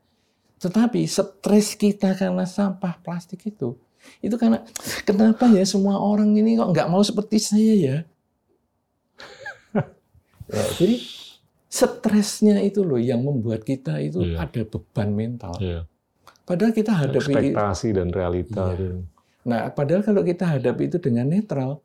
Tetapi 0.59 1.07
stres 1.07 1.75
kita 1.79 2.15
karena 2.15 2.43
sampah 2.43 2.99
plastik 2.99 3.47
itu, 3.47 3.79
itu 4.19 4.35
karena 4.35 4.63
kenapa 5.07 5.47
ya 5.51 5.63
semua 5.63 5.99
orang 5.99 6.35
ini 6.35 6.59
kok 6.59 6.71
nggak 6.71 6.89
mau 6.91 6.99
seperti 6.99 7.37
saya 7.39 7.73
ya? 7.75 7.97
ya 10.51 10.63
jadi 10.75 10.95
stresnya 11.69 12.57
itu 12.65 12.81
loh 12.81 12.97
yang 12.97 13.21
membuat 13.21 13.61
kita 13.61 14.01
itu 14.01 14.25
Iya. 14.25 14.49
ada 14.49 14.61
beban 14.65 15.09
mental. 15.13 15.53
Iya. 15.61 15.85
Padahal 16.43 16.73
kita 16.73 16.91
hadapi 16.97 17.29
Ekspektasi 17.29 17.87
dan 17.93 18.09
realita. 18.09 18.73
Iya. 18.73 19.05
Nah, 19.45 19.69
padahal 19.69 20.01
kalau 20.01 20.25
kita 20.25 20.57
hadapi 20.57 20.89
itu 20.89 20.97
dengan 20.97 21.29
netral, 21.29 21.79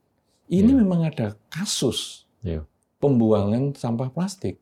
ini 0.48 0.72
Iya. 0.72 0.80
memang 0.80 1.04
ada 1.04 1.36
kasus 1.52 2.24
Iya. 2.40 2.64
pembuangan 2.96 3.76
sampah 3.76 4.08
plastik. 4.08 4.56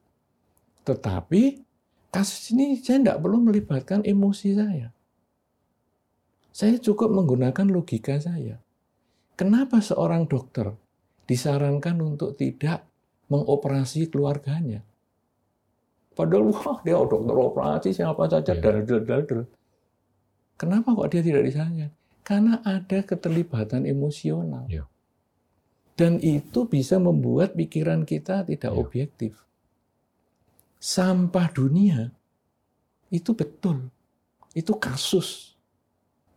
Tetapi 0.82 1.42
kasus 2.10 2.50
ini 2.52 2.76
saya 2.78 2.98
tidak 3.00 3.18
perlu 3.22 3.38
melibatkan 3.40 4.02
emosi 4.02 4.48
saya. 4.58 4.88
Saya 6.52 6.76
cukup 6.76 7.08
menggunakan 7.08 7.64
logika 7.72 8.20
saya. 8.20 8.60
Kenapa 9.38 9.80
seorang 9.80 10.28
dokter 10.28 10.68
disarankan 11.24 11.96
untuk 12.04 12.36
tidak 12.36 12.84
mengoperasi 13.32 14.12
keluarganya? 14.12 14.84
Padahal 16.12 16.52
wah 16.52 16.76
dia 16.84 17.00
dokter 17.00 17.32
operasi 17.32 17.88
siapa 17.96 18.28
saja 18.28 18.52
Iya. 18.52 18.60
dal 18.60 18.78
dal 18.84 19.00
dal 19.08 19.22
dal. 19.24 19.42
Kenapa 20.60 20.92
kok 20.92 21.08
dia 21.08 21.24
tidak 21.24 21.48
disarankan? 21.48 21.90
Karena 22.22 22.60
ada 22.60 22.98
keterlibatan 23.00 23.88
emosional. 23.88 24.68
Iya. 24.68 24.84
Dan 25.96 26.20
itu 26.20 26.68
bisa 26.68 27.00
membuat 27.00 27.56
pikiran 27.56 28.04
kita 28.04 28.44
tidak 28.44 28.76
Iya. 28.76 28.78
objektif. 28.78 29.32
Sampah 30.82 31.46
dunia 31.54 32.10
itu 33.08 33.30
betul. 33.38 33.86
Itu 34.50 34.74
kasus. 34.76 35.54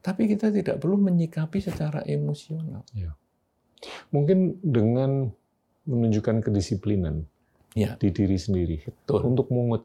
Tapi 0.05 0.29
kita 0.29 0.53
tidak 0.53 0.77
perlu 0.77 1.01
menyikapi 1.01 1.57
secara 1.57 2.05
emosional. 2.05 2.85
Mungkin 4.13 4.61
dengan 4.61 5.33
menunjukkan 5.85 6.45
kedisiplinan 6.45 7.25
Iya. 7.75 7.97
di 7.99 8.07
diri 8.09 8.37
sendiri 8.39 8.77
Betul. 8.85 9.19
untuk 9.33 9.49
mungut 9.51 9.83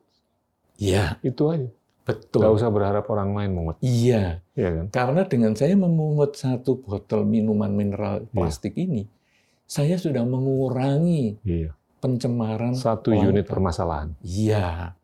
Iya, 0.76 1.18
itu 1.20 1.42
aja. 1.50 1.68
betul. 2.06 2.40
Nggak 2.40 2.54
usah 2.56 2.70
berharap 2.70 3.04
orang 3.10 3.34
lain 3.36 3.50
mungut, 3.52 3.76
Iya, 3.82 4.40
ya 4.54 4.68
kan? 4.72 4.86
karena 4.88 5.22
dengan 5.26 5.52
saya 5.52 5.74
memungut 5.76 6.38
satu 6.38 6.78
botol 6.80 7.26
minuman 7.26 7.68
mineral 7.74 8.24
Iya. 8.24 8.30
plastik 8.32 8.78
ini, 8.78 9.04
saya 9.66 9.98
sudah 9.98 10.22
mengurangi 10.22 11.36
Iya. 11.44 11.74
Pencemaran 12.00 12.72
Satu 12.74 13.12
lautan. 13.12 13.30
unit 13.36 13.46
permasalahan. 13.46 14.16
Iya. 14.24 14.96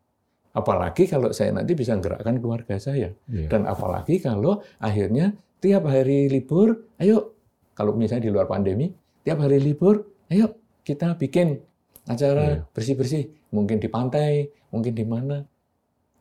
Apalagi 0.51 1.05
kalau 1.05 1.29
saya 1.29 1.53
nanti 1.53 1.77
bisa 1.77 1.93
gerakkan 2.01 2.41
keluarga 2.41 2.81
saya. 2.81 3.13
Iya. 3.29 3.47
Dan 3.47 3.69
apalagi 3.69 4.17
kalau 4.17 4.65
akhirnya 4.81 5.31
tiap 5.61 5.85
hari 5.85 6.25
libur, 6.27 6.89
ayo 6.97 7.37
kalau 7.77 7.93
misalnya 7.93 8.25
di 8.25 8.31
luar 8.33 8.49
pandemi, 8.49 8.89
tiap 9.21 9.37
hari 9.37 9.61
libur, 9.61 10.01
ayo 10.27 10.57
kita 10.81 11.13
bikin 11.13 11.61
acara 12.09 12.57
Iya. 12.57 12.73
bersih-bersih, 12.73 13.53
mungkin 13.53 13.77
di 13.77 13.85
pantai, 13.85 14.49
mungkin 14.73 14.97
di 14.97 15.05
mana. 15.05 15.45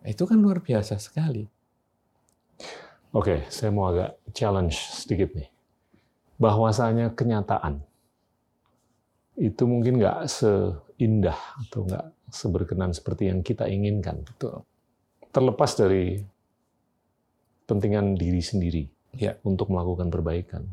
Itu 0.05 0.29
kan 0.29 0.39
luar 0.39 0.61
biasa 0.61 1.01
sekali. 1.01 1.49
Oke, 3.17 3.49
saya 3.49 3.73
mau 3.73 3.89
agak 3.89 4.21
challenge 4.37 4.77
sedikit 4.93 5.33
nih. 5.33 5.49
Bahwasanya 6.37 7.17
kenyataan 7.17 7.81
itu 9.37 9.63
mungkin 9.65 10.01
nggak 10.01 10.25
seindah 10.27 11.37
atau 11.63 11.85
nggak 11.85 12.07
seberkenan 12.29 12.91
seperti 12.91 13.29
yang 13.29 13.41
kita 13.41 13.69
inginkan. 13.69 14.25
Betul. 14.25 14.65
Terlepas 15.31 15.77
dari 15.77 16.17
pentingan 17.65 18.17
diri 18.17 18.41
sendiri 18.41 18.85
Ya. 19.13 19.37
untuk 19.45 19.69
melakukan 19.69 20.09
perbaikan. 20.09 20.65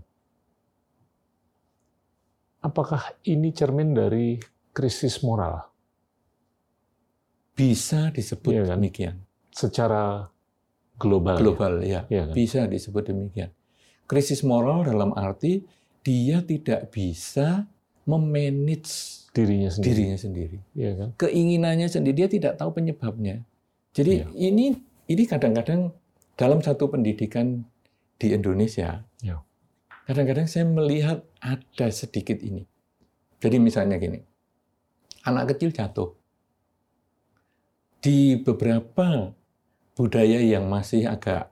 Apakah 2.60 3.20
ini 3.24 3.52
cermin 3.52 3.92
dari 3.92 4.40
krisis 4.72 5.20
moral 5.20 5.68
Bisa 7.54 8.10
disebut 8.10 8.50
Iya 8.50 8.64
kan? 8.66 8.80
demikian. 8.82 9.16
secara 9.54 10.26
global? 10.98 11.38
ya? 11.38 11.42
Global 11.44 11.74
ya. 11.86 12.02
Iya 12.10 12.24
kan? 12.26 12.34
Bisa 12.34 12.60
disebut 12.66 13.04
demikian. 13.14 13.52
Krisis 14.10 14.42
moral 14.42 14.88
dalam 14.88 15.14
arti 15.14 15.62
dia 16.02 16.42
tidak 16.42 16.90
bisa 16.90 17.70
memanage 18.06 19.24
Dirinya 19.34 19.70
sendiri. 19.74 19.90
dirinya 19.98 20.18
sendiri. 20.20 20.58
Iya 20.78 20.92
kan? 20.94 21.10
keinginannya 21.18 21.88
sendiri 21.90 22.14
dia 22.14 22.30
tidak 22.30 22.54
tahu 22.60 22.70
penyebabnya. 22.76 23.42
Jadi 23.94 24.22
Iya. 24.22 24.28
ini 24.54 24.78
ini 25.06 25.24
kadang-kadang 25.26 25.90
dalam 26.34 26.62
satu 26.62 26.90
pendidikan 26.90 27.66
di 28.22 28.34
Indonesia, 28.34 29.02
Iya. 29.22 29.42
kadang-kadang 30.06 30.46
saya 30.46 30.66
melihat 30.66 31.26
ada 31.42 31.88
sedikit 31.90 32.40
ini. 32.42 32.66
Jadi 33.42 33.58
misalnya 33.60 33.98
gini, 33.98 34.22
anak 35.26 35.56
kecil 35.56 35.74
jatuh 35.74 36.16
di 38.00 38.36
beberapa 38.40 39.32
budaya 39.96 40.40
yang 40.44 40.68
masih 40.68 41.08
agak 41.08 41.52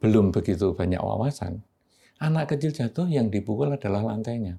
belum 0.00 0.32
begitu 0.32 0.72
banyak 0.72 1.00
wawasan, 1.00 1.60
anak 2.18 2.56
kecil 2.56 2.72
jatuh 2.72 3.06
yang 3.06 3.28
dipukul 3.28 3.68
adalah 3.68 4.00
lantainya. 4.04 4.56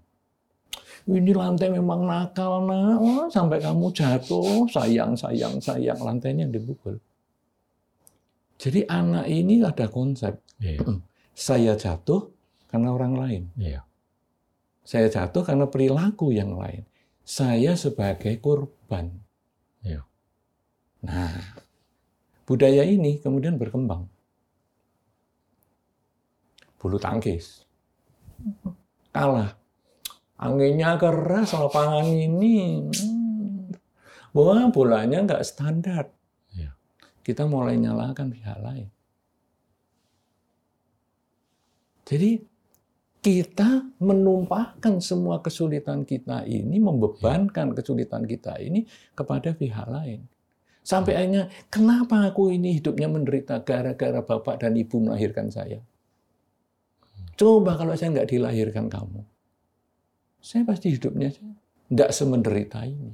Ini 1.10 1.34
lantai 1.34 1.74
memang 1.74 2.06
nakal, 2.06 2.70
nak. 2.70 3.02
Oh, 3.02 3.26
sampai 3.32 3.58
kamu 3.58 3.90
jatuh, 3.90 4.70
sayang, 4.70 5.18
sayang, 5.18 5.58
sayang. 5.58 5.98
Lantainya 5.98 6.46
yang 6.46 6.54
dipukul. 6.54 7.02
Jadi 8.62 8.86
anak 8.86 9.26
ini 9.26 9.66
ada 9.66 9.90
konsep, 9.90 10.38
Iya. 10.62 10.86
saya 11.34 11.74
jatuh 11.74 12.30
karena 12.70 12.94
orang 12.94 13.18
lain. 13.18 13.44
Iya. 13.58 13.82
Saya 14.86 15.10
jatuh 15.10 15.42
karena 15.42 15.66
perilaku 15.66 16.30
yang 16.30 16.54
lain. 16.54 16.86
Saya 17.26 17.74
sebagai 17.74 18.38
korban. 18.38 19.10
Iya. 19.82 20.06
Nah, 21.02 21.58
budaya 22.46 22.86
ini 22.86 23.18
kemudian 23.18 23.58
berkembang. 23.58 24.06
Bulu 26.78 27.02
tangkis. 27.02 27.66
Kalah. 29.14 29.61
Anginnya 30.42 30.98
keras, 30.98 31.54
lapangan 31.54 32.10
ini. 32.10 32.90
hmm, 32.90 33.70
Wah, 34.34 34.66
bolanya 34.74 35.22
nggak 35.22 35.46
standar. 35.46 36.10
Iya. 36.50 36.74
Kita 37.22 37.46
mulai 37.46 37.78
nyalakan 37.78 38.34
pihak 38.34 38.58
lain. 38.58 38.90
Jadi 42.10 42.42
kita 43.22 43.86
menumpahkan 44.02 44.98
semua 44.98 45.46
kesulitan 45.46 46.04
kita 46.10 46.42
ini, 46.50 46.82
membebankan 46.82 47.78
kesulitan 47.78 48.26
kita 48.26 48.58
ini 48.58 48.90
kepada 49.14 49.54
pihak 49.54 49.86
lain. 49.86 50.26
Sampai 50.82 51.14
akhirnya, 51.14 51.54
kenapa 51.70 52.34
aku 52.34 52.50
ini 52.50 52.82
hidupnya 52.82 53.06
menderita 53.06 53.62
gara-gara 53.62 54.26
bapak 54.26 54.66
dan 54.66 54.74
ibu 54.74 54.98
melahirkan 54.98 55.54
saya? 55.54 55.86
Coba 57.38 57.78
kalau 57.78 57.94
saya 57.94 58.10
nggak 58.18 58.34
dilahirkan 58.34 58.90
kamu, 58.90 59.22
saya 60.42 60.66
pasti 60.66 60.92
hidupnya 60.92 61.30
nggak 61.88 62.10
semenderita 62.12 62.82
ini. 62.84 63.14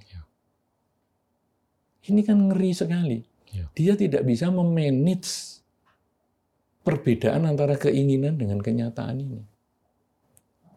Ini 2.07 2.21
kan 2.23 2.39
ngeri 2.39 2.71
sekali. 2.71 3.19
Ya. 3.51 3.67
Dia 3.75 3.93
tidak 3.99 4.23
bisa 4.23 4.47
memanage 4.47 5.59
perbedaan 6.87 7.43
antara 7.43 7.75
keinginan 7.75 8.39
dengan 8.39 8.63
kenyataan 8.63 9.19
ini. 9.19 9.43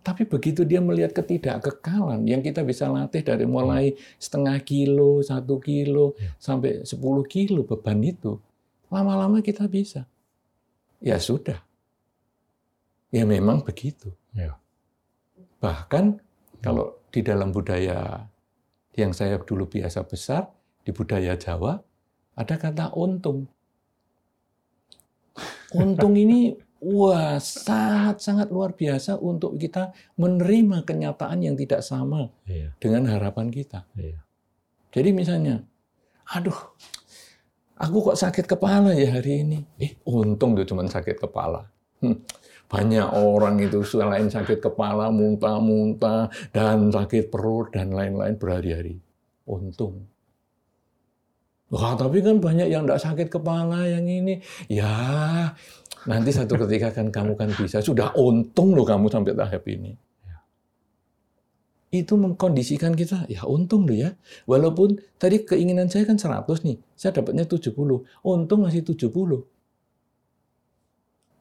Tapi 0.01 0.27
begitu 0.27 0.67
dia 0.67 0.83
melihat 0.83 1.13
ketidakkekalan 1.15 2.27
yang 2.27 2.43
kita 2.43 2.67
bisa 2.67 2.91
latih 2.91 3.23
dari 3.23 3.47
mulai 3.47 3.95
setengah 4.19 4.59
kilo, 4.65 5.23
satu 5.23 5.61
kilo, 5.63 6.17
Ya. 6.19 6.35
sampai 6.41 6.83
10 6.83 7.23
kilo 7.29 7.63
beban 7.63 8.01
itu, 8.03 8.41
lama-lama 8.91 9.39
kita 9.45 9.69
bisa. 9.71 10.09
Ya 10.99 11.21
sudah. 11.21 11.63
Ya 13.13 13.23
memang 13.29 13.63
begitu. 13.63 14.11
Ya. 14.35 14.57
Bahkan 15.61 16.19
kalau 16.61 17.01
di 17.11 17.21
dalam 17.25 17.51
budaya 17.51 18.25
yang 18.95 19.11
saya 19.11 19.41
dulu 19.41 19.67
biasa 19.67 20.05
besar, 20.07 20.49
di 20.85 20.91
budaya 20.93 21.37
Jawa, 21.37 21.81
ada 22.37 22.55
kata 22.57 22.93
untung. 22.95 23.49
Untung 25.71 26.19
ini 26.19 26.57
wah 26.83 27.37
sangat-sangat 27.39 28.49
luar 28.51 28.75
biasa 28.75 29.21
untuk 29.21 29.55
kita 29.61 29.93
menerima 30.17 30.83
kenyataan 30.83 31.45
yang 31.45 31.55
tidak 31.55 31.85
sama 31.85 32.33
Iya. 32.49 32.75
dengan 32.81 33.07
harapan 33.13 33.53
kita. 33.53 33.87
Iya. 33.95 34.19
Jadi 34.91 35.11
misalnya, 35.15 35.63
aduh, 36.27 36.57
aku 37.79 38.11
kok 38.11 38.19
sakit 38.19 38.45
kepala 38.51 38.91
ya 38.97 39.15
hari 39.21 39.47
ini. 39.47 39.59
Eh, 39.79 39.95
untung 40.03 40.59
tuh 40.59 40.67
cuma 40.67 40.83
sakit 40.83 41.21
kepala. 41.23 41.71
Hmm, 42.03 42.19
banyak 42.71 43.09
orang 43.19 43.59
itu 43.59 43.83
selain 43.83 44.31
sakit 44.31 44.63
kepala, 44.63 45.11
muntah-muntah, 45.11 46.31
dan 46.55 46.95
sakit 46.95 47.27
perut, 47.27 47.75
dan 47.75 47.91
lain-lain 47.91 48.39
berhari-hari. 48.39 49.03
Untung. 49.51 50.07
Wah, 51.75 51.99
tapi 51.99 52.23
kan 52.23 52.39
banyak 52.39 52.71
yang 52.71 52.87
tidak 52.87 53.03
sakit 53.03 53.27
kepala 53.27 53.91
yang 53.91 54.07
ini. 54.07 54.39
Ya, 54.71 54.95
nanti 56.07 56.31
satu 56.31 56.55
ketika 56.63 56.95
kan 56.95 57.11
kamu 57.11 57.35
kan 57.35 57.51
bisa. 57.59 57.83
Sudah 57.83 58.15
untung 58.15 58.79
loh 58.79 58.87
kamu 58.87 59.11
sampai 59.11 59.35
tahap 59.35 59.67
ini. 59.67 59.99
Itu 61.91 62.15
mengkondisikan 62.15 62.95
kita, 62.95 63.27
ya 63.27 63.43
untung 63.51 63.83
loh 63.83 63.99
ya. 63.99 64.15
Walaupun 64.47 65.03
tadi 65.19 65.43
keinginan 65.43 65.91
saya 65.91 66.07
kan 66.07 66.15
100 66.15 66.47
nih, 66.63 66.79
saya 66.95 67.19
dapatnya 67.19 67.51
70. 67.51 67.75
Untung 68.23 68.63
masih 68.63 68.87
70. 68.87 69.11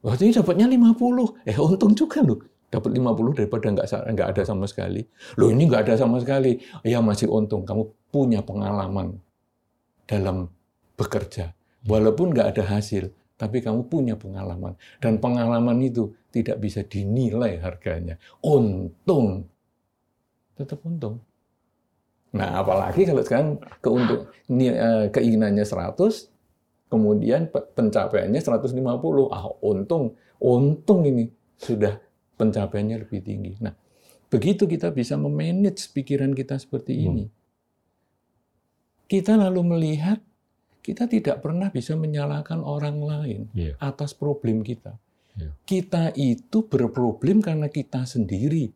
Waktu 0.00 0.30
ini 0.30 0.32
dapatnya 0.32 0.66
50. 0.66 1.44
Eh, 1.44 1.56
untung 1.60 1.92
juga 1.92 2.24
loh. 2.24 2.40
Dapat 2.70 2.90
50 2.94 3.34
daripada 3.34 3.66
nggak, 3.68 3.86
nggak 4.14 4.28
ada 4.36 4.42
sama 4.46 4.64
sekali. 4.64 5.02
Loh 5.36 5.50
ini 5.50 5.66
nggak 5.66 5.90
ada 5.90 5.94
sama 6.00 6.22
sekali. 6.22 6.56
Ya 6.86 7.02
masih 7.02 7.28
untung, 7.28 7.66
kamu 7.66 7.90
punya 8.08 8.40
pengalaman 8.40 9.18
dalam 10.06 10.48
bekerja. 10.94 11.52
Walaupun 11.84 12.32
nggak 12.32 12.56
ada 12.56 12.78
hasil, 12.78 13.10
tapi 13.34 13.60
kamu 13.60 13.90
punya 13.90 14.14
pengalaman. 14.14 14.78
Dan 15.02 15.18
pengalaman 15.18 15.80
itu 15.82 16.14
tidak 16.30 16.62
bisa 16.62 16.86
dinilai 16.86 17.58
harganya. 17.58 18.16
Untung. 18.44 19.48
Tetap 20.54 20.80
untung. 20.86 21.24
Nah, 22.30 22.62
apalagi 22.62 23.02
kalau 23.02 23.26
sekarang 23.26 23.58
keuntung, 23.82 24.30
eh, 24.46 25.10
keinginannya 25.10 25.66
100, 25.66 26.30
kemudian 26.90 27.48
pencapaiannya 27.48 28.42
150. 28.42 29.30
Ah, 29.30 29.46
untung. 29.62 30.18
Untung 30.42 31.06
ini 31.06 31.30
sudah 31.56 31.96
pencapaiannya 32.36 33.06
lebih 33.06 33.22
tinggi. 33.22 33.52
Nah, 33.62 33.72
begitu 34.28 34.66
kita 34.66 34.90
bisa 34.90 35.14
memanage 35.14 35.88
pikiran 35.94 36.34
kita 36.34 36.58
seperti 36.58 37.06
ini, 37.06 37.24
hmm 37.24 37.38
kita 39.10 39.34
lalu 39.34 39.74
melihat 39.74 40.22
kita 40.86 41.10
tidak 41.10 41.42
pernah 41.42 41.66
bisa 41.74 41.98
menyalahkan 41.98 42.62
orang 42.62 43.02
lain 43.02 43.40
yeah. 43.50 43.74
atas 43.82 44.14
problem 44.14 44.62
kita. 44.62 44.94
Yeah. 45.34 45.52
Kita 45.66 46.14
itu 46.14 46.62
berproblem 46.62 47.42
karena 47.42 47.66
kita 47.66 48.06
sendiri. 48.06 48.70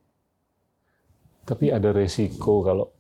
Tapi 1.47 1.71
ada 1.71 1.95
resiko 1.95 2.67
kalau 2.67 2.91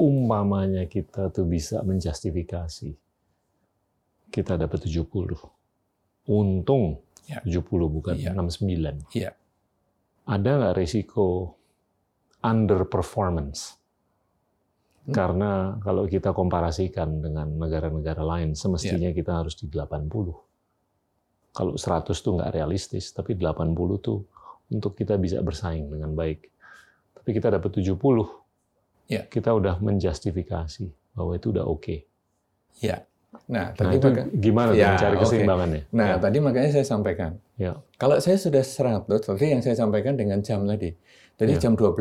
umpamanya 0.00 0.88
kita 0.88 1.28
tuh 1.28 1.44
bisa 1.44 1.84
menjustifikasi. 1.84 2.96
Kita 4.36 4.60
dapat 4.60 4.84
70. 4.84 5.08
Untung 6.28 7.00
yeah. 7.24 7.40
70 7.40 7.64
bukan 7.88 8.14
yeah. 8.20 8.36
69. 8.36 9.16
Yeah. 9.16 9.32
Ada 10.28 10.50
nggak 10.60 10.74
resiko 10.76 11.56
underperformance? 12.44 13.80
Hmm. 15.08 15.14
Karena 15.16 15.50
kalau 15.80 16.04
kita 16.04 16.36
komparasikan 16.36 17.24
dengan 17.24 17.48
negara-negara 17.56 18.20
lain, 18.20 18.52
semestinya 18.52 19.08
yeah. 19.08 19.16
kita 19.16 19.32
harus 19.40 19.56
di 19.56 19.72
80. 19.72 20.04
Kalau 21.56 21.72
100 21.72 22.12
tuh 22.12 22.32
nggak 22.36 22.52
realistis, 22.52 23.16
tapi 23.16 23.32
80 23.32 23.72
tuh 24.04 24.20
untuk 24.68 24.92
kita 24.92 25.16
bisa 25.16 25.40
bersaing 25.40 25.88
dengan 25.88 26.12
baik. 26.12 26.52
Tapi 27.16 27.30
kita 27.32 27.48
dapat 27.48 27.70
70, 27.80 27.96
yeah. 29.08 29.24
kita 29.24 29.50
udah 29.56 29.80
menjustifikasi 29.80 31.16
bahwa 31.16 31.32
itu 31.32 31.54
udah 31.54 31.64
oke. 31.64 31.80
Okay. 31.80 31.98
Ya. 32.84 33.08
Nah, 33.46 33.70
nah 33.70 33.78
tadi 33.78 33.94
itu 34.02 34.08
maka, 34.10 34.22
gimana 34.34 34.70
ya, 34.74 34.98
mencari 34.98 35.16
keseimbangannya? 35.22 35.82
Okay. 35.86 35.94
Nah, 35.94 36.10
ya. 36.10 36.22
tadi 36.22 36.38
makanya 36.42 36.70
saya 36.74 36.86
sampaikan. 36.86 37.30
Ya. 37.54 37.78
Kalau 37.94 38.18
saya 38.18 38.36
sudah 38.42 38.64
100, 38.66 39.06
tadi 39.06 39.44
yang 39.54 39.62
saya 39.62 39.78
sampaikan 39.78 40.18
dengan 40.18 40.42
jam 40.42 40.66
tadi. 40.66 40.90
Jadi 41.38 41.52
ya. 41.54 41.60
jam 41.62 41.78
12, 41.78 41.94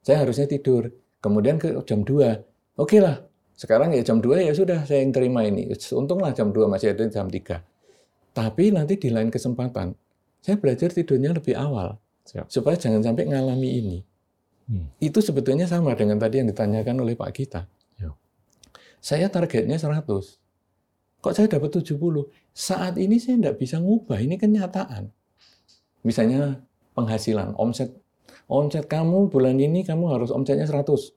saya 0.00 0.16
harusnya 0.24 0.48
tidur 0.48 0.88
Kemudian 1.22 1.56
ke 1.56 1.70
jam 1.86 2.02
2. 2.02 2.10
Oke 2.10 2.42
okay 2.74 3.00
lah, 3.00 3.22
sekarang 3.54 3.94
ya 3.94 4.02
jam 4.02 4.18
2 4.18 4.42
ya 4.42 4.52
sudah 4.52 4.82
saya 4.82 5.06
yang 5.06 5.14
terima 5.14 5.46
ini. 5.46 5.70
Untunglah 5.94 6.34
jam 6.34 6.50
2 6.50 6.66
masih 6.66 6.98
ada 6.98 7.06
jam 7.06 7.30
3. 7.30 7.62
Tapi 8.34 8.74
nanti 8.74 8.98
di 8.98 9.08
lain 9.14 9.30
kesempatan, 9.30 9.94
saya 10.42 10.58
belajar 10.58 10.90
tidurnya 10.90 11.30
lebih 11.30 11.54
awal. 11.54 11.94
Siap. 12.26 12.50
Supaya 12.50 12.74
jangan 12.74 13.06
sampai 13.06 13.30
ngalami 13.30 13.70
ini. 13.70 13.98
Hmm. 14.66 14.90
Itu 14.98 15.22
sebetulnya 15.22 15.70
sama 15.70 15.94
dengan 15.94 16.18
tadi 16.18 16.42
yang 16.42 16.50
ditanyakan 16.50 17.06
oleh 17.06 17.14
Pak 17.14 17.30
Gita. 17.30 17.70
Ya. 18.02 18.10
Saya 18.98 19.30
targetnya 19.30 19.78
100. 19.78 20.41
Kok 21.22 21.32
saya 21.38 21.46
dapat 21.46 21.70
70? 21.70 21.94
Saat 22.50 22.98
ini 22.98 23.22
saya 23.22 23.38
tidak 23.38 23.62
bisa 23.62 23.78
ngubah, 23.78 24.18
ini 24.18 24.34
kenyataan. 24.34 25.06
Misalnya 26.02 26.58
penghasilan, 26.98 27.54
omset 27.54 27.94
omset 28.50 28.90
kamu 28.90 29.30
bulan 29.30 29.54
ini 29.54 29.86
kamu 29.86 30.10
harus 30.10 30.34
omsetnya 30.34 30.66
100. 30.66 31.14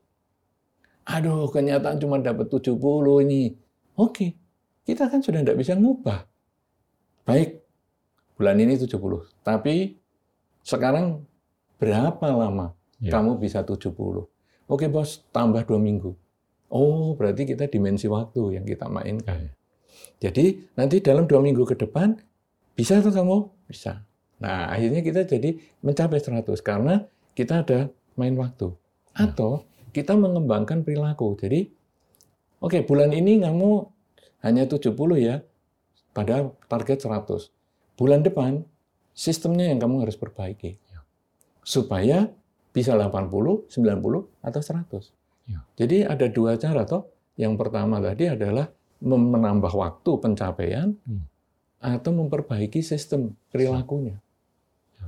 Aduh, 1.10 1.50
kenyataan 1.50 1.98
cuma 1.98 2.22
dapat 2.22 2.54
70 2.54 2.78
ini. 3.26 3.58
Oke, 3.98 4.38
kita 4.86 5.10
kan 5.10 5.26
sudah 5.26 5.42
tidak 5.42 5.58
bisa 5.58 5.74
ngubah. 5.74 6.22
Baik, 7.26 7.66
bulan 8.38 8.62
ini 8.62 8.78
70. 8.78 8.94
Tapi 9.42 9.98
sekarang 10.62 11.26
berapa 11.82 12.30
lama 12.30 12.78
ya. 13.02 13.10
kamu 13.10 13.42
bisa 13.42 13.66
70? 13.66 13.90
Oke 14.70 14.86
bos, 14.86 15.26
tambah 15.34 15.66
dua 15.66 15.82
minggu. 15.82 16.14
Oh, 16.70 17.18
berarti 17.18 17.46
kita 17.46 17.66
dimensi 17.70 18.06
waktu 18.06 18.62
yang 18.62 18.66
kita 18.66 18.86
mainkan. 18.86 19.50
Ya. 19.50 19.65
Jadi 20.20 20.76
nanti 20.80 21.00
dalam 21.04 21.28
dua 21.28 21.44
minggu 21.44 21.64
ke 21.68 21.76
depan, 21.76 22.16
bisa 22.76 23.00
tuh 23.00 23.12
kamu? 23.12 23.70
Bisa. 23.70 24.04
Nah, 24.40 24.68
akhirnya 24.72 25.00
kita 25.00 25.24
jadi 25.24 25.56
mencapai 25.80 26.20
100 26.20 26.60
karena 26.60 27.08
kita 27.36 27.64
ada 27.64 27.80
main 28.20 28.36
waktu. 28.36 28.72
Hmm. 28.72 29.32
Atau 29.32 29.64
kita 29.96 30.16
mengembangkan 30.20 30.84
perilaku. 30.84 31.40
Jadi, 31.40 31.72
oke 32.60 32.76
okay, 32.76 32.82
bulan 32.84 33.16
ini 33.16 33.40
kamu 33.40 33.88
hanya 34.44 34.68
70 34.68 34.92
ya, 35.18 35.40
pada 36.12 36.52
target 36.68 37.04
100. 37.04 37.52
Bulan 37.96 38.24
depan, 38.24 38.64
sistemnya 39.16 39.72
yang 39.72 39.80
kamu 39.80 40.04
harus 40.04 40.20
perbaiki. 40.20 40.76
Ya. 40.92 41.00
Supaya 41.64 42.28
bisa 42.76 42.92
80, 42.92 43.72
90, 43.72 44.28
atau 44.44 44.62
100. 44.62 45.12
Ya. 45.48 45.64
Jadi 45.80 46.04
ada 46.04 46.28
dua 46.28 46.60
cara 46.60 46.84
toh. 46.84 47.08
Yang 47.36 47.56
pertama 47.60 48.00
tadi 48.00 48.32
adalah 48.32 48.68
menambah 49.04 49.74
waktu 49.76 50.12
pencapaian 50.22 50.96
hmm. 50.96 51.24
atau 51.84 52.12
memperbaiki 52.16 52.80
sistem 52.80 53.36
perilakunya. 53.52 54.18
Ya. 54.18 54.24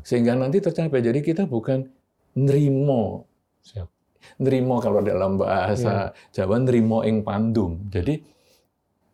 Sehingga 0.03 0.35
nanti 0.35 0.59
tercapai. 0.59 0.99
Jadi 0.99 1.19
kita 1.23 1.47
bukan 1.47 1.87
nerimo. 2.37 3.25
Siap. 3.63 3.89
Nerimo 4.43 4.77
kalau 4.83 4.99
dalam 4.99 5.39
bahasa 5.39 6.13
ya. 6.13 6.43
Jawa 6.43 6.59
nerimo 6.61 7.01
ing 7.07 7.23
pandum. 7.23 7.79
Jadi 7.87 8.19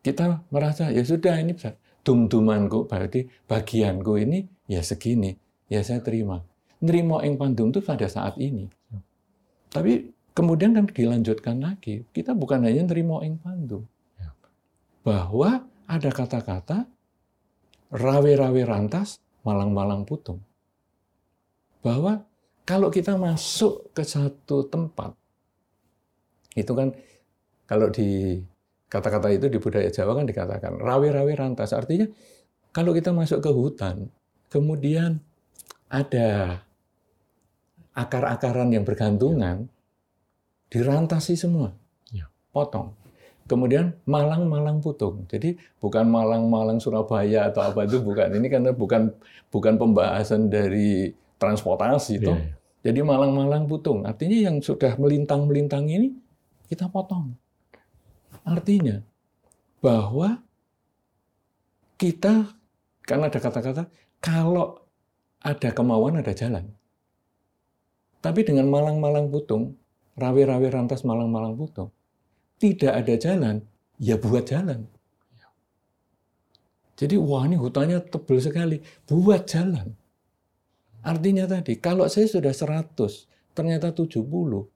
kita 0.04 0.44
merasa 0.52 0.92
ya 0.92 1.06
sudah 1.06 1.40
ini 1.40 1.56
dum-dumanku 2.04 2.92
berarti 2.92 3.30
bagianku 3.48 4.20
ini 4.20 4.44
ya 4.68 4.84
segini. 4.84 5.38
Ya 5.72 5.80
saya 5.86 6.04
terima. 6.04 6.44
Nerimo 6.84 7.24
ing 7.24 7.40
pandum 7.40 7.72
itu 7.72 7.80
pada 7.80 8.10
saat 8.12 8.36
ini. 8.42 8.68
Tapi 9.72 10.12
kemudian 10.36 10.76
kan 10.76 10.86
dilanjutkan 10.90 11.64
lagi. 11.64 12.04
Kita 12.12 12.36
bukan 12.36 12.68
hanya 12.68 12.84
nerimo 12.84 13.24
ing 13.24 13.40
pandum. 13.40 13.88
Bahwa 15.04 15.68
ada 15.86 16.10
kata-kata 16.10 16.88
rawe-rawe 17.94 18.62
rantas, 18.66 19.22
malang-malang 19.46 20.08
putung. 20.08 20.42
Bahwa 21.84 22.24
kalau 22.64 22.88
kita 22.88 23.20
masuk 23.20 23.92
ke 23.92 24.08
satu 24.08 24.66
tempat, 24.72 25.14
itu 26.56 26.72
kan 26.72 26.96
kalau 27.68 27.92
di 27.92 28.40
kata-kata 28.88 29.34
itu 29.34 29.50
di 29.50 29.58
budaya 29.58 29.90
Jawa 29.90 30.16
kan 30.16 30.26
dikatakan 30.26 30.80
rawe-rawe 30.80 31.34
rantas. 31.36 31.76
Artinya 31.76 32.08
kalau 32.72 32.96
kita 32.96 33.12
masuk 33.12 33.44
ke 33.44 33.52
hutan, 33.52 34.10
kemudian 34.50 35.22
ada 35.92 36.62
akar-akaran 37.94 38.74
yang 38.74 38.82
bergantungan, 38.82 39.70
dirantasi 40.74 41.38
semua, 41.38 41.70
ya. 42.10 42.26
potong. 42.50 43.03
Kemudian 43.44 43.92
malang-malang 44.08 44.80
putung. 44.80 45.28
Jadi 45.28 45.60
bukan 45.84 46.08
malang-malang 46.08 46.80
Surabaya 46.80 47.52
atau 47.52 47.60
apa 47.60 47.84
itu 47.84 48.00
bukan. 48.00 48.32
Ini 48.32 48.48
karena 48.48 48.72
bukan 48.72 49.12
bukan 49.52 49.76
pembahasan 49.76 50.48
dari 50.48 51.12
transportasi 51.38 52.24
itu. 52.24 52.32
Yeah. 52.32 52.40
Iya. 52.40 52.54
Jadi 52.84 53.00
malang-malang 53.04 53.68
putung. 53.68 54.04
Artinya 54.04 54.52
yang 54.52 54.60
sudah 54.60 54.96
melintang-melintang 55.00 55.88
ini 55.88 56.16
kita 56.68 56.88
potong. 56.92 57.36
Artinya 58.44 59.00
bahwa 59.80 60.40
kita 62.00 62.52
karena 63.04 63.28
ada 63.32 63.40
kata-kata 63.40 63.84
kalau 64.24 64.84
ada 65.44 65.70
kemauan 65.76 66.20
ada 66.20 66.32
jalan. 66.32 66.68
Tapi 68.24 68.48
dengan 68.48 68.72
malang-malang 68.72 69.28
putung, 69.28 69.76
rawe-rawe 70.16 70.68
rantas 70.72 71.04
malang-malang 71.04 71.60
putung, 71.60 71.92
tidak 72.64 73.04
ada 73.04 73.14
jalan, 73.20 73.56
ya 74.00 74.16
buat 74.16 74.48
jalan. 74.48 74.88
Jadi 76.96 77.20
wah 77.20 77.44
ini 77.44 77.60
hutannya 77.60 78.00
tebal 78.08 78.40
sekali, 78.40 78.80
buat 79.04 79.44
jalan. 79.44 79.92
Artinya 81.04 81.44
tadi, 81.44 81.76
kalau 81.76 82.08
saya 82.08 82.32
sudah 82.32 82.56
100, 82.56 83.28
ternyata 83.52 83.92
70, 83.92 84.72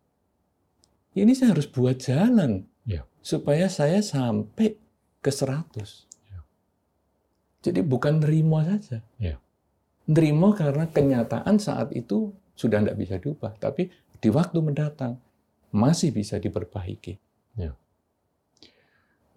ini 1.16 1.32
saya 1.32 1.56
harus 1.56 1.72
buat 1.72 1.96
jalan 2.04 2.68
Ya. 2.84 3.08
supaya 3.24 3.72
saya 3.72 4.04
sampai 4.04 4.76
ke 5.24 5.32
100. 5.32 6.04
Ya. 6.28 6.44
Jadi 7.64 7.80
bukan 7.80 8.20
nerimo 8.20 8.60
saja. 8.60 9.08
Ya. 9.16 9.40
Nerimo 10.08 10.52
karena 10.52 10.88
kenyataan 10.92 11.60
saat 11.64 11.96
itu 11.96 12.36
sudah 12.58 12.84
tidak 12.84 12.98
bisa 13.00 13.16
diubah, 13.22 13.56
tapi 13.60 13.88
di 14.20 14.30
waktu 14.34 14.60
mendatang 14.60 15.22
masih 15.72 16.12
bisa 16.12 16.42
diperbaiki. 16.42 17.27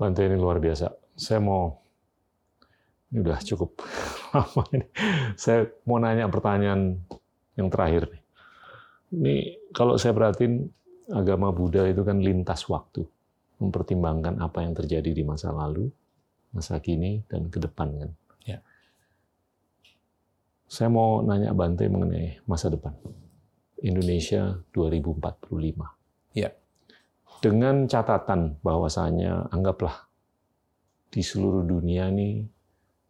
Bante 0.00 0.24
ini 0.24 0.32
luar 0.32 0.56
biasa. 0.56 0.88
Saya 1.12 1.44
mau 1.44 1.76
ini 3.12 3.20
udah 3.20 3.36
cukup 3.44 3.84
lama 4.32 4.64
ini. 4.72 4.86
Saya 5.36 5.68
mau 5.84 6.00
nanya 6.00 6.24
pertanyaan 6.32 6.96
yang 7.60 7.68
terakhir 7.68 8.08
nih. 8.08 8.22
Ini 9.10 9.34
kalau 9.76 10.00
saya 10.00 10.16
perhatiin 10.16 10.72
agama 11.12 11.52
Buddha 11.52 11.84
itu 11.84 12.00
kan 12.00 12.16
lintas 12.24 12.64
waktu, 12.72 13.04
mempertimbangkan 13.60 14.40
apa 14.40 14.64
yang 14.64 14.72
terjadi 14.72 15.12
di 15.12 15.20
masa 15.20 15.52
lalu, 15.52 15.92
masa 16.56 16.80
kini 16.80 17.20
dan 17.28 17.52
ke 17.52 17.60
depan 17.60 17.92
kan. 18.00 18.10
Ya. 18.48 18.64
Saya 20.64 20.88
mau 20.88 21.20
nanya 21.20 21.52
Bante 21.52 21.84
mengenai 21.92 22.40
masa 22.48 22.72
depan. 22.72 22.96
Indonesia 23.84 24.64
2045. 24.72 25.99
Dengan 27.40 27.88
catatan 27.88 28.60
bahwasanya 28.60 29.48
anggaplah 29.48 30.08
di 31.08 31.24
seluruh 31.24 31.64
dunia 31.64 32.12
ini 32.12 32.44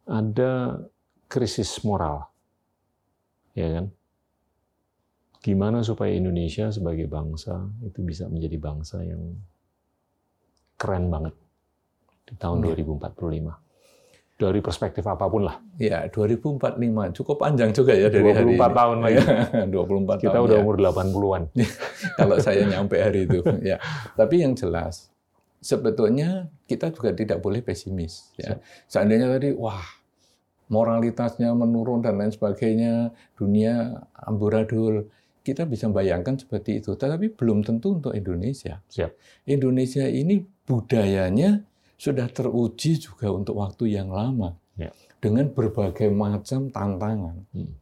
ada 0.07 0.79
krisis 1.27 1.83
moral. 1.83 2.31
Ya 3.51 3.67
kan? 3.79 3.85
Gimana 5.41 5.83
supaya 5.83 6.13
Indonesia 6.15 6.71
sebagai 6.71 7.09
bangsa 7.11 7.65
itu 7.83 7.99
bisa 8.05 8.29
menjadi 8.31 8.55
bangsa 8.61 9.03
yang 9.03 9.35
keren 10.79 11.11
banget 11.11 11.35
di 12.29 12.33
tahun 12.39 12.63
Ya. 12.63 12.77
2045. 12.77 13.70
Dari 14.41 14.57
perspektif 14.57 15.05
apa 15.05 15.29
pun 15.29 15.45
lah. 15.45 15.61
Ya, 15.77 16.09
2045 16.09 16.81
cukup 17.13 17.37
panjang 17.37 17.69
juga 17.69 17.93
ya 17.93 18.09
dari 18.09 18.33
hari 18.33 18.57
24 18.57 18.79
tahun 18.81 18.97
lagi. 19.05 19.17
Ya, 19.61 19.65
24 19.69 20.17
Kita 20.17 20.33
tahun. 20.33 20.45
udah 20.49 20.57
ya. 20.57 20.63
umur 20.65 20.75
80-an. 20.81 21.43
kalau 22.19 22.35
saya 22.41 22.65
nyampe 22.65 22.97
hari 22.97 23.29
itu. 23.29 23.45
Ya, 23.61 23.77
tapi 24.17 24.41
yang 24.41 24.57
jelas 24.57 25.13
sebetulnya 25.61 26.49
kita 26.65 26.89
juga 26.89 27.13
tidak 27.13 27.37
boleh 27.39 27.61
pesimis. 27.61 28.33
Ya, 28.35 28.57
seandainya 28.89 29.29
tadi 29.29 29.53
wah 29.53 30.01
moralitasnya 30.73 31.53
menurun 31.53 32.01
dan 32.01 32.17
lain 32.17 32.33
sebagainya, 32.33 33.13
dunia 33.37 34.01
amburadul, 34.17 35.05
kita 35.45 35.69
bisa 35.69 35.91
bayangkan 35.91 36.39
seperti 36.39 36.81
itu. 36.81 36.97
Tetapi 36.97 37.37
belum 37.37 37.61
tentu 37.61 37.99
untuk 37.99 38.15
Indonesia. 38.17 38.81
Siap. 38.89 39.11
Indonesia 39.45 40.07
ini 40.07 40.41
budayanya 40.65 41.61
sudah 42.01 42.25
teruji 42.33 42.97
juga 42.97 43.29
untuk 43.29 43.61
waktu 43.61 43.93
yang 43.93 44.09
lama 44.09 44.57
Ya. 44.73 44.89
dengan 45.21 45.53
berbagai 45.53 46.09
macam 46.09 46.73
tantangan. 46.73 47.45
Hmm. 47.53 47.77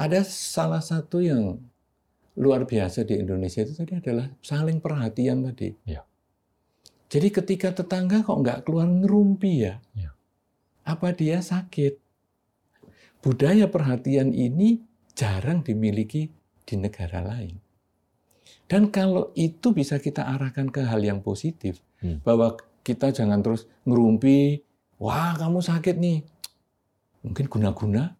Ada 0.00 0.24
salah 0.24 0.80
satu 0.80 1.20
yang 1.20 1.60
luar 2.32 2.64
biasa 2.64 3.04
di 3.04 3.20
Indonesia 3.20 3.60
itu 3.60 3.76
tadi 3.76 3.98
adalah 4.00 4.32
saling 4.40 4.80
perhatian 4.80 5.44
tadi. 5.44 5.74
Ya. 5.84 6.06
Jadi 7.12 7.28
ketika 7.28 7.74
tetangga 7.76 8.24
kok 8.24 8.40
nggak 8.40 8.64
keluar 8.64 8.88
ngerumpi 8.88 9.68
ya, 9.68 9.82
Ya. 9.92 10.16
apa 10.88 11.12
dia 11.12 11.44
sakit? 11.44 12.00
Budaya 13.20 13.68
perhatian 13.68 14.32
ini 14.32 14.80
jarang 15.12 15.60
dimiliki 15.60 16.30
di 16.64 16.74
negara 16.78 17.20
lain. 17.20 17.58
Dan 18.70 18.88
kalau 18.88 19.34
itu 19.34 19.74
bisa 19.74 19.98
kita 19.98 20.24
arahkan 20.24 20.70
ke 20.72 20.86
hal 20.86 21.02
yang 21.04 21.20
positif, 21.20 21.82
Hmm. 21.98 22.22
bahwa 22.22 22.54
kita 22.88 23.12
jangan 23.12 23.44
terus 23.44 23.68
ngerumpi, 23.84 24.64
wah 24.96 25.36
kamu 25.36 25.60
sakit 25.60 26.00
nih, 26.00 26.24
mungkin 27.20 27.44
guna-guna, 27.52 28.16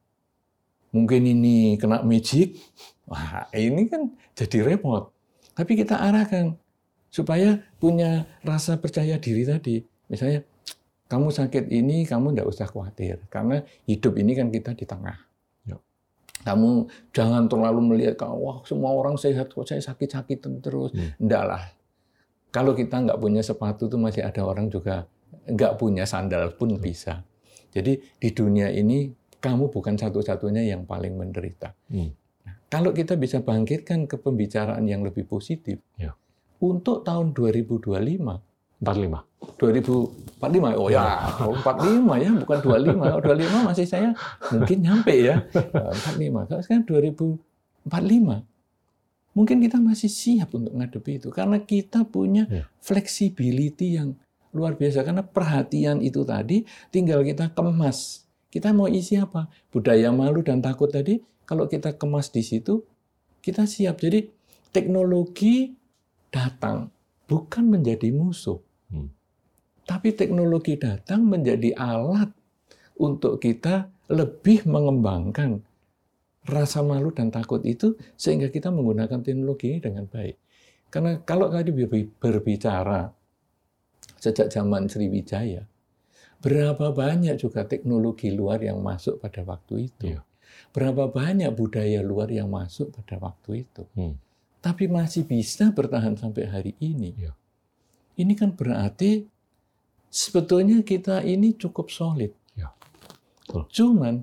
mungkin 0.93 1.25
ini 1.25 1.81
kena 1.81 2.05
magic, 2.05 2.61
wah 3.09 3.49
ini 3.57 3.89
kan 3.89 4.13
jadi 4.37 4.61
repot. 4.61 5.09
Tapi 5.57 5.73
kita 5.73 5.97
arahkan 5.97 6.55
supaya 7.09 7.65
punya 7.81 8.29
rasa 8.45 8.77
percaya 8.77 9.17
diri 9.17 9.49
tadi. 9.49 9.81
Misalnya, 10.13 10.45
kamu 11.09 11.33
sakit 11.33 11.73
ini, 11.73 12.05
kamu 12.05 12.37
tidak 12.37 12.49
usah 12.53 12.69
khawatir, 12.69 13.25
karena 13.33 13.65
hidup 13.89 14.13
ini 14.21 14.37
kan 14.37 14.53
kita 14.53 14.77
di 14.77 14.85
tengah. 14.85 15.17
Ya. 15.65 15.81
Kamu 16.45 16.87
jangan 17.17 17.49
terlalu 17.49 17.81
melihat, 17.97 18.21
wah 18.29 18.61
semua 18.69 18.93
orang 18.93 19.17
sehat, 19.17 19.51
kok 19.51 19.65
saya 19.65 19.81
sakit-sakitan 19.81 20.61
terus. 20.61 20.93
Hmm. 20.93 21.17
Enggak 21.17 21.45
lah. 21.49 21.65
Kalau 22.49 22.73
kita 22.73 23.05
nggak 23.05 23.19
punya 23.19 23.41
sepatu 23.41 23.87
tuh 23.87 24.01
masih 24.01 24.25
ada 24.25 24.41
orang 24.43 24.69
juga 24.69 25.05
nggak 25.45 25.77
punya 25.77 26.05
sandal 26.05 26.57
pun 26.57 26.77
bisa. 26.77 27.21
Jadi 27.69 28.01
di 28.17 28.29
dunia 28.33 28.73
ini 28.73 29.13
kamu 29.39 29.69
bukan 29.69 29.95
satu-satunya 29.95 30.65
yang 30.65 30.83
paling 30.83 31.15
menderita. 31.15 31.77
Hmm. 31.93 32.11
Nah, 32.43 32.55
kalau 32.67 32.91
kita 32.91 33.15
bisa 33.15 33.39
bangkitkan 33.39 34.09
ke 34.09 34.17
pembicaraan 34.17 34.83
yang 34.89 35.05
lebih 35.05 35.29
positif, 35.29 35.79
Ya. 35.95 36.17
untuk 36.59 37.05
tahun 37.05 37.37
2025, 37.37 38.41
45. 38.81 39.23
2045, 39.61 40.75
oh 40.75 40.89
ya, 40.91 41.29
oh, 41.45 41.55
45 41.55 42.19
ya, 42.19 42.31
bukan 42.35 42.59
25. 42.59 43.05
Kalau 43.15 43.21
25 43.23 43.69
masih 43.69 43.87
saya 43.87 44.11
mungkin 44.51 44.79
nyampe 44.83 45.15
ya, 45.15 45.37
45. 46.19 46.49
Kalau 46.49 46.61
sekarang 46.65 46.85
2045, 47.87 48.43
mungkin 49.39 49.63
kita 49.63 49.79
masih 49.79 50.11
siap 50.11 50.51
untuk 50.59 50.75
ngadepi 50.75 51.23
itu. 51.23 51.31
Karena 51.31 51.63
kita 51.63 52.03
punya 52.03 52.51
Ya. 52.51 52.67
flexibility 52.83 53.95
yang 53.95 54.19
luar 54.51 54.75
biasa. 54.75 55.07
Karena 55.07 55.23
perhatian 55.23 56.03
itu 56.03 56.27
tadi 56.27 56.67
tinggal 56.91 57.23
kita 57.23 57.55
kemas. 57.55 58.27
Kita 58.51 58.75
mau 58.75 58.91
isi 58.91 59.15
apa? 59.15 59.47
Budaya 59.71 60.11
malu 60.11 60.43
dan 60.43 60.59
takut 60.59 60.91
tadi, 60.91 61.23
kalau 61.47 61.71
kita 61.71 61.95
kemas 61.95 62.35
di 62.35 62.43
situ, 62.43 62.83
kita 63.39 63.63
siap. 63.71 64.03
Jadi 64.03 64.27
teknologi 64.75 65.71
datang 66.35 66.91
bukan 67.31 67.65
menjadi 67.71 68.11
musuh. 68.11 68.59
Hmm. 68.91 69.13
Tapi 69.87 70.17
teknologi 70.19 70.75
datang 70.75 71.23
menjadi 71.29 71.77
alat 71.79 72.33
untuk 72.99 73.39
kita 73.39 73.89
lebih 74.09 74.65
mengembangkan 74.65 75.61
rasa 76.49 76.81
malu 76.81 77.13
dan 77.13 77.29
takut 77.29 77.61
itu 77.69 77.95
sehingga 78.17 78.49
kita 78.49 78.73
menggunakan 78.73 79.21
teknologi 79.21 79.77
ini 79.77 79.81
dengan 79.85 80.09
baik. 80.09 80.37
Karena 80.89 81.21
kalau 81.21 81.53
tadi 81.53 81.69
berbi- 81.69 82.09
berbicara 82.09 83.13
sejak 84.17 84.49
zaman 84.49 84.89
Sriwijaya, 84.89 85.69
berapa 86.41 86.91
banyak 86.91 87.37
juga 87.37 87.69
teknologi 87.69 88.33
luar 88.33 88.65
yang 88.65 88.81
masuk 88.81 89.21
pada 89.21 89.45
waktu 89.45 89.93
itu. 89.93 90.17
Iya. 90.17 90.25
Berapa 90.73 91.13
banyak 91.13 91.53
budaya 91.53 92.01
luar 92.01 92.33
yang 92.33 92.49
masuk 92.49 92.97
pada 92.97 93.21
waktu 93.21 93.69
itu. 93.69 93.85
Hmm. 93.95 94.17
Tapi 94.59 94.91
masih 94.91 95.29
bisa 95.29 95.71
bertahan 95.71 96.17
sampai 96.19 96.45
hari 96.49 96.73
ini. 96.81 97.15
Iya. 97.15 97.33
Ini 98.19 98.33
kan 98.35 98.57
berarti 98.57 99.29
sebetulnya 100.09 100.83
kita 100.83 101.23
ini 101.23 101.55
cukup 101.55 101.93
solid. 101.93 102.33
Iya. 102.57 102.73
Betul. 103.45 103.63
Cuman 103.71 104.15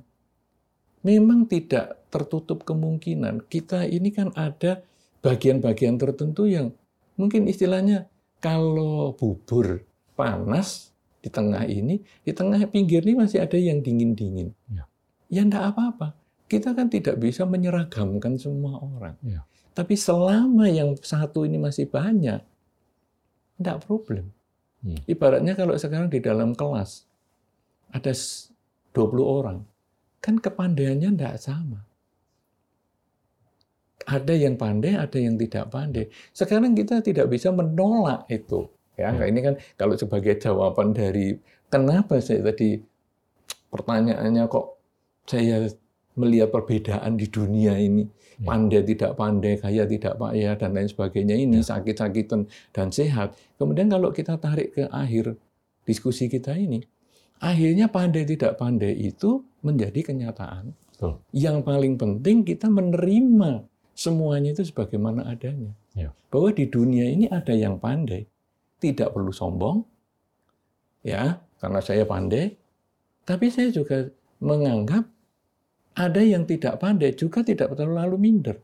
memang 1.06 1.46
tidak 1.46 2.05
tertutup 2.16 2.64
kemungkinan 2.64 3.44
kita 3.52 3.84
ini 3.84 4.16
kan 4.16 4.32
ada 4.40 4.80
bagian-bagian 5.20 6.00
tertentu 6.00 6.48
yang 6.48 6.72
mungkin 7.20 7.44
istilahnya 7.52 8.08
kalau 8.40 9.12
bubur 9.20 9.84
panas 10.16 10.96
di 11.20 11.28
tengah 11.28 11.66
ini, 11.68 12.00
di 12.22 12.32
tengah 12.32 12.62
pinggir 12.72 13.02
ini 13.04 13.20
masih 13.20 13.42
ada 13.44 13.58
yang 13.58 13.82
dingin-dingin. 13.82 14.54
Iya. 14.72 14.86
Ya 15.28 15.42
enggak 15.44 15.74
apa-apa. 15.74 16.14
Kita 16.46 16.78
kan 16.78 16.88
tidak 16.88 17.18
bisa 17.18 17.44
menyeragamkan 17.44 18.38
semua 18.38 18.78
orang. 18.78 19.18
Iya. 19.26 19.42
Tapi 19.74 19.98
selama 19.98 20.70
yang 20.70 20.94
satu 21.02 21.44
ini 21.44 21.58
masih 21.58 21.90
banyak, 21.90 22.40
enggak 23.58 23.82
problem. 23.84 24.30
Hmm. 24.86 25.02
Ibaratnya 25.10 25.58
kalau 25.58 25.74
sekarang 25.74 26.14
di 26.14 26.22
dalam 26.22 26.54
kelas 26.54 27.10
ada 27.90 28.14
s- 28.14 28.54
20 28.94 29.26
orang, 29.26 29.66
kan 30.22 30.38
kepandaiannya 30.38 31.10
enggak 31.18 31.42
sama. 31.42 31.82
Ada 34.06 34.34
yang 34.38 34.56
pandai, 34.56 34.94
ada 34.94 35.18
yang 35.18 35.34
tidak 35.36 35.74
pandai. 35.74 36.06
Sekarang 36.30 36.78
kita 36.78 37.02
tidak 37.02 37.26
bisa 37.30 37.50
menolak 37.50 38.30
itu. 38.30 38.70
Ya, 38.96 39.12
Ya. 39.12 39.28
ini 39.28 39.44
kan 39.44 39.60
kalau 39.76 40.00
sebagai 40.00 40.40
jawaban 40.40 40.96
dari 40.96 41.36
kenapa 41.68 42.16
saya 42.24 42.48
tadi 42.48 42.80
pertanyaannya 43.68 44.48
kok 44.48 44.80
saya 45.28 45.68
melihat 46.16 46.48
perbedaan 46.48 47.20
di 47.20 47.28
dunia 47.28 47.76
ini 47.76 48.08
Ya. 48.40 48.48
pandai 48.52 48.84
tidak 48.88 49.16
pandai, 49.20 49.60
kaya 49.60 49.84
tidak 49.88 50.16
kaya 50.16 50.56
dan 50.56 50.72
lain 50.76 50.88
sebagainya 50.88 51.36
ini 51.36 51.60
Ya. 51.60 51.76
sakit-sakitan 51.76 52.48
dan 52.72 52.88
sehat. 52.92 53.36
Kemudian 53.60 53.92
kalau 53.92 54.12
kita 54.16 54.40
tarik 54.40 54.76
ke 54.76 54.88
akhir 54.92 55.36
diskusi 55.84 56.32
kita 56.32 56.56
ini, 56.56 56.84
akhirnya 57.40 57.92
pandai 57.92 58.24
tidak 58.24 58.56
pandai 58.56 58.96
itu 58.96 59.44
menjadi 59.60 60.12
kenyataan. 60.14 60.72
Betul. 60.96 61.20
Yang 61.36 61.58
paling 61.68 61.94
penting 62.00 62.48
kita 62.48 62.72
menerima 62.72 63.68
semuanya 63.96 64.52
itu 64.52 64.68
sebagaimana 64.68 65.26
adanya. 65.32 65.72
Ya. 65.96 66.12
Bahwa 66.30 66.52
di 66.52 66.68
dunia 66.68 67.08
ini 67.08 67.32
ada 67.32 67.56
yang 67.56 67.80
pandai. 67.80 68.28
tidak 68.76 69.16
perlu 69.16 69.32
sombong, 69.32 69.82
ya, 71.02 71.42
karena 71.58 71.80
saya 71.82 72.04
pandai, 72.06 72.54
tapi 73.24 73.50
saya 73.50 73.72
juga 73.74 74.12
menganggap 74.44 75.10
ada 75.96 76.22
yang 76.22 76.44
tidak 76.44 76.78
pandai 76.78 77.16
juga 77.16 77.42
tidak 77.42 77.74
terlalu 77.74 78.20
minder. 78.20 78.60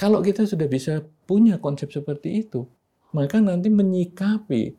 Kalau 0.00 0.24
kita 0.24 0.48
sudah 0.48 0.64
bisa 0.64 1.04
punya 1.28 1.60
konsep 1.60 1.92
seperti 1.92 2.40
itu, 2.40 2.64
maka 3.12 3.36
nanti 3.36 3.68
menyikapi 3.68 4.72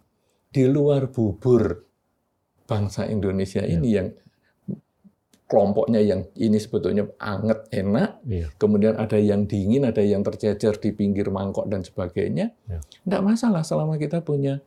di 0.49 0.63
luar 0.65 1.13
bubur 1.13 1.85
bangsa 2.65 3.05
Indonesia 3.05 3.61
ini 3.61 3.87
ya. 3.93 4.01
yang 4.01 4.07
kelompoknya 5.51 5.99
yang 5.99 6.23
ini 6.39 6.55
sebetulnya 6.55 7.11
anget 7.19 7.67
enak, 7.75 8.23
ya. 8.23 8.47
kemudian 8.55 8.95
ada 8.95 9.19
yang 9.19 9.43
dingin, 9.43 9.83
ada 9.83 9.99
yang 9.99 10.23
tercecer 10.23 10.79
di 10.79 10.95
pinggir 10.95 11.27
mangkok 11.27 11.67
dan 11.67 11.83
sebagainya, 11.83 12.55
ya. 12.71 12.79
tidak 12.79 13.21
masalah 13.27 13.59
selama 13.67 13.99
kita 13.99 14.23
punya 14.23 14.63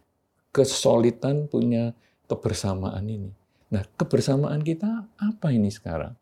kesolidan, 0.52 1.48
punya 1.48 1.96
kebersamaan 2.28 3.08
ini. 3.08 3.32
Nah, 3.72 3.80
kebersamaan 3.96 4.60
kita 4.60 5.08
apa 5.16 5.48
ini 5.56 5.72
sekarang? 5.72 6.12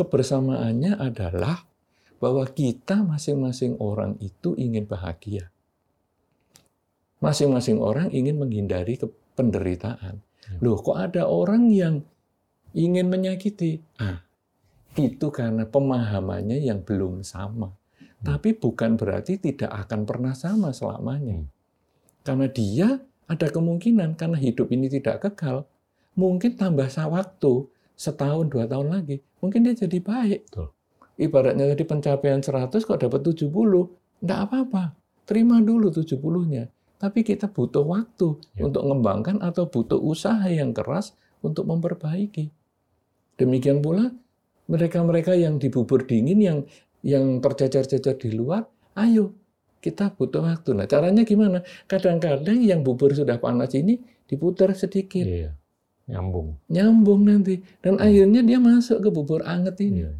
Kebersamaannya 0.00 0.96
adalah 0.96 1.68
bahwa 2.16 2.48
kita 2.48 3.04
masing-masing 3.04 3.76
orang 3.84 4.16
itu 4.24 4.56
ingin 4.56 4.88
bahagia. 4.88 5.52
Masing-masing 7.20 7.76
orang 7.76 8.08
ingin 8.16 8.40
menghindari 8.40 8.96
penderitaan. 9.36 10.24
Ya. 10.24 10.56
Loh, 10.64 10.80
kok 10.80 10.96
ada 10.96 11.28
orang 11.28 11.68
yang 11.68 12.00
ingin 12.76 13.10
menyakiti? 13.10 13.80
Ah, 14.00 14.22
itu 14.98 15.28
karena 15.30 15.66
pemahamannya 15.66 16.60
yang 16.60 16.82
belum 16.82 17.22
sama. 17.22 17.70
Hmm. 17.70 18.24
Tapi 18.24 18.56
bukan 18.56 18.98
berarti 18.98 19.38
tidak 19.38 19.70
akan 19.86 20.04
pernah 20.04 20.34
sama 20.34 20.74
selamanya. 20.74 21.42
Hmm. 21.44 21.50
Karena 22.20 22.46
dia 22.50 22.88
ada 23.30 23.46
kemungkinan 23.46 24.18
karena 24.18 24.36
hidup 24.36 24.68
ini 24.74 24.90
tidak 24.90 25.22
kekal, 25.22 25.64
mungkin 26.18 26.58
tambah 26.58 26.90
waktu 26.90 27.66
setahun 27.94 28.50
dua 28.50 28.66
tahun 28.66 28.90
lagi, 28.90 29.22
mungkin 29.38 29.64
dia 29.64 29.74
jadi 29.76 29.98
baik. 30.02 30.50
Betul 30.50 30.74
ibaratnya 31.20 31.68
tadi 31.68 31.84
pencapaian 31.84 32.40
100 32.40 32.72
kok 32.80 32.96
dapat 32.96 33.20
70, 33.20 33.52
enggak 34.24 34.40
apa-apa. 34.48 34.96
Terima 35.28 35.60
dulu 35.60 35.92
70-nya. 35.92 36.72
Tapi 36.96 37.20
kita 37.20 37.52
butuh 37.52 37.84
waktu 37.84 38.40
ya. 38.56 38.66
untuk 38.66 38.82
mengembangkan 38.88 39.44
atau 39.44 39.68
butuh 39.68 40.00
usaha 40.00 40.48
yang 40.48 40.72
keras 40.72 41.12
untuk 41.44 41.68
memperbaiki. 41.68 42.48
Demikian 43.40 43.80
pula 43.80 44.12
mereka-mereka 44.68 45.32
yang 45.32 45.56
di 45.56 45.72
bubur 45.72 46.04
dingin 46.04 46.38
yang 46.38 46.58
yang 47.00 47.40
tercecer-cecer 47.40 48.20
di 48.20 48.36
luar, 48.36 48.68
ayo 49.00 49.32
kita 49.80 50.12
butuh 50.12 50.44
waktu. 50.44 50.76
Nah, 50.76 50.84
caranya 50.84 51.24
gimana? 51.24 51.64
Kadang-kadang 51.88 52.60
yang 52.60 52.84
bubur 52.84 53.16
sudah 53.16 53.40
panas 53.40 53.72
ini 53.72 53.96
diputar 54.28 54.76
sedikit. 54.76 55.24
Iya, 55.24 55.56
nyambung. 56.06 56.60
Nyambung 56.68 57.20
nanti. 57.24 57.64
Dan 57.80 57.96
hmm. 57.96 58.04
akhirnya 58.04 58.40
dia 58.44 58.58
masuk 58.60 59.00
ke 59.00 59.08
bubur 59.08 59.40
anget 59.48 59.80
ini. 59.80 60.04
Iya. 60.04 60.12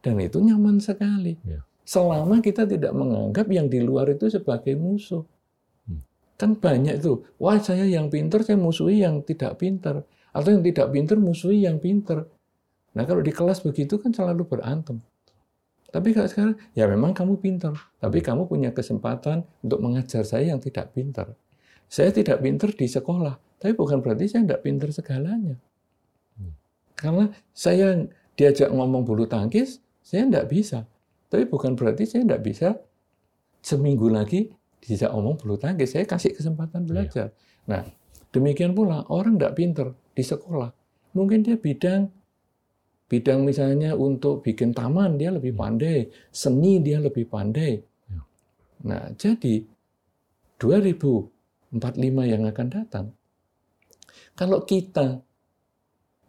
Dan 0.00 0.22
itu 0.22 0.38
nyaman 0.38 0.78
sekali. 0.78 1.34
Ya. 1.42 1.66
Selama 1.84 2.40
kita 2.40 2.64
tidak 2.64 2.94
menganggap 2.94 3.50
yang 3.50 3.66
di 3.66 3.82
luar 3.82 4.08
itu 4.14 4.30
sebagai 4.30 4.78
musuh. 4.78 5.26
Hmm. 5.90 6.00
Kan 6.38 6.54
banyak 6.56 7.02
itu. 7.02 7.26
Wah 7.42 7.58
saya 7.58 7.84
yang 7.84 8.08
pinter, 8.08 8.46
saya 8.46 8.56
musuhi 8.56 9.02
yang 9.02 9.26
tidak 9.26 9.58
pinter. 9.58 10.06
Atau 10.30 10.54
yang 10.54 10.62
tidak 10.62 10.94
pinter, 10.94 11.18
musuhi 11.18 11.66
yang 11.66 11.82
pinter. 11.82 12.30
Nah 12.94 13.02
kalau 13.04 13.20
di 13.20 13.34
kelas 13.34 13.62
begitu 13.66 13.98
kan 13.98 14.14
selalu 14.14 14.46
berantem. 14.46 15.02
Tapi 15.94 16.10
kalau 16.10 16.26
sekarang, 16.26 16.58
ya 16.74 16.90
memang 16.90 17.14
kamu 17.14 17.38
pinter. 17.38 17.70
Tapi 18.02 18.18
kamu 18.18 18.50
punya 18.50 18.74
kesempatan 18.74 19.46
untuk 19.62 19.78
mengajar 19.78 20.26
saya 20.26 20.50
yang 20.50 20.58
tidak 20.58 20.90
pinter. 20.90 21.38
Saya 21.86 22.10
tidak 22.10 22.42
pinter 22.42 22.74
di 22.74 22.90
sekolah. 22.90 23.38
Tapi 23.62 23.78
bukan 23.78 24.02
berarti 24.02 24.26
saya 24.26 24.42
tidak 24.42 24.66
pinter 24.66 24.90
segalanya. 24.90 25.54
Hmm. 26.34 26.50
Karena 26.98 27.30
saya 27.54 28.10
diajak 28.34 28.74
ngomong 28.74 29.06
bulu 29.06 29.30
tangkis, 29.30 29.78
saya 30.02 30.26
tidak 30.26 30.50
bisa. 30.50 30.82
Tapi 31.30 31.46
bukan 31.46 31.78
berarti 31.78 32.10
saya 32.10 32.26
tidak 32.26 32.42
bisa 32.42 32.74
seminggu 33.62 34.10
lagi 34.10 34.50
bisa 34.82 35.14
omong 35.14 35.38
bulu 35.38 35.54
tangkis. 35.54 35.94
Saya 35.94 36.10
kasih 36.10 36.34
kesempatan 36.34 36.84
iya. 36.84 36.88
belajar. 36.90 37.26
Nah, 37.70 37.86
demikian 38.34 38.74
pula 38.74 39.06
orang 39.06 39.38
tidak 39.38 39.54
pinter 39.54 39.86
di 40.10 40.26
sekolah. 40.26 40.74
Mungkin 41.14 41.46
dia 41.46 41.54
bidang 41.54 42.10
bidang 43.14 43.46
misalnya 43.46 43.94
untuk 43.94 44.42
bikin 44.42 44.74
taman 44.74 45.14
dia 45.14 45.30
lebih 45.30 45.54
iya. 45.54 45.60
pandai, 45.62 45.98
seni 46.34 46.82
dia 46.82 46.98
lebih 46.98 47.30
pandai. 47.30 47.78
Iya. 48.10 48.22
Nah, 48.90 49.02
jadi 49.14 49.62
2045 50.58 51.78
yang 52.26 52.42
akan 52.50 52.66
datang, 52.66 53.06
kalau 54.34 54.66
kita 54.66 55.22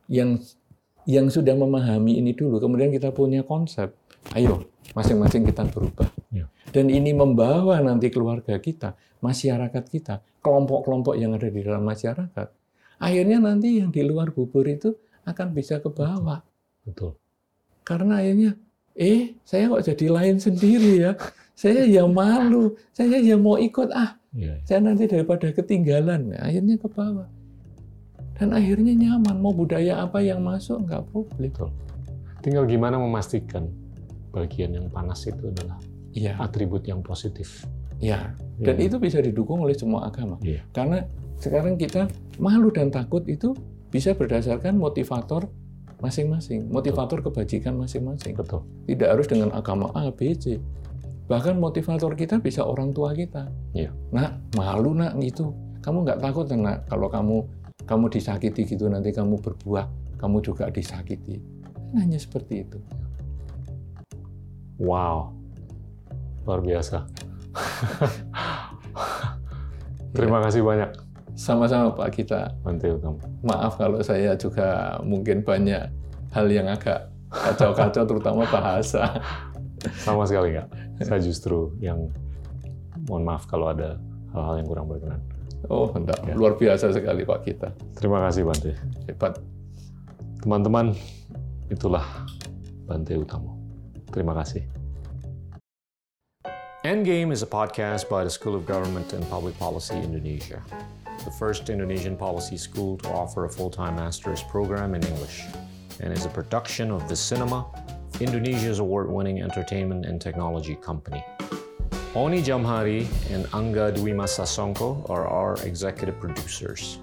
yang 0.06 0.38
yang 1.10 1.30
sudah 1.34 1.58
memahami 1.58 2.22
ini 2.22 2.38
dulu, 2.38 2.62
kemudian 2.62 2.94
kita 2.94 3.10
punya 3.10 3.42
konsep, 3.42 3.94
ayo 4.38 4.70
masing-masing 4.94 5.46
kita 5.50 5.66
berubah. 5.66 6.10
Ya. 6.30 6.46
Dan 6.70 6.94
ini 6.94 7.14
membawa 7.18 7.82
nanti 7.82 8.14
keluarga 8.14 8.62
kita, 8.62 8.94
masyarakat 9.26 9.84
kita, 9.90 10.22
kelompok-kelompok 10.46 11.18
yang 11.18 11.34
ada 11.34 11.50
di 11.50 11.62
dalam 11.66 11.82
masyarakat. 11.82 12.48
Akhirnya 13.02 13.42
nanti 13.42 13.82
yang 13.82 13.90
di 13.90 14.06
luar 14.06 14.30
bubur 14.30 14.66
itu 14.70 14.94
akan 15.26 15.54
bisa 15.54 15.82
ke 15.82 15.90
bawah. 15.90 16.46
Betul. 16.86 17.18
Karena 17.82 18.22
akhirnya, 18.22 18.58
eh 18.94 19.36
saya 19.42 19.70
kok 19.70 19.84
jadi 19.86 20.06
lain 20.10 20.36
sendiri 20.38 20.92
ya. 21.02 21.12
Saya 21.56 21.88
ya 21.88 22.04
malu, 22.04 22.76
saya 22.92 23.18
ya 23.20 23.40
mau 23.40 23.56
ikut 23.56 23.90
ah. 23.96 24.20
Ya, 24.36 24.60
ya. 24.60 24.68
Saya 24.68 24.80
nanti 24.84 25.08
daripada 25.08 25.48
ketinggalan, 25.56 26.36
akhirnya 26.36 26.76
ke 26.76 26.88
bawah. 26.92 27.28
Dan 28.36 28.52
akhirnya 28.52 28.92
nyaman, 28.92 29.40
mau 29.40 29.56
budaya 29.56 30.04
apa 30.04 30.20
yang 30.20 30.44
masuk 30.44 30.84
nggak 30.84 31.08
problem. 31.08 31.72
Tinggal 32.44 32.68
gimana 32.68 33.00
memastikan 33.00 33.72
bagian 34.36 34.76
yang 34.76 34.92
panas 34.92 35.24
itu 35.24 35.48
adalah 35.48 35.80
ya. 36.12 36.36
atribut 36.44 36.84
yang 36.84 37.00
positif. 37.00 37.64
Ya, 38.04 38.36
dan 38.60 38.76
ya. 38.76 38.92
itu 38.92 39.00
bisa 39.00 39.24
didukung 39.24 39.64
oleh 39.64 39.72
semua 39.72 40.12
agama. 40.12 40.36
Ya. 40.44 40.60
Karena 40.76 41.08
sekarang 41.40 41.80
kita 41.80 42.12
malu 42.36 42.68
dan 42.76 42.92
takut 42.92 43.24
itu 43.32 43.56
bisa 43.88 44.12
berdasarkan 44.12 44.76
motivator 44.76 45.48
masing-masing, 46.06 46.70
motivator 46.70 47.20
Betul. 47.20 47.34
kebajikan 47.34 47.74
masing-masing. 47.74 48.38
Betul. 48.38 48.62
Tidak 48.86 49.10
harus 49.10 49.26
dengan 49.26 49.50
agama 49.58 49.90
A, 49.98 50.14
B, 50.14 50.38
C. 50.38 50.62
Bahkan 51.26 51.58
motivator 51.58 52.14
kita 52.14 52.38
bisa 52.38 52.62
orang 52.62 52.94
tua 52.94 53.18
kita. 53.18 53.50
Ya. 53.74 53.90
Nak, 54.14 54.54
malu 54.54 54.94
nak 54.94 55.18
gitu. 55.18 55.58
Kamu 55.82 56.06
nggak 56.06 56.22
takut 56.22 56.46
nak 56.54 56.86
kalau 56.86 57.10
kamu 57.10 57.42
kamu 57.86 58.10
disakiti 58.10 58.66
gitu 58.66 58.90
nanti 58.90 59.14
kamu 59.14 59.38
berbuah 59.38 59.86
kamu 60.18 60.42
juga 60.42 60.74
disakiti 60.74 61.38
hanya 61.94 62.18
seperti 62.18 62.66
itu 62.66 62.82
wow 64.82 65.30
luar 66.50 66.62
biasa 66.66 67.06
terima 70.18 70.42
kasih 70.42 70.66
banyak 70.66 71.05
sama-sama 71.36 71.92
Pak 71.92 72.10
kita 72.16 72.56
Mantap, 72.64 73.20
maaf 73.44 73.76
kalau 73.76 74.00
saya 74.00 74.34
juga 74.40 74.98
mungkin 75.04 75.44
banyak 75.44 75.84
hal 76.32 76.48
yang 76.48 76.72
agak 76.72 77.12
kacau-kacau 77.28 78.08
terutama 78.10 78.48
bahasa 78.48 79.20
sama 80.00 80.24
sekali 80.24 80.56
nggak 80.56 80.68
saya 81.04 81.22
justru 81.28 81.76
yang 81.84 82.08
mohon 83.06 83.28
maaf 83.28 83.46
kalau 83.46 83.70
ada 83.70 84.00
hal-hal 84.32 84.64
yang 84.64 84.68
kurang 84.68 84.88
berkenan 84.88 85.22
Oh, 85.66 85.90
enggak. 85.98 86.22
Ya. 86.26 86.38
Luar 86.38 86.54
biasa 86.58 86.94
sekali 86.94 87.26
Pak 87.26 87.42
kita. 87.42 87.74
Terima 87.98 88.22
kasih 88.22 88.46
Bante. 88.46 88.78
Hebat. 89.10 89.42
Teman-teman, 90.46 90.94
itulah 91.74 92.06
Bante 92.86 93.18
Utamo. 93.18 93.58
Terima 94.14 94.38
kasih. 94.38 94.62
Endgame 96.86 97.34
is 97.34 97.42
a 97.42 97.50
podcast 97.50 98.06
by 98.06 98.22
the 98.22 98.30
School 98.30 98.54
of 98.54 98.70
Government 98.70 99.10
and 99.18 99.26
Public 99.26 99.58
Policy 99.58 99.98
Indonesia, 99.98 100.62
the 101.24 101.32
first 101.32 101.70
Indonesian 101.70 102.18
policy 102.18 102.58
school 102.58 102.98
to 102.98 103.10
offer 103.10 103.46
a 103.46 103.50
full-time 103.50 103.96
master's 103.96 104.44
program 104.44 104.96
in 104.96 105.04
English, 105.06 105.44
and 106.02 106.12
is 106.12 106.26
a 106.26 106.30
production 106.30 106.92
of 106.92 107.08
The 107.08 107.16
Cinema, 107.16 107.66
Indonesia's 108.20 108.80
award-winning 108.80 109.42
entertainment 109.42 110.06
and 110.06 110.20
technology 110.20 110.76
company. 110.76 111.24
Oni 112.16 112.42
Jamhari 112.42 113.08
and 113.30 113.46
Anga 113.54 113.92
Dwima 113.92 114.24
Sasongko 114.24 115.10
are 115.10 115.28
our 115.28 115.56
executive 115.64 116.20
producers. 116.20 117.00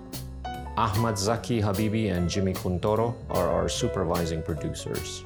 Ahmad 0.76 1.18
Zaki 1.18 1.60
Habibi 1.60 2.12
and 2.12 2.30
Jimmy 2.30 2.54
Kuntoro 2.54 3.14
are 3.28 3.48
our 3.50 3.68
supervising 3.68 4.42
producers. 4.42 5.22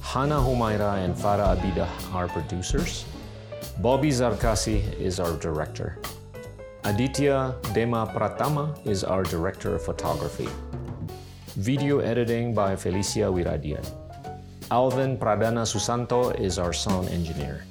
Hana 0.00 0.36
Humaira 0.36 1.04
and 1.04 1.12
Farah 1.12 1.56
Abidah 1.56 2.14
are 2.14 2.28
producers. 2.28 3.04
Bobby 3.78 4.10
Zarkasi 4.10 4.96
is 5.00 5.18
our 5.18 5.36
director. 5.38 5.98
Aditya 6.86 7.56
Dema 7.72 8.04
Pratama 8.12 8.76
is 8.86 9.04
our 9.04 9.22
director 9.22 9.74
of 9.74 9.82
photography. 9.82 10.46
Video 11.56 12.00
editing 12.00 12.52
by 12.52 12.76
Felicia 12.76 13.24
Wiradian. 13.24 13.80
Alvin 14.70 15.16
Pradana 15.16 15.64
Susanto 15.64 16.38
is 16.38 16.58
our 16.58 16.74
sound 16.74 17.08
engineer. 17.08 17.64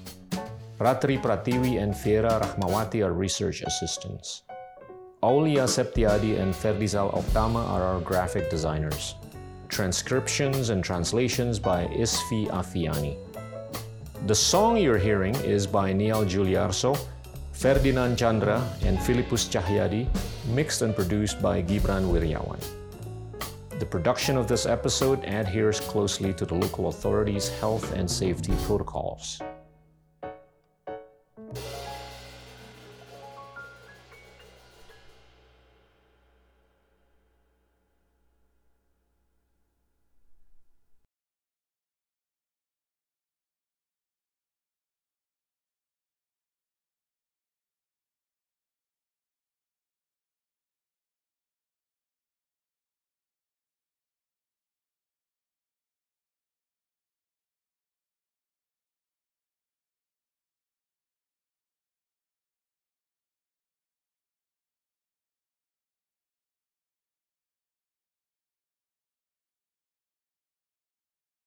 Ratri 0.80 1.22
Pratiwi 1.22 1.80
and 1.80 1.96
Fiera 1.96 2.42
Rahmawati 2.42 3.06
are 3.06 3.14
research 3.14 3.62
assistants. 3.62 4.42
Aulia 5.22 5.66
Septiadi 5.66 6.40
and 6.40 6.52
Ferdizal 6.52 7.14
Optama 7.14 7.70
are 7.70 7.84
our 7.84 8.02
graphic 8.02 8.50
designers. 8.50 9.14
Transcriptions 9.70 10.72
and 10.72 10.84
translations 10.84 11.60
by 11.60 11.86
Isfi 11.86 12.48
Afiani. 12.50 13.16
The 14.26 14.34
song 14.34 14.78
you're 14.78 14.98
hearing 14.98 15.36
is 15.36 15.68
by 15.68 15.94
Niall 15.94 16.26
Giuliarso, 16.26 16.98
Ferdinand 17.54 18.18
Chandra, 18.18 18.62
and 18.84 19.00
Philippus 19.02 19.48
Cahyadi, 19.48 20.08
mixed 20.54 20.82
and 20.82 20.94
produced 20.94 21.42
by 21.42 21.62
Gibran 21.62 22.12
Wiryawan. 22.12 22.60
The 23.80 23.86
production 23.86 24.38
of 24.38 24.48
this 24.48 24.66
episode 24.66 25.24
adheres 25.24 25.80
closely 25.80 26.34
to 26.34 26.46
the 26.46 26.56
local 26.56 26.90
authorities' 26.90 27.50
health 27.60 27.94
and 27.94 28.10
safety 28.10 28.54
protocols. 28.66 29.40